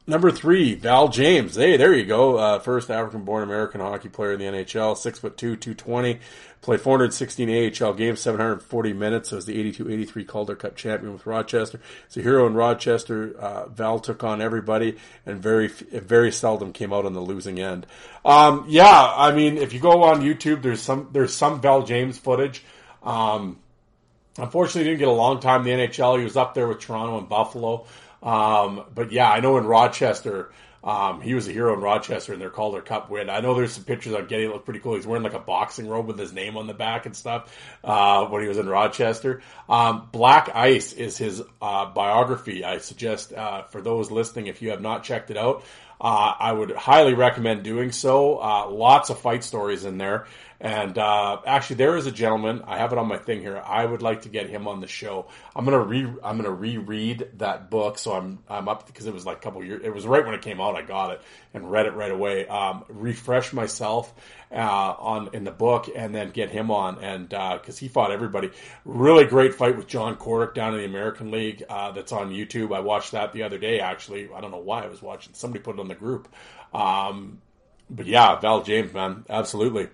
Number 0.05 0.31
three, 0.31 0.75
Val 0.75 1.07
James. 1.07 1.55
Hey, 1.55 1.77
there 1.77 1.93
you 1.93 2.05
go. 2.05 2.37
Uh, 2.37 2.59
first 2.59 2.91
African-born 2.91 3.43
American 3.43 3.79
hockey 3.79 4.09
player 4.09 4.33
in 4.33 4.39
the 4.39 4.45
NHL. 4.45 4.97
Six 4.97 5.19
foot 5.19 5.37
two, 5.37 5.55
two 5.55 5.73
twenty. 5.73 6.19
Played 6.63 6.79
416 6.79 7.83
AHL 7.83 7.93
games, 7.93 8.21
740 8.21 8.93
minutes. 8.93 9.31
He 9.31 9.35
was 9.35 9.45
the 9.45 9.73
82-83 9.73 10.25
Calder 10.25 10.55
Cup 10.55 10.77
champion 10.77 11.11
with 11.11 11.25
Rochester. 11.25 11.81
He's 12.07 12.15
a 12.15 12.21
hero 12.21 12.47
in 12.47 12.53
Rochester. 12.53 13.35
Uh, 13.37 13.67
Val 13.67 13.99
took 13.99 14.23
on 14.23 14.41
everybody, 14.41 14.95
and 15.25 15.41
very 15.41 15.67
very 15.67 16.31
seldom 16.31 16.71
came 16.71 16.93
out 16.93 17.05
on 17.05 17.11
the 17.11 17.19
losing 17.19 17.59
end. 17.59 17.85
Um, 18.23 18.63
yeah, 18.69 19.13
I 19.13 19.33
mean, 19.33 19.57
if 19.57 19.73
you 19.73 19.81
go 19.81 20.03
on 20.03 20.21
YouTube, 20.21 20.61
there's 20.61 20.81
some 20.81 21.09
there's 21.11 21.33
some 21.33 21.59
Val 21.59 21.83
James 21.83 22.17
footage. 22.17 22.63
Um, 23.03 23.59
unfortunately, 24.37 24.85
didn't 24.85 24.99
get 24.99 25.09
a 25.09 25.11
long 25.11 25.41
time 25.41 25.67
in 25.67 25.79
the 25.79 25.87
NHL. 25.87 26.17
He 26.17 26.23
was 26.23 26.37
up 26.37 26.53
there 26.53 26.69
with 26.69 26.79
Toronto 26.79 27.17
and 27.17 27.27
Buffalo. 27.27 27.87
Um, 28.23 28.85
but 28.95 29.11
yeah, 29.11 29.29
I 29.29 29.41
know 29.41 29.57
in 29.57 29.65
Rochester, 29.65 30.51
Um, 30.83 31.21
he 31.21 31.33
was 31.33 31.47
a 31.47 31.53
hero 31.53 31.73
in 31.73 31.79
Rochester 31.79 32.33
in 32.33 32.39
their 32.39 32.49
Calder 32.49 32.81
Cup 32.81 33.09
win. 33.09 33.29
I 33.29 33.39
know 33.39 33.53
there's 33.55 33.71
some 33.71 33.85
pictures 33.85 34.13
Getty 34.27 34.47
that 34.47 34.51
look 34.51 34.65
pretty 34.65 34.81
cool. 34.81 34.95
He's 34.95 35.07
wearing 35.07 35.23
like 35.23 35.33
a 35.33 35.39
boxing 35.39 35.87
robe 35.87 36.07
with 36.07 36.19
his 36.19 36.33
name 36.33 36.57
on 36.57 36.67
the 36.67 36.73
back 36.73 37.05
and 37.05 37.15
stuff 37.15 37.57
uh, 37.85 38.25
when 38.25 38.41
he 38.41 38.49
was 38.49 38.57
in 38.57 38.67
Rochester. 38.67 39.41
Um, 39.69 40.09
Black 40.11 40.49
Ice 40.53 40.91
is 40.91 41.17
his 41.17 41.41
uh, 41.61 41.85
biography. 41.85 42.65
I 42.65 42.79
suggest 42.79 43.31
uh, 43.31 43.63
for 43.63 43.81
those 43.81 44.11
listening, 44.11 44.47
if 44.47 44.61
you 44.61 44.71
have 44.71 44.81
not 44.81 45.05
checked 45.05 45.31
it 45.31 45.37
out, 45.37 45.63
uh, 46.01 46.33
I 46.37 46.51
would 46.51 46.71
highly 46.71 47.13
recommend 47.13 47.63
doing 47.63 47.93
so. 47.93 48.39
Uh, 48.39 48.69
lots 48.69 49.09
of 49.09 49.19
fight 49.19 49.45
stories 49.45 49.85
in 49.85 49.97
there. 49.97 50.25
And 50.63 50.97
uh, 50.97 51.41
actually, 51.45 51.75
there 51.75 51.97
is 51.97 52.05
a 52.07 52.11
gentleman. 52.11 52.63
I 52.65 52.77
have 52.77 52.93
it 52.93 52.97
on 52.97 53.05
my 53.05 53.17
thing 53.17 53.41
here. 53.41 53.61
I 53.65 53.85
would 53.85 54.01
like 54.01 54.21
to 54.21 54.29
get 54.29 54.49
him 54.49 54.65
on 54.65 54.79
the 54.79 54.87
show. 54.87 55.27
I'm 55.53 55.65
gonna 55.65 55.83
re 55.83 56.05
I'm 56.23 56.37
gonna 56.37 56.51
reread 56.51 57.31
that 57.39 57.69
book. 57.69 57.97
So 57.97 58.13
I'm 58.13 58.39
I'm 58.47 58.69
up 58.69 58.87
because 58.87 59.05
it 59.05 59.13
was 59.13 59.25
like 59.25 59.37
a 59.37 59.39
couple 59.41 59.61
years. 59.61 59.81
It 59.83 59.93
was 59.93 60.07
right 60.07 60.25
when 60.25 60.33
it 60.33 60.41
came 60.41 60.61
out. 60.61 60.75
I 60.75 60.81
got 60.81 61.11
it 61.11 61.21
and 61.53 61.69
read 61.69 61.85
it 61.85 61.95
right 61.95 62.11
away. 62.11 62.47
Um, 62.47 62.85
refresh 62.87 63.51
myself 63.51 64.13
uh, 64.53 64.95
on 64.97 65.31
in 65.33 65.43
the 65.43 65.51
book, 65.51 65.89
and 65.93 66.15
then 66.15 66.29
get 66.29 66.49
him 66.49 66.71
on. 66.71 67.03
And 67.03 67.27
because 67.27 67.75
uh, 67.75 67.79
he 67.81 67.89
fought 67.89 68.11
everybody, 68.11 68.49
really 68.85 69.25
great 69.25 69.55
fight 69.55 69.75
with 69.75 69.87
John 69.87 70.15
Cordick 70.15 70.53
down 70.53 70.73
in 70.75 70.79
the 70.79 70.85
American 70.85 71.29
League. 71.29 71.61
Uh, 71.67 71.91
that's 71.91 72.13
on 72.13 72.31
YouTube. 72.31 72.73
I 72.73 72.79
watched 72.79 73.11
that 73.11 73.33
the 73.33 73.43
other 73.43 73.57
day. 73.57 73.81
Actually, 73.81 74.29
I 74.33 74.39
don't 74.39 74.51
know 74.51 74.59
why 74.59 74.85
I 74.85 74.87
was 74.87 75.01
watching. 75.01 75.33
Somebody 75.33 75.61
put 75.61 75.75
it 75.75 75.81
on 75.81 75.89
the 75.89 75.95
group. 75.95 76.33
Um, 76.73 77.41
but 77.89 78.05
yeah, 78.05 78.39
Val 78.39 78.63
James, 78.63 78.93
man, 78.93 79.25
absolutely. 79.29 79.89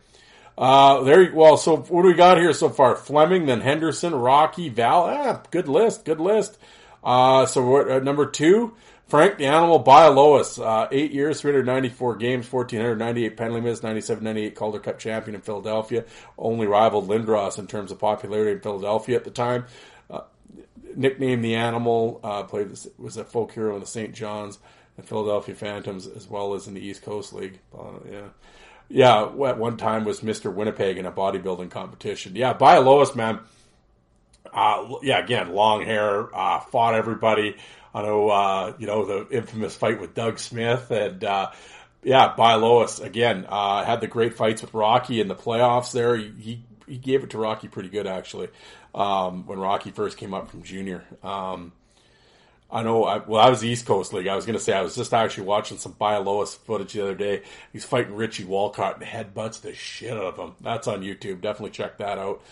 Uh, 0.59 1.03
there. 1.03 1.31
Well, 1.33 1.55
so 1.55 1.77
what 1.77 2.01
do 2.01 2.09
we 2.09 2.13
got 2.13 2.37
here 2.37 2.51
so 2.51 2.67
far? 2.67 2.97
Fleming, 2.97 3.45
then 3.45 3.61
Henderson, 3.61 4.13
Rocky, 4.13 4.67
Val. 4.67 5.05
Ah, 5.05 5.41
good 5.51 5.69
list. 5.69 6.03
Good 6.03 6.19
list. 6.19 6.57
Uh, 7.01 7.45
so 7.45 7.89
uh, 7.89 7.99
number 7.99 8.25
two, 8.25 8.75
Frank 9.07 9.37
the 9.37 9.45
Animal 9.45 9.81
Bialowas, 9.81 10.61
uh, 10.61 10.89
eight 10.91 11.11
years, 11.11 11.39
394 11.39 12.17
games, 12.17 12.51
1,498 12.51 13.37
penalty 13.37 13.61
minutes, 13.61 13.83
97 13.83 14.21
98 14.21 14.55
Calder 14.55 14.79
Cup 14.79 14.99
champion 14.99 15.35
in 15.35 15.41
Philadelphia. 15.41 16.03
Only 16.37 16.67
rivaled 16.67 17.07
Lindros 17.07 17.57
in 17.57 17.65
terms 17.65 17.93
of 17.93 17.99
popularity 17.99 18.51
in 18.51 18.59
Philadelphia 18.59 19.15
at 19.15 19.23
the 19.23 19.31
time. 19.31 19.65
Uh, 20.09 20.23
nicknamed 20.93 21.41
the 21.41 21.55
Animal, 21.55 22.19
uh, 22.21 22.43
played 22.43 22.77
was 22.97 23.15
a 23.15 23.23
folk 23.23 23.53
hero 23.53 23.75
in 23.75 23.79
the 23.79 23.87
St. 23.87 24.13
John's 24.13 24.59
and 24.97 25.07
Philadelphia 25.07 25.55
Phantoms 25.55 26.05
as 26.05 26.27
well 26.27 26.53
as 26.53 26.67
in 26.67 26.73
the 26.73 26.85
East 26.85 27.01
Coast 27.01 27.31
League. 27.31 27.59
Uh, 27.73 27.99
yeah. 28.11 28.27
Yeah, 28.89 29.25
at 29.25 29.57
one 29.57 29.77
time 29.77 30.03
was 30.03 30.21
Mr. 30.21 30.51
Winnipeg 30.51 30.97
in 30.97 31.05
a 31.05 31.11
bodybuilding 31.11 31.69
competition. 31.69 32.35
Yeah, 32.35 32.55
Bialowas, 32.55 33.15
man. 33.15 33.39
Uh, 34.51 34.95
yeah, 35.03 35.23
again, 35.23 35.53
long 35.53 35.85
hair, 35.85 36.35
uh, 36.35 36.59
fought 36.59 36.95
everybody. 36.95 37.55
I 37.93 38.01
know, 38.01 38.29
uh, 38.29 38.73
you 38.79 38.87
know, 38.87 39.05
the 39.05 39.37
infamous 39.37 39.75
fight 39.75 40.01
with 40.01 40.15
Doug 40.15 40.39
Smith 40.39 40.89
and, 40.89 41.23
uh, 41.23 41.51
yeah, 42.01 42.33
Bialowas 42.35 43.03
again, 43.03 43.45
uh, 43.47 43.83
had 43.83 44.01
the 44.01 44.07
great 44.07 44.33
fights 44.35 44.61
with 44.61 44.73
Rocky 44.73 45.21
in 45.21 45.27
the 45.27 45.35
playoffs 45.35 45.91
there. 45.91 46.15
He, 46.15 46.31
he, 46.39 46.63
he 46.87 46.97
gave 46.97 47.23
it 47.23 47.31
to 47.31 47.37
Rocky 47.37 47.67
pretty 47.67 47.89
good 47.89 48.07
actually, 48.07 48.47
um, 48.95 49.45
when 49.45 49.59
Rocky 49.59 49.91
first 49.91 50.17
came 50.17 50.33
up 50.33 50.49
from 50.49 50.63
junior. 50.63 51.03
Um, 51.21 51.73
I 52.71 52.83
know. 52.83 53.03
I, 53.03 53.17
well, 53.17 53.41
I 53.41 53.49
was 53.49 53.63
East 53.63 53.85
Coast 53.85 54.13
League. 54.13 54.27
I 54.27 54.35
was 54.35 54.45
going 54.45 54.57
to 54.57 54.63
say 54.63 54.73
I 54.73 54.81
was 54.81 54.95
just 54.95 55.13
actually 55.13 55.45
watching 55.45 55.77
some 55.77 55.93
Bialowas 55.93 56.55
footage 56.55 56.93
the 56.93 57.01
other 57.01 57.15
day. 57.15 57.41
He's 57.73 57.83
fighting 57.83 58.15
Richie 58.15 58.43
Walcott 58.43 59.01
and 59.01 59.05
headbutts 59.05 59.61
the 59.61 59.73
shit 59.73 60.11
out 60.11 60.23
of 60.23 60.37
him. 60.37 60.55
That's 60.61 60.87
on 60.87 61.01
YouTube. 61.01 61.41
Definitely 61.41 61.71
check 61.71 61.97
that 61.97 62.19
out. 62.19 62.43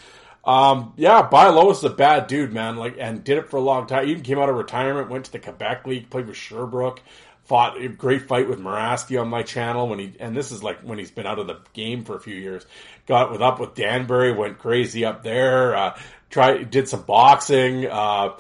Um, 0.44 0.94
yeah, 0.96 1.28
Bialowas 1.30 1.78
is 1.78 1.84
a 1.84 1.90
bad 1.90 2.28
dude, 2.28 2.52
man. 2.52 2.78
Like, 2.78 2.96
and 3.00 3.24
did 3.24 3.38
it 3.38 3.50
for 3.50 3.58
a 3.58 3.62
long 3.62 3.86
time. 3.86 4.08
Even 4.08 4.24
came 4.24 4.40
out 4.40 4.50
of 4.50 4.56
retirement, 4.56 5.10
went 5.10 5.26
to 5.26 5.32
the 5.32 5.40
Quebec 5.40 5.86
League, 5.86 6.10
played 6.10 6.26
with 6.26 6.38
Sherbrooke, 6.38 7.02
fought 7.44 7.80
a 7.80 7.88
great 7.88 8.28
fight 8.28 8.48
with 8.48 8.60
Mirasty 8.60 9.22
on 9.22 9.28
my 9.28 9.44
channel 9.44 9.88
when 9.88 10.00
he. 10.00 10.14
And 10.20 10.36
this 10.36 10.52
is 10.52 10.64
like 10.64 10.80
when 10.80 10.98
he's 10.98 11.12
been 11.12 11.28
out 11.28 11.38
of 11.38 11.48
the 11.48 11.60
game 11.74 12.06
for 12.06 12.16
a 12.16 12.20
few 12.20 12.36
years. 12.36 12.66
Got 13.06 13.32
with 13.32 13.42
up 13.42 13.60
with 13.60 13.76
Danbury, 13.76 14.32
went 14.32 14.58
crazy 14.58 15.06
up 15.06 15.22
there. 15.22 15.76
Uh, 15.76 16.00
tried 16.30 16.72
did 16.72 16.88
some 16.88 17.02
boxing. 17.02 17.86
Uh, 17.86 18.38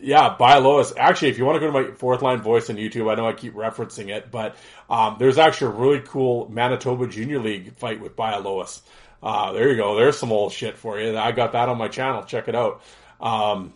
yeah, 0.00 0.36
Bialowas. 0.38 0.92
Actually, 0.96 1.28
if 1.28 1.38
you 1.38 1.44
want 1.44 1.56
to 1.56 1.60
go 1.60 1.66
to 1.66 1.72
my 1.72 1.94
fourth 1.94 2.22
line 2.22 2.42
voice 2.42 2.68
on 2.70 2.76
YouTube, 2.76 3.10
I 3.10 3.14
know 3.14 3.26
I 3.26 3.32
keep 3.32 3.54
referencing 3.54 4.08
it, 4.08 4.30
but 4.30 4.56
um, 4.90 5.16
there's 5.18 5.38
actually 5.38 5.74
a 5.74 5.80
really 5.80 6.00
cool 6.00 6.48
Manitoba 6.50 7.06
Junior 7.06 7.38
League 7.38 7.74
fight 7.76 8.00
with 8.00 8.16
Bialowas. 8.16 8.82
Uh, 9.22 9.52
there 9.52 9.70
you 9.70 9.76
go. 9.76 9.96
There's 9.96 10.18
some 10.18 10.32
old 10.32 10.52
shit 10.52 10.76
for 10.76 11.00
you. 11.00 11.16
I 11.16 11.32
got 11.32 11.52
that 11.52 11.68
on 11.68 11.78
my 11.78 11.88
channel. 11.88 12.22
Check 12.24 12.48
it 12.48 12.54
out. 12.54 12.82
Um, 13.20 13.72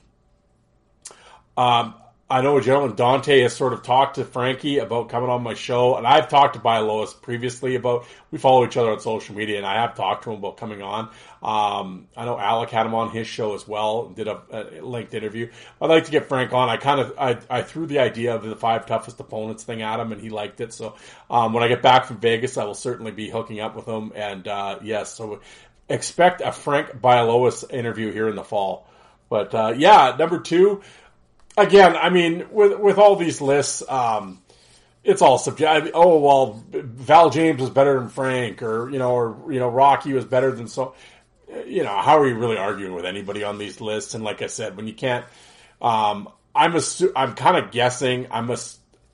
um, 1.57 1.95
I 2.31 2.43
know 2.43 2.59
a 2.59 2.61
gentleman, 2.61 2.95
Dante, 2.95 3.41
has 3.41 3.57
sort 3.57 3.73
of 3.73 3.83
talked 3.83 4.17
to 4.17 4.25
Frankie 4.25 4.79
about 4.79 5.09
coming 5.09 5.31
on 5.31 5.43
my 5.43 5.55
show, 5.55 5.97
and 5.97 6.07
I've 6.07 6.29
talked 6.29 6.55
to 6.55 6.61
Bialowas 6.61 7.19
previously 7.23 7.75
about. 7.75 8.07
We 8.31 8.37
follow 8.37 8.67
each 8.67 8.77
other 8.77 8.91
on 8.91 9.01
social 9.01 9.35
media, 9.35 9.57
and 9.57 9.65
I 9.65 9.81
have 9.81 9.95
talked 9.95 10.25
to 10.25 10.33
him 10.33 10.39
about 10.39 10.59
coming 10.59 10.83
on. 10.83 11.09
Um, 11.43 12.09
I 12.15 12.27
know 12.27 12.39
Alec 12.39 12.69
had 12.69 12.85
him 12.85 12.95
on 12.95 13.11
his 13.11 13.27
show 13.27 13.55
as 13.55 13.67
well, 13.67 14.11
did 14.11 14.29
a, 14.29 14.43
a, 14.51 14.83
linked 14.83 15.15
interview. 15.15 15.51
I'd 15.81 15.89
like 15.89 16.05
to 16.05 16.11
get 16.11 16.27
Frank 16.29 16.53
on. 16.53 16.69
I 16.69 16.77
kind 16.77 17.01
of 17.01 17.15
I, 17.19 17.39
I 17.49 17.63
threw 17.63 17.87
the 17.87 18.01
idea 18.01 18.35
of 18.35 18.43
the 18.43 18.57
five 18.57 18.85
toughest 18.85 19.19
opponents 19.21 19.65
thing 19.65 19.81
at 19.81 19.99
him, 19.99 20.13
and 20.13 20.21
he 20.21 20.29
liked 20.29 20.61
it. 20.61 20.75
So 20.75 20.97
um, 21.31 21.55
when 21.55 21.63
I 21.63 21.69
get 21.69 21.81
back 21.81 22.05
from 22.05 22.19
Vegas, 22.19 22.59
I 22.59 22.65
will 22.65 22.75
certainly 22.75 23.13
be 23.13 23.31
hooking 23.31 23.61
up 23.61 23.75
with 23.75 23.87
him. 23.87 24.13
And 24.15 24.47
uh, 24.47 24.81
yes, 24.83 25.15
so 25.15 25.41
expect 25.89 26.43
a 26.43 26.53
Frank 26.53 27.01
Bialowas 27.01 27.65
interview 27.73 28.13
here 28.13 28.29
in 28.29 28.37
the 28.37 28.45
fall. 28.45 28.87
But 29.31 29.55
uh, 29.55 29.75
yeah, 29.77 30.15
number 30.19 30.41
two 30.41 30.83
again, 31.59 31.97
I 31.97 32.11
mean, 32.11 32.47
with 32.51 32.79
with 32.79 32.99
all 32.99 33.17
these 33.17 33.41
lists, 33.41 33.83
um, 33.89 34.41
it's 35.05 35.23
all 35.23 35.39
subjective. 35.39 35.93
Oh 35.95 36.19
well, 36.19 36.65
Val 36.71 37.31
James 37.31 37.61
was 37.61 37.71
better 37.71 37.99
than 37.99 38.09
Frank, 38.09 38.63
or 38.63 38.91
you 38.91 38.99
know, 38.99 39.13
or 39.13 39.53
you 39.53 39.59
know, 39.59 39.69
Rocky 39.69 40.13
was 40.13 40.25
better 40.25 40.53
than 40.53 40.69
so. 40.69 40.95
You 41.67 41.83
know, 41.83 41.97
how 41.97 42.19
are 42.19 42.29
you 42.29 42.35
really 42.35 42.59
arguing 42.59 42.93
with 42.93 43.07
anybody 43.07 43.43
on 43.43 43.57
these 43.57 43.81
lists? 43.81 44.15
And 44.15 44.23
like 44.23 44.43
I 44.43 44.49
said, 44.49 44.77
when 44.77 44.87
you 44.87 44.93
can't, 44.93 45.25
um, 45.81 46.29
I'm 46.55 46.73
assu- 46.73 47.13
I'm 47.17 47.35
kind 47.35 47.57
of 47.57 47.71
guessing. 47.71 48.27
I'm 48.31 48.51
a, 48.51 48.59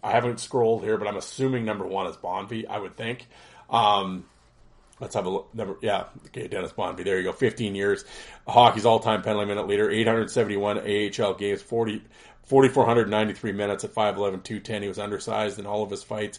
I 0.03 0.11
haven't 0.11 0.41
scrolled 0.41 0.83
here, 0.83 0.99
but 0.99 1.07
I'm 1.07 1.17
assuming 1.17 1.65
number 1.65 1.87
one 1.87 2.09
is 2.09 2.17
Bonvie. 2.17 2.67
I 2.69 2.79
would 2.79 2.97
think. 2.97 3.27
Um, 3.71 4.25
Let's 5.01 5.15
have 5.17 5.27
a 5.27 5.31
look. 5.31 5.55
Never, 5.55 5.77
yeah, 5.83 6.05
okay, 6.29 6.47
Dennis 6.47 6.73
Bonvie. 6.73 7.05
There 7.05 7.19
you 7.19 7.25
go. 7.25 7.33
15 7.33 7.75
years. 7.75 8.05
Hockey's 8.47 8.87
all-time 8.87 9.23
penalty 9.23 9.47
minute 9.47 9.67
leader. 9.67 9.91
871 9.91 10.79
AHL 10.79 11.35
games. 11.35 11.63
40, 11.63 12.03
4,493 12.47 13.53
minutes 13.53 13.85
at 13.85 13.95
5'11", 13.95 14.43
210. 14.43 14.83
He 14.83 14.89
was 14.89 14.99
undersized 14.99 15.59
in 15.59 15.67
all 15.67 15.83
of 15.83 15.91
his 15.91 16.03
fights. 16.03 16.39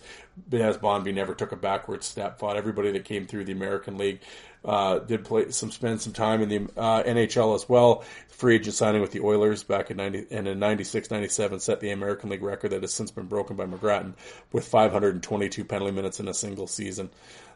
Dennis 0.50 0.78
Bonvie 0.78 1.14
never 1.14 1.34
took 1.34 1.52
a 1.52 1.56
backward 1.56 2.04
step. 2.04 2.40
Fought 2.40 2.58
everybody 2.58 2.92
that 2.92 3.06
came 3.06 3.26
through 3.26 3.46
the 3.46 3.52
American 3.52 3.98
League. 3.98 4.20
Uh, 4.64 4.98
did 5.00 5.24
play 5.24 5.52
some 5.52 5.70
spend 5.70 6.02
some 6.02 6.14
time 6.14 6.42
in 6.42 6.50
the 6.50 6.58
uh, 6.76 7.04
NHL 7.04 7.54
as 7.54 7.70
well. 7.70 8.04
Free 8.30 8.56
agent 8.56 8.76
signing 8.76 9.00
with 9.00 9.12
the 9.12 9.22
Oilers 9.22 9.64
back 9.64 9.92
in 9.92 9.98
90 9.98 10.26
and 10.32 10.48
in 10.48 10.60
96, 10.60 11.12
97 11.12 11.60
set 11.60 11.80
the 11.80 11.92
American 11.92 12.32
League 12.32 12.42
record 12.42 12.72
that 12.72 12.82
has 12.82 12.92
since 12.92 13.12
been 13.12 13.28
broken 13.28 13.56
by 13.56 13.66
McGrattan 13.66 14.14
with 14.52 14.68
522 14.68 15.66
penalty 15.66 15.92
minutes 15.92 16.20
in 16.20 16.28
a 16.28 16.34
single 16.34 16.66
season. 16.66 17.12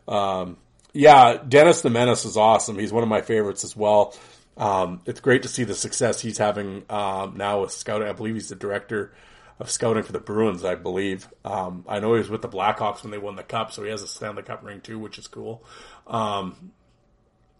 Um, 0.07 0.57
yeah, 0.93 1.37
Dennis 1.47 1.81
the 1.81 1.89
Menace 1.89 2.25
is 2.25 2.37
awesome. 2.37 2.77
He's 2.77 2.93
one 2.93 3.03
of 3.03 3.09
my 3.09 3.21
favorites 3.21 3.63
as 3.63 3.75
well. 3.75 4.15
Um, 4.57 5.01
it's 5.05 5.19
great 5.19 5.43
to 5.43 5.47
see 5.47 5.63
the 5.63 5.73
success 5.73 6.19
he's 6.21 6.37
having 6.37 6.83
um, 6.89 7.37
now 7.37 7.61
with 7.61 7.71
scouting. 7.71 8.07
I 8.07 8.13
believe 8.13 8.35
he's 8.35 8.49
the 8.49 8.55
director 8.55 9.13
of 9.59 9.69
scouting 9.69 10.03
for 10.03 10.11
the 10.11 10.19
Bruins. 10.19 10.65
I 10.65 10.75
believe. 10.75 11.27
Um, 11.45 11.85
I 11.87 11.99
know 11.99 12.13
he 12.13 12.19
was 12.19 12.29
with 12.29 12.41
the 12.41 12.49
Blackhawks 12.49 13.03
when 13.03 13.11
they 13.11 13.17
won 13.17 13.35
the 13.35 13.43
cup, 13.43 13.71
so 13.71 13.83
he 13.83 13.89
has 13.89 14.01
a 14.01 14.07
Stanley 14.07 14.43
Cup 14.43 14.63
ring 14.63 14.81
too, 14.81 14.99
which 14.99 15.17
is 15.17 15.27
cool. 15.27 15.63
Um, 16.07 16.71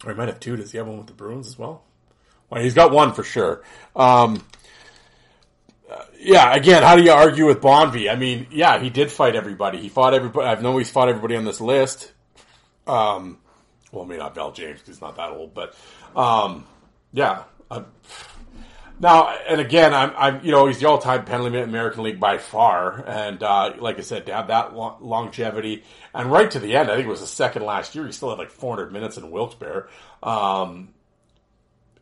or 0.06 0.12
he 0.12 0.18
might 0.18 0.28
have 0.28 0.40
two. 0.40 0.56
Does 0.56 0.72
he 0.72 0.78
have 0.78 0.88
one 0.88 0.98
with 0.98 1.08
the 1.08 1.14
Bruins 1.14 1.48
as 1.48 1.58
well? 1.58 1.84
Well, 2.50 2.62
he's 2.62 2.74
got 2.74 2.92
one 2.92 3.14
for 3.14 3.24
sure. 3.24 3.64
Um, 3.96 4.44
yeah, 6.20 6.54
again, 6.54 6.84
how 6.84 6.96
do 6.96 7.04
you 7.04 7.12
argue 7.12 7.46
with 7.46 7.62
Bonvie? 7.62 8.12
I 8.12 8.16
mean, 8.16 8.48
yeah, 8.52 8.80
he 8.80 8.90
did 8.90 9.12
fight 9.12 9.36
everybody. 9.36 9.80
He 9.80 9.90
fought 9.90 10.14
everybody. 10.14 10.48
I 10.48 10.60
know 10.62 10.78
he's 10.78 10.90
fought 10.90 11.10
everybody 11.10 11.36
on 11.36 11.46
this 11.46 11.62
list. 11.62 12.12
Um, 12.88 13.38
well, 13.92 14.06
maybe 14.06 14.20
not 14.20 14.36
Val 14.36 14.52
James 14.52 14.82
he's 14.86 15.02
not 15.02 15.16
that 15.18 15.32
old, 15.32 15.54
but 15.54 15.76
um, 16.16 16.66
yeah. 17.12 17.43
Uh, 17.70 17.84
now 18.99 19.30
and 19.30 19.62
again, 19.62 19.93
I'm, 19.93 20.12
I'm, 20.18 20.45
you 20.45 20.51
know, 20.51 20.66
he's 20.68 20.80
the 20.80 20.88
all-time 20.88 21.24
penalty 21.24 21.51
minute 21.51 21.70
American 21.70 22.03
League 22.03 22.20
by 22.20 22.38
far, 22.38 23.03
and 23.07 23.41
uh, 23.41 23.74
like 23.80 23.97
I 23.97 24.01
said, 24.01 24.26
to 24.26 24.34
have 24.34 24.47
that 24.47 24.76
lo- 24.76 24.97
longevity 24.99 25.84
and 26.14 26.32
right 26.32 26.49
to 26.51 26.60
the 26.60 26.76
end, 26.76 26.89
I 26.91 26.95
think 26.95 27.07
it 27.07 27.10
was 27.10 27.22
the 27.22 27.28
second 27.28 27.64
last 27.64 27.95
year. 27.95 28.05
He 28.05 28.12
still 28.12 28.30
had 28.30 28.39
like 28.39 28.51
400 28.51 28.91
minutes 28.91 29.18
in 29.18 29.32
Wilkes-Barre. 29.32 29.88
Um, 30.22 30.89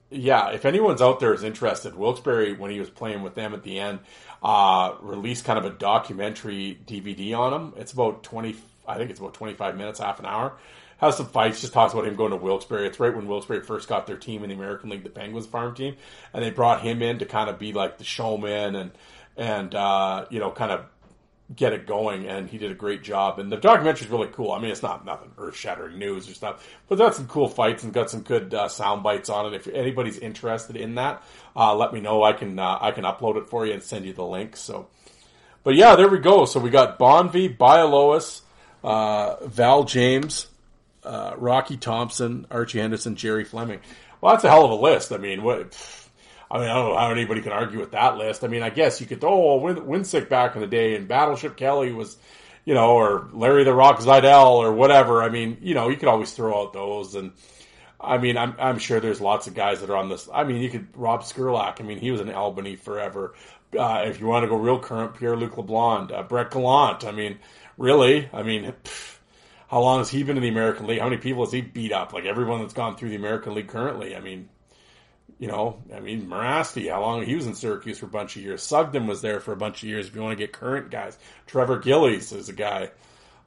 yeah, 0.09 0.49
if 0.51 0.65
anyone's 0.65 1.01
out 1.01 1.19
there 1.19 1.33
is 1.33 1.43
interested, 1.43 1.95
Wilkes-Barre 1.95 2.53
when 2.53 2.71
he 2.71 2.79
was 2.79 2.89
playing 2.89 3.21
with 3.21 3.35
them 3.35 3.53
at 3.53 3.63
the 3.63 3.79
end, 3.79 3.99
uh, 4.41 4.95
released 5.01 5.45
kind 5.45 5.59
of 5.59 5.65
a 5.65 5.71
documentary 5.71 6.79
DVD 6.85 7.37
on 7.37 7.53
him. 7.53 7.73
It's 7.77 7.91
about 7.91 8.23
20, 8.23 8.55
I 8.87 8.97
think 8.97 9.11
it's 9.11 9.19
about 9.19 9.33
25 9.33 9.77
minutes, 9.77 9.99
half 9.99 10.19
an 10.19 10.25
hour 10.25 10.53
has 10.97 11.17
some 11.17 11.27
fights. 11.27 11.61
Just 11.61 11.73
talks 11.73 11.93
about 11.93 12.07
him 12.07 12.15
going 12.15 12.31
to 12.31 12.37
Wilkes-Barre. 12.37 12.85
It's 12.87 12.99
right 12.99 13.15
when 13.15 13.27
Wilkes-Barre 13.27 13.61
first 13.61 13.87
got 13.87 14.07
their 14.07 14.17
team 14.17 14.43
in 14.43 14.49
the 14.49 14.55
American 14.55 14.89
League, 14.89 15.03
the 15.03 15.09
Penguins 15.09 15.47
farm 15.47 15.75
team, 15.75 15.95
and 16.33 16.43
they 16.43 16.49
brought 16.49 16.81
him 16.81 17.01
in 17.01 17.19
to 17.19 17.25
kind 17.25 17.49
of 17.49 17.59
be 17.59 17.73
like 17.73 17.97
the 17.97 18.03
showman 18.03 18.75
and 18.75 18.91
and 19.35 19.75
uh, 19.75 20.25
you 20.29 20.39
know 20.39 20.51
kind 20.51 20.71
of 20.71 20.85
get 21.55 21.71
it 21.71 21.87
going, 21.87 22.27
and 22.27 22.49
he 22.49 22.57
did 22.57 22.71
a 22.71 22.75
great 22.75 23.03
job. 23.03 23.39
And 23.39 23.51
the 23.51 23.57
documentary 23.57 24.05
is 24.05 24.11
really 24.11 24.27
cool. 24.27 24.51
I 24.51 24.59
mean, 24.59 24.71
it's 24.71 24.83
not 24.83 25.05
nothing 25.05 25.31
earth 25.37 25.55
shattering 25.55 25.97
news 25.97 26.29
or 26.29 26.33
stuff, 26.33 26.67
but 26.89 26.97
that's 26.97 27.17
some 27.17 27.27
cool 27.27 27.47
fights 27.47 27.83
and 27.83 27.93
got 27.93 28.09
some 28.09 28.21
good 28.21 28.53
uh, 28.53 28.67
sound 28.67 29.03
bites 29.03 29.29
on 29.29 29.53
it. 29.53 29.55
If 29.55 29.67
anybody's 29.67 30.17
interested 30.17 30.75
in 30.75 30.95
that, 30.95 31.23
uh, 31.55 31.73
let 31.75 31.93
me 31.93 32.01
know. 32.01 32.23
I 32.23 32.33
can 32.33 32.59
uh, 32.59 32.77
I 32.81 32.91
can 32.91 33.03
upload 33.03 33.37
it 33.37 33.49
for 33.49 33.65
you 33.65 33.73
and 33.73 33.81
send 33.81 34.05
you 34.05 34.13
the 34.13 34.25
link. 34.25 34.57
So, 34.57 34.87
but 35.63 35.75
yeah, 35.75 35.95
there 35.95 36.09
we 36.09 36.19
go. 36.19 36.45
So 36.45 36.59
we 36.59 36.69
got 36.69 36.99
Bonvie, 36.99 37.55
Bialowas, 37.55 38.41
uh, 38.83 39.45
Val 39.45 39.85
James, 39.85 40.47
uh, 41.07 41.35
Rocky 41.37 41.77
Thompson, 41.77 42.45
Archie 42.51 42.79
Henderson, 42.79 43.15
Jerry 43.15 43.45
Fleming. 43.45 43.79
Well, 44.19 44.33
that's 44.33 44.43
a 44.43 44.49
hell 44.49 44.65
of 44.65 44.71
a 44.71 44.75
list. 44.75 45.11
I 45.11 45.17
mean, 45.17 45.43
what? 45.43 45.77
I 46.49 46.59
mean, 46.59 46.69
I 46.69 46.75
don't 46.75 46.89
know 46.89 46.97
how 46.97 47.11
anybody 47.11 47.41
can 47.41 47.51
argue 47.51 47.79
with 47.79 47.91
that 47.91 48.17
list. 48.17 48.43
I 48.43 48.47
mean, 48.47 48.63
I 48.63 48.69
guess 48.69 49.01
you 49.01 49.07
could, 49.07 49.23
oh, 49.23 49.57
Win- 49.57 49.77
Winsick 49.77 50.29
back 50.29 50.55
in 50.55 50.61
the 50.61 50.67
day 50.67 50.95
and 50.95 51.07
Battleship 51.07 51.57
Kelly 51.57 51.91
was, 51.91 52.17
you 52.65 52.73
know, 52.73 52.91
or 52.91 53.29
Larry 53.33 53.63
the 53.63 53.73
Rock 53.73 53.99
Zeidel 53.99 54.55
or 54.55 54.71
whatever. 54.71 55.23
I 55.23 55.29
mean, 55.29 55.57
you 55.61 55.73
know, 55.73 55.89
you 55.89 55.97
could 55.97 56.07
always 56.07 56.31
throw 56.31 56.61
out 56.61 56.73
those. 56.73 57.15
And 57.15 57.33
I 57.99 58.17
mean, 58.17 58.37
I'm, 58.37 58.55
I'm 58.59 58.79
sure 58.79 58.99
there's 58.99 59.21
lots 59.21 59.47
of 59.47 59.55
guys 59.55 59.81
that 59.81 59.89
are 59.89 59.97
on 59.97 60.09
this. 60.09 60.29
I 60.33 60.43
mean, 60.45 60.61
you 60.61 60.69
could, 60.69 60.87
Rob 60.95 61.21
Skrlac, 61.23 61.81
I 61.81 61.83
mean, 61.83 61.99
he 61.99 62.11
was 62.11 62.21
in 62.21 62.31
Albany 62.31 62.75
forever. 62.75 63.33
Uh, 63.77 64.03
if 64.05 64.21
you 64.21 64.27
want 64.27 64.43
to 64.43 64.47
go 64.47 64.55
real 64.55 64.79
current, 64.79 65.15
Pierre 65.15 65.35
Luc 65.35 65.57
LeBlanc, 65.57 66.11
uh, 66.11 66.23
Brett 66.23 66.51
Gallant. 66.51 67.03
I 67.03 67.11
mean, 67.11 67.39
really? 67.77 68.29
I 68.31 68.43
mean, 68.43 68.73
how 69.67 69.81
long 69.81 69.99
has 69.99 70.09
he 70.09 70.23
been 70.23 70.37
in 70.37 70.43
the 70.43 70.49
American 70.49 70.87
League? 70.87 70.99
How 70.99 71.09
many 71.09 71.21
people 71.21 71.43
has 71.43 71.51
he 71.51 71.61
beat 71.61 71.91
up? 71.91 72.13
Like 72.13 72.25
everyone 72.25 72.61
that's 72.61 72.73
gone 72.73 72.95
through 72.95 73.09
the 73.09 73.15
American 73.15 73.53
League 73.53 73.67
currently. 73.67 74.15
I 74.15 74.21
mean, 74.21 74.49
you 75.39 75.47
know, 75.47 75.81
I 75.93 75.99
mean, 75.99 76.27
Mirasty, 76.27 76.89
how 76.89 77.01
long 77.01 77.23
he 77.23 77.35
was 77.35 77.45
in 77.45 77.53
Syracuse 77.53 77.99
for 77.99 78.05
a 78.05 78.09
bunch 78.09 78.35
of 78.35 78.41
years. 78.41 78.63
Sugden 78.63 79.07
was 79.07 79.21
there 79.21 79.39
for 79.39 79.51
a 79.51 79.57
bunch 79.57 79.83
of 79.83 79.89
years. 79.89 80.07
If 80.07 80.15
you 80.15 80.21
want 80.21 80.37
to 80.37 80.43
get 80.43 80.53
current 80.53 80.89
guys, 80.89 81.17
Trevor 81.45 81.79
Gillies 81.79 82.31
is 82.31 82.49
a 82.49 82.53
guy. 82.53 82.91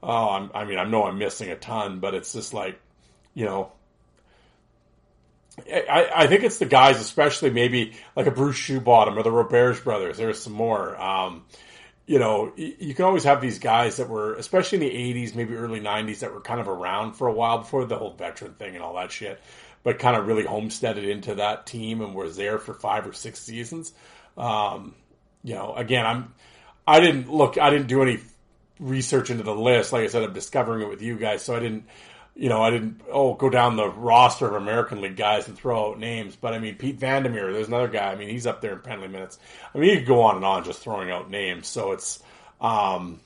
Oh, 0.01 0.29
I'm, 0.29 0.51
I 0.53 0.65
mean, 0.65 0.77
I 0.77 0.85
know 0.85 1.05
I'm 1.05 1.17
missing 1.17 1.49
a 1.49 1.55
ton, 1.55 1.99
but 1.99 2.13
it's 2.13 2.33
just 2.33 2.53
like, 2.53 2.79
you 3.33 3.45
know, 3.45 3.71
I, 5.67 6.09
I 6.15 6.27
think 6.27 6.43
it's 6.43 6.59
the 6.59 6.65
guys, 6.65 6.99
especially 6.99 7.49
maybe 7.49 7.93
like 8.15 8.25
a 8.25 8.31
Bruce 8.31 8.57
Shoebottom 8.57 9.17
or 9.17 9.23
the 9.23 9.29
Roberge 9.29 9.83
brothers. 9.83 10.17
There's 10.17 10.39
some 10.39 10.53
more. 10.53 10.99
Um, 10.99 11.43
you 12.11 12.19
know, 12.19 12.51
you 12.57 12.93
can 12.93 13.05
always 13.05 13.23
have 13.23 13.39
these 13.39 13.57
guys 13.57 13.95
that 13.95 14.09
were, 14.09 14.33
especially 14.33 14.85
in 14.85 15.13
the 15.13 15.23
80s, 15.23 15.33
maybe 15.33 15.55
early 15.55 15.79
90s, 15.79 16.19
that 16.19 16.33
were 16.33 16.41
kind 16.41 16.59
of 16.59 16.67
around 16.67 17.13
for 17.13 17.29
a 17.29 17.31
while 17.31 17.59
before 17.59 17.85
the 17.85 17.95
whole 17.95 18.11
veteran 18.11 18.53
thing 18.55 18.75
and 18.75 18.83
all 18.83 18.95
that 18.95 19.13
shit, 19.13 19.41
but 19.83 19.97
kind 19.97 20.17
of 20.17 20.27
really 20.27 20.43
homesteaded 20.43 21.05
into 21.05 21.35
that 21.35 21.65
team 21.65 22.01
and 22.01 22.13
was 22.13 22.35
there 22.35 22.59
for 22.59 22.73
five 22.73 23.07
or 23.07 23.13
six 23.13 23.39
seasons. 23.39 23.93
Um, 24.37 24.93
you 25.41 25.55
know, 25.55 25.73
again, 25.73 26.05
I'm, 26.05 26.33
I 26.85 26.99
didn't 26.99 27.31
look, 27.31 27.57
I 27.57 27.69
didn't 27.69 27.87
do 27.87 28.01
any 28.01 28.19
research 28.77 29.29
into 29.29 29.43
the 29.43 29.55
list. 29.55 29.93
Like 29.93 30.03
I 30.03 30.07
said, 30.07 30.23
I'm 30.23 30.33
discovering 30.33 30.81
it 30.81 30.89
with 30.89 31.01
you 31.01 31.15
guys, 31.15 31.43
so 31.43 31.55
I 31.55 31.61
didn't, 31.61 31.85
you 32.35 32.49
know, 32.49 32.61
I 32.61 32.69
didn't, 32.69 33.01
oh, 33.11 33.33
go 33.35 33.49
down 33.49 33.75
the 33.75 33.89
roster 33.89 34.47
of 34.47 34.53
American 34.53 35.01
League 35.01 35.17
guys 35.17 35.47
and 35.47 35.57
throw 35.57 35.91
out 35.91 35.99
names. 35.99 36.35
But 36.35 36.53
I 36.53 36.59
mean, 36.59 36.75
Pete 36.75 36.97
Vandermeer, 36.97 37.51
there's 37.51 37.67
another 37.67 37.87
guy. 37.87 38.11
I 38.11 38.15
mean, 38.15 38.29
he's 38.29 38.47
up 38.47 38.61
there 38.61 38.73
in 38.73 38.79
penalty 38.79 39.11
minutes. 39.11 39.37
I 39.73 39.77
mean, 39.77 39.89
you 39.89 39.97
could 39.97 40.07
go 40.07 40.21
on 40.21 40.37
and 40.37 40.45
on 40.45 40.63
just 40.63 40.79
throwing 40.79 41.11
out 41.11 41.29
names. 41.29 41.67
So 41.67 41.91
it's, 41.91 42.21
um, 42.61 43.19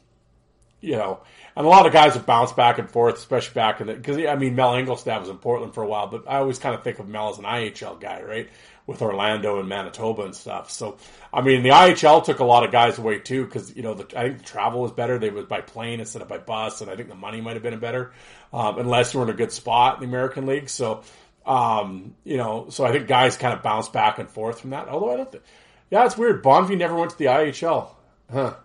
you 0.81 0.95
know, 0.95 1.19
and 1.55 1.65
a 1.65 1.69
lot 1.69 1.85
of 1.85 1.93
guys 1.93 2.15
have 2.15 2.25
bounced 2.25 2.55
back 2.55 2.79
and 2.79 2.89
forth, 2.89 3.15
especially 3.15 3.53
back 3.53 3.79
in 3.79 3.87
the, 3.87 3.93
because 3.93 4.17
I 4.17 4.35
mean, 4.35 4.55
Mel 4.55 4.73
Angelstad 4.73 5.19
was 5.19 5.29
in 5.29 5.37
Portland 5.37 5.73
for 5.73 5.83
a 5.83 5.87
while, 5.87 6.07
but 6.07 6.25
I 6.27 6.37
always 6.37 6.59
kind 6.59 6.75
of 6.75 6.83
think 6.83 6.99
of 6.99 7.07
Mel 7.07 7.29
as 7.29 7.37
an 7.37 7.45
IHL 7.45 7.99
guy, 7.99 8.21
right? 8.21 8.49
With 8.87 9.01
Orlando 9.01 9.59
and 9.59 9.67
Manitoba 9.67 10.23
and 10.23 10.35
stuff. 10.35 10.69
So, 10.69 10.97
I 11.33 11.41
mean, 11.41 11.63
the 11.63 11.69
IHL 11.69 12.23
took 12.23 12.37
a 12.39 12.43
lot 12.43 12.63
of 12.63 12.71
guys 12.71 12.99
away 12.99 13.17
too, 13.17 13.43
because, 13.43 13.75
you 13.75 13.81
know, 13.81 13.95
the, 13.95 14.03
I 14.15 14.27
think 14.27 14.37
the 14.37 14.43
travel 14.43 14.81
was 14.81 14.91
better. 14.91 15.17
They 15.17 15.31
was 15.31 15.45
by 15.45 15.61
plane 15.61 15.99
instead 15.99 16.21
of 16.21 16.27
by 16.27 16.37
bus, 16.37 16.81
and 16.81 16.91
I 16.91 16.95
think 16.95 17.09
the 17.09 17.15
money 17.15 17.41
might 17.41 17.53
have 17.55 17.63
been 17.63 17.79
better, 17.79 18.13
um, 18.53 18.77
unless 18.77 19.13
you 19.13 19.19
were 19.19 19.25
in 19.25 19.31
a 19.31 19.37
good 19.37 19.51
spot 19.51 19.95
in 19.95 20.01
the 20.01 20.07
American 20.07 20.45
League. 20.45 20.69
So, 20.69 21.01
um, 21.47 22.13
you 22.23 22.37
know, 22.37 22.67
so 22.69 22.85
I 22.85 22.91
think 22.91 23.07
guys 23.07 23.37
kind 23.37 23.55
of 23.55 23.63
bounce 23.63 23.89
back 23.89 24.19
and 24.19 24.29
forth 24.29 24.61
from 24.61 24.69
that. 24.69 24.87
Although 24.87 25.13
I 25.13 25.17
don't 25.17 25.31
think, 25.31 25.43
yeah, 25.89 26.05
it's 26.05 26.17
weird. 26.17 26.43
Bonvie 26.43 26.77
never 26.77 26.95
went 26.95 27.11
to 27.11 27.17
the 27.17 27.25
IHL. 27.25 27.89
Huh. 28.31 28.55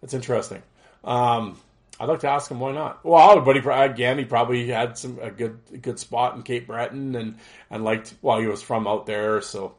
That's 0.00 0.14
interesting. 0.14 0.62
Um, 1.04 1.58
I'd 2.00 2.08
like 2.08 2.20
to 2.20 2.28
ask 2.28 2.50
him 2.50 2.60
why 2.60 2.72
not. 2.72 3.04
Well, 3.04 3.40
but 3.40 3.56
he 3.56 3.68
again 3.68 4.18
he 4.18 4.24
probably 4.24 4.68
had 4.68 4.98
some 4.98 5.18
a 5.20 5.30
good 5.30 5.58
good 5.80 5.98
spot 5.98 6.34
in 6.34 6.42
Cape 6.42 6.66
Breton 6.66 7.14
and 7.14 7.36
and 7.70 7.84
liked 7.84 8.14
well 8.22 8.40
he 8.40 8.46
was 8.46 8.62
from 8.62 8.86
out 8.86 9.06
there. 9.06 9.40
So 9.40 9.74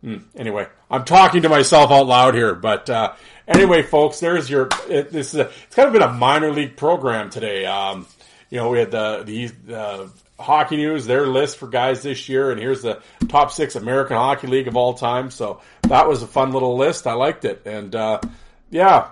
hmm, 0.00 0.18
anyway, 0.34 0.66
I'm 0.90 1.04
talking 1.04 1.42
to 1.42 1.48
myself 1.48 1.90
out 1.90 2.06
loud 2.06 2.34
here. 2.34 2.54
But 2.54 2.88
uh, 2.90 3.12
anyway, 3.46 3.82
folks, 3.82 4.20
there's 4.20 4.48
your 4.48 4.68
it, 4.88 5.10
this 5.10 5.34
is 5.34 5.40
a, 5.40 5.48
it's 5.66 5.76
kind 5.76 5.86
of 5.86 5.92
been 5.92 6.02
a 6.02 6.12
minor 6.12 6.50
league 6.52 6.76
program 6.76 7.30
today. 7.30 7.66
Um, 7.66 8.06
you 8.48 8.58
know, 8.58 8.70
we 8.70 8.78
had 8.78 8.90
the 8.90 9.22
the 9.24 9.74
uh, 9.76 10.08
hockey 10.42 10.76
news, 10.76 11.06
their 11.06 11.26
list 11.26 11.58
for 11.58 11.68
guys 11.68 12.02
this 12.02 12.28
year, 12.28 12.50
and 12.50 12.58
here's 12.58 12.82
the 12.82 13.00
top 13.28 13.52
six 13.52 13.76
American 13.76 14.16
Hockey 14.16 14.48
League 14.48 14.66
of 14.66 14.76
all 14.76 14.94
time. 14.94 15.30
So 15.30 15.60
that 15.82 16.08
was 16.08 16.22
a 16.22 16.26
fun 16.26 16.50
little 16.52 16.76
list. 16.76 17.06
I 17.06 17.12
liked 17.12 17.44
it, 17.44 17.62
and 17.66 17.94
uh, 17.94 18.20
yeah. 18.70 19.10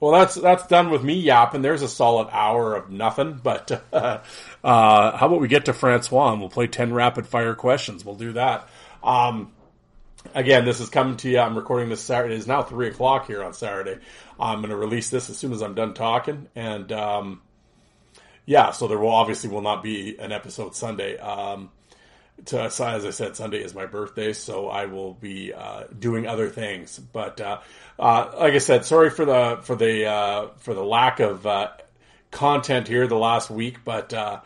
Well, 0.00 0.12
that's 0.12 0.34
that's 0.34 0.66
done 0.66 0.90
with 0.90 1.04
me 1.04 1.14
yapping. 1.14 1.60
There's 1.60 1.82
a 1.82 1.88
solid 1.88 2.28
hour 2.32 2.74
of 2.74 2.90
nothing. 2.90 3.38
But 3.42 3.70
uh, 3.92 4.20
uh, 4.64 5.16
how 5.16 5.26
about 5.26 5.40
we 5.40 5.48
get 5.48 5.66
to 5.66 5.74
Francois 5.74 6.32
and 6.32 6.40
we'll 6.40 6.50
play 6.50 6.66
ten 6.66 6.92
rapid 6.92 7.26
fire 7.26 7.54
questions. 7.54 8.04
We'll 8.04 8.14
do 8.14 8.32
that. 8.32 8.68
Um, 9.04 9.52
again, 10.34 10.64
this 10.64 10.80
is 10.80 10.88
coming 10.88 11.18
to 11.18 11.28
you. 11.28 11.38
I'm 11.38 11.56
recording 11.56 11.90
this 11.90 12.00
Saturday. 12.00 12.34
It's 12.34 12.46
now 12.46 12.62
three 12.62 12.88
o'clock 12.88 13.26
here 13.26 13.44
on 13.44 13.52
Saturday. 13.52 13.98
I'm 14.38 14.58
going 14.58 14.70
to 14.70 14.76
release 14.76 15.10
this 15.10 15.28
as 15.28 15.36
soon 15.36 15.52
as 15.52 15.60
I'm 15.62 15.74
done 15.74 15.92
talking, 15.92 16.48
and 16.54 16.90
um, 16.92 17.42
yeah, 18.46 18.70
so 18.70 18.88
there 18.88 18.98
will 18.98 19.10
obviously 19.10 19.50
will 19.50 19.60
not 19.60 19.82
be 19.82 20.18
an 20.18 20.32
episode 20.32 20.74
Sunday. 20.74 21.18
Um, 21.18 21.70
to, 22.46 22.62
as 22.62 22.80
I 22.80 23.10
said, 23.10 23.36
Sunday 23.36 23.62
is 23.62 23.74
my 23.74 23.86
birthday, 23.86 24.32
so 24.32 24.68
I 24.68 24.86
will 24.86 25.14
be 25.14 25.52
uh, 25.52 25.84
doing 25.98 26.26
other 26.26 26.48
things. 26.48 26.98
But 26.98 27.40
uh, 27.40 27.60
uh, 27.98 28.30
like 28.36 28.54
I 28.54 28.58
said, 28.58 28.84
sorry 28.84 29.10
for 29.10 29.24
the 29.24 29.60
for 29.62 29.76
the 29.76 30.06
uh, 30.06 30.48
for 30.58 30.74
the 30.74 30.84
lack 30.84 31.20
of 31.20 31.46
uh, 31.46 31.70
content 32.30 32.88
here 32.88 33.06
the 33.06 33.16
last 33.16 33.50
week, 33.50 33.78
but 33.84 34.12
uh, 34.12 34.40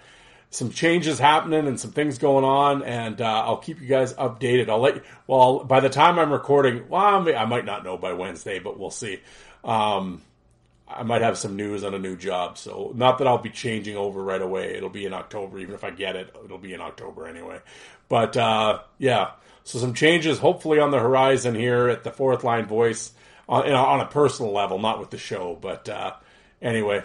some 0.50 0.70
changes 0.70 1.18
happening 1.18 1.66
and 1.66 1.78
some 1.78 1.92
things 1.92 2.18
going 2.18 2.44
on, 2.44 2.82
and 2.82 3.20
I'll 3.20 3.56
keep 3.56 3.80
you 3.80 3.88
guys 3.88 4.14
updated. 4.14 4.68
I'll 4.68 4.80
let 4.80 4.96
you. 4.96 5.02
Well, 5.26 5.64
by 5.64 5.80
the 5.80 5.90
time 5.90 6.18
I'm 6.18 6.32
recording, 6.32 6.88
well, 6.88 7.28
I 7.28 7.44
might 7.44 7.64
not 7.64 7.84
know 7.84 7.96
by 7.96 8.12
Wednesday, 8.12 8.58
but 8.58 8.78
we'll 8.78 8.90
see. 8.90 9.20
Um, 9.64 10.22
I 10.94 11.02
might 11.02 11.22
have 11.22 11.36
some 11.36 11.56
news 11.56 11.84
on 11.84 11.94
a 11.94 11.98
new 11.98 12.16
job. 12.16 12.58
So 12.58 12.92
not 12.94 13.18
that 13.18 13.26
I'll 13.26 13.38
be 13.38 13.50
changing 13.50 13.96
over 13.96 14.22
right 14.22 14.40
away. 14.40 14.74
It'll 14.74 14.90
be 14.90 15.06
in 15.06 15.12
October. 15.12 15.58
Even 15.58 15.74
if 15.74 15.84
I 15.84 15.90
get 15.90 16.16
it, 16.16 16.34
it'll 16.44 16.58
be 16.58 16.74
in 16.74 16.80
October 16.80 17.26
anyway. 17.26 17.60
But 18.08 18.36
uh, 18.36 18.80
yeah, 18.98 19.32
so 19.64 19.78
some 19.78 19.94
changes 19.94 20.38
hopefully 20.38 20.78
on 20.78 20.90
the 20.90 20.98
horizon 20.98 21.54
here 21.54 21.88
at 21.88 22.04
the 22.04 22.10
fourth 22.10 22.44
line 22.44 22.66
voice 22.66 23.12
on, 23.48 23.70
on 23.70 24.00
a 24.00 24.06
personal 24.06 24.52
level, 24.52 24.78
not 24.78 25.00
with 25.00 25.10
the 25.10 25.18
show. 25.18 25.58
But 25.60 25.88
uh, 25.88 26.14
anyway, 26.62 27.02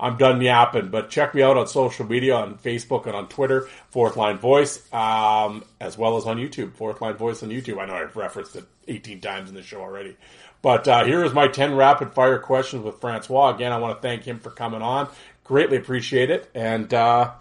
I'm 0.00 0.16
done 0.16 0.40
yapping. 0.40 0.88
But 0.88 1.10
check 1.10 1.34
me 1.34 1.42
out 1.42 1.56
on 1.56 1.66
social 1.66 2.06
media 2.06 2.34
on 2.34 2.58
Facebook 2.58 3.06
and 3.06 3.14
on 3.14 3.28
Twitter, 3.28 3.68
Fourth 3.90 4.16
Line 4.16 4.38
Voice, 4.38 4.80
um, 4.92 5.64
as 5.80 5.98
well 5.98 6.16
as 6.16 6.24
on 6.24 6.36
YouTube, 6.36 6.74
Fourth 6.74 7.00
Line 7.00 7.16
Voice 7.16 7.42
on 7.42 7.50
YouTube. 7.50 7.80
I 7.80 7.86
know 7.86 7.94
I've 7.94 8.16
referenced 8.16 8.56
it 8.56 8.64
18 8.86 9.20
times 9.20 9.48
in 9.48 9.54
the 9.54 9.62
show 9.62 9.80
already. 9.80 10.16
But 10.60 10.88
uh, 10.88 11.04
here 11.04 11.24
is 11.24 11.32
my 11.32 11.48
10 11.48 11.76
rapid 11.76 12.12
fire 12.12 12.38
questions 12.38 12.82
with 12.82 13.00
Francois. 13.00 13.54
Again, 13.54 13.72
I 13.72 13.78
want 13.78 13.96
to 13.96 14.02
thank 14.02 14.24
him 14.24 14.38
for 14.40 14.50
coming 14.50 14.82
on. 14.82 15.08
Greatly 15.44 15.76
appreciate 15.76 16.30
it. 16.30 16.50
And 16.54 16.92
uh, 16.92 17.32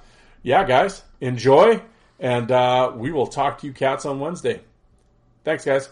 yeah, 0.44 0.64
guys, 0.64 1.04
enjoy. 1.20 1.82
And 2.20 2.52
uh, 2.52 2.92
we 2.96 3.12
will 3.12 3.28
talk 3.28 3.60
to 3.60 3.68
you 3.68 3.74
cats 3.74 4.06
on 4.06 4.20
Wednesday. 4.20 4.62
Thanks, 5.44 5.66
guys. 5.66 5.90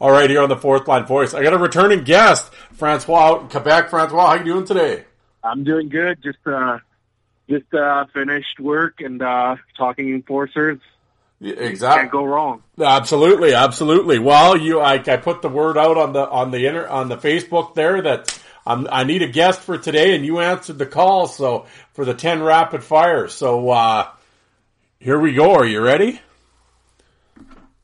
All 0.00 0.10
right, 0.10 0.30
here 0.30 0.40
on 0.40 0.48
the 0.48 0.56
fourth 0.56 0.88
line 0.88 1.04
voice, 1.04 1.34
I 1.34 1.42
got 1.42 1.52
a 1.52 1.58
returning 1.58 2.04
guest, 2.04 2.50
Francois 2.72 3.18
out 3.18 3.42
in 3.42 3.48
Quebec. 3.48 3.90
Francois, 3.90 4.28
how 4.28 4.34
you 4.34 4.44
doing 4.44 4.64
today? 4.64 5.04
I'm 5.44 5.62
doing 5.62 5.90
good. 5.90 6.22
Just 6.22 6.38
uh, 6.46 6.78
just 7.50 7.74
uh, 7.74 8.06
finished 8.14 8.60
work 8.60 9.00
and 9.00 9.20
uh, 9.20 9.56
talking 9.76 10.14
enforcers. 10.14 10.78
Yeah, 11.40 11.54
exactly. 11.54 12.02
Can't 12.02 12.12
go 12.12 12.24
wrong. 12.24 12.62
Absolutely, 12.78 13.54
absolutely. 13.54 14.18
Well, 14.18 14.56
you, 14.56 14.80
I, 14.80 14.94
I 14.94 15.16
put 15.16 15.42
the 15.42 15.48
word 15.48 15.76
out 15.78 15.96
on 15.96 16.12
the 16.12 16.28
on 16.28 16.50
the 16.50 16.66
inter, 16.66 16.86
on 16.86 17.08
the 17.08 17.16
Facebook 17.16 17.74
there 17.74 18.00
that 18.02 18.38
I'm, 18.66 18.86
I 18.90 19.04
need 19.04 19.22
a 19.22 19.28
guest 19.28 19.60
for 19.60 19.78
today, 19.78 20.14
and 20.14 20.24
you 20.24 20.38
answered 20.38 20.78
the 20.78 20.86
call. 20.86 21.26
So 21.26 21.66
for 21.94 22.04
the 22.04 22.14
ten 22.14 22.42
rapid 22.42 22.84
fire. 22.84 23.26
So 23.28 23.70
uh, 23.70 24.08
here 24.98 25.18
we 25.18 25.32
go. 25.32 25.54
Are 25.54 25.66
you 25.66 25.80
ready? 25.80 26.20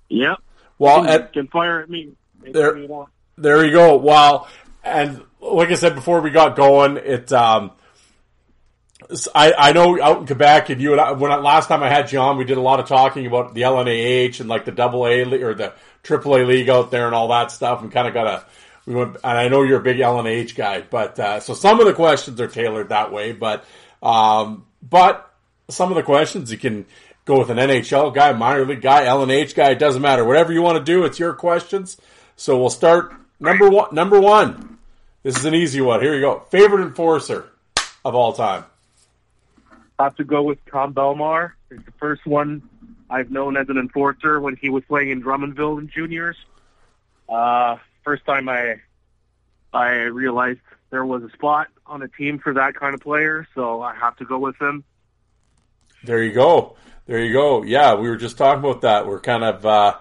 Yep. 0.09 0.39
Well, 0.79 1.05
you 1.05 1.09
at, 1.09 1.33
can 1.33 1.49
fire 1.49 1.81
at 1.81 1.89
me. 1.89 2.12
There, 2.43 2.77
you 2.77 3.09
there 3.39 3.64
you 3.64 3.73
go. 3.73 3.97
Well, 3.97 4.49
and 4.85 5.23
like 5.41 5.71
I 5.71 5.75
said 5.75 5.95
before 5.95 6.21
we 6.21 6.31
got 6.31 6.57
going, 6.57 6.99
it 6.99 7.33
um, 7.33 7.73
I, 9.34 9.52
I 9.57 9.72
know 9.72 10.00
out 10.00 10.20
in 10.20 10.26
Quebec 10.26 10.70
and 10.70 10.80
you 10.80 10.92
and 10.92 11.00
I, 11.00 11.12
when 11.12 11.30
I, 11.30 11.36
last 11.36 11.68
time 11.68 11.82
I 11.82 11.88
had 11.88 12.11
you 12.11 12.18
on, 12.18 12.38
we 12.38 12.44
did 12.44 12.59
a 12.59 12.62
lot 12.62 12.80
of 12.80 12.88
talking 12.88 13.26
about 13.26 13.54
the 13.54 13.62
LNAH 13.62 14.40
and 14.40 14.48
like 14.48 14.64
the 14.64 14.72
double 14.72 15.07
A 15.07 15.22
or 15.42 15.54
the 15.54 15.72
triple 16.02 16.36
A 16.36 16.42
league 16.44 16.68
out 16.68 16.90
there 16.90 17.07
and 17.07 17.14
all 17.14 17.28
that 17.28 17.52
stuff 17.52 17.82
and 17.82 17.92
kind 17.92 18.09
of 18.09 18.14
got 18.14 18.26
a, 18.26 18.44
we 18.84 18.94
went, 18.94 19.16
and 19.16 19.38
I 19.38 19.48
know 19.48 19.62
you're 19.62 19.80
a 19.80 19.82
big 19.82 19.98
LNH 19.98 20.54
guy, 20.54 20.80
but, 20.80 21.18
uh, 21.18 21.40
so 21.40 21.54
some 21.54 21.80
of 21.80 21.86
the 21.86 21.92
questions 21.92 22.40
are 22.40 22.48
tailored 22.48 22.88
that 22.88 23.12
way, 23.12 23.32
but, 23.32 23.64
um, 24.02 24.66
but 24.82 25.32
some 25.68 25.90
of 25.90 25.96
the 25.96 26.02
questions 26.02 26.50
you 26.50 26.59
can 26.59 26.86
go 27.24 27.38
with 27.38 27.50
an 27.50 27.59
NHL 27.59 28.14
guy, 28.14 28.32
minor 28.32 28.64
league 28.64 28.82
guy, 28.82 29.04
LNH 29.04 29.54
guy, 29.54 29.70
it 29.70 29.78
doesn't 29.78 30.02
matter. 30.02 30.24
Whatever 30.24 30.52
you 30.52 30.62
want 30.62 30.78
to 30.78 30.84
do, 30.84 31.04
it's 31.04 31.18
your 31.18 31.34
questions. 31.34 31.96
So 32.36 32.59
we'll 32.59 32.70
start 32.70 33.14
number 33.40 33.68
one, 33.68 33.94
number 33.94 34.20
one. 34.20 34.78
This 35.22 35.36
is 35.36 35.44
an 35.44 35.54
easy 35.54 35.80
one. 35.80 36.00
Here 36.00 36.14
you 36.14 36.20
go. 36.20 36.40
Favorite 36.50 36.82
enforcer 36.82 37.50
of 38.04 38.14
all 38.14 38.32
time. 38.32 38.64
Have 39.99 40.16
to 40.16 40.24
go 40.24 40.42
with 40.42 40.59
Tom 40.66 40.94
Belmar. 40.94 41.53
He's 41.70 41.84
the 41.84 41.92
first 41.92 42.26
one 42.26 42.68
I've 43.09 43.30
known 43.30 43.57
as 43.57 43.68
an 43.68 43.78
enforcer 43.78 44.40
when 44.40 44.57
he 44.57 44.68
was 44.68 44.84
playing 44.84 45.11
in 45.11 45.22
Drummondville 45.22 45.78
in 45.78 45.88
juniors. 45.88 46.36
Uh, 47.28 47.76
first 48.05 48.24
time 48.24 48.49
I 48.49 48.80
I 49.72 49.90
realized 50.03 50.61
there 50.90 51.05
was 51.05 51.22
a 51.22 51.30
spot 51.30 51.68
on 51.86 52.03
a 52.03 52.09
team 52.09 52.38
for 52.38 52.55
that 52.55 52.74
kind 52.74 52.94
of 52.94 53.01
player, 53.01 53.47
so 53.55 53.82
I 53.82 53.94
have 53.94 54.16
to 54.16 54.24
go 54.24 54.38
with 54.38 54.61
him. 54.61 54.84
There 56.05 56.22
you 56.22 56.32
go. 56.32 56.76
There 57.07 57.18
you 57.18 57.32
go. 57.32 57.62
Yeah, 57.62 57.94
we 57.94 58.09
were 58.09 58.16
just 58.16 58.38
talking 58.38 58.61
about 58.61 58.82
that. 58.82 59.07
We're 59.07 59.20
kind 59.20 59.44
of, 59.44 59.66
uh, 59.66 59.97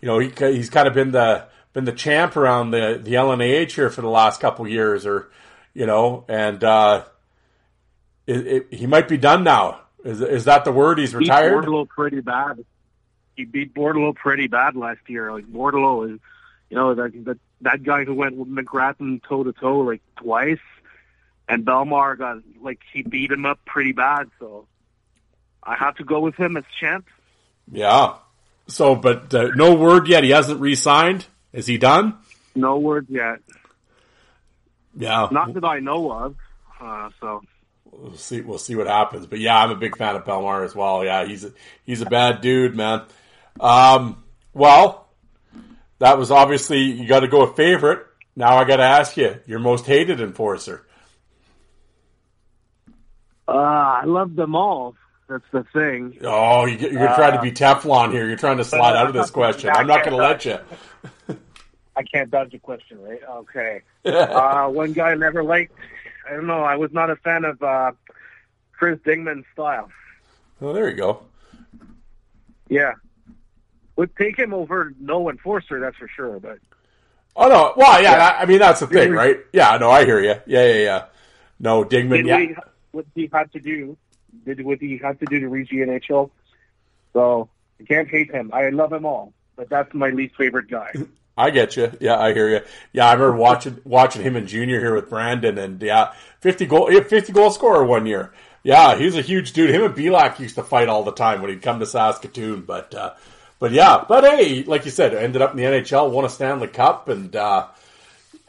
you 0.00 0.06
know, 0.06 0.18
he, 0.18 0.30
he's 0.38 0.70
kind 0.70 0.88
of 0.88 0.94
been 0.94 1.12
the 1.12 1.46
been 1.72 1.84
the 1.84 1.92
champ 1.92 2.36
around 2.36 2.70
the 2.70 3.00
the 3.02 3.14
LNAH 3.14 3.72
here 3.72 3.90
for 3.90 4.02
the 4.02 4.08
last 4.08 4.40
couple 4.40 4.66
years, 4.68 5.06
or 5.06 5.30
you 5.74 5.86
know, 5.86 6.24
and 6.28 6.62
uh, 6.62 7.04
it, 8.32 8.46
it, 8.46 8.74
he 8.74 8.86
might 8.86 9.08
be 9.08 9.16
done 9.16 9.44
now. 9.44 9.80
Is 10.04 10.20
is 10.20 10.44
that 10.46 10.64
the 10.64 10.72
word? 10.72 10.98
He's 10.98 11.14
retired. 11.14 11.64
Beat 11.66 11.88
pretty 11.88 12.20
bad. 12.20 12.64
He 13.36 13.44
beat 13.44 13.74
Bordeleau 13.74 14.14
pretty 14.14 14.48
bad 14.48 14.76
last 14.76 15.00
year. 15.08 15.32
Like 15.32 15.46
Bordeleau 15.46 16.12
is, 16.12 16.20
you 16.70 16.76
know, 16.76 16.94
that 16.94 17.24
that, 17.24 17.38
that 17.60 17.82
guy 17.82 18.04
who 18.04 18.14
went 18.14 18.36
with 18.36 18.48
McGrattan 18.48 19.22
toe 19.22 19.44
to 19.44 19.52
toe 19.52 19.80
like 19.80 20.02
twice, 20.16 20.58
and 21.48 21.64
Belmar 21.64 22.18
got 22.18 22.38
like 22.60 22.80
he 22.92 23.02
beat 23.02 23.30
him 23.30 23.46
up 23.46 23.60
pretty 23.64 23.92
bad. 23.92 24.30
So 24.40 24.66
I 25.62 25.76
have 25.76 25.96
to 25.96 26.04
go 26.04 26.20
with 26.20 26.34
him 26.34 26.56
as 26.56 26.64
champ. 26.80 27.06
Yeah. 27.70 28.16
So, 28.66 28.94
but 28.94 29.32
uh, 29.34 29.50
no 29.54 29.74
word 29.74 30.08
yet. 30.08 30.24
He 30.24 30.30
hasn't 30.30 30.60
re-signed. 30.60 31.26
Is 31.52 31.66
he 31.66 31.78
done? 31.78 32.16
No 32.54 32.78
word 32.78 33.06
yet. 33.08 33.40
Yeah. 34.96 35.28
Not 35.30 35.54
that 35.54 35.64
I 35.64 35.80
know 35.80 36.10
of. 36.10 36.36
Uh, 36.80 37.10
so 37.20 37.42
we'll 38.02 38.16
see. 38.16 38.40
We'll 38.40 38.58
see 38.58 38.74
what 38.74 38.86
happens. 38.86 39.26
But 39.26 39.38
yeah, 39.38 39.56
I'm 39.56 39.70
a 39.70 39.76
big 39.76 39.96
fan 39.96 40.16
of 40.16 40.24
Belmar 40.24 40.64
as 40.64 40.74
well. 40.74 41.04
Yeah, 41.04 41.24
he's 41.24 41.44
a, 41.44 41.52
he's 41.84 42.00
a 42.02 42.06
bad 42.06 42.40
dude, 42.40 42.76
man. 42.76 43.02
Um, 43.60 44.22
well, 44.52 45.08
that 45.98 46.18
was 46.18 46.30
obviously 46.30 46.80
you 46.80 47.06
got 47.06 47.20
to 47.20 47.28
go 47.28 47.42
a 47.42 47.54
favorite. 47.54 48.06
Now 48.34 48.56
I 48.56 48.64
got 48.64 48.76
to 48.76 48.82
ask 48.82 49.16
you, 49.16 49.38
your 49.46 49.58
most 49.58 49.86
hated 49.86 50.20
enforcer. 50.20 50.86
uh, 53.46 53.52
I 53.52 54.04
love 54.04 54.34
them 54.34 54.54
all. 54.54 54.96
That's 55.28 55.44
the 55.52 55.64
thing. 55.72 56.18
Oh, 56.22 56.66
you, 56.66 56.76
you're 56.90 57.08
uh, 57.08 57.16
trying 57.16 57.34
to 57.34 57.42
be 57.42 57.52
Teflon 57.52 58.12
here. 58.12 58.26
You're 58.26 58.36
trying 58.36 58.58
to 58.58 58.64
slide 58.64 58.96
out 58.96 59.06
of 59.06 59.14
this 59.14 59.30
question. 59.30 59.70
I'm 59.70 59.86
not 59.86 60.04
going 60.04 60.16
to 60.16 60.22
let 60.22 60.44
you. 60.44 60.58
I 61.96 62.02
can't 62.02 62.30
dodge 62.30 62.52
a 62.54 62.58
question, 62.58 63.00
right? 63.00 63.20
Okay. 63.28 63.82
uh, 64.04 64.68
one 64.68 64.92
guy 64.92 65.10
I 65.10 65.14
never 65.14 65.42
liked. 65.42 65.72
I 66.28 66.34
don't 66.34 66.46
know. 66.46 66.62
I 66.62 66.76
was 66.76 66.92
not 66.92 67.10
a 67.10 67.16
fan 67.16 67.44
of 67.44 67.62
uh, 67.62 67.92
Chris 68.72 68.98
Dingman's 69.00 69.46
style. 69.52 69.90
Oh, 70.60 70.72
there 70.72 70.88
you 70.88 70.96
go. 70.96 71.22
Yeah, 72.68 72.94
would 73.96 74.16
take 74.16 74.38
him 74.38 74.54
over 74.54 74.94
no 75.00 75.28
enforcer. 75.28 75.80
That's 75.80 75.96
for 75.96 76.08
sure. 76.08 76.40
But 76.40 76.58
oh 77.36 77.48
no, 77.48 77.74
well, 77.76 78.02
yeah. 78.02 78.12
yeah. 78.12 78.36
I 78.38 78.46
mean, 78.46 78.58
that's 78.58 78.80
the 78.80 78.86
thing, 78.86 79.12
right? 79.12 79.38
Yeah, 79.52 79.76
no, 79.78 79.90
I 79.90 80.04
hear 80.04 80.20
you. 80.20 80.34
Yeah, 80.46 80.66
yeah, 80.66 80.74
yeah. 80.74 81.04
No, 81.58 81.84
Dingman. 81.84 82.26
Yeah. 82.26 82.36
We, 82.38 82.56
what 82.92 83.06
he 83.14 83.28
had 83.32 83.52
to 83.52 83.60
do? 83.60 83.96
Did 84.44 84.64
what 84.64 84.80
he 84.80 84.98
had 84.98 85.20
to 85.20 85.26
do 85.26 85.40
to 85.40 85.48
reach 85.48 85.70
the 85.70 85.78
NHL? 85.78 86.30
So 87.12 87.48
you 87.78 87.86
can't 87.86 88.08
hate 88.08 88.30
him. 88.30 88.50
I 88.52 88.70
love 88.70 88.92
him 88.92 89.04
all, 89.04 89.32
but 89.56 89.68
that's 89.68 89.92
my 89.92 90.10
least 90.10 90.36
favorite 90.36 90.68
guy. 90.68 90.92
I 91.36 91.50
get 91.50 91.76
you. 91.76 91.92
Yeah, 92.00 92.18
I 92.18 92.34
hear 92.34 92.48
you. 92.48 92.60
Yeah, 92.92 93.08
I 93.08 93.12
remember 93.14 93.36
watching 93.36 93.80
watching 93.84 94.22
him 94.22 94.36
in 94.36 94.46
junior 94.46 94.80
here 94.80 94.94
with 94.94 95.08
Brandon, 95.08 95.58
and 95.58 95.80
yeah, 95.80 96.12
fifty 96.40 96.66
goal, 96.66 96.90
fifty 97.02 97.32
goal 97.32 97.50
scorer 97.50 97.84
one 97.84 98.06
year. 98.06 98.32
Yeah, 98.62 98.96
he's 98.96 99.16
a 99.16 99.22
huge 99.22 99.52
dude. 99.52 99.70
Him 99.70 99.82
and 99.82 99.94
Belak 99.94 100.38
used 100.38 100.54
to 100.54 100.62
fight 100.62 100.88
all 100.88 101.02
the 101.02 101.12
time 101.12 101.40
when 101.40 101.50
he'd 101.50 101.62
come 101.62 101.80
to 101.80 101.86
Saskatoon. 101.86 102.62
But 102.62 102.94
uh, 102.94 103.14
but 103.58 103.72
yeah, 103.72 104.04
but 104.06 104.24
hey, 104.24 104.62
like 104.64 104.84
you 104.84 104.90
said, 104.90 105.14
ended 105.14 105.42
up 105.42 105.52
in 105.52 105.56
the 105.56 105.64
NHL, 105.64 106.10
won 106.10 106.24
a 106.24 106.28
Stanley 106.28 106.68
Cup, 106.68 107.08
and 107.08 107.34
uh, 107.34 107.66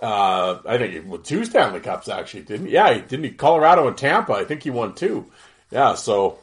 uh, 0.01 0.59
I 0.65 0.77
think 0.77 0.93
he 0.93 0.99
won 0.99 1.23
two 1.23 1.45
Stanley 1.45 1.79
Cups 1.79 2.09
actually, 2.09 2.43
didn't? 2.43 2.67
He? 2.67 2.73
Yeah, 2.73 2.93
he 2.93 3.01
didn't. 3.01 3.23
He 3.23 3.31
Colorado 3.31 3.87
and 3.87 3.97
Tampa. 3.97 4.33
I 4.33 4.43
think 4.43 4.63
he 4.63 4.69
won 4.69 4.93
two. 4.93 5.31
Yeah, 5.71 5.95
so. 5.95 6.39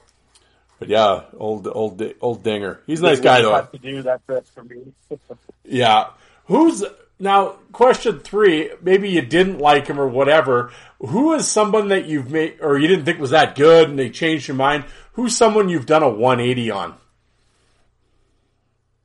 But 0.79 0.89
yeah, 0.89 1.25
old 1.37 1.69
old 1.69 2.03
old 2.23 2.43
Dinger. 2.43 2.81
He's 2.87 3.01
a 3.01 3.03
nice 3.03 3.21
guy 3.21 3.43
though. 3.43 3.61
To 3.61 3.79
do 3.79 4.01
that's 4.01 4.23
it 4.31 4.47
for 4.55 4.65
me. 4.65 4.95
yeah, 5.65 6.07
Who's 6.51 6.83
now 7.21 7.51
question 7.71 8.19
three? 8.19 8.73
Maybe 8.83 9.09
you 9.09 9.23
didn't 9.23 9.59
like 9.59 9.87
him 9.87 10.01
or 10.01 10.09
whatever. 10.09 10.73
Who 10.99 11.33
is 11.35 11.47
someone 11.47 11.89
that 11.89 12.07
you've 12.07 12.29
made 12.29 12.59
or 12.61 12.77
you 12.77 12.89
didn't 12.89 13.05
think 13.05 13.21
was 13.21 13.31
that 13.31 13.55
good 13.55 13.89
and 13.89 13.97
they 13.97 14.11
changed 14.11 14.49
your 14.49 14.57
mind? 14.57 14.85
Who's 15.13 15.37
someone 15.37 15.69
you've 15.69 15.87
done 15.87 16.03
a 16.03 16.09
180 16.09 16.73
on 16.73 16.95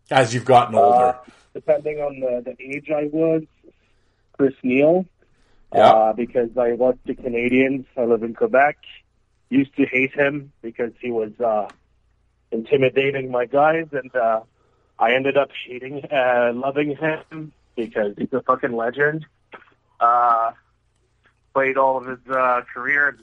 as 0.09 0.33
you've 0.33 0.43
gotten 0.43 0.73
older? 0.73 1.05
Uh, 1.05 1.17
depending 1.53 1.99
on 1.99 2.19
the, 2.19 2.41
the 2.43 2.63
age 2.63 2.89
I 2.89 3.09
was, 3.13 3.43
Chris 4.33 4.55
Neil. 4.63 5.05
Yeah. 5.71 5.91
Uh, 5.91 6.13
because 6.13 6.49
I 6.57 6.73
watched 6.73 7.05
the 7.05 7.13
Canadiens. 7.13 7.85
I 7.95 8.05
live 8.05 8.23
in 8.23 8.33
Quebec. 8.33 8.77
Used 9.49 9.75
to 9.75 9.85
hate 9.85 10.13
him 10.13 10.51
because 10.63 10.93
he 10.99 11.11
was 11.11 11.31
uh, 11.39 11.67
intimidating 12.51 13.29
my 13.29 13.45
guys, 13.45 13.85
and 13.91 14.15
uh, 14.15 14.39
I 14.97 15.13
ended 15.13 15.37
up 15.37 15.49
hating, 15.67 16.05
uh, 16.11 16.51
loving 16.53 16.95
him 16.95 17.51
because 17.75 18.13
he's 18.17 18.31
a 18.31 18.41
fucking 18.41 18.73
legend. 18.73 19.25
Uh, 19.99 20.51
played 21.53 21.77
all 21.77 21.97
of 21.97 22.05
his 22.05 22.19
uh, 22.29 22.61
career 22.73 23.17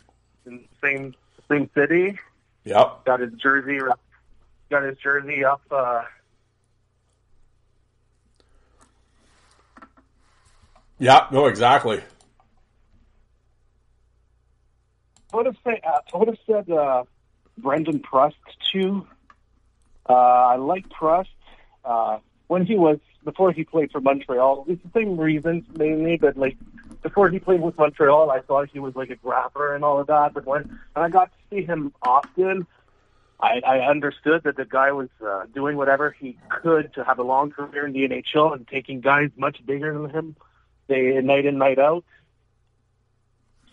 in 0.47 0.57
the 0.57 0.65
same 0.83 1.15
same 1.51 1.71
city. 1.75 2.19
Yep. 2.65 3.05
Got 3.05 3.21
his 3.21 3.33
jersey. 3.35 3.79
Got 4.71 4.85
his 4.85 4.99
jersey 4.99 5.45
up. 5.45 5.63
Uh, 5.71 6.03
yeah. 10.99 11.27
No. 11.31 11.47
Exactly. 11.47 12.01
I 15.33 15.37
would 15.37 15.47
have 15.47 15.57
said. 15.65 15.81
Uh, 15.87 16.01
I 16.15 16.17
would 16.17 16.29
have 16.29 16.39
said 16.47 16.71
uh, 16.71 17.05
Brendan 17.59 18.01
Prust 18.01 18.37
too. 18.73 19.07
Uh, 20.09 20.13
I 20.13 20.57
like 20.57 20.89
Prust 20.91 21.31
uh, 21.85 22.19
when 22.49 22.67
he 22.67 22.77
was 22.77 22.99
before 23.25 23.53
he 23.53 23.65
played 23.65 23.91
for 23.93 24.01
Montreal. 24.01 24.65
It's 24.69 24.83
the 24.83 24.91
same 25.01 25.19
reasons 25.19 25.65
mainly, 25.77 26.17
but 26.17 26.37
like 26.37 26.57
before 27.03 27.29
he 27.29 27.39
played 27.39 27.61
with 27.61 27.77
Montreal, 27.79 28.31
I 28.31 28.41
thought 28.41 28.69
he 28.73 28.79
was 28.79 28.95
like 28.95 29.11
a 29.11 29.17
grappler 29.17 29.75
and 29.75 29.85
all 29.85 30.01
of 30.01 30.07
that. 30.09 30.35
But 30.35 30.47
when, 30.47 30.63
and 30.63 31.05
I 31.05 31.09
got 31.09 31.31
to 31.33 31.39
see 31.51 31.65
him 31.65 31.93
often, 32.03 32.67
I, 33.41 33.61
I 33.67 33.79
understood 33.81 34.45
that 34.45 34.57
the 34.57 34.65
guy 34.65 34.93
was 34.93 35.09
uh, 35.25 35.47
doing 35.53 35.77
whatever 35.77 36.13
he 36.13 36.39
could 36.49 36.95
to 36.95 37.05
have 37.05 37.19
a 37.19 37.25
long 37.25 37.51
career 37.51 37.87
in 37.87 37.93
the 37.93 38.09
NHL 38.09 38.55
and 38.55 38.67
taking 38.69 39.01
guys 39.01 39.31
much 39.37 39.65
bigger 39.67 39.93
than 39.93 40.11
him, 40.11 40.37
day 40.89 41.21
night 41.21 41.45
in 41.45 41.59
night 41.59 41.79
out. 41.79 42.05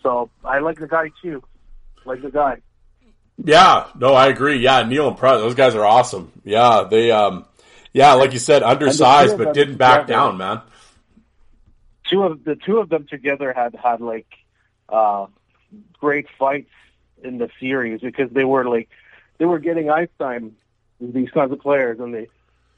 So 0.02 0.30
I 0.44 0.58
like 0.58 0.80
the 0.80 0.88
guy 0.88 1.12
too, 1.22 1.42
like 2.04 2.22
the 2.22 2.30
guy. 2.30 2.62
Yeah, 3.42 3.86
no, 3.94 4.12
I 4.14 4.26
agree. 4.26 4.56
Yeah, 4.58 4.82
Neil 4.82 5.08
and 5.08 5.16
Prust, 5.16 5.40
those 5.40 5.54
guys 5.54 5.74
are 5.74 5.84
awesome. 5.84 6.32
Yeah, 6.44 6.84
they 6.90 7.10
um 7.10 7.46
yeah, 7.92 8.14
like 8.14 8.32
you 8.32 8.38
said, 8.38 8.62
undersized 8.62 9.36
but 9.36 9.54
didn't 9.54 9.76
back 9.76 10.02
together, 10.02 10.20
down, 10.20 10.36
man. 10.38 10.62
Two 12.10 12.22
of 12.22 12.44
the 12.44 12.56
two 12.56 12.78
of 12.78 12.88
them 12.88 13.06
together 13.08 13.52
had 13.52 13.74
had 13.74 14.00
like 14.00 14.26
uh, 14.88 15.26
great 15.98 16.26
fights 16.38 16.70
in 17.22 17.38
the 17.38 17.48
series 17.60 18.00
because 18.00 18.30
they 18.30 18.44
were 18.44 18.68
like 18.68 18.88
they 19.38 19.44
were 19.44 19.58
getting 19.58 19.90
ice 19.90 20.08
time. 20.18 20.56
with 20.98 21.14
These 21.14 21.30
kinds 21.30 21.52
of 21.52 21.60
players, 21.60 21.98
and 22.00 22.14
they 22.14 22.28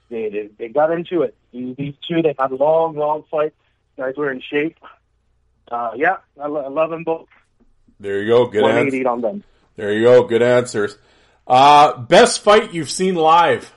they 0.09 0.29
they, 0.29 0.51
they 0.59 0.69
got 0.69 0.91
into 0.93 1.23
it. 1.23 1.35
These 1.53 1.95
two, 2.09 2.23
they 2.23 2.35
had 2.39 2.53
long, 2.53 2.97
long 2.97 3.25
fights. 3.31 3.57
Guys 3.97 4.15
were 4.17 4.31
in 4.31 4.41
shape. 4.41 4.79
Uh, 5.71 5.93
yeah, 5.97 6.17
I, 6.41 6.47
lo- 6.49 6.65
I 6.65 6.69
love 6.69 6.91
them 6.91 7.05
both. 7.05 7.29
There 8.01 8.23
you 8.23 8.29
go. 8.29 8.47
Good 8.47 8.65
answer. 8.65 9.09
on 9.09 9.21
them. 9.21 9.45
There 9.77 9.93
you 9.93 10.03
go. 10.03 10.25
Good 10.25 10.43
answers. 10.43 10.97
Uh, 11.47 11.97
best 11.99 12.43
fight 12.43 12.73
you've 12.75 12.91
seen 12.91 13.15
live? 13.15 13.73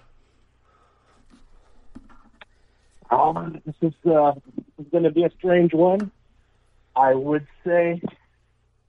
Um, 3.09 3.61
this 3.65 3.75
is 3.81 3.93
uh, 4.05 4.33
going 4.91 5.03
to 5.03 5.11
be 5.11 5.23
a 5.23 5.31
strange 5.37 5.73
one. 5.73 6.11
I 6.95 7.13
would 7.13 7.45
say 7.65 8.01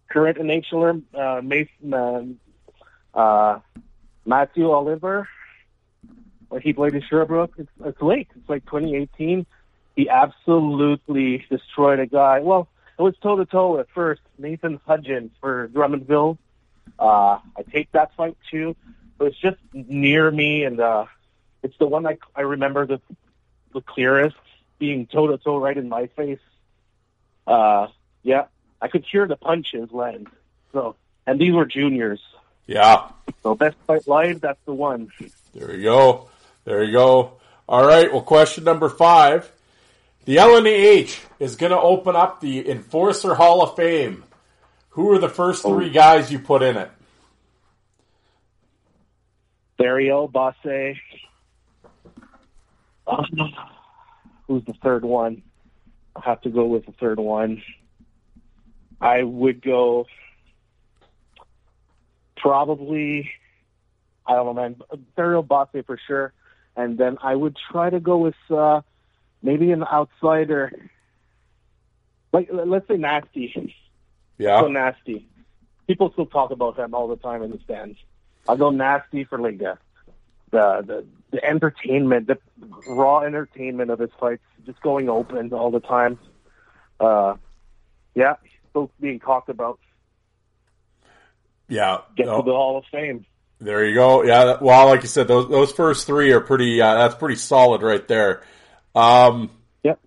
current 0.08 0.38
NHLer 0.38 1.02
uh, 1.14 1.42
Mason 1.42 1.92
uh, 1.92 3.18
uh, 3.18 3.60
Matthew 4.24 4.70
Oliver, 4.70 5.28
when 6.48 6.62
he 6.62 6.72
played 6.72 6.94
in 6.94 7.02
Sherbrooke. 7.02 7.54
It's, 7.58 7.70
it's 7.84 8.00
late. 8.00 8.28
It's 8.36 8.48
like 8.48 8.64
2018. 8.66 9.46
He 9.96 10.08
absolutely 10.08 11.44
destroyed 11.50 12.00
a 12.00 12.06
guy. 12.06 12.40
Well, 12.40 12.68
it 12.98 13.02
was 13.02 13.14
toe 13.22 13.36
to 13.36 13.46
toe 13.46 13.78
at 13.78 13.88
first. 13.94 14.22
Nathan 14.38 14.80
Hudgens 14.86 15.32
for 15.40 15.68
Drummondville. 15.68 16.38
Uh, 16.98 17.38
I 17.56 17.62
take 17.70 17.90
that 17.92 18.14
fight 18.14 18.36
too. 18.50 18.76
It 19.18 19.22
was 19.22 19.36
just 19.36 19.56
near 19.72 20.30
me, 20.30 20.64
and 20.64 20.80
uh, 20.80 21.06
it's 21.62 21.76
the 21.78 21.86
one 21.86 22.06
I 22.06 22.18
I 22.34 22.42
remember 22.42 22.86
the 22.86 23.00
the 23.72 23.80
clearest, 23.80 24.36
being 24.78 25.06
toe 25.06 25.26
to 25.28 25.38
toe 25.38 25.58
right 25.58 25.76
in 25.76 25.88
my 25.88 26.06
face. 26.08 26.38
Uh, 27.46 27.88
yeah, 28.22 28.46
I 28.80 28.88
could 28.88 29.04
hear 29.10 29.26
the 29.26 29.36
punches 29.36 29.90
land. 29.92 30.28
So, 30.72 30.96
and 31.26 31.40
these 31.40 31.54
were 31.54 31.66
juniors. 31.66 32.20
Yeah. 32.66 33.08
So 33.42 33.54
best 33.54 33.76
fight 33.86 34.06
live, 34.08 34.40
that's 34.40 34.58
the 34.64 34.74
one. 34.74 35.10
There 35.54 35.74
you 35.74 35.84
go. 35.84 36.28
There 36.64 36.82
you 36.82 36.92
go. 36.92 37.32
All 37.68 37.86
right. 37.86 38.12
Well, 38.12 38.22
question 38.22 38.64
number 38.64 38.88
five. 38.88 39.50
The 40.24 40.36
LNAH 40.36 41.20
is 41.38 41.54
going 41.54 41.70
to 41.70 41.78
open 41.78 42.16
up 42.16 42.40
the 42.40 42.68
Enforcer 42.68 43.34
Hall 43.34 43.62
of 43.62 43.76
Fame. 43.76 44.24
Who 44.90 45.12
are 45.12 45.18
the 45.18 45.28
first 45.28 45.62
three 45.62 45.90
guys 45.90 46.32
you 46.32 46.40
put 46.40 46.62
in 46.62 46.76
it? 46.76 46.90
Dario 49.78 50.26
Basse. 50.26 50.96
Uh, 53.06 53.22
who's 54.46 54.64
the 54.64 54.74
third 54.82 55.04
one? 55.04 55.42
I'll 56.14 56.22
have 56.22 56.40
to 56.42 56.50
go 56.50 56.64
with 56.66 56.86
the 56.86 56.92
third 56.92 57.18
one. 57.18 57.62
I 59.00 59.22
would 59.22 59.62
go 59.62 60.06
probably, 62.36 63.30
I 64.26 64.34
don't 64.34 64.46
know, 64.46 64.54
man, 64.54 64.76
Dario 65.16 65.42
Basse 65.42 65.84
for 65.86 65.98
sure. 66.06 66.32
And 66.76 66.98
then 66.98 67.18
I 67.22 67.34
would 67.34 67.56
try 67.70 67.90
to 67.90 68.00
go 68.00 68.18
with 68.18 68.34
uh, 68.50 68.82
maybe 69.42 69.72
an 69.72 69.82
outsider. 69.82 70.90
Like, 72.32 72.48
let's 72.52 72.86
say 72.88 72.96
Nasty. 72.96 73.74
Yeah. 74.38 74.60
So 74.60 74.68
Nasty. 74.68 75.26
People 75.86 76.10
still 76.12 76.26
talk 76.26 76.50
about 76.50 76.78
him 76.78 76.94
all 76.94 77.08
the 77.08 77.16
time 77.16 77.42
in 77.42 77.50
the 77.50 77.58
stands. 77.64 77.98
I'll 78.48 78.56
go 78.56 78.70
Nasty 78.70 79.24
for 79.24 79.38
like 79.38 79.58
the, 79.58 79.78
the, 80.50 81.04
the, 81.30 81.44
entertainment, 81.44 82.26
the 82.26 82.38
raw 82.88 83.20
entertainment 83.20 83.90
of 83.90 83.98
his 83.98 84.10
fights, 84.18 84.42
just 84.64 84.80
going 84.80 85.08
open 85.08 85.52
all 85.52 85.70
the 85.70 85.80
time. 85.80 86.18
Uh, 87.00 87.34
yeah, 88.14 88.34
still 88.70 88.90
being 89.00 89.20
talked 89.20 89.48
about. 89.48 89.78
Yeah. 91.68 91.98
Get 92.16 92.26
No. 92.26 92.38
to 92.38 92.42
the 92.44 92.52
Hall 92.52 92.78
of 92.78 92.84
Fame. 92.92 93.26
There 93.60 93.84
you 93.84 93.94
go. 93.94 94.22
Yeah. 94.22 94.58
Well, 94.60 94.86
like 94.86 95.02
you 95.02 95.08
said, 95.08 95.28
those 95.28 95.48
those 95.48 95.72
first 95.72 96.06
three 96.06 96.32
are 96.32 96.40
pretty. 96.40 96.80
Uh, 96.80 96.94
that's 96.94 97.14
pretty 97.14 97.36
solid 97.36 97.82
right 97.82 98.06
there. 98.06 98.42
Um, 98.94 99.50
Yep. 99.82 100.00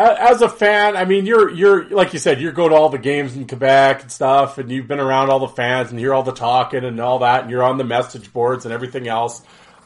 As 0.00 0.40
a 0.40 0.48
fan, 0.48 0.96
I 0.96 1.04
mean, 1.04 1.26
you're 1.26 1.50
you're 1.50 1.88
like 1.90 2.12
you 2.12 2.18
said, 2.18 2.40
you 2.40 2.52
go 2.52 2.68
to 2.68 2.74
all 2.74 2.88
the 2.88 2.98
games 2.98 3.36
in 3.36 3.46
Quebec 3.46 4.02
and 4.02 4.10
stuff, 4.10 4.58
and 4.58 4.70
you've 4.70 4.88
been 4.88 5.00
around 5.00 5.30
all 5.30 5.40
the 5.40 5.48
fans 5.48 5.90
and 5.90 5.98
hear 5.98 6.14
all 6.14 6.22
the 6.22 6.32
talking 6.32 6.84
and 6.84 6.98
all 7.00 7.18
that, 7.20 7.42
and 7.42 7.50
you're 7.50 7.62
on 7.62 7.76
the 7.76 7.84
message 7.84 8.32
boards 8.32 8.64
and 8.64 8.72
everything 8.72 9.08
else. 9.08 9.42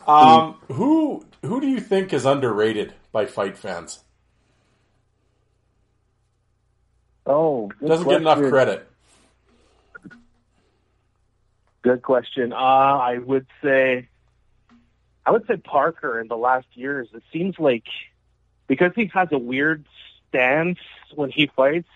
Um, 0.06 0.56
Who 0.68 1.24
who 1.42 1.60
do 1.60 1.66
you 1.66 1.80
think 1.80 2.12
is 2.12 2.26
underrated 2.26 2.94
by 3.10 3.26
fight 3.26 3.56
fans? 3.56 4.00
Oh, 7.26 7.70
good 7.80 7.88
Doesn't 7.88 8.08
get 8.08 8.20
enough 8.20 8.38
credit. 8.38 8.88
Good 11.82 12.02
question. 12.02 12.52
Uh, 12.52 12.56
I 12.56 13.18
would 13.18 13.46
say, 13.62 14.08
I 15.26 15.30
would 15.30 15.46
say 15.46 15.56
Parker 15.56 16.20
in 16.20 16.28
the 16.28 16.36
last 16.36 16.66
years. 16.74 17.08
It 17.14 17.22
seems 17.32 17.58
like 17.58 17.84
because 18.66 18.92
he 18.94 19.06
has 19.14 19.28
a 19.32 19.38
weird 19.38 19.84
stance 20.28 20.78
when 21.14 21.30
he 21.30 21.46
fights, 21.46 21.88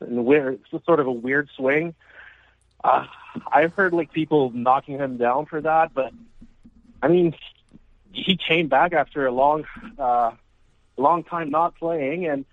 and 0.00 0.24
weird, 0.24 0.60
sort 0.84 1.00
of 1.00 1.06
a 1.06 1.12
weird 1.12 1.48
swing. 1.56 1.94
Uh, 2.82 3.06
I've 3.50 3.72
heard 3.74 3.92
like 3.92 4.12
people 4.12 4.50
knocking 4.50 4.98
him 4.98 5.16
down 5.16 5.46
for 5.46 5.60
that, 5.60 5.94
but 5.94 6.12
I 7.02 7.08
mean, 7.08 7.34
he 8.12 8.36
came 8.36 8.68
back 8.68 8.92
after 8.92 9.26
a 9.26 9.32
long, 9.32 9.64
uh, 9.98 10.32
long 10.96 11.24
time 11.24 11.50
not 11.50 11.76
playing, 11.76 12.26
and 12.26 12.44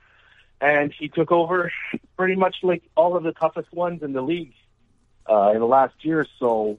and 0.61 0.93
he 0.93 1.07
took 1.07 1.31
over 1.31 1.71
pretty 2.17 2.35
much 2.35 2.57
like 2.63 2.83
all 2.95 3.15
of 3.15 3.23
the 3.23 3.31
toughest 3.31 3.71
ones 3.73 4.03
in 4.03 4.13
the 4.13 4.21
league 4.21 4.53
uh, 5.29 5.51
in 5.53 5.59
the 5.59 5.67
last 5.67 5.93
year. 6.03 6.25
So 6.37 6.77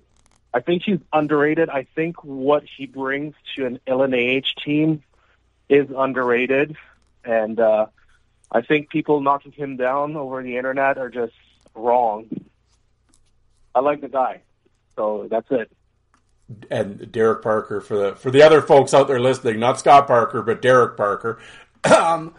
I 0.53 0.61
think 0.61 0.83
he's 0.85 0.99
underrated. 1.13 1.69
I 1.69 1.87
think 1.95 2.23
what 2.23 2.65
he 2.77 2.87
brings 2.87 3.35
to 3.57 3.67
an 3.67 3.81
LNAH 3.87 4.47
team 4.65 5.03
is 5.71 5.87
underrated, 5.97 6.77
and 7.25 7.59
uh, 7.61 7.87
I 8.53 8.61
think 8.63 8.91
people 8.91 9.21
knocking 9.21 9.53
him 9.53 9.77
down 9.77 10.17
over 10.17 10.43
the 10.43 10.57
internet 10.57 10.99
are 10.99 11.09
just 11.09 11.33
wrong. 11.75 12.27
I 13.75 13.81
like 13.81 14.01
the 14.01 14.09
guy, 14.09 14.43
so 14.97 15.29
that's 15.31 15.47
it. 15.51 15.71
and 16.71 17.11
Derek 17.13 17.43
Parker 17.43 17.81
for 17.81 17.97
the 17.97 18.17
for 18.17 18.31
the 18.33 18.43
other 18.43 18.61
folks 18.61 18.93
out 18.93 19.07
there 19.07 19.21
listening, 19.21 19.61
not 19.61 19.79
Scott 19.79 20.07
Parker, 20.09 20.43
but 20.43 20.61
Derek 20.61 20.97
Parker. 20.97 21.39
um, 21.85 22.35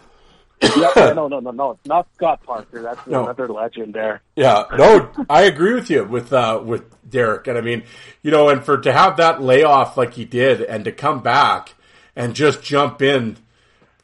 yeah, 0.62 1.14
no, 1.16 1.28
no, 1.28 1.40
no, 1.40 1.52
no, 1.52 1.80
not 1.86 2.08
Scott 2.16 2.44
Parker. 2.46 2.82
That's 2.82 3.08
No. 3.08 3.24
another 3.24 3.48
legend 3.48 3.94
there. 3.96 4.22
yeah, 4.36 4.66
no, 4.78 5.10
I 5.30 5.44
agree 5.44 5.74
with 5.74 5.90
you 5.90 6.04
with 6.04 6.34
uh, 6.34 6.62
with 6.64 6.84
Derek, 7.10 7.48
and 7.48 7.58
I 7.58 7.62
mean, 7.62 7.84
you 8.22 8.30
know, 8.30 8.50
and 8.50 8.62
for 8.64 8.78
to 8.78 8.92
have 8.92 9.16
that 9.18 9.42
layoff 9.42 9.96
like 9.98 10.14
he 10.16 10.26
did, 10.26 10.62
and 10.62 10.84
to 10.86 10.92
come 10.92 11.22
back 11.22 11.76
and 12.16 12.36
just 12.36 12.62
jump 12.64 13.02
in. 13.02 13.38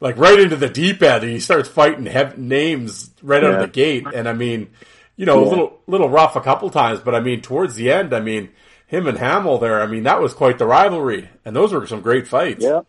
Like 0.00 0.16
right 0.16 0.38
into 0.38 0.54
the 0.54 0.68
deep 0.68 1.02
end, 1.02 1.24
and 1.24 1.32
he 1.32 1.40
starts 1.40 1.68
fighting 1.68 2.06
hev- 2.06 2.38
names 2.38 3.10
right 3.20 3.42
out 3.42 3.54
of 3.54 3.60
the 3.60 3.66
gate. 3.66 4.06
And 4.14 4.28
I 4.28 4.32
mean, 4.32 4.70
you 5.16 5.26
know, 5.26 5.40
a 5.40 5.44
Yeah. 5.44 5.48
little 5.50 5.80
little 5.88 6.08
rough 6.08 6.36
a 6.36 6.40
couple 6.40 6.70
times, 6.70 7.00
but 7.00 7.16
I 7.16 7.20
mean, 7.20 7.40
towards 7.40 7.74
the 7.74 7.90
end, 7.90 8.14
I 8.14 8.20
mean, 8.20 8.50
him 8.86 9.08
and 9.08 9.18
Hamill 9.18 9.58
there, 9.58 9.82
I 9.82 9.86
mean, 9.86 10.04
that 10.04 10.20
was 10.20 10.34
quite 10.34 10.58
the 10.58 10.66
rivalry, 10.66 11.28
and 11.44 11.56
those 11.56 11.72
were 11.72 11.84
some 11.88 12.00
great 12.00 12.28
fights. 12.28 12.62
Yeah, 12.64 12.82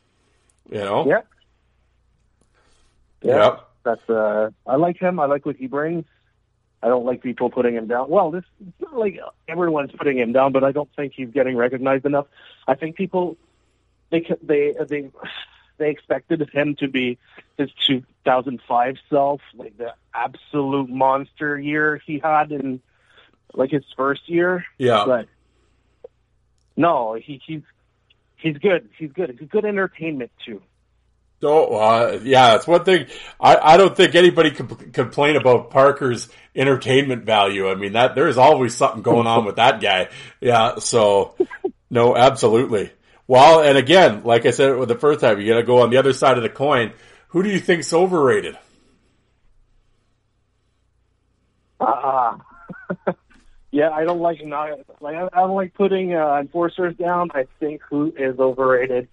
You 0.69 0.81
know, 0.81 1.07
yeah, 1.07 1.21
yeah. 3.23 3.43
Yep. 3.43 3.65
That's 3.83 4.09
uh, 4.09 4.49
I 4.67 4.75
like 4.75 4.97
him. 4.99 5.19
I 5.19 5.25
like 5.25 5.45
what 5.45 5.55
he 5.55 5.67
brings. 5.67 6.05
I 6.83 6.87
don't 6.87 7.05
like 7.05 7.21
people 7.23 7.49
putting 7.49 7.73
him 7.75 7.87
down. 7.87 8.09
Well, 8.09 8.31
this 8.31 8.43
it's 8.61 8.81
not 8.81 8.97
like 8.97 9.19
everyone's 9.47 9.91
putting 9.93 10.17
him 10.17 10.31
down, 10.31 10.51
but 10.51 10.63
I 10.63 10.71
don't 10.71 10.89
think 10.95 11.13
he's 11.15 11.29
getting 11.29 11.57
recognized 11.57 12.05
enough. 12.05 12.27
I 12.67 12.75
think 12.75 12.95
people 12.95 13.37
they 14.11 14.25
they 14.41 14.75
they 14.87 15.09
they 15.77 15.89
expected 15.89 16.47
him 16.53 16.75
to 16.75 16.87
be 16.87 17.17
his 17.57 17.69
2005 17.87 18.95
self, 19.09 19.41
like 19.55 19.77
the 19.77 19.93
absolute 20.13 20.89
monster 20.89 21.59
year 21.59 22.01
he 22.05 22.19
had 22.19 22.51
in 22.51 22.81
like 23.53 23.71
his 23.71 23.85
first 23.95 24.29
year. 24.29 24.65
Yeah. 24.77 25.03
But 25.05 25.27
no, 26.75 27.13
he 27.13 27.41
he's 27.45 27.61
he's 28.37 28.57
good. 28.57 28.89
He's 28.97 29.11
good. 29.11 29.37
He's 29.39 29.49
good 29.49 29.65
entertainment 29.65 30.31
too. 30.45 30.61
So, 31.41 31.67
uh, 31.67 32.19
yeah, 32.21 32.51
that's 32.51 32.67
one 32.67 32.83
thing. 32.83 33.05
I, 33.39 33.55
I 33.55 33.77
don't 33.77 33.95
think 33.95 34.13
anybody 34.13 34.51
can 34.51 34.67
p- 34.67 34.91
complain 34.91 35.37
about 35.37 35.69
Parker's 35.69 36.27
entertainment 36.53 37.23
value. 37.23 37.69
I 37.69 37.75
mean, 37.75 37.93
that 37.93 38.13
there 38.13 38.27
is 38.27 38.37
always 38.37 38.75
something 38.75 39.01
going 39.01 39.25
on 39.25 39.45
with 39.45 39.55
that 39.55 39.79
guy. 39.79 40.09
Yeah. 40.41 40.79
So, 40.79 41.35
no, 41.89 42.17
absolutely. 42.17 42.91
Well, 43.29 43.61
and 43.61 43.77
again, 43.77 44.23
like 44.23 44.47
I 44.47 44.49
said 44.49 44.87
the 44.87 44.95
first 44.95 45.19
time, 45.19 45.39
you 45.39 45.47
got 45.47 45.57
to 45.59 45.63
go 45.63 45.83
on 45.83 45.91
the 45.91 45.97
other 45.97 46.13
side 46.13 46.37
of 46.37 46.41
the 46.41 46.49
coin. 46.49 46.93
Who 47.27 47.43
do 47.43 47.49
you 47.49 47.59
think's 47.59 47.93
overrated? 47.93 48.57
Uh, 51.79 52.37
yeah, 53.71 53.91
I 53.91 54.03
don't 54.05 54.19
like 54.19 54.43
not 54.43 54.79
like 54.99 55.15
I, 55.15 55.29
I 55.31 55.41
don't 55.41 55.53
like 55.53 55.75
putting 55.75 56.15
uh, 56.15 56.37
enforcers 56.39 56.95
down. 56.95 57.29
I 57.35 57.45
think 57.59 57.83
who 57.87 58.11
is 58.17 58.39
overrated. 58.39 59.07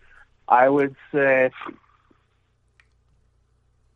I 0.49 0.67
would 0.67 0.97
say 1.13 1.51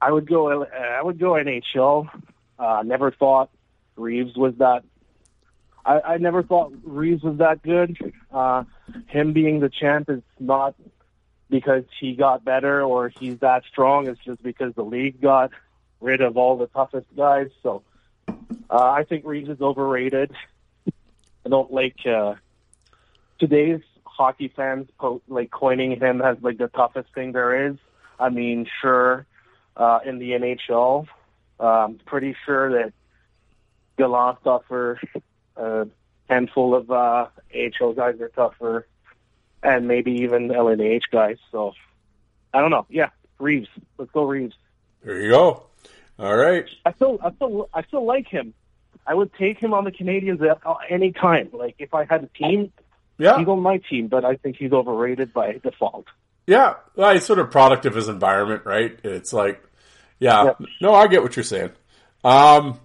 I 0.03 0.13
would 0.13 0.29
go. 0.29 0.65
Uh, 0.65 0.67
I 0.67 1.03
would 1.03 1.19
go 1.19 1.31
NHL. 1.31 2.11
Uh, 2.59 2.83
never 2.85 3.11
thought 3.11 3.49
Reaves 3.97 4.37
was 4.37 4.53
that. 4.59 4.85
I, 5.85 6.01
I 6.01 6.16
never 6.19 6.43
thought 6.43 6.73
Reaves 6.85 7.23
was 7.23 7.39
that 7.39 7.62
good. 7.62 7.97
Uh, 8.32 8.65
him 9.09 9.32
being 9.32 9.61
the 9.61 9.69
champ 9.69 10.11
is 10.11 10.23
not 10.39 10.74
because 11.48 11.85
he 11.98 12.15
got 12.15 12.44
better 12.44 12.82
or 12.82 13.09
he's 13.09 13.39
that 13.39 13.65
strong. 13.70 14.07
It's 14.07 14.20
just 14.24 14.43
because 14.43 14.74
the 14.74 14.85
league 14.85 15.20
got 15.20 15.51
rid 16.01 16.20
of 16.20 16.36
all 16.36 16.57
the 16.57 16.66
toughest 16.66 17.07
guys. 17.16 17.48
So 17.62 17.82
uh, 18.28 18.35
I 18.70 19.05
think 19.05 19.24
Reaves 19.24 19.48
is 19.48 19.61
overrated. 19.61 20.32
I 20.86 21.48
don't 21.48 21.73
like 21.73 21.97
uh, 22.07 22.35
today's 23.39 23.81
hockey 24.05 24.52
fans 24.55 24.89
po- 24.98 25.23
like 25.28 25.51
coining 25.51 25.98
him 25.98 26.20
as 26.20 26.36
like 26.43 26.59
the 26.59 26.69
toughest 26.69 27.12
thing 27.15 27.32
there 27.32 27.69
is. 27.69 27.77
I 28.19 28.28
mean, 28.28 28.66
sure, 28.82 29.27
uh, 29.77 30.01
in 30.05 30.19
the 30.19 30.32
NHL, 30.32 31.07
I'm 31.59 31.94
pretty 32.05 32.36
sure 32.44 32.70
that 32.73 32.93
Gallant 33.97 34.39
tougher. 34.44 35.01
A 35.57 35.87
handful 36.29 36.75
of 36.75 36.91
uh, 36.91 37.27
AHL 37.55 37.93
guys 37.93 38.21
are 38.21 38.29
tougher, 38.29 38.87
and 39.63 39.87
maybe 39.89 40.13
even 40.23 40.49
LNH 40.49 41.03
guys. 41.11 41.37
So 41.53 41.73
I 42.55 42.61
don't 42.61 42.71
know. 42.71 42.87
Yeah, 42.89 43.11
Reaves. 43.39 43.69
Let's 43.99 44.11
go 44.13 44.25
Reaves. 44.25 44.55
There 45.05 45.21
you 45.21 45.31
go. 45.31 45.65
All 46.19 46.37
right. 46.37 46.67
I 46.85 46.93
still, 46.93 47.19
I 47.25 47.33
still, 47.33 47.69
I 47.73 47.83
still 47.85 48.05
like 48.05 48.29
him. 48.29 48.53
I 49.07 49.15
would 49.15 49.33
take 49.35 49.59
him 49.59 49.73
on 49.73 49.85
the 49.85 49.91
Canadiens 49.91 50.43
at 50.49 50.61
any 50.91 51.13
time. 51.13 51.49
Like 51.53 51.77
if 51.79 51.95
I 51.95 52.05
had 52.05 52.23
a 52.25 52.27
team, 52.39 52.73
Yeah. 53.19 53.39
he's 53.39 53.49
on 53.49 53.61
my 53.61 53.79
team. 53.79 54.09
But 54.09 54.25
I 54.25 54.37
think 54.37 54.57
he's 54.57 54.73
overrated 54.73 55.33
by 55.33 55.53
default. 55.63 56.07
Yeah, 56.47 56.75
well, 56.97 57.17
it's 57.17 57.27
sort 57.27 57.39
of 57.39 57.51
product 57.51 57.87
of 57.87 57.95
his 57.95 58.09
environment, 58.09 58.63
right? 58.67 58.99
It's 59.05 59.33
like, 59.33 59.63
yeah, 60.19 60.45
Yeah. 60.45 60.67
no, 60.81 60.95
I 60.95 61.07
get 61.07 61.23
what 61.23 61.37
you're 61.37 61.43
saying. 61.45 61.71
Um, 62.25 62.79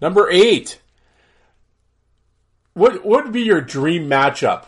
number 0.00 0.28
eight, 0.30 0.80
what 2.74 3.04
would 3.04 3.32
be 3.32 3.42
your 3.42 3.60
dream 3.60 4.08
matchup? 4.08 4.66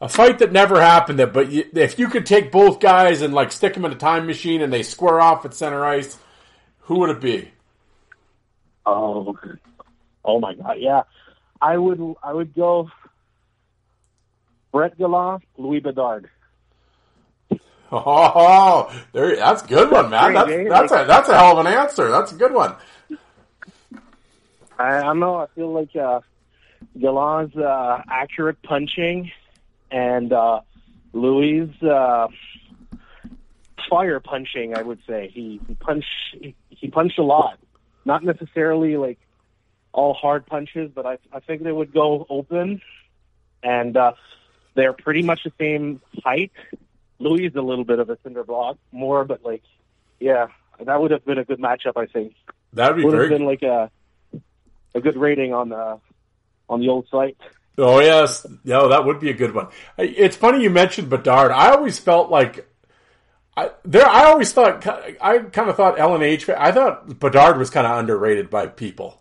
A 0.00 0.08
fight 0.08 0.38
that 0.38 0.50
never 0.50 0.80
happened. 0.80 1.18
That, 1.18 1.32
but 1.32 1.50
you, 1.50 1.66
if 1.74 1.98
you 1.98 2.08
could 2.08 2.24
take 2.24 2.50
both 2.50 2.80
guys 2.80 3.20
and 3.20 3.34
like 3.34 3.52
stick 3.52 3.74
them 3.74 3.84
in 3.84 3.92
a 3.92 3.96
time 3.96 4.26
machine 4.26 4.62
and 4.62 4.72
they 4.72 4.82
square 4.82 5.20
off 5.20 5.44
at 5.44 5.52
center 5.52 5.84
ice, 5.84 6.18
who 6.80 7.00
would 7.00 7.10
it 7.10 7.20
be? 7.20 7.50
Oh, 8.86 9.36
oh 10.24 10.40
my 10.40 10.54
God! 10.54 10.76
Yeah, 10.78 11.02
I 11.60 11.76
would, 11.76 12.14
I 12.22 12.32
would 12.32 12.54
go 12.54 12.90
Brett 14.72 14.96
Gallant, 14.96 15.42
Louis 15.58 15.80
Bedard. 15.80 16.30
Oh, 17.92 18.90
there, 19.12 19.34
that's 19.34 19.64
a 19.64 19.66
good 19.66 19.90
one, 19.90 20.10
man. 20.10 20.32
That's 20.32 20.48
that's 20.48 20.92
a 20.92 21.04
that's 21.06 21.28
a 21.28 21.36
hell 21.36 21.58
of 21.58 21.66
an 21.66 21.72
answer. 21.72 22.08
That's 22.08 22.30
a 22.32 22.36
good 22.36 22.54
one. 22.54 22.76
I, 24.78 24.98
I 24.98 25.02
don't 25.02 25.18
know. 25.18 25.36
I 25.36 25.46
feel 25.54 25.72
like 25.72 25.94
uh, 25.96 26.20
Gallant's 26.98 27.56
uh, 27.56 28.02
accurate 28.08 28.62
punching 28.62 29.30
and 29.90 30.32
uh, 30.32 30.60
Louis' 31.12 31.72
uh, 31.82 32.28
fire 33.88 34.20
punching. 34.20 34.76
I 34.76 34.82
would 34.82 35.00
say 35.06 35.30
he 35.32 35.60
he 35.66 35.74
punched 35.74 36.08
he, 36.32 36.54
he 36.68 36.88
punched 36.88 37.18
a 37.18 37.22
lot. 37.22 37.58
Not 38.04 38.24
necessarily 38.24 38.96
like 38.96 39.18
all 39.92 40.14
hard 40.14 40.46
punches, 40.46 40.90
but 40.94 41.06
I 41.06 41.18
I 41.32 41.40
think 41.40 41.62
they 41.62 41.72
would 41.72 41.92
go 41.92 42.26
open, 42.28 42.80
and 43.62 43.96
uh, 43.96 44.12
they're 44.74 44.92
pretty 44.92 45.22
much 45.22 45.44
the 45.44 45.52
same 45.58 46.00
height. 46.24 46.52
Louis 47.18 47.46
is 47.46 47.54
a 47.54 47.62
little 47.62 47.84
bit 47.84 47.98
of 47.98 48.08
a 48.08 48.16
cinder 48.22 48.44
block 48.44 48.78
more, 48.92 49.24
but 49.24 49.44
like 49.44 49.62
yeah, 50.18 50.48
that 50.84 51.00
would 51.00 51.10
have 51.10 51.24
been 51.24 51.38
a 51.38 51.44
good 51.44 51.60
matchup. 51.60 51.96
I 51.96 52.06
think 52.06 52.34
That'd 52.72 52.96
be 52.96 53.04
would 53.04 53.18
have 53.18 53.28
been 53.28 53.44
like 53.44 53.62
a 53.62 53.90
a 54.94 55.00
good 55.00 55.16
rating 55.16 55.52
on 55.52 55.68
the 55.68 56.00
on 56.70 56.80
the 56.80 56.88
old 56.88 57.06
site. 57.10 57.36
Oh 57.76 58.00
yes, 58.00 58.46
no, 58.64 58.88
that 58.88 59.04
would 59.04 59.20
be 59.20 59.30
a 59.30 59.34
good 59.34 59.54
one. 59.54 59.68
It's 59.98 60.36
funny 60.36 60.62
you 60.62 60.70
mentioned 60.70 61.10
Bedard. 61.10 61.50
I 61.50 61.70
always 61.70 61.98
felt 61.98 62.30
like 62.30 62.68
I 63.56 63.70
there. 63.84 64.06
I 64.06 64.24
always 64.24 64.52
thought 64.52 64.86
I 65.20 65.38
kind 65.38 65.68
of 65.68 65.76
thought 65.76 65.96
LNH. 65.96 66.54
I 66.56 66.72
thought 66.72 67.18
Bedard 67.18 67.58
was 67.58 67.70
kind 67.70 67.86
of 67.86 67.98
underrated 67.98 68.48
by 68.50 68.66
people. 68.66 69.20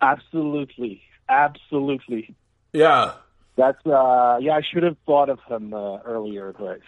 Absolutely, 0.00 1.02
absolutely. 1.28 2.34
Yeah, 2.72 3.14
That's 3.56 3.84
uh 3.86 4.38
yeah. 4.40 4.52
I 4.52 4.62
should 4.72 4.82
have 4.82 4.96
thought 5.06 5.28
of 5.28 5.40
him 5.48 5.74
uh, 5.74 5.98
earlier, 5.98 6.54
but 6.58 6.80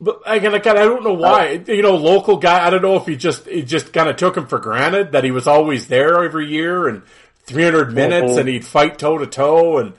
but 0.00 0.20
again, 0.26 0.54
again, 0.54 0.76
I 0.76 0.82
don't 0.84 1.04
know 1.04 1.14
why. 1.14 1.62
You 1.66 1.82
know, 1.82 1.96
local 1.96 2.36
guy. 2.38 2.66
I 2.66 2.70
don't 2.70 2.82
know 2.82 2.96
if 2.96 3.06
he 3.06 3.16
just 3.16 3.46
he 3.46 3.62
just 3.62 3.92
kind 3.92 4.08
of 4.08 4.16
took 4.16 4.36
him 4.36 4.46
for 4.46 4.58
granted 4.58 5.12
that 5.12 5.24
he 5.24 5.30
was 5.30 5.46
always 5.46 5.88
there 5.88 6.24
every 6.24 6.48
year 6.48 6.88
and 6.88 7.02
300 7.44 7.92
minutes 7.92 8.36
and 8.36 8.48
he'd 8.48 8.64
fight 8.64 8.98
toe 8.98 9.18
to 9.18 9.26
toe. 9.26 9.78
And 9.78 9.94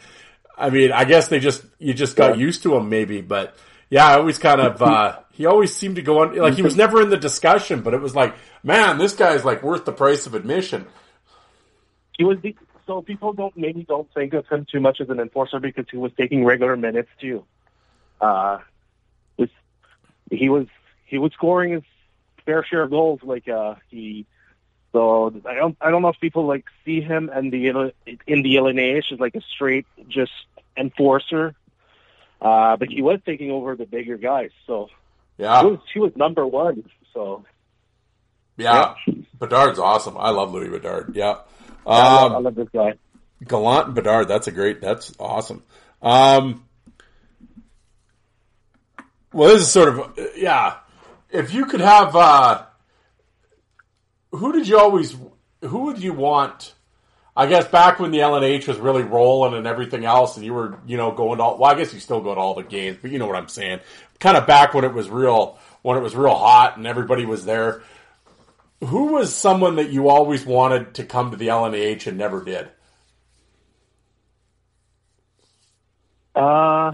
I 0.57 0.69
mean, 0.69 0.91
I 0.91 1.05
guess 1.05 1.27
they 1.27 1.39
just 1.39 1.63
you 1.79 1.93
just 1.93 2.15
got 2.15 2.37
used 2.37 2.63
to 2.63 2.75
him 2.75 2.89
maybe, 2.89 3.21
but 3.21 3.55
yeah, 3.89 4.07
I 4.07 4.15
always 4.15 4.39
kind 4.39 4.61
of 4.61 4.81
uh 4.81 5.19
he 5.31 5.45
always 5.45 5.75
seemed 5.75 5.95
to 5.97 6.01
go 6.01 6.19
on 6.21 6.35
like 6.35 6.53
he 6.55 6.61
was 6.61 6.75
never 6.75 7.01
in 7.01 7.09
the 7.09 7.17
discussion, 7.17 7.81
but 7.81 7.93
it 7.93 8.01
was 8.01 8.15
like, 8.15 8.35
man, 8.63 8.97
this 8.97 9.13
guy's 9.13 9.43
like 9.43 9.63
worth 9.63 9.85
the 9.85 9.91
price 9.91 10.25
of 10.25 10.33
admission. 10.33 10.85
he 12.17 12.23
was 12.23 12.37
the 12.41 12.55
so 12.85 13.01
people 13.01 13.33
don't 13.33 13.55
maybe 13.55 13.83
don't 13.83 14.11
think 14.13 14.33
of 14.33 14.45
him 14.47 14.65
too 14.69 14.79
much 14.79 14.99
as 14.99 15.09
an 15.09 15.19
enforcer 15.19 15.59
because 15.59 15.85
he 15.89 15.97
was 15.97 16.11
taking 16.17 16.43
regular 16.43 16.75
minutes 16.75 17.09
too. 17.19 17.45
Uh, 18.19 18.59
was 19.37 19.49
he 20.29 20.49
was 20.49 20.67
he 21.05 21.17
was 21.17 21.31
scoring 21.33 21.73
his 21.73 21.83
fair 22.45 22.63
share 22.63 22.83
of 22.83 22.89
goals. 22.89 23.21
Like 23.23 23.47
uh, 23.47 23.75
he, 23.89 24.25
so 24.93 25.33
I 25.45 25.55
don't 25.55 25.75
I 25.81 25.91
don't 25.91 26.01
know 26.01 26.07
if 26.09 26.19
people 26.21 26.45
like 26.45 26.63
see 26.85 27.01
him 27.01 27.29
and 27.33 27.51
the 27.51 27.67
in 28.25 28.41
the 28.43 28.55
LNAH 28.55 29.11
as 29.11 29.19
like 29.19 29.35
a 29.35 29.41
straight 29.41 29.85
just 30.07 30.31
enforcer. 30.77 31.53
Uh, 32.41 32.77
but 32.77 32.87
he 32.89 33.01
was 33.01 33.19
taking 33.25 33.51
over 33.51 33.75
the 33.75 33.85
bigger 33.85 34.17
guys, 34.17 34.51
so 34.67 34.89
Yeah, 35.37 35.61
he 35.61 35.67
was 35.67 35.79
he 35.93 35.99
was 35.99 36.11
number 36.15 36.45
one. 36.47 36.83
So 37.13 37.43
yeah, 38.57 38.95
Bedard's 39.39 39.79
awesome. 39.79 40.15
I 40.17 40.29
love 40.29 40.53
Louis 40.53 40.69
Bedard. 40.69 41.15
Yeah. 41.15 41.39
I, 41.85 42.13
love, 42.21 42.31
I 42.31 42.35
Um, 42.35 42.43
love 42.45 42.55
this 42.55 42.69
guy. 42.73 42.93
Gallant 43.45 43.87
and 43.87 43.95
Bedard, 43.95 44.27
that's 44.29 44.47
a 44.47 44.51
great, 44.51 44.79
that's 44.79 45.13
awesome. 45.19 45.63
Um, 46.01 46.63
well, 49.33 49.49
this 49.49 49.63
is 49.63 49.71
sort 49.71 49.89
of, 49.89 50.19
yeah. 50.37 50.77
If 51.29 51.53
you 51.53 51.65
could 51.65 51.81
have, 51.81 52.15
uh, 52.15 52.63
who 54.33 54.51
did 54.51 54.67
you 54.67 54.79
always, 54.79 55.15
who 55.61 55.79
would 55.85 55.99
you 56.01 56.13
want? 56.13 56.73
I 57.35 57.47
guess 57.47 57.67
back 57.67 57.99
when 57.99 58.11
the 58.11 58.19
LNH 58.19 58.67
was 58.67 58.77
really 58.77 59.03
rolling 59.03 59.53
and 59.55 59.65
everything 59.65 60.05
else, 60.05 60.37
and 60.37 60.45
you 60.45 60.53
were, 60.53 60.77
you 60.85 60.97
know, 60.97 61.11
going 61.11 61.37
to 61.37 61.43
all, 61.43 61.57
well, 61.57 61.71
I 61.71 61.75
guess 61.75 61.93
you 61.93 61.99
still 61.99 62.21
go 62.21 62.35
to 62.35 62.39
all 62.39 62.53
the 62.53 62.63
games, 62.63 62.97
but 63.01 63.11
you 63.11 63.17
know 63.19 63.25
what 63.25 63.35
I'm 63.35 63.47
saying. 63.47 63.79
Kind 64.19 64.37
of 64.37 64.45
back 64.45 64.73
when 64.73 64.83
it 64.83 64.93
was 64.93 65.09
real, 65.09 65.57
when 65.81 65.97
it 65.97 66.01
was 66.01 66.15
real 66.15 66.35
hot 66.35 66.77
and 66.77 66.85
everybody 66.85 67.25
was 67.25 67.45
there. 67.45 67.83
Who 68.81 69.13
was 69.13 69.33
someone 69.33 69.77
that 69.77 69.91
you 69.91 70.09
always 70.09 70.45
wanted 70.45 70.95
to 70.95 71.05
come 71.05 71.31
to 71.31 71.37
the 71.37 71.47
LNH 71.47 72.07
and 72.07 72.17
never 72.17 72.43
did? 72.43 72.69
Uh, 76.35 76.91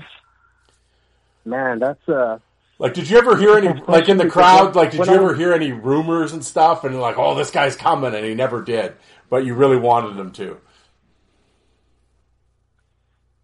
man, 1.46 1.80
that's 1.80 2.08
uh. 2.08 2.40
Like, 2.80 2.94
did 2.94 3.10
you 3.10 3.18
ever 3.18 3.36
hear 3.36 3.58
any, 3.58 3.82
like 3.88 4.08
in 4.08 4.18
the 4.18 4.30
crowd, 4.30 4.74
like, 4.74 4.92
did 4.92 5.02
when 5.02 5.10
you 5.10 5.16
ever 5.16 5.28
was- 5.28 5.38
hear 5.38 5.54
any 5.54 5.74
rumors 5.74 6.32
and 6.32 6.44
stuff? 6.44 6.86
And 6.86 7.00
like, 7.00 7.18
oh, 7.18 7.36
this 7.36 7.52
guy's 7.52 7.76
coming, 7.76 8.16
and 8.16 8.26
he 8.26 8.34
never 8.34 8.62
did, 8.64 8.96
but 9.30 9.46
you 9.46 9.54
really 9.54 9.76
wanted 9.78 10.18
him 10.18 10.32
to. 10.32 10.58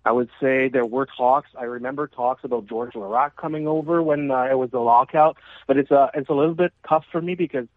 I 0.06 0.12
would 0.12 0.30
say 0.40 0.70
there 0.70 0.86
were 0.86 1.08
talks. 1.08 1.50
I 1.60 1.64
remember 1.64 2.08
talks 2.08 2.44
about 2.44 2.68
George 2.68 2.94
Laraque 2.94 3.36
coming 3.36 3.68
over 3.68 4.02
when 4.02 4.30
uh, 4.30 4.44
it 4.44 4.58
was 4.58 4.70
the 4.70 4.80
lockout, 4.80 5.36
but 5.68 5.78
it's 5.78 5.90
a 5.90 6.12
it's 6.14 6.30
a 6.30 6.34
little 6.34 6.54
bit 6.54 6.72
tough 6.88 7.06
for 7.12 7.20
me 7.20 7.34
because 7.34 7.68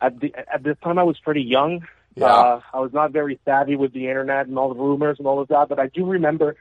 at 0.00 0.20
the 0.20 0.32
at 0.36 0.62
this 0.62 0.76
time 0.82 0.98
I 0.98 1.02
was 1.02 1.18
pretty 1.18 1.42
young. 1.42 1.86
Yeah. 2.14 2.26
Uh, 2.26 2.60
I 2.72 2.78
was 2.78 2.92
not 2.92 3.10
very 3.10 3.40
savvy 3.44 3.74
with 3.74 3.92
the 3.92 4.06
internet 4.06 4.46
and 4.46 4.56
all 4.56 4.68
the 4.68 4.80
rumors 4.80 5.18
and 5.18 5.26
all 5.26 5.40
of 5.40 5.48
that. 5.48 5.68
But 5.68 5.80
I 5.80 5.88
do 5.88 6.06
remember 6.06 6.54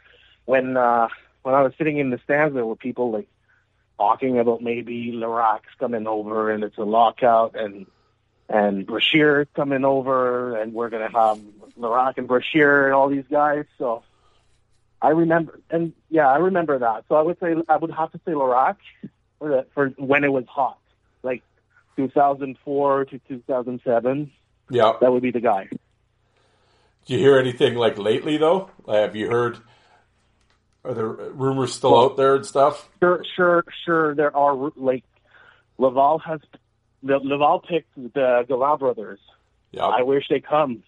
when 0.45 0.75
uh, 0.75 1.09
when 1.43 1.53
I 1.53 1.61
was 1.61 1.73
sitting 1.77 1.99
in 1.99 2.09
the 2.09 2.19
stands, 2.23 2.55
there 2.55 2.65
were 2.65 2.75
people 2.75 3.11
like 3.11 3.27
talking 3.97 4.39
about 4.39 4.61
maybe 4.61 5.11
Laraque's 5.13 5.73
coming 5.79 6.07
over 6.07 6.51
and 6.51 6.63
it's 6.63 6.77
a 6.77 6.83
lockout 6.83 7.55
and 7.55 7.85
and 8.49 8.85
Brashear 8.85 9.45
coming 9.55 9.85
over 9.85 10.57
and 10.57 10.73
we're 10.73 10.89
gonna 10.89 11.11
have 11.11 11.39
Laraque 11.79 12.17
and 12.17 12.27
Brashear 12.27 12.85
and 12.85 12.93
all 12.93 13.09
these 13.09 13.25
guys. 13.29 13.65
So 13.77 14.03
I 15.01 15.09
remember, 15.09 15.59
and 15.69 15.93
yeah, 16.09 16.27
I 16.29 16.37
remember 16.37 16.79
that. 16.79 17.05
So 17.09 17.15
I 17.15 17.21
would 17.21 17.39
say 17.39 17.55
I 17.67 17.77
would 17.77 17.91
have 17.91 18.11
to 18.13 18.19
say 18.25 18.31
Laraque 18.31 18.77
for 19.39 19.49
the, 19.49 19.65
for 19.73 19.89
when 19.97 20.23
it 20.23 20.31
was 20.31 20.45
hot, 20.47 20.77
like 21.23 21.43
2004 21.97 23.05
to 23.05 23.19
2007. 23.27 24.31
Yeah. 24.69 24.93
That 25.01 25.11
would 25.11 25.21
be 25.21 25.31
the 25.31 25.41
guy. 25.41 25.67
Do 27.05 27.13
you 27.13 27.19
hear 27.19 27.37
anything 27.37 27.75
like 27.75 27.97
lately 27.97 28.37
though? 28.37 28.69
Have 28.87 29.15
you 29.15 29.29
heard? 29.29 29.57
Are 30.85 30.93
there 30.93 31.07
rumors 31.07 31.73
still 31.73 31.97
out 31.97 32.17
there 32.17 32.35
and 32.35 32.45
stuff? 32.45 32.89
Sure, 33.01 33.23
sure, 33.35 33.63
sure. 33.85 34.15
There 34.15 34.35
are 34.35 34.71
like 34.75 35.03
Laval 35.77 36.19
has 36.19 36.41
the 37.01 37.19
Laval 37.19 37.59
picked 37.59 37.95
the 37.95 38.45
Gallant 38.47 38.79
brothers. 38.79 39.19
Yeah. 39.71 39.85
I 39.85 40.01
wish 40.03 40.25
they 40.29 40.39
come. 40.39 40.83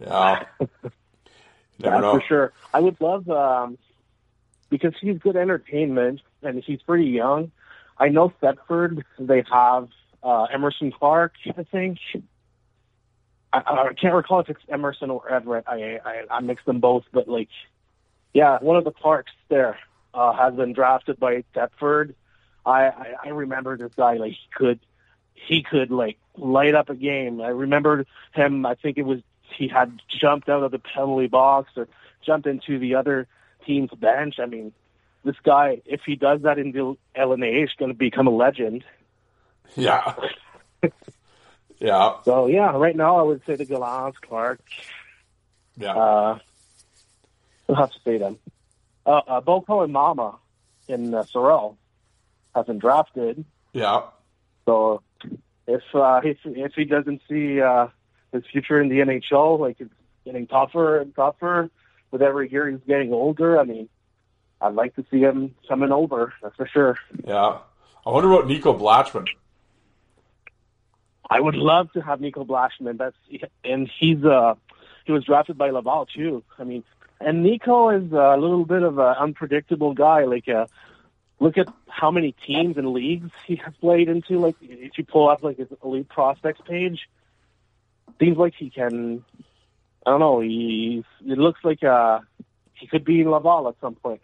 Yeah. 0.00 0.44
Never 0.58 0.70
That's 1.78 2.02
know. 2.02 2.12
for 2.12 2.24
sure. 2.26 2.52
I 2.72 2.80
would 2.80 3.00
love 3.00 3.28
um, 3.28 3.78
because 4.70 4.94
he's 5.00 5.18
good 5.18 5.36
entertainment 5.36 6.20
and 6.42 6.62
he's 6.64 6.80
pretty 6.82 7.06
young. 7.06 7.52
I 7.98 8.08
know 8.08 8.32
Thetford 8.40 9.04
they 9.18 9.44
have 9.50 9.88
uh, 10.22 10.44
Emerson 10.44 10.90
Clark. 10.90 11.34
I 11.56 11.62
think 11.64 11.98
I, 13.52 13.58
I 13.58 13.92
can't 14.00 14.14
recall 14.14 14.40
if 14.40 14.48
it's 14.48 14.60
Emerson 14.68 15.10
or 15.10 15.30
Everett. 15.30 15.64
I, 15.66 15.98
I 16.04 16.24
I 16.30 16.40
mix 16.40 16.64
them 16.64 16.80
both, 16.80 17.04
but 17.12 17.28
like 17.28 17.48
yeah, 18.36 18.58
one 18.60 18.76
of 18.76 18.84
the 18.84 18.90
Clarks 18.90 19.32
there 19.48 19.78
uh, 20.12 20.34
has 20.34 20.54
been 20.54 20.74
drafted 20.74 21.18
by 21.18 21.42
Thetford. 21.54 22.14
I, 22.66 22.88
I 22.88 23.14
I 23.24 23.28
remember 23.28 23.78
this 23.78 23.94
guy 23.96 24.18
like 24.18 24.32
he 24.32 24.48
could 24.54 24.80
he 25.32 25.62
could 25.62 25.90
like 25.90 26.18
light 26.36 26.74
up 26.74 26.90
a 26.90 26.94
game. 26.94 27.40
I 27.40 27.48
remember 27.48 28.04
him. 28.34 28.66
I 28.66 28.74
think 28.74 28.98
it 28.98 29.06
was 29.06 29.20
he 29.56 29.68
had 29.68 30.02
jumped 30.20 30.50
out 30.50 30.62
of 30.62 30.70
the 30.70 30.78
penalty 30.78 31.28
box 31.28 31.70
or 31.76 31.88
jumped 32.26 32.46
into 32.46 32.78
the 32.78 32.96
other 32.96 33.26
team's 33.64 33.88
bench. 33.96 34.34
I 34.38 34.44
mean, 34.44 34.74
this 35.24 35.36
guy, 35.42 35.80
if 35.86 36.02
he 36.04 36.16
does 36.16 36.42
that 36.42 36.58
in 36.58 36.72
the 36.72 36.94
LNAH, 37.18 37.64
is 37.64 37.70
going 37.78 37.90
to 37.90 37.96
become 37.96 38.26
a 38.26 38.36
legend. 38.36 38.84
Yeah. 39.76 40.14
yeah. 41.78 42.16
So 42.26 42.48
yeah, 42.48 42.76
right 42.76 42.96
now 42.96 43.16
I 43.16 43.22
would 43.22 43.40
say 43.46 43.56
the 43.56 43.64
Gallants, 43.64 44.18
Clark. 44.18 44.60
Yeah. 45.78 45.96
Uh, 45.96 46.38
we'll 47.66 47.76
have 47.76 47.92
to 47.92 47.98
see 48.04 48.18
them. 48.18 48.38
Uh, 49.04 49.20
uh, 49.26 49.40
Boko 49.40 49.86
Imama 49.86 50.36
in 50.88 51.14
uh, 51.14 51.24
Sorel 51.24 51.76
have 52.54 52.66
been 52.66 52.78
drafted. 52.78 53.44
yeah. 53.72 54.02
So 54.64 55.02
if 55.68 55.82
uh, 55.94 56.20
if 56.24 56.38
if 56.44 56.72
he 56.74 56.84
doesn't 56.84 57.22
see 57.28 57.60
uh, 57.60 57.88
his 58.32 58.42
future 58.50 58.80
in 58.80 58.88
the 58.88 58.98
NHL, 58.98 59.60
like 59.60 59.80
it's 59.80 59.94
getting 60.24 60.46
tougher 60.46 60.98
and 60.98 61.14
tougher 61.14 61.70
with 62.10 62.22
every 62.22 62.50
year 62.50 62.68
he's 62.68 62.80
getting 62.86 63.12
older. 63.12 63.60
I 63.60 63.64
mean, 63.64 63.88
I'd 64.60 64.74
like 64.74 64.96
to 64.96 65.04
see 65.10 65.20
him 65.20 65.54
coming 65.68 65.92
over. 65.92 66.32
That's 66.42 66.56
for 66.56 66.66
sure. 66.66 66.98
Yeah. 67.24 67.58
I 68.04 68.10
wonder 68.10 68.32
about 68.32 68.46
Nico 68.46 68.76
Blatchman. 68.76 69.26
I 71.28 71.40
would 71.40 71.56
love 71.56 71.92
to 71.92 72.00
have 72.00 72.20
Nico 72.20 72.44
Blashman. 72.44 72.98
That's 72.98 73.16
and 73.64 73.90
he's 73.98 74.24
uh 74.24 74.54
he 75.04 75.12
was 75.12 75.24
drafted 75.24 75.58
by 75.58 75.70
Laval 75.70 76.06
too. 76.06 76.44
I 76.58 76.64
mean, 76.64 76.84
and 77.20 77.42
Nico 77.42 77.90
is 77.90 78.12
a 78.12 78.36
little 78.36 78.64
bit 78.64 78.82
of 78.82 78.98
an 78.98 79.14
unpredictable 79.18 79.94
guy. 79.94 80.24
Like, 80.24 80.48
uh, 80.48 80.66
look 81.40 81.58
at 81.58 81.68
how 81.88 82.10
many 82.10 82.34
teams 82.46 82.76
and 82.76 82.92
leagues 82.92 83.30
he 83.46 83.56
has 83.56 83.74
played 83.80 84.08
into. 84.08 84.38
Like, 84.38 84.56
if 84.60 84.98
you 84.98 85.04
pull 85.04 85.28
up 85.28 85.42
like 85.42 85.58
his 85.58 85.68
elite 85.82 86.08
prospects 86.08 86.60
page, 86.66 87.08
seems 88.18 88.36
like 88.36 88.54
he 88.58 88.70
can. 88.70 89.24
I 90.04 90.10
don't 90.10 90.20
know. 90.20 90.40
He 90.40 91.04
it 91.26 91.38
looks 91.38 91.60
like 91.64 91.82
uh 91.82 92.20
he 92.74 92.86
could 92.86 93.04
be 93.04 93.20
in 93.20 93.30
Laval 93.30 93.68
at 93.68 93.74
some 93.80 93.94
point. 93.94 94.20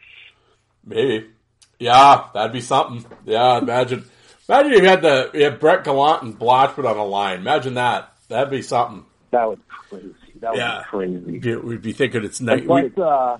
Maybe. 0.84 1.30
Yeah, 1.78 2.28
that'd 2.32 2.52
be 2.52 2.60
something. 2.60 3.04
Yeah, 3.24 3.58
imagine. 3.58 4.04
Imagine 4.48 4.72
if 4.72 4.82
you 4.82 4.88
had 4.88 5.02
the 5.02 5.30
you 5.34 5.44
had 5.44 5.58
Brett 5.58 5.84
Gallant 5.84 6.22
and 6.22 6.38
Blatchford 6.38 6.88
on 6.88 6.96
a 6.96 7.04
line. 7.04 7.40
Imagine 7.40 7.74
that. 7.74 8.12
That'd 8.28 8.50
be 8.50 8.62
something. 8.62 9.04
That 9.30 9.48
would 9.48 9.58
be 9.58 9.64
crazy. 9.88 10.14
That 10.42 10.52
would 10.52 10.58
Yeah. 10.58 10.78
be 10.78 10.84
crazy. 10.84 11.16
We'd 11.18 11.40
be, 11.40 11.56
we'd 11.56 11.82
be 11.82 11.92
thinking 11.92 12.24
it's 12.24 12.40
night. 12.40 12.66
But 12.66 12.98
uh, 13.00 13.38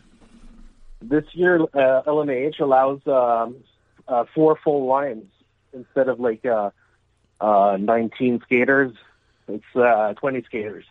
this 1.03 1.24
year, 1.33 1.61
uh, 1.61 2.03
LNAH 2.07 2.61
allows 2.61 3.01
um, 3.07 3.57
uh, 4.07 4.24
four 4.35 4.57
full 4.65 4.87
lines 4.87 5.24
instead 5.73 6.09
of 6.09 6.20
like 6.20 6.47
uh, 6.47 6.70
uh, 7.41 7.77
19 7.81 8.41
skaters. 8.45 8.95
It's 9.49 9.65
uh, 9.74 10.15
20 10.15 10.43
skaters, 10.45 10.85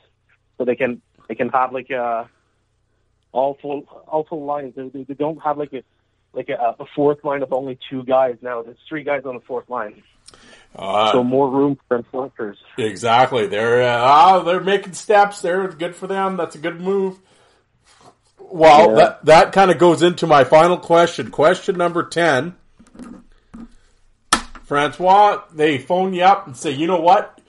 so 0.58 0.66
they 0.66 0.76
can 0.76 1.02
they 1.30 1.36
can 1.36 1.48
have 1.50 1.72
like 1.72 1.90
uh, 1.90 2.26
all 3.32 3.58
full 3.62 3.84
all 4.06 4.26
full 4.26 4.44
lines. 4.44 4.74
They, 4.76 4.90
they, 4.90 5.04
they 5.04 5.14
don't 5.14 5.42
have 5.42 5.58
like 5.58 5.72
a 5.72 5.82
like 6.34 6.50
a, 6.50 6.76
a 6.78 6.86
fourth 6.94 7.24
line 7.24 7.42
of 7.42 7.54
only 7.54 7.80
two 7.90 8.04
guys 8.04 8.36
now. 8.42 8.62
There's 8.64 8.78
three 8.90 9.04
guys 9.04 9.22
on 9.26 9.36
the 9.36 9.42
fourth 9.42 9.70
line, 9.70 10.04
Uh, 10.76 11.12
so 11.12 11.24
more 11.24 11.50
room 11.50 11.78
for 11.88 11.98
enforcers. 11.98 12.58
Exactly. 12.78 13.48
They're 13.48 13.84
uh, 13.84 13.98
ah, 14.02 14.40
they're 14.40 14.62
making 14.62 14.94
steps. 14.94 15.42
They're 15.42 15.68
good 15.68 15.96
for 15.96 16.08
them. 16.08 16.38
That's 16.38 16.56
a 16.56 16.60
good 16.60 16.80
move. 16.80 17.20
Well, 18.40 18.90
Yeah. 18.90 18.96
that 18.96 19.26
that 19.26 19.52
kind 19.52 19.70
of 19.72 19.78
goes 19.78 20.02
into 20.02 20.28
my 20.28 20.44
final 20.46 20.78
question. 20.78 21.30
Question 21.30 21.78
number 21.78 22.04
ten. 22.04 22.56
Francois, 24.64 25.42
they 25.54 25.78
phone 25.78 26.14
you 26.14 26.24
up 26.24 26.48
and 26.48 26.56
say, 26.56 26.72
"You 26.72 26.88
know 26.88 27.02
what? 27.02 27.40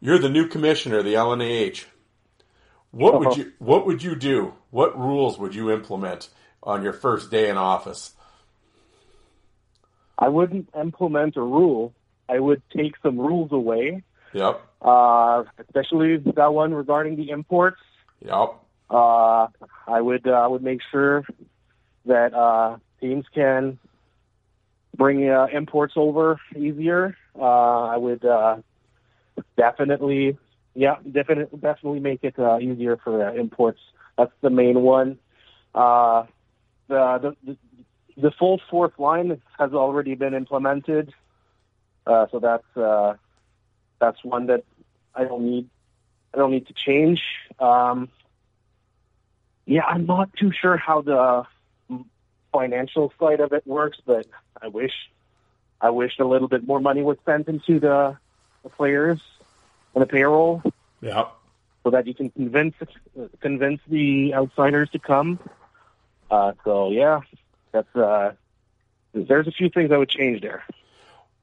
You're 0.00 0.18
the 0.18 0.30
new 0.30 0.46
commissioner 0.48 0.98
of 0.98 1.04
the 1.04 1.14
LNAH. 1.14 1.84
What 2.90 3.18
would 3.18 3.28
Uh-huh. 3.28 3.36
you 3.40 3.52
What 3.58 3.86
would 3.86 4.02
you 4.02 4.16
do? 4.16 4.54
What 4.70 4.98
rules 4.98 5.38
would 5.38 5.54
you 5.54 5.70
implement 5.70 6.28
on 6.62 6.82
your 6.82 6.94
first 6.94 7.30
day 7.30 7.50
in 7.50 7.56
office?" 7.58 8.14
I 10.18 10.28
wouldn't 10.28 10.68
implement 10.74 11.36
a 11.36 11.42
rule. 11.42 11.92
I 12.30 12.38
would 12.38 12.62
take 12.76 12.94
some 13.02 13.18
rules 13.18 13.50
away, 13.52 14.02
Yep. 14.32 14.60
uh, 14.82 15.44
especially 15.58 16.18
that 16.36 16.52
one 16.54 16.72
regarding 16.72 17.16
the 17.16 17.30
imports. 17.30 17.80
Yep. 18.24 18.54
Uh, 18.88 19.46
I 19.86 20.00
would 20.00 20.26
uh, 20.26 20.32
I 20.32 20.46
would 20.46 20.62
make 20.62 20.80
sure 20.90 21.24
that 22.06 22.34
uh, 22.34 22.78
teams 23.00 23.24
can 23.34 23.78
bring 24.96 25.28
uh, 25.28 25.46
imports 25.52 25.94
over 25.96 26.40
easier. 26.56 27.16
Uh, 27.38 27.82
I 27.94 27.96
would 27.96 28.24
uh, 28.24 28.56
definitely, 29.56 30.36
yeah, 30.74 30.96
definitely, 31.10 31.58
definitely 31.58 32.00
make 32.00 32.24
it 32.24 32.38
uh, 32.38 32.58
easier 32.58 32.96
for 33.02 33.28
uh, 33.28 33.32
imports. 33.34 33.80
That's 34.18 34.32
the 34.42 34.50
main 34.50 34.82
one. 34.82 35.18
Uh, 35.74 36.24
the, 36.88 37.36
the 37.44 37.56
the 38.16 38.32
full 38.38 38.60
fourth 38.70 38.98
line 38.98 39.40
has 39.58 39.72
already 39.72 40.14
been 40.14 40.34
implemented, 40.34 41.12
uh, 42.06 42.26
so 42.30 42.38
that's 42.38 42.76
uh, 42.76 43.14
that's 43.98 44.22
one 44.24 44.46
that 44.46 44.64
I 45.14 45.24
don't 45.24 45.44
need. 45.44 45.68
I 46.34 46.38
don't 46.38 46.52
need 46.52 46.66
to 46.68 46.72
change. 46.72 47.20
Um, 47.58 48.08
yeah, 49.66 49.84
I'm 49.84 50.06
not 50.06 50.30
too 50.36 50.52
sure 50.52 50.76
how 50.76 51.02
the 51.02 51.44
financial 52.52 53.12
side 53.20 53.40
of 53.40 53.52
it 53.52 53.66
works, 53.66 53.98
but 54.04 54.26
I 54.60 54.68
wish 54.68 54.92
I 55.80 55.90
wish 55.90 56.18
a 56.18 56.24
little 56.24 56.48
bit 56.48 56.66
more 56.66 56.80
money 56.80 57.02
was 57.02 57.18
spent 57.18 57.48
into 57.48 57.80
the, 57.80 58.16
the 58.62 58.68
players 58.68 59.20
and 59.94 60.02
the 60.02 60.06
payroll 60.06 60.62
Yep. 61.00 61.32
so 61.84 61.90
that 61.90 62.06
you 62.06 62.14
can 62.14 62.30
convince 62.30 62.74
convince 63.40 63.80
the 63.88 64.34
outsiders 64.34 64.90
to 64.90 64.98
come. 64.98 65.38
Uh, 66.30 66.52
so 66.64 66.90
yeah, 66.90 67.20
that's 67.72 67.94
uh, 67.96 68.32
there's 69.12 69.46
a 69.48 69.52
few 69.52 69.70
things 69.70 69.90
I 69.90 69.96
would 69.96 70.10
change 70.10 70.42
there. 70.42 70.64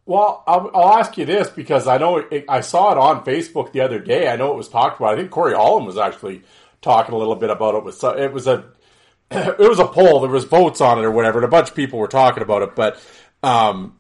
Well, 0.08 0.42
I'll, 0.48 0.72
I'll 0.74 0.98
ask 1.00 1.18
you 1.18 1.26
this 1.26 1.50
because 1.50 1.86
I 1.86 1.98
know 1.98 2.18
it, 2.20 2.46
I 2.48 2.62
saw 2.62 2.94
it 2.94 2.98
on 2.98 3.26
Facebook 3.26 3.74
the 3.74 3.82
other 3.82 4.00
day. 4.00 4.30
I 4.30 4.38
know 4.38 4.54
it 4.54 4.56
was 4.56 4.70
talked 4.70 5.02
about. 5.02 5.14
I 5.14 5.18
think 5.18 5.32
Corey 5.32 5.54
Holland 5.54 5.86
was 5.86 5.98
actually 5.98 6.44
talking 6.82 7.14
a 7.14 7.18
little 7.18 7.36
bit 7.36 7.50
about 7.50 7.76
it. 7.76 7.84
Was 7.84 8.02
it 8.02 8.32
was 8.32 8.48
a 8.48 8.64
it 9.32 9.60
was 9.60 9.80
a 9.80 9.86
poll. 9.86 10.22
There 10.22 10.30
was 10.30 10.46
votes 10.46 10.80
on 10.80 10.98
it 10.98 11.04
or 11.04 11.12
whatever, 11.12 11.40
and 11.40 11.46
a 11.46 11.50
bunch 11.50 11.70
of 11.70 11.76
people 11.76 12.00
were 12.00 12.08
talking 12.08 12.42
about 12.42 12.62
it. 12.62 12.74
But 12.74 13.06
um, 13.44 13.98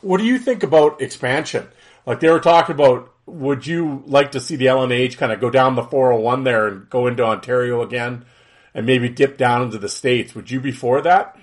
what 0.00 0.18
do 0.18 0.24
you 0.24 0.38
think 0.38 0.62
about 0.62 1.02
expansion? 1.02 1.68
Like 2.06 2.20
they 2.20 2.30
were 2.30 2.40
talking 2.40 2.74
about, 2.74 3.12
would 3.26 3.66
you 3.66 4.02
like 4.06 4.32
to 4.32 4.40
see 4.40 4.56
the 4.56 4.66
LNH 4.66 5.18
kind 5.18 5.32
of 5.32 5.40
go 5.40 5.50
down 5.50 5.74
the 5.74 5.82
401 5.82 6.44
there 6.44 6.66
and 6.66 6.88
go 6.88 7.08
into 7.08 7.22
Ontario 7.22 7.82
again, 7.82 8.24
and 8.72 8.86
maybe 8.86 9.10
dip 9.10 9.36
down 9.36 9.60
into 9.60 9.76
the 9.76 9.88
states? 9.90 10.34
Would 10.34 10.50
you 10.50 10.60
be 10.60 10.72
for 10.72 11.02
that? 11.02 11.38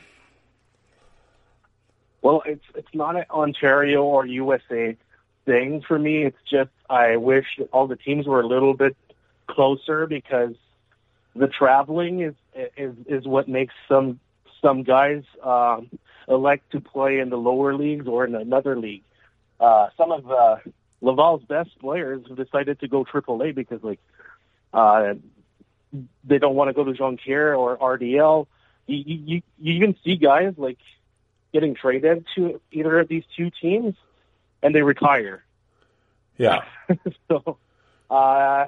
Well, 2.22 2.44
it's 2.46 2.64
it's 2.76 2.94
not 2.94 3.16
an 3.16 3.26
Ontario 3.30 4.04
or 4.04 4.26
USA 4.26 4.96
thing 5.46 5.82
for 5.88 5.98
me. 5.98 6.24
It's 6.24 6.38
just 6.50 6.70
I 6.90 7.18
wish 7.18 7.46
all 7.72 7.88
the 7.88 7.96
teams 7.96 8.28
were 8.28 8.42
a 8.42 8.48
little 8.48 8.74
bit 8.74 8.96
closer 9.48 10.06
because 10.06 10.54
the 11.36 11.48
traveling 11.48 12.22
is 12.22 12.36
is 12.78 12.96
is 13.08 13.26
what 13.26 13.48
makes 13.48 13.74
some 13.88 14.20
some 14.62 14.84
guys 14.84 15.24
um, 15.44 15.90
elect 16.28 16.72
to 16.72 16.80
play 16.80 17.20
in 17.20 17.30
the 17.30 17.38
lower 17.38 17.74
leagues 17.74 18.08
or 18.08 18.26
in 18.26 18.36
another 18.36 18.78
league. 18.78 19.04
Uh, 19.60 19.90
some 19.98 20.12
of 20.12 20.30
uh, 20.30 20.58
Laval's 21.02 21.44
best 21.44 21.78
players 21.80 22.24
have 22.28 22.38
decided 22.38 22.80
to 22.80 22.88
go 22.88 23.04
AAA 23.04 23.56
because 23.56 23.84
like 23.84 24.00
uh, 24.74 25.16
they 26.24 26.38
don't 26.38 26.56
want 26.56 26.70
to 26.70 26.74
go 26.74 26.84
to 26.84 26.92
Jonquière 26.92 27.58
or 27.58 27.78
RDL. 27.78 28.48
You, 28.88 28.98
you 29.06 29.42
you 29.60 29.74
even 29.74 29.96
see 30.04 30.16
guys 30.18 30.54
like 30.58 30.78
getting 31.54 31.76
traded 31.76 32.26
to 32.36 32.62
either 32.72 33.00
of 33.00 33.08
these 33.08 33.24
two 33.36 33.52
teams, 33.62 33.96
and 34.64 34.74
they 34.74 34.82
retire. 34.82 35.44
Yeah. 36.38 36.64
so, 37.28 37.58
uh, 38.10 38.66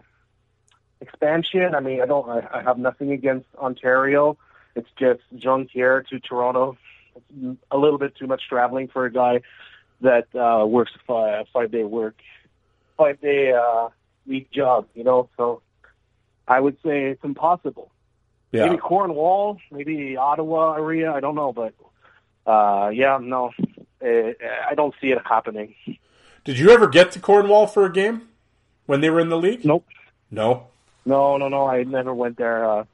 expansion. 1.01 1.76
I 1.76 1.80
mean, 1.80 2.01
I 2.01 2.05
don't. 2.05 2.30
I, 2.30 2.47
I 2.60 2.64
have 2.64 2.77
nothing 2.77 3.11
against 3.11 3.47
Ontario. 3.57 4.38
It's 4.76 4.89
just 4.97 5.22
Jonquière 5.35 6.07
to 6.07 6.19
Toronto. 6.19 6.77
It's 7.15 7.60
a 7.69 7.77
little 7.77 7.99
bit 7.99 8.15
too 8.15 8.27
much 8.27 8.41
traveling 8.49 8.88
for 8.88 9.05
a 9.05 9.11
guy 9.11 9.41
that 10.01 10.27
uh, 10.35 10.65
works 10.65 10.91
a 10.95 10.99
five, 11.05 11.47
five 11.53 11.72
day 11.72 11.84
work, 11.84 12.15
five 12.97 13.22
day 13.22 13.53
uh, 13.53 13.89
week 14.26 14.51
job. 14.51 14.88
You 14.95 15.03
know, 15.03 15.30
so 15.38 15.61
I 16.47 16.60
would 16.60 16.77
say 16.84 17.05
it's 17.05 17.23
impossible. 17.23 17.91
Yeah. 18.51 18.65
Maybe 18.65 18.77
Cornwall, 18.77 19.60
maybe 19.72 20.15
Ottawa 20.15 20.73
area. 20.73 21.11
I 21.11 21.19
don't 21.19 21.35
know, 21.35 21.53
but 21.53 21.73
uh, 22.45 22.91
yeah, 22.94 23.18
no, 23.22 23.52
uh, 24.03 24.07
I 24.70 24.76
don't 24.76 24.94
see 24.99 25.11
it 25.11 25.20
happening. 25.26 25.76
Did 26.44 26.60
you 26.60 26.72
ever 26.72 26.88
get 26.88 27.11
to 27.14 27.20
Cornwall 27.20 27.68
for 27.68 27.86
a 27.86 27.91
game 27.91 28.28
when 28.86 29.02
they 29.02 29.10
were 29.10 29.20
in 29.20 29.30
the 29.30 29.38
league? 29.38 29.64
Nope. 29.64 29.86
No. 30.30 30.68
No, 31.06 31.38
no, 31.38 31.48
no. 31.48 31.68
I 31.68 31.84
never 31.84 32.14
went 32.14 32.38
there. 32.38 32.70
Uh, 32.70 32.86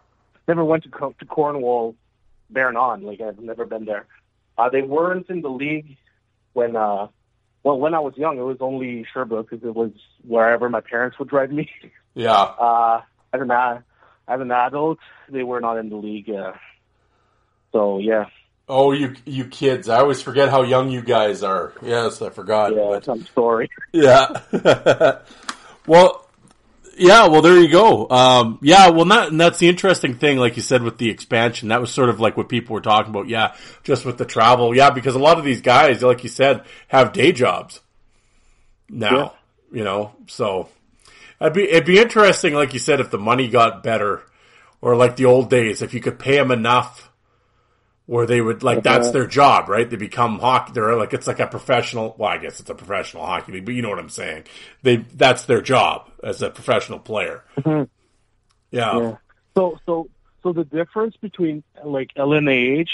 never 0.48 0.64
went 0.64 0.84
to 0.84 0.90
to 0.90 1.26
Cornwall, 1.26 1.96
Bernon. 2.50 3.04
Like 3.04 3.22
I've 3.22 3.40
never 3.40 3.66
been 3.66 3.86
there. 3.86 4.06
Uh, 4.58 4.70
they 4.70 4.82
weren't 4.82 5.30
in 5.30 5.42
the 5.42 5.50
league 5.50 5.98
when. 6.54 6.76
Uh, 6.76 7.08
well, 7.64 7.78
when 7.78 7.94
I 7.94 8.00
was 8.00 8.14
young, 8.16 8.38
it 8.38 8.44
was 8.44 8.58
only 8.62 9.06
Sherbrooke 9.12 9.50
because 9.50 9.66
it 9.68 9.76
was 9.76 9.92
wherever 10.26 10.70
my 10.70 10.80
parents 10.80 11.20
would 11.20 11.28
drive 11.28 11.52
me. 11.52 11.70
Yeah. 12.14 12.54
Uh, 12.60 13.02
as 13.32 13.42
an 13.42 13.52
as 13.52 14.42
an 14.42 14.52
adult, 14.52 15.00
they 15.30 15.44
were 15.44 15.60
not 15.60 15.78
in 15.78 15.90
the 15.90 15.96
league. 15.96 16.30
Uh, 16.30 16.54
so 17.72 18.00
yeah, 18.00 18.26
Oh, 18.72 18.91
you 18.91 19.16
you 19.26 19.46
kids! 19.46 19.90
I 19.90 19.98
always 20.00 20.22
forget 20.22 20.50
how 20.50 20.62
young 20.62 20.91
you 20.91 21.02
guys 21.02 21.41
are. 21.41 21.74
Yes, 21.82 22.22
I 22.22 22.30
forgot. 22.30 22.76
yeah, 22.76 22.86
but- 22.90 23.08
I'm 23.10 23.26
sorry. 23.34 23.70
Yeah. 23.91 24.28
well, 25.88 26.28
yeah. 26.96 27.28
Well, 27.28 27.41
there 27.41 27.58
you 27.58 27.70
go. 27.70 28.08
Um, 28.10 28.60
yeah. 28.62 28.90
Well, 28.90 29.06
not, 29.06 29.30
and 29.30 29.41
that's 29.41 29.58
the 29.58 29.68
interesting 29.68 30.16
thing, 30.20 30.38
like 30.38 30.56
you 30.56 30.62
said, 30.62 30.84
with 30.84 31.00
the 31.00 31.10
expansion. 31.10 31.70
That 31.70 31.82
was 31.82 31.91
sort 31.91 32.10
of 32.10 32.20
like 32.20 32.38
what 32.38 32.48
people 32.48 32.76
were 32.76 32.82
talking 32.82 33.10
about. 33.10 33.28
Yeah, 33.28 33.56
just 33.84 34.06
with 34.06 34.20
the 34.20 34.26
travel. 34.26 34.76
Yeah, 34.76 34.91
because 34.91 35.16
a 35.16 35.20
lot 35.20 35.40
of 35.40 35.46
these 35.46 35.62
guys, 35.62 36.04
like 36.04 36.24
you 36.24 36.30
said, 36.30 36.64
have 36.90 37.12
day 37.12 37.32
jobs 37.32 37.80
now. 38.88 39.34
You 39.72 39.84
know, 39.84 40.14
so 40.28 40.70
it'd 41.41 41.54
be 41.54 41.64
it'd 41.70 41.86
be 41.86 42.00
interesting, 42.00 42.54
like 42.54 42.74
you 42.74 42.80
said, 42.80 43.00
if 43.00 43.10
the 43.10 43.18
money 43.20 43.48
got 43.48 43.82
better, 43.84 44.22
or 44.82 44.96
like 44.96 45.16
the 45.16 45.26
old 45.26 45.50
days, 45.50 45.82
if 45.82 45.94
you 45.96 46.02
could 46.02 46.20
pay 46.20 46.38
them 46.38 46.52
enough. 46.52 47.09
Where 48.10 48.26
they 48.26 48.41
would 48.41 48.64
like 48.64 48.81
that's 48.81 49.10
uh-huh. 49.10 49.11
their 49.11 49.27
job, 49.27 49.69
right? 49.69 49.88
They 49.88 49.95
become 49.95 50.40
hockey. 50.40 50.72
They're 50.73 50.95
like 50.95 51.14
it's 51.14 51.27
like 51.27 51.40
a 51.40 51.45
professional. 51.45 52.15
Well, 52.18 52.27
I 52.27 52.40
guess 52.40 52.60
it's 52.60 52.68
a 52.68 52.73
professional 52.73 53.23
hockey 53.23 53.52
league, 53.52 53.65
but 53.65 53.76
you 53.76 53.84
know 53.84 53.90
what 53.90 53.99
I'm 53.99 54.10
saying. 54.10 54.45
They 54.81 54.95
that's 54.95 55.45
their 55.45 55.61
job 55.61 56.10
as 56.23 56.41
a 56.41 56.49
professional 56.49 56.98
player. 56.98 57.44
Mm-hmm. 57.60 57.84
Yeah. 58.72 58.98
Yeah. 58.98 59.15
So 59.56 59.80
so 59.86 60.10
so 60.41 60.53
the 60.53 60.64
difference 60.64 61.18
between 61.18 61.64
like 61.84 62.10
LNH 62.18 62.90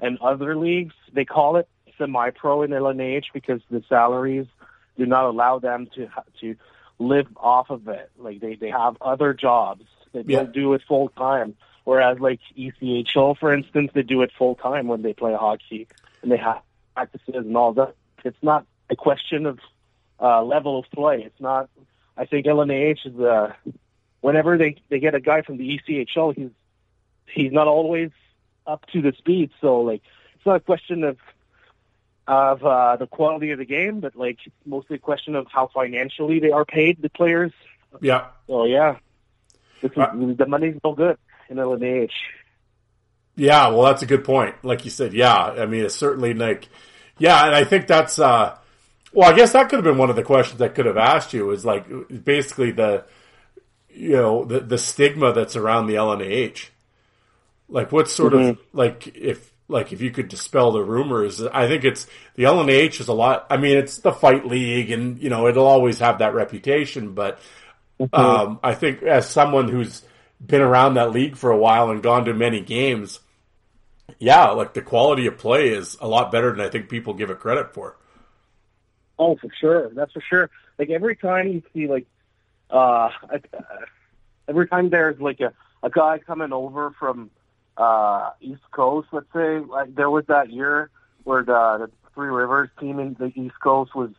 and 0.00 0.18
other 0.18 0.56
leagues, 0.56 0.94
they 1.12 1.24
call 1.24 1.54
it 1.54 1.68
semi-pro 1.96 2.62
in 2.62 2.70
LNH 2.70 3.26
because 3.32 3.60
the 3.70 3.84
salaries 3.88 4.46
do 4.96 5.06
not 5.06 5.26
allow 5.26 5.60
them 5.60 5.88
to 5.94 6.08
ha- 6.08 6.24
to 6.40 6.56
live 6.98 7.28
off 7.36 7.70
of 7.70 7.86
it. 7.86 8.10
Like 8.18 8.40
they 8.40 8.56
they 8.56 8.70
have 8.70 8.96
other 9.00 9.34
jobs. 9.34 9.84
They 10.12 10.24
Yeah. 10.26 10.38
don't 10.38 10.52
do 10.52 10.74
it 10.74 10.82
full 10.88 11.10
time. 11.10 11.54
Whereas 11.88 12.20
like 12.20 12.40
ECHL, 12.54 13.38
for 13.38 13.50
instance, 13.50 13.92
they 13.94 14.02
do 14.02 14.20
it 14.20 14.30
full 14.36 14.56
time 14.56 14.88
when 14.88 15.00
they 15.00 15.14
play 15.14 15.32
hockey 15.32 15.88
and 16.20 16.30
they 16.30 16.36
have 16.36 16.60
practices 16.94 17.34
and 17.34 17.56
all 17.56 17.72
that. 17.72 17.94
It's 18.26 18.42
not 18.42 18.66
a 18.90 18.94
question 18.94 19.46
of 19.46 19.58
uh, 20.20 20.42
level 20.42 20.78
of 20.78 20.84
play. 20.90 21.22
It's 21.24 21.40
not. 21.40 21.70
I 22.14 22.26
think 22.26 22.44
LNAH 22.44 23.06
is 23.06 23.18
uh, 23.18 23.54
whenever 24.20 24.58
they 24.58 24.76
they 24.90 24.98
get 24.98 25.14
a 25.14 25.20
guy 25.20 25.40
from 25.40 25.56
the 25.56 25.80
ECHL, 25.80 26.36
he's 26.36 26.50
he's 27.24 27.52
not 27.52 27.68
always 27.68 28.10
up 28.66 28.84
to 28.92 29.00
the 29.00 29.14
speed. 29.16 29.48
So 29.62 29.80
like 29.80 30.02
it's 30.34 30.44
not 30.44 30.56
a 30.56 30.60
question 30.60 31.04
of 31.04 31.16
of 32.26 32.62
uh, 32.66 32.96
the 32.96 33.06
quality 33.06 33.52
of 33.52 33.58
the 33.58 33.64
game, 33.64 34.00
but 34.00 34.14
like 34.14 34.40
mostly 34.66 34.96
a 34.96 34.98
question 34.98 35.34
of 35.34 35.46
how 35.50 35.68
financially 35.68 36.38
they 36.38 36.50
are 36.50 36.66
paid 36.66 37.00
the 37.00 37.08
players. 37.08 37.52
Yeah. 38.02 38.26
So 38.46 38.66
yeah, 38.66 38.98
this 39.80 39.92
is, 39.92 39.96
Uh, 39.96 40.34
the 40.36 40.46
money's 40.46 40.78
no 40.84 40.92
good 40.92 41.16
in 41.48 41.56
LNAH. 41.56 42.10
Yeah, 43.36 43.68
well, 43.68 43.84
that's 43.84 44.02
a 44.02 44.06
good 44.06 44.24
point. 44.24 44.56
Like 44.64 44.84
you 44.84 44.90
said, 44.90 45.14
yeah. 45.14 45.36
I 45.36 45.66
mean, 45.66 45.84
it's 45.84 45.94
certainly 45.94 46.34
like, 46.34 46.68
yeah, 47.18 47.46
and 47.46 47.54
I 47.54 47.64
think 47.64 47.86
that's, 47.86 48.18
uh, 48.18 48.56
well, 49.12 49.32
I 49.32 49.36
guess 49.36 49.52
that 49.52 49.68
could 49.68 49.76
have 49.76 49.84
been 49.84 49.98
one 49.98 50.10
of 50.10 50.16
the 50.16 50.24
questions 50.24 50.60
I 50.60 50.68
could 50.68 50.86
have 50.86 50.96
asked 50.96 51.32
you 51.32 51.50
is 51.52 51.64
like 51.64 51.86
basically 52.24 52.72
the, 52.72 53.04
you 53.90 54.12
know, 54.12 54.44
the, 54.44 54.60
the 54.60 54.78
stigma 54.78 55.32
that's 55.32 55.56
around 55.56 55.86
the 55.86 55.94
LNAH. 55.94 56.68
Like 57.68 57.92
what 57.92 58.08
sort 58.08 58.34
of, 58.34 58.58
like 58.72 59.06
if, 59.16 59.52
like 59.68 59.92
if 59.92 60.00
you 60.00 60.10
could 60.10 60.28
dispel 60.28 60.72
the 60.72 60.82
rumors, 60.82 61.42
I 61.42 61.68
think 61.68 61.84
it's, 61.84 62.06
the 62.34 62.44
LNAH 62.44 63.00
is 63.00 63.08
a 63.08 63.12
lot, 63.12 63.46
I 63.50 63.56
mean, 63.56 63.76
it's 63.76 63.98
the 63.98 64.12
fight 64.12 64.46
league 64.46 64.90
and, 64.90 65.22
you 65.22 65.30
know, 65.30 65.46
it'll 65.46 65.66
always 65.66 66.00
have 66.00 66.18
that 66.18 66.34
reputation, 66.34 67.14
but, 67.14 67.38
um, 68.12 68.60
I 68.62 68.74
think 68.74 69.02
as 69.02 69.28
someone 69.28 69.68
who's 69.68 70.02
been 70.44 70.60
around 70.60 70.94
that 70.94 71.12
league 71.12 71.36
for 71.36 71.50
a 71.50 71.56
while 71.56 71.90
and 71.90 72.02
gone 72.02 72.24
to 72.26 72.34
many 72.34 72.60
games, 72.60 73.20
yeah, 74.18 74.48
like 74.50 74.74
the 74.74 74.82
quality 74.82 75.26
of 75.26 75.38
play 75.38 75.68
is 75.68 75.96
a 76.00 76.08
lot 76.08 76.32
better 76.32 76.50
than 76.50 76.60
I 76.60 76.68
think 76.68 76.88
people 76.88 77.14
give 77.14 77.30
it 77.30 77.40
credit 77.40 77.74
for. 77.74 77.96
Oh, 79.18 79.36
for 79.36 79.50
sure. 79.60 79.90
That's 79.90 80.12
for 80.12 80.20
sure. 80.20 80.50
Like 80.78 80.90
every 80.90 81.16
time 81.16 81.48
you 81.48 81.62
see 81.74 81.88
like 81.88 82.06
uh 82.70 83.10
uh, 83.32 83.38
every 84.48 84.68
time 84.68 84.90
there's 84.90 85.20
like 85.20 85.40
a 85.40 85.52
a 85.82 85.90
guy 85.90 86.18
coming 86.18 86.52
over 86.52 86.92
from 86.92 87.30
uh 87.76 88.30
East 88.40 88.62
Coast, 88.70 89.08
let's 89.12 89.32
say, 89.32 89.58
like 89.58 89.94
there 89.94 90.10
was 90.10 90.24
that 90.26 90.50
year 90.50 90.90
where 91.24 91.42
the, 91.42 91.86
the 91.86 91.90
Three 92.14 92.28
Rivers 92.28 92.70
team 92.80 92.98
in 92.98 93.14
the 93.14 93.32
East 93.34 93.60
Coast 93.60 93.94
was 93.94 94.10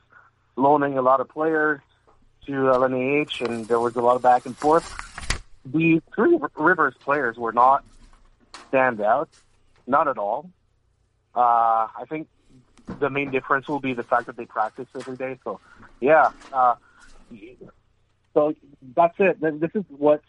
loaning 0.56 0.98
a 0.98 1.02
lot 1.02 1.22
of 1.22 1.30
players 1.30 1.82
to 2.46 2.52
LNAH 2.52 3.46
and 3.46 3.66
there 3.68 3.80
was 3.80 3.96
a 3.96 4.02
lot 4.02 4.16
of 4.16 4.22
back 4.22 4.46
and 4.46 4.58
forth. 4.58 5.09
The 5.72 6.02
Three 6.16 6.40
Rivers 6.56 6.96
players 7.04 7.38
were 7.38 7.52
not 7.54 7.84
stand 8.70 9.02
out, 9.02 9.30
not 9.88 10.08
at 10.08 10.18
all. 10.18 10.50
Uh 11.36 11.88
I 11.96 12.06
think 12.08 12.28
the 13.00 13.10
main 13.10 13.32
difference 13.32 13.68
will 13.68 13.80
be 13.80 13.94
the 13.94 14.04
fact 14.04 14.26
that 14.26 14.38
they 14.38 14.46
practice 14.46 14.88
every 14.96 15.16
day. 15.16 15.38
So, 15.44 15.60
yeah. 16.00 16.32
Uh, 16.52 16.76
so 18.34 18.54
that's 18.96 19.16
it. 19.20 19.40
This 19.40 19.72
is 19.76 19.84
what's 19.90 20.26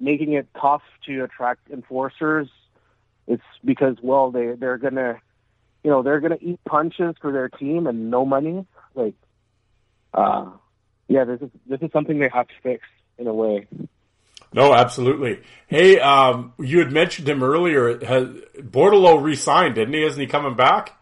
making 0.00 0.32
it 0.32 0.48
tough 0.60 0.82
to 1.06 1.22
attract 1.24 1.70
enforcers. 1.70 2.48
It's 3.26 3.42
because, 3.64 3.96
well, 4.02 4.30
they 4.30 4.52
they're 4.52 4.78
gonna, 4.78 5.20
you 5.82 5.90
know, 5.90 6.02
they're 6.02 6.20
gonna 6.20 6.38
eat 6.40 6.60
punches 6.64 7.14
for 7.20 7.32
their 7.32 7.48
team 7.48 7.86
and 7.86 8.10
no 8.10 8.26
money. 8.26 8.66
Like, 8.94 9.14
uh, 10.12 10.50
yeah, 11.08 11.24
this 11.24 11.40
is 11.40 11.50
this 11.66 11.80
is 11.80 11.90
something 11.92 12.18
they 12.18 12.28
have 12.28 12.48
to 12.48 12.54
fix 12.62 12.84
in 13.18 13.26
a 13.26 13.34
way. 13.34 13.66
No, 14.54 14.72
absolutely. 14.72 15.40
Hey, 15.66 15.98
um, 15.98 16.52
you 16.60 16.78
had 16.78 16.92
mentioned 16.92 17.28
him 17.28 17.42
earlier. 17.42 17.98
Has 18.04 18.28
Bordeleau 18.56 19.20
re-signed, 19.20 19.74
didn't 19.74 19.94
he? 19.94 20.04
Isn't 20.04 20.20
he 20.20 20.28
coming 20.28 20.54
back? 20.54 20.96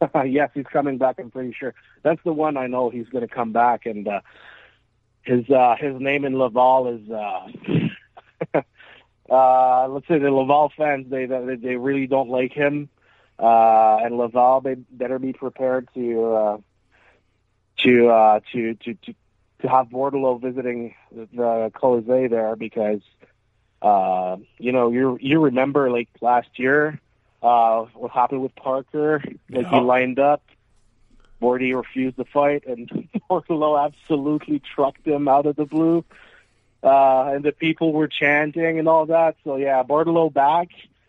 yes, 0.26 0.48
he's 0.54 0.64
coming 0.72 0.96
back. 0.96 1.16
I'm 1.18 1.30
pretty 1.30 1.52
sure 1.52 1.74
that's 2.02 2.20
the 2.24 2.32
one 2.32 2.56
I 2.56 2.66
know 2.66 2.88
he's 2.88 3.08
going 3.10 3.28
to 3.28 3.32
come 3.32 3.52
back, 3.52 3.84
and 3.84 4.08
uh, 4.08 4.20
his 5.20 5.50
uh, 5.50 5.76
his 5.78 6.00
name 6.00 6.24
in 6.24 6.38
Laval 6.38 6.88
is. 6.94 7.10
Uh, 7.10 8.62
uh, 9.30 9.88
let's 9.88 10.08
say 10.08 10.18
the 10.18 10.30
Laval 10.30 10.72
fans 10.78 11.10
they 11.10 11.26
they, 11.26 11.56
they 11.56 11.76
really 11.76 12.06
don't 12.06 12.30
like 12.30 12.54
him, 12.54 12.88
uh, 13.38 13.98
and 14.02 14.16
Laval 14.16 14.62
they 14.62 14.76
better 14.76 15.18
be 15.18 15.34
prepared 15.34 15.88
to 15.92 16.24
uh, 16.24 16.58
to, 17.80 18.08
uh, 18.08 18.40
to 18.52 18.74
to 18.74 18.94
to 18.94 19.14
to 19.60 19.68
have 19.68 19.88
Bordeleau 19.88 20.40
visiting 20.40 20.94
the 21.12 21.70
Colisée 21.74 22.30
there 22.30 22.56
because 22.56 23.00
uh, 23.82 24.36
you 24.58 24.72
know 24.72 24.90
you 24.90 25.18
you 25.20 25.40
remember 25.40 25.90
like 25.90 26.08
last 26.20 26.48
year 26.56 27.00
uh, 27.42 27.84
what 27.94 28.10
happened 28.10 28.42
with 28.42 28.54
Parker. 28.56 29.22
Like 29.50 29.68
he 29.68 29.80
lined 29.80 30.18
up, 30.18 30.42
Bordy 31.40 31.76
refused 31.76 32.16
to 32.16 32.24
fight, 32.24 32.66
and 32.66 32.88
Bordeleau 33.30 33.82
absolutely 33.84 34.62
trucked 34.74 35.06
him 35.06 35.28
out 35.28 35.46
of 35.46 35.56
the 35.56 35.64
blue. 35.64 36.04
Uh, 36.82 37.32
and 37.34 37.44
the 37.44 37.50
people 37.50 37.92
were 37.92 38.06
chanting 38.06 38.78
and 38.78 38.88
all 38.88 39.06
that. 39.06 39.36
So 39.44 39.56
yeah, 39.56 39.82
Bordeleau 39.82 40.32
back. 40.32 40.68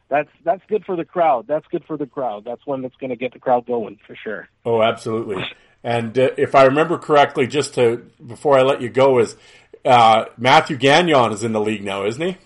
That's 0.10 0.30
that's 0.44 0.64
good 0.68 0.86
for 0.86 0.96
the 0.96 1.06
crowd. 1.06 1.46
That's 1.48 1.68
good 1.68 1.86
for 1.86 1.96
the 1.96 2.08
crowd. 2.08 2.44
That's 2.44 2.66
one 2.66 2.82
that's 2.82 2.96
going 2.96 3.12
to 3.12 3.16
get 3.16 3.34
the 3.34 3.40
crowd 3.40 3.68
going 3.68 4.00
for 4.08 4.16
sure. 4.16 4.50
Oh, 4.66 4.82
absolutely. 4.82 5.46
And 5.84 6.18
uh, 6.18 6.32
if 6.38 6.56
I 6.56 6.66
remember 6.66 6.98
correctly, 6.98 7.48
just 7.48 7.76
to 7.76 8.06
before 8.26 8.58
I 8.58 8.64
let 8.64 8.82
you 8.82 8.90
go, 8.90 9.20
is 9.20 9.36
uh, 9.86 10.26
Matthew 10.38 10.78
Gagnon 10.78 11.32
is 11.32 11.44
in 11.44 11.54
the 11.54 11.62
league 11.62 11.84
now, 11.84 12.06
isn't 12.06 12.22
he? 12.22 12.38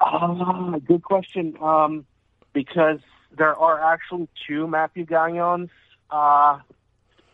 Ah, 0.00 0.78
good 0.86 1.02
question. 1.02 1.56
Um, 1.60 2.06
because 2.52 3.00
there 3.36 3.56
are 3.56 3.92
actually 3.92 4.28
two 4.46 4.66
Matthew 4.66 5.06
Gagnons, 5.06 5.70
uh, 6.10 6.58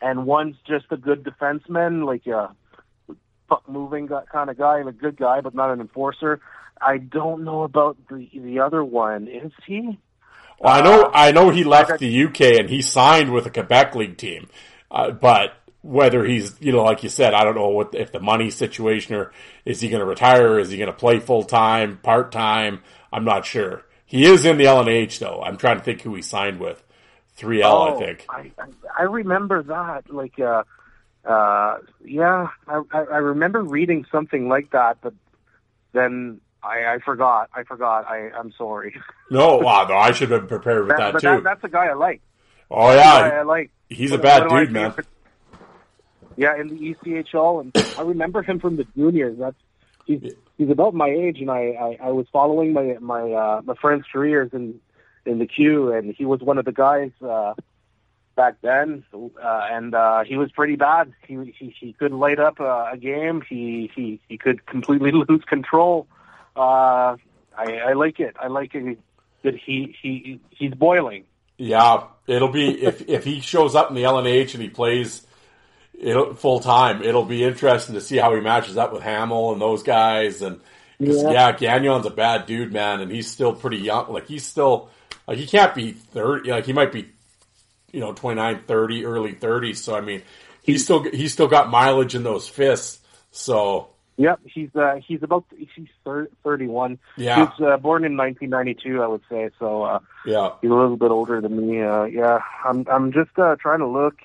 and 0.01 0.27
one's 0.27 0.57
just 0.67 0.87
a 0.91 0.97
good 0.97 1.25
defenseman, 1.25 2.07
like 2.07 2.27
a 2.27 2.55
puck 3.49 3.69
moving 3.69 4.09
kind 4.31 4.49
of 4.49 4.57
guy, 4.57 4.79
and 4.79 4.89
a 4.89 4.93
good 4.93 5.17
guy, 5.17 5.41
but 5.41 5.55
not 5.55 5.71
an 5.71 5.81
enforcer. 5.81 6.41
I 6.81 6.99
don't 6.99 7.45
know 7.45 7.63
about 7.63 7.97
the 8.09 8.29
the 8.35 8.61
other 8.61 8.85
one. 8.85 9.29
Is 9.29 9.53
he? 9.67 9.99
Well, 10.65 10.73
I 10.73 10.81
know, 10.81 11.11
I 11.13 11.33
know 11.33 11.51
he 11.51 11.63
left 11.63 11.99
the 11.99 12.25
UK 12.25 12.41
and 12.59 12.71
he 12.71 12.81
signed 12.81 13.31
with 13.31 13.45
a 13.45 13.51
Quebec 13.51 13.95
league 13.95 14.17
team, 14.17 14.49
uh, 14.91 15.11
but 15.11 15.53
whether 15.83 16.25
he's, 16.25 16.59
you 16.59 16.73
know, 16.73 16.83
like 16.83 17.03
you 17.03 17.11
said, 17.11 17.35
I 17.35 17.45
don't 17.45 17.55
know 17.55 17.69
what 17.69 17.95
if 17.95 18.13
the 18.13 18.21
money 18.21 18.49
situation 18.49 19.15
or 19.15 19.33
is 19.67 19.83
he 19.83 19.91
going 19.91 20.01
to 20.01 20.07
retire? 20.07 20.59
Is 20.59 20.71
he 20.71 20.79
going 20.79 20.87
to 20.87 20.97
play 20.97 21.19
full 21.19 21.43
time, 21.43 21.99
part 21.99 22.33
time? 22.33 22.83
I'm 23.13 23.25
not 23.25 23.45
sure. 23.45 23.85
He 24.07 24.25
is 24.25 24.47
in 24.47 24.57
the 24.57 24.65
LNH 24.65 25.19
though. 25.19 25.43
I'm 25.43 25.59
trying 25.59 25.77
to 25.77 25.85
think 25.85 26.01
who 26.01 26.15
he 26.15 26.23
signed 26.23 26.59
with. 26.59 26.83
3L, 27.39 27.95
I 27.95 27.99
think. 27.99 28.27
Oh, 28.31 28.33
I, 28.33 28.53
I 29.01 29.03
remember 29.03 29.63
that. 29.65 30.09
Like, 30.09 30.39
uh, 30.41 30.63
uh, 31.27 31.79
yeah, 32.03 32.49
I 32.67 32.81
I 32.93 33.19
remember 33.19 33.63
reading 33.63 34.07
something 34.11 34.49
like 34.49 34.71
that, 34.71 34.99
but 35.03 35.13
then 35.93 36.41
I, 36.65 36.95
I 36.95 36.99
forgot. 37.05 37.51
I 37.55 37.63
forgot. 37.65 38.07
I 38.09 38.31
I'm 38.31 38.53
sorry. 38.53 38.97
No, 39.31 39.57
wow, 39.57 39.87
no, 39.89 39.95
I 39.97 40.13
should 40.13 40.31
have 40.31 40.41
been 40.41 40.49
prepared 40.49 40.87
with 40.87 40.97
that, 40.97 41.13
but 41.15 41.21
too. 41.21 41.27
that, 41.29 41.43
that's 41.45 41.65
a 41.65 41.69
guy 41.69 41.87
I 41.87 41.95
like. 41.95 42.21
oh 42.71 42.95
Guy 42.95 42.95
I 42.95 43.29
yeah, 43.29 43.43
like. 43.43 43.71
he's 43.89 44.13
a 44.13 44.19
bad 44.19 44.43
one 44.43 44.47
of 44.47 44.53
my 44.53 44.61
dude, 44.65 44.73
man. 44.73 44.91
favorite- 44.91 45.07
Yeah, 46.37 46.61
in 46.61 46.69
the 46.69 46.95
ECHL, 46.95 47.61
and 47.63 47.73
I 47.99 48.03
remember 48.03 48.43
him 48.43 48.59
from 48.61 48.77
the 48.77 48.85
juniors. 48.97 49.39
That's 49.39 49.57
he's 50.05 50.35
he's 50.59 50.71
about 50.71 50.95
my 50.95 51.09
age, 51.09 51.41
and 51.41 51.51
I 51.51 51.97
I, 52.01 52.09
I 52.09 52.11
was 52.13 52.27
following 52.33 52.73
my 52.73 52.97
my 53.01 53.33
uh, 53.33 53.63
my 53.65 53.75
friend's 53.75 54.07
careers 54.13 54.51
in 54.53 54.81
in 55.27 55.39
the 55.39 55.47
queue, 55.47 55.93
and 55.93 56.15
he 56.15 56.25
was 56.27 56.41
one 56.41 56.59
of 56.59 56.65
the 56.67 56.73
guys 56.73 57.11
uh, 57.27 57.55
back 58.37 58.57
then, 58.63 59.05
uh, 59.15 59.69
and 59.71 59.95
uh, 59.95 60.23
he 60.25 60.37
was 60.37 60.53
pretty 60.53 60.77
bad. 60.77 61.13
He 61.27 61.35
he, 61.59 61.75
he 61.81 61.93
could 61.95 62.13
light 62.13 62.39
up 62.39 62.61
a, 62.61 62.91
a 62.93 62.97
game. 62.99 63.43
He 63.49 63.91
he 63.95 64.21
he 64.29 64.37
could 64.39 64.67
completely 64.67 65.13
lose 65.29 65.43
control. 65.47 66.07
Uh, 66.11 66.15
Uh, 66.57 67.17
I 67.57 67.79
I 67.89 67.93
like 67.95 68.21
it. 68.21 68.37
I 68.39 68.49
like 68.49 68.75
it 68.75 68.99
that 69.43 69.55
he 69.57 69.95
he 70.01 70.41
he's 70.51 70.75
boiling. 70.75 71.25
Yeah, 71.59 72.05
it'll 72.27 72.49
be 72.49 72.83
if 72.83 73.09
if 73.09 73.25
he 73.25 73.41
shows 73.41 73.75
up 73.75 73.89
in 73.91 73.95
the 73.97 74.03
LNH 74.03 74.55
and 74.55 74.63
he 74.63 74.69
plays 74.69 75.27
it'll 75.99 76.35
full 76.35 76.61
time. 76.61 77.03
It'll 77.03 77.25
be 77.25 77.45
interesting 77.45 77.95
to 77.95 78.01
see 78.01 78.17
how 78.17 78.35
he 78.35 78.41
matches 78.41 78.77
up 78.77 78.93
with 78.93 79.03
Hamill 79.03 79.53
and 79.53 79.61
those 79.61 79.83
guys. 79.85 80.43
And 80.43 80.61
'cause, 80.99 81.23
Yeah. 81.23 81.31
yeah, 81.31 81.53
Gagnon's 81.53 82.07
a 82.07 82.11
bad 82.11 82.47
dude, 82.47 82.73
man, 82.73 83.01
and 83.01 83.11
he's 83.13 83.31
still 83.31 83.53
pretty 83.55 83.79
young. 83.79 84.13
Like 84.13 84.27
he's 84.27 84.45
still 84.45 84.89
like 85.29 85.39
he 85.39 85.47
can't 85.47 85.75
be 85.75 85.93
thirty. 85.93 86.51
Like 86.51 86.67
he 86.67 86.73
might 86.73 86.93
be, 86.93 87.07
you 87.93 88.01
know, 88.01 88.13
29, 88.13 88.61
30, 88.67 89.05
early 89.07 89.33
thirties. 89.33 89.83
So 89.83 89.95
I 89.95 90.01
mean, 90.01 90.23
he's 90.63 90.83
still 90.83 91.03
he's 91.05 91.33
still 91.33 91.49
got 91.49 91.71
mileage 91.71 92.15
in 92.17 92.25
those 92.25 92.49
fists. 92.49 93.01
So 93.31 93.89
Yep, 94.17 94.41
he's 94.45 94.71
uh, 94.77 95.01
he's 95.05 95.23
about 95.23 95.45
he's 95.57 95.89
thir- 96.05 96.29
31. 96.45 96.99
Yeah. 97.17 97.51
he's 97.51 97.67
uh, 97.67 97.77
born 97.79 98.05
in 98.05 98.17
1992, 98.17 99.03
I 99.03 99.07
would 99.09 99.23
say. 99.29 99.51
So 99.59 99.83
uh, 99.83 99.99
yeah, 100.25 100.53
he's 100.63 100.71
a 100.71 100.75
little 100.75 100.97
bit 100.97 101.11
older 101.11 101.41
than 101.41 101.57
me. 101.69 101.83
Uh, 101.83 102.05
yeah, 102.05 102.39
I'm 102.65 102.87
I'm 102.89 103.13
just 103.13 103.37
uh, 103.39 103.57
trying 103.57 103.81
to 103.81 103.89
look 103.89 104.17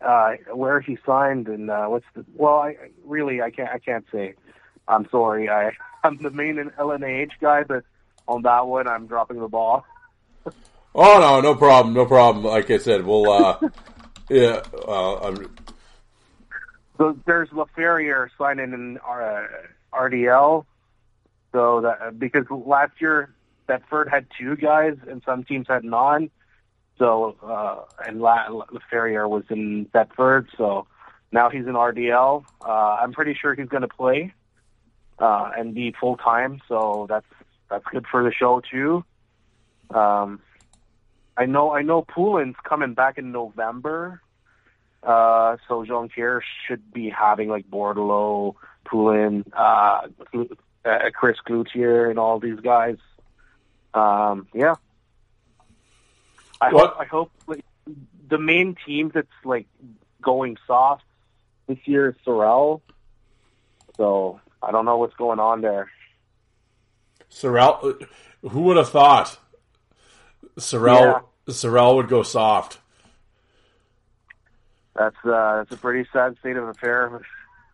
uh, 0.00 0.32
where 0.54 0.80
he 0.80 0.96
signed 1.04 1.48
and 1.48 1.70
uh, 1.70 1.86
what's 1.86 2.06
the. 2.14 2.24
Well, 2.34 2.58
I 2.58 2.76
really 3.04 3.42
I 3.42 3.50
can't 3.50 3.68
I 3.70 3.78
can't 3.78 4.06
say. 4.10 4.34
I'm 4.86 5.06
sorry. 5.10 5.50
I 5.50 5.72
I'm 6.04 6.16
the 6.22 6.30
main 6.30 6.56
LNAH 6.56 7.32
guy, 7.42 7.64
but 7.64 7.84
on 8.26 8.42
that 8.42 8.66
one 8.66 8.88
I'm 8.88 9.06
dropping 9.06 9.38
the 9.40 9.48
ball. 9.48 9.84
Oh 10.94 11.20
no, 11.20 11.40
no 11.42 11.54
problem, 11.54 11.94
no 11.94 12.06
problem. 12.06 12.44
Like 12.44 12.70
I 12.70 12.78
said, 12.78 13.04
we'll 13.04 13.30
uh, 13.30 13.58
yeah, 14.30 14.62
uh, 14.86 15.14
I'm- 15.14 15.54
So 16.98 17.16
there's 17.26 17.48
LaFerriere 17.50 18.28
signing 18.36 18.72
in 18.72 18.98
uh, 18.98 19.46
RDL. 19.94 20.66
So 21.52 21.80
that 21.80 22.18
because 22.18 22.44
last 22.50 23.00
year 23.00 23.32
Bedford 23.66 24.08
had 24.08 24.26
two 24.38 24.56
guys 24.56 24.96
and 25.08 25.22
some 25.24 25.44
teams 25.44 25.66
had 25.68 25.84
none. 25.84 26.30
So 26.98 27.36
uh, 27.42 28.04
and 28.06 28.20
La- 28.20 28.48
LaFerriere 28.48 29.28
was 29.28 29.44
in 29.48 29.84
Bedford. 29.84 30.48
So 30.56 30.86
now 31.32 31.48
he's 31.48 31.66
in 31.66 31.74
RDL. 31.74 32.44
Uh, 32.60 32.70
I'm 33.00 33.12
pretty 33.12 33.34
sure 33.34 33.54
he's 33.54 33.68
going 33.68 33.82
to 33.82 33.88
play 33.88 34.34
uh, 35.18 35.50
and 35.56 35.74
be 35.74 35.94
full 35.98 36.16
time. 36.16 36.60
So 36.68 37.06
that's 37.08 37.26
that's 37.70 37.84
good 37.92 38.06
for 38.10 38.22
the 38.24 38.32
show 38.32 38.60
too. 38.60 39.04
Um, 39.90 40.40
I 41.36 41.46
know 41.46 41.72
I 41.72 41.82
know 41.82 42.02
Poulin's 42.02 42.56
coming 42.64 42.94
back 42.94 43.16
in 43.16 43.32
November. 43.32 44.20
Uh, 45.02 45.56
so 45.68 45.84
Jean 45.84 46.08
Pierre 46.08 46.42
should 46.66 46.92
be 46.92 47.08
having 47.08 47.48
like 47.48 47.68
Bordeleau, 47.70 48.54
Poulin, 48.84 49.44
uh, 49.56 50.08
uh, 50.84 51.10
Chris 51.14 51.38
Cloutier, 51.46 52.10
and 52.10 52.18
all 52.18 52.38
these 52.40 52.60
guys. 52.60 52.96
Um, 53.94 54.48
yeah. 54.52 54.74
I 56.60 56.72
What- 56.72 56.90
hope. 56.90 57.00
I 57.00 57.04
hope 57.04 57.30
like, 57.46 57.64
the 58.28 58.38
main 58.38 58.76
team 58.86 59.10
that's 59.14 59.26
like 59.44 59.66
going 60.20 60.56
soft 60.66 61.04
this 61.66 61.78
year 61.86 62.10
is 62.10 62.16
Sorel. 62.24 62.82
So 63.96 64.40
I 64.62 64.70
don't 64.72 64.84
know 64.84 64.96
what's 64.98 65.14
going 65.14 65.38
on 65.40 65.60
there. 65.60 65.90
Sorel. 67.28 67.94
Who 68.42 68.62
would 68.62 68.76
have 68.76 68.88
thought 68.90 69.38
Sorel 70.58 71.28
Sorel 71.48 71.96
would 71.96 72.08
go 72.08 72.22
soft? 72.22 72.78
That's 74.98 75.16
uh, 75.24 75.56
that's 75.58 75.72
a 75.72 75.76
pretty 75.76 76.08
sad 76.12 76.36
state 76.40 76.56
of 76.56 76.68
affairs. 76.68 77.22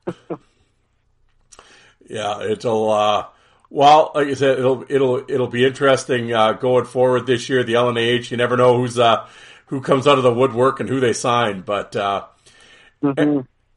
Yeah, 2.09 2.43
it'll. 2.43 2.91
Uh, 2.91 3.27
well, 3.71 4.13
like 4.15 4.29
I 4.29 4.35
said, 4.35 4.59
it'll 4.59 4.85
it'll 4.89 5.25
it'll 5.29 5.49
be 5.49 5.65
interesting 5.65 6.33
uh, 6.33 6.53
going 6.53 6.85
forward 6.85 7.27
this 7.27 7.49
year. 7.49 7.65
The 7.65 7.75
LNH, 7.75 8.31
you 8.31 8.37
never 8.37 8.57
know 8.57 8.77
who's 8.77 8.99
uh, 8.99 9.27
who 9.67 9.81
comes 9.81 10.07
out 10.07 10.19
of 10.19 10.25
the 10.25 10.33
woodwork 10.33 10.81
and 10.81 10.89
who 10.89 11.01
they 11.01 11.13
sign, 11.13 11.63
but 11.63 11.97
uh, 11.97 12.27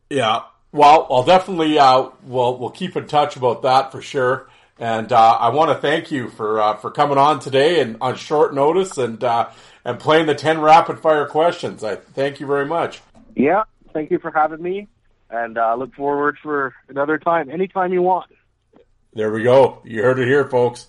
yeah. 0.09 0.41
Well, 0.73 1.07
I'll 1.09 1.23
definitely 1.23 1.79
uh, 1.79 2.09
we'll 2.23 2.57
we'll 2.57 2.69
keep 2.69 2.95
in 2.95 3.07
touch 3.07 3.35
about 3.35 3.61
that 3.63 3.91
for 3.91 4.01
sure. 4.01 4.49
And 4.79 5.11
uh, 5.11 5.37
I 5.39 5.49
want 5.49 5.71
to 5.71 5.75
thank 5.75 6.11
you 6.11 6.29
for 6.29 6.61
uh, 6.61 6.75
for 6.75 6.91
coming 6.91 7.17
on 7.17 7.39
today 7.39 7.79
and 7.79 7.97
on 8.01 8.15
short 8.15 8.53
notice 8.53 8.97
and 8.97 9.23
uh, 9.23 9.49
and 9.85 9.99
playing 9.99 10.27
the 10.27 10.35
ten 10.35 10.59
rapid 10.59 10.99
fire 10.99 11.25
questions. 11.25 11.83
I 11.83 11.95
thank 11.95 12.39
you 12.39 12.45
very 12.45 12.65
much. 12.65 13.01
Yeah, 13.37 13.65
thank 13.93 14.09
you 14.09 14.17
for 14.17 14.31
having 14.31 14.63
me, 14.63 14.87
and 15.29 15.59
uh, 15.59 15.75
look 15.75 15.93
forward 15.93 16.39
for 16.41 16.73
another 16.89 17.19
time, 17.19 17.51
anytime 17.51 17.93
you 17.93 18.01
want. 18.01 18.31
There 19.13 19.31
we 19.31 19.43
go. 19.43 19.79
You 19.85 20.01
heard 20.01 20.17
it 20.17 20.27
here, 20.27 20.49
folks. 20.49 20.87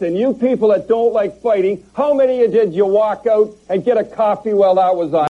And 0.00 0.16
you 0.16 0.32
people 0.32 0.68
that 0.68 0.88
don't 0.88 1.12
like 1.12 1.42
fighting, 1.42 1.84
how 1.94 2.14
many 2.14 2.42
of 2.42 2.54
you 2.54 2.60
did 2.60 2.72
you 2.72 2.86
walk 2.86 3.26
out 3.26 3.54
and 3.68 3.84
get 3.84 3.98
a 3.98 4.04
coffee 4.04 4.54
while 4.54 4.76
that 4.76 4.96
was 4.96 5.12
on? 5.12 5.18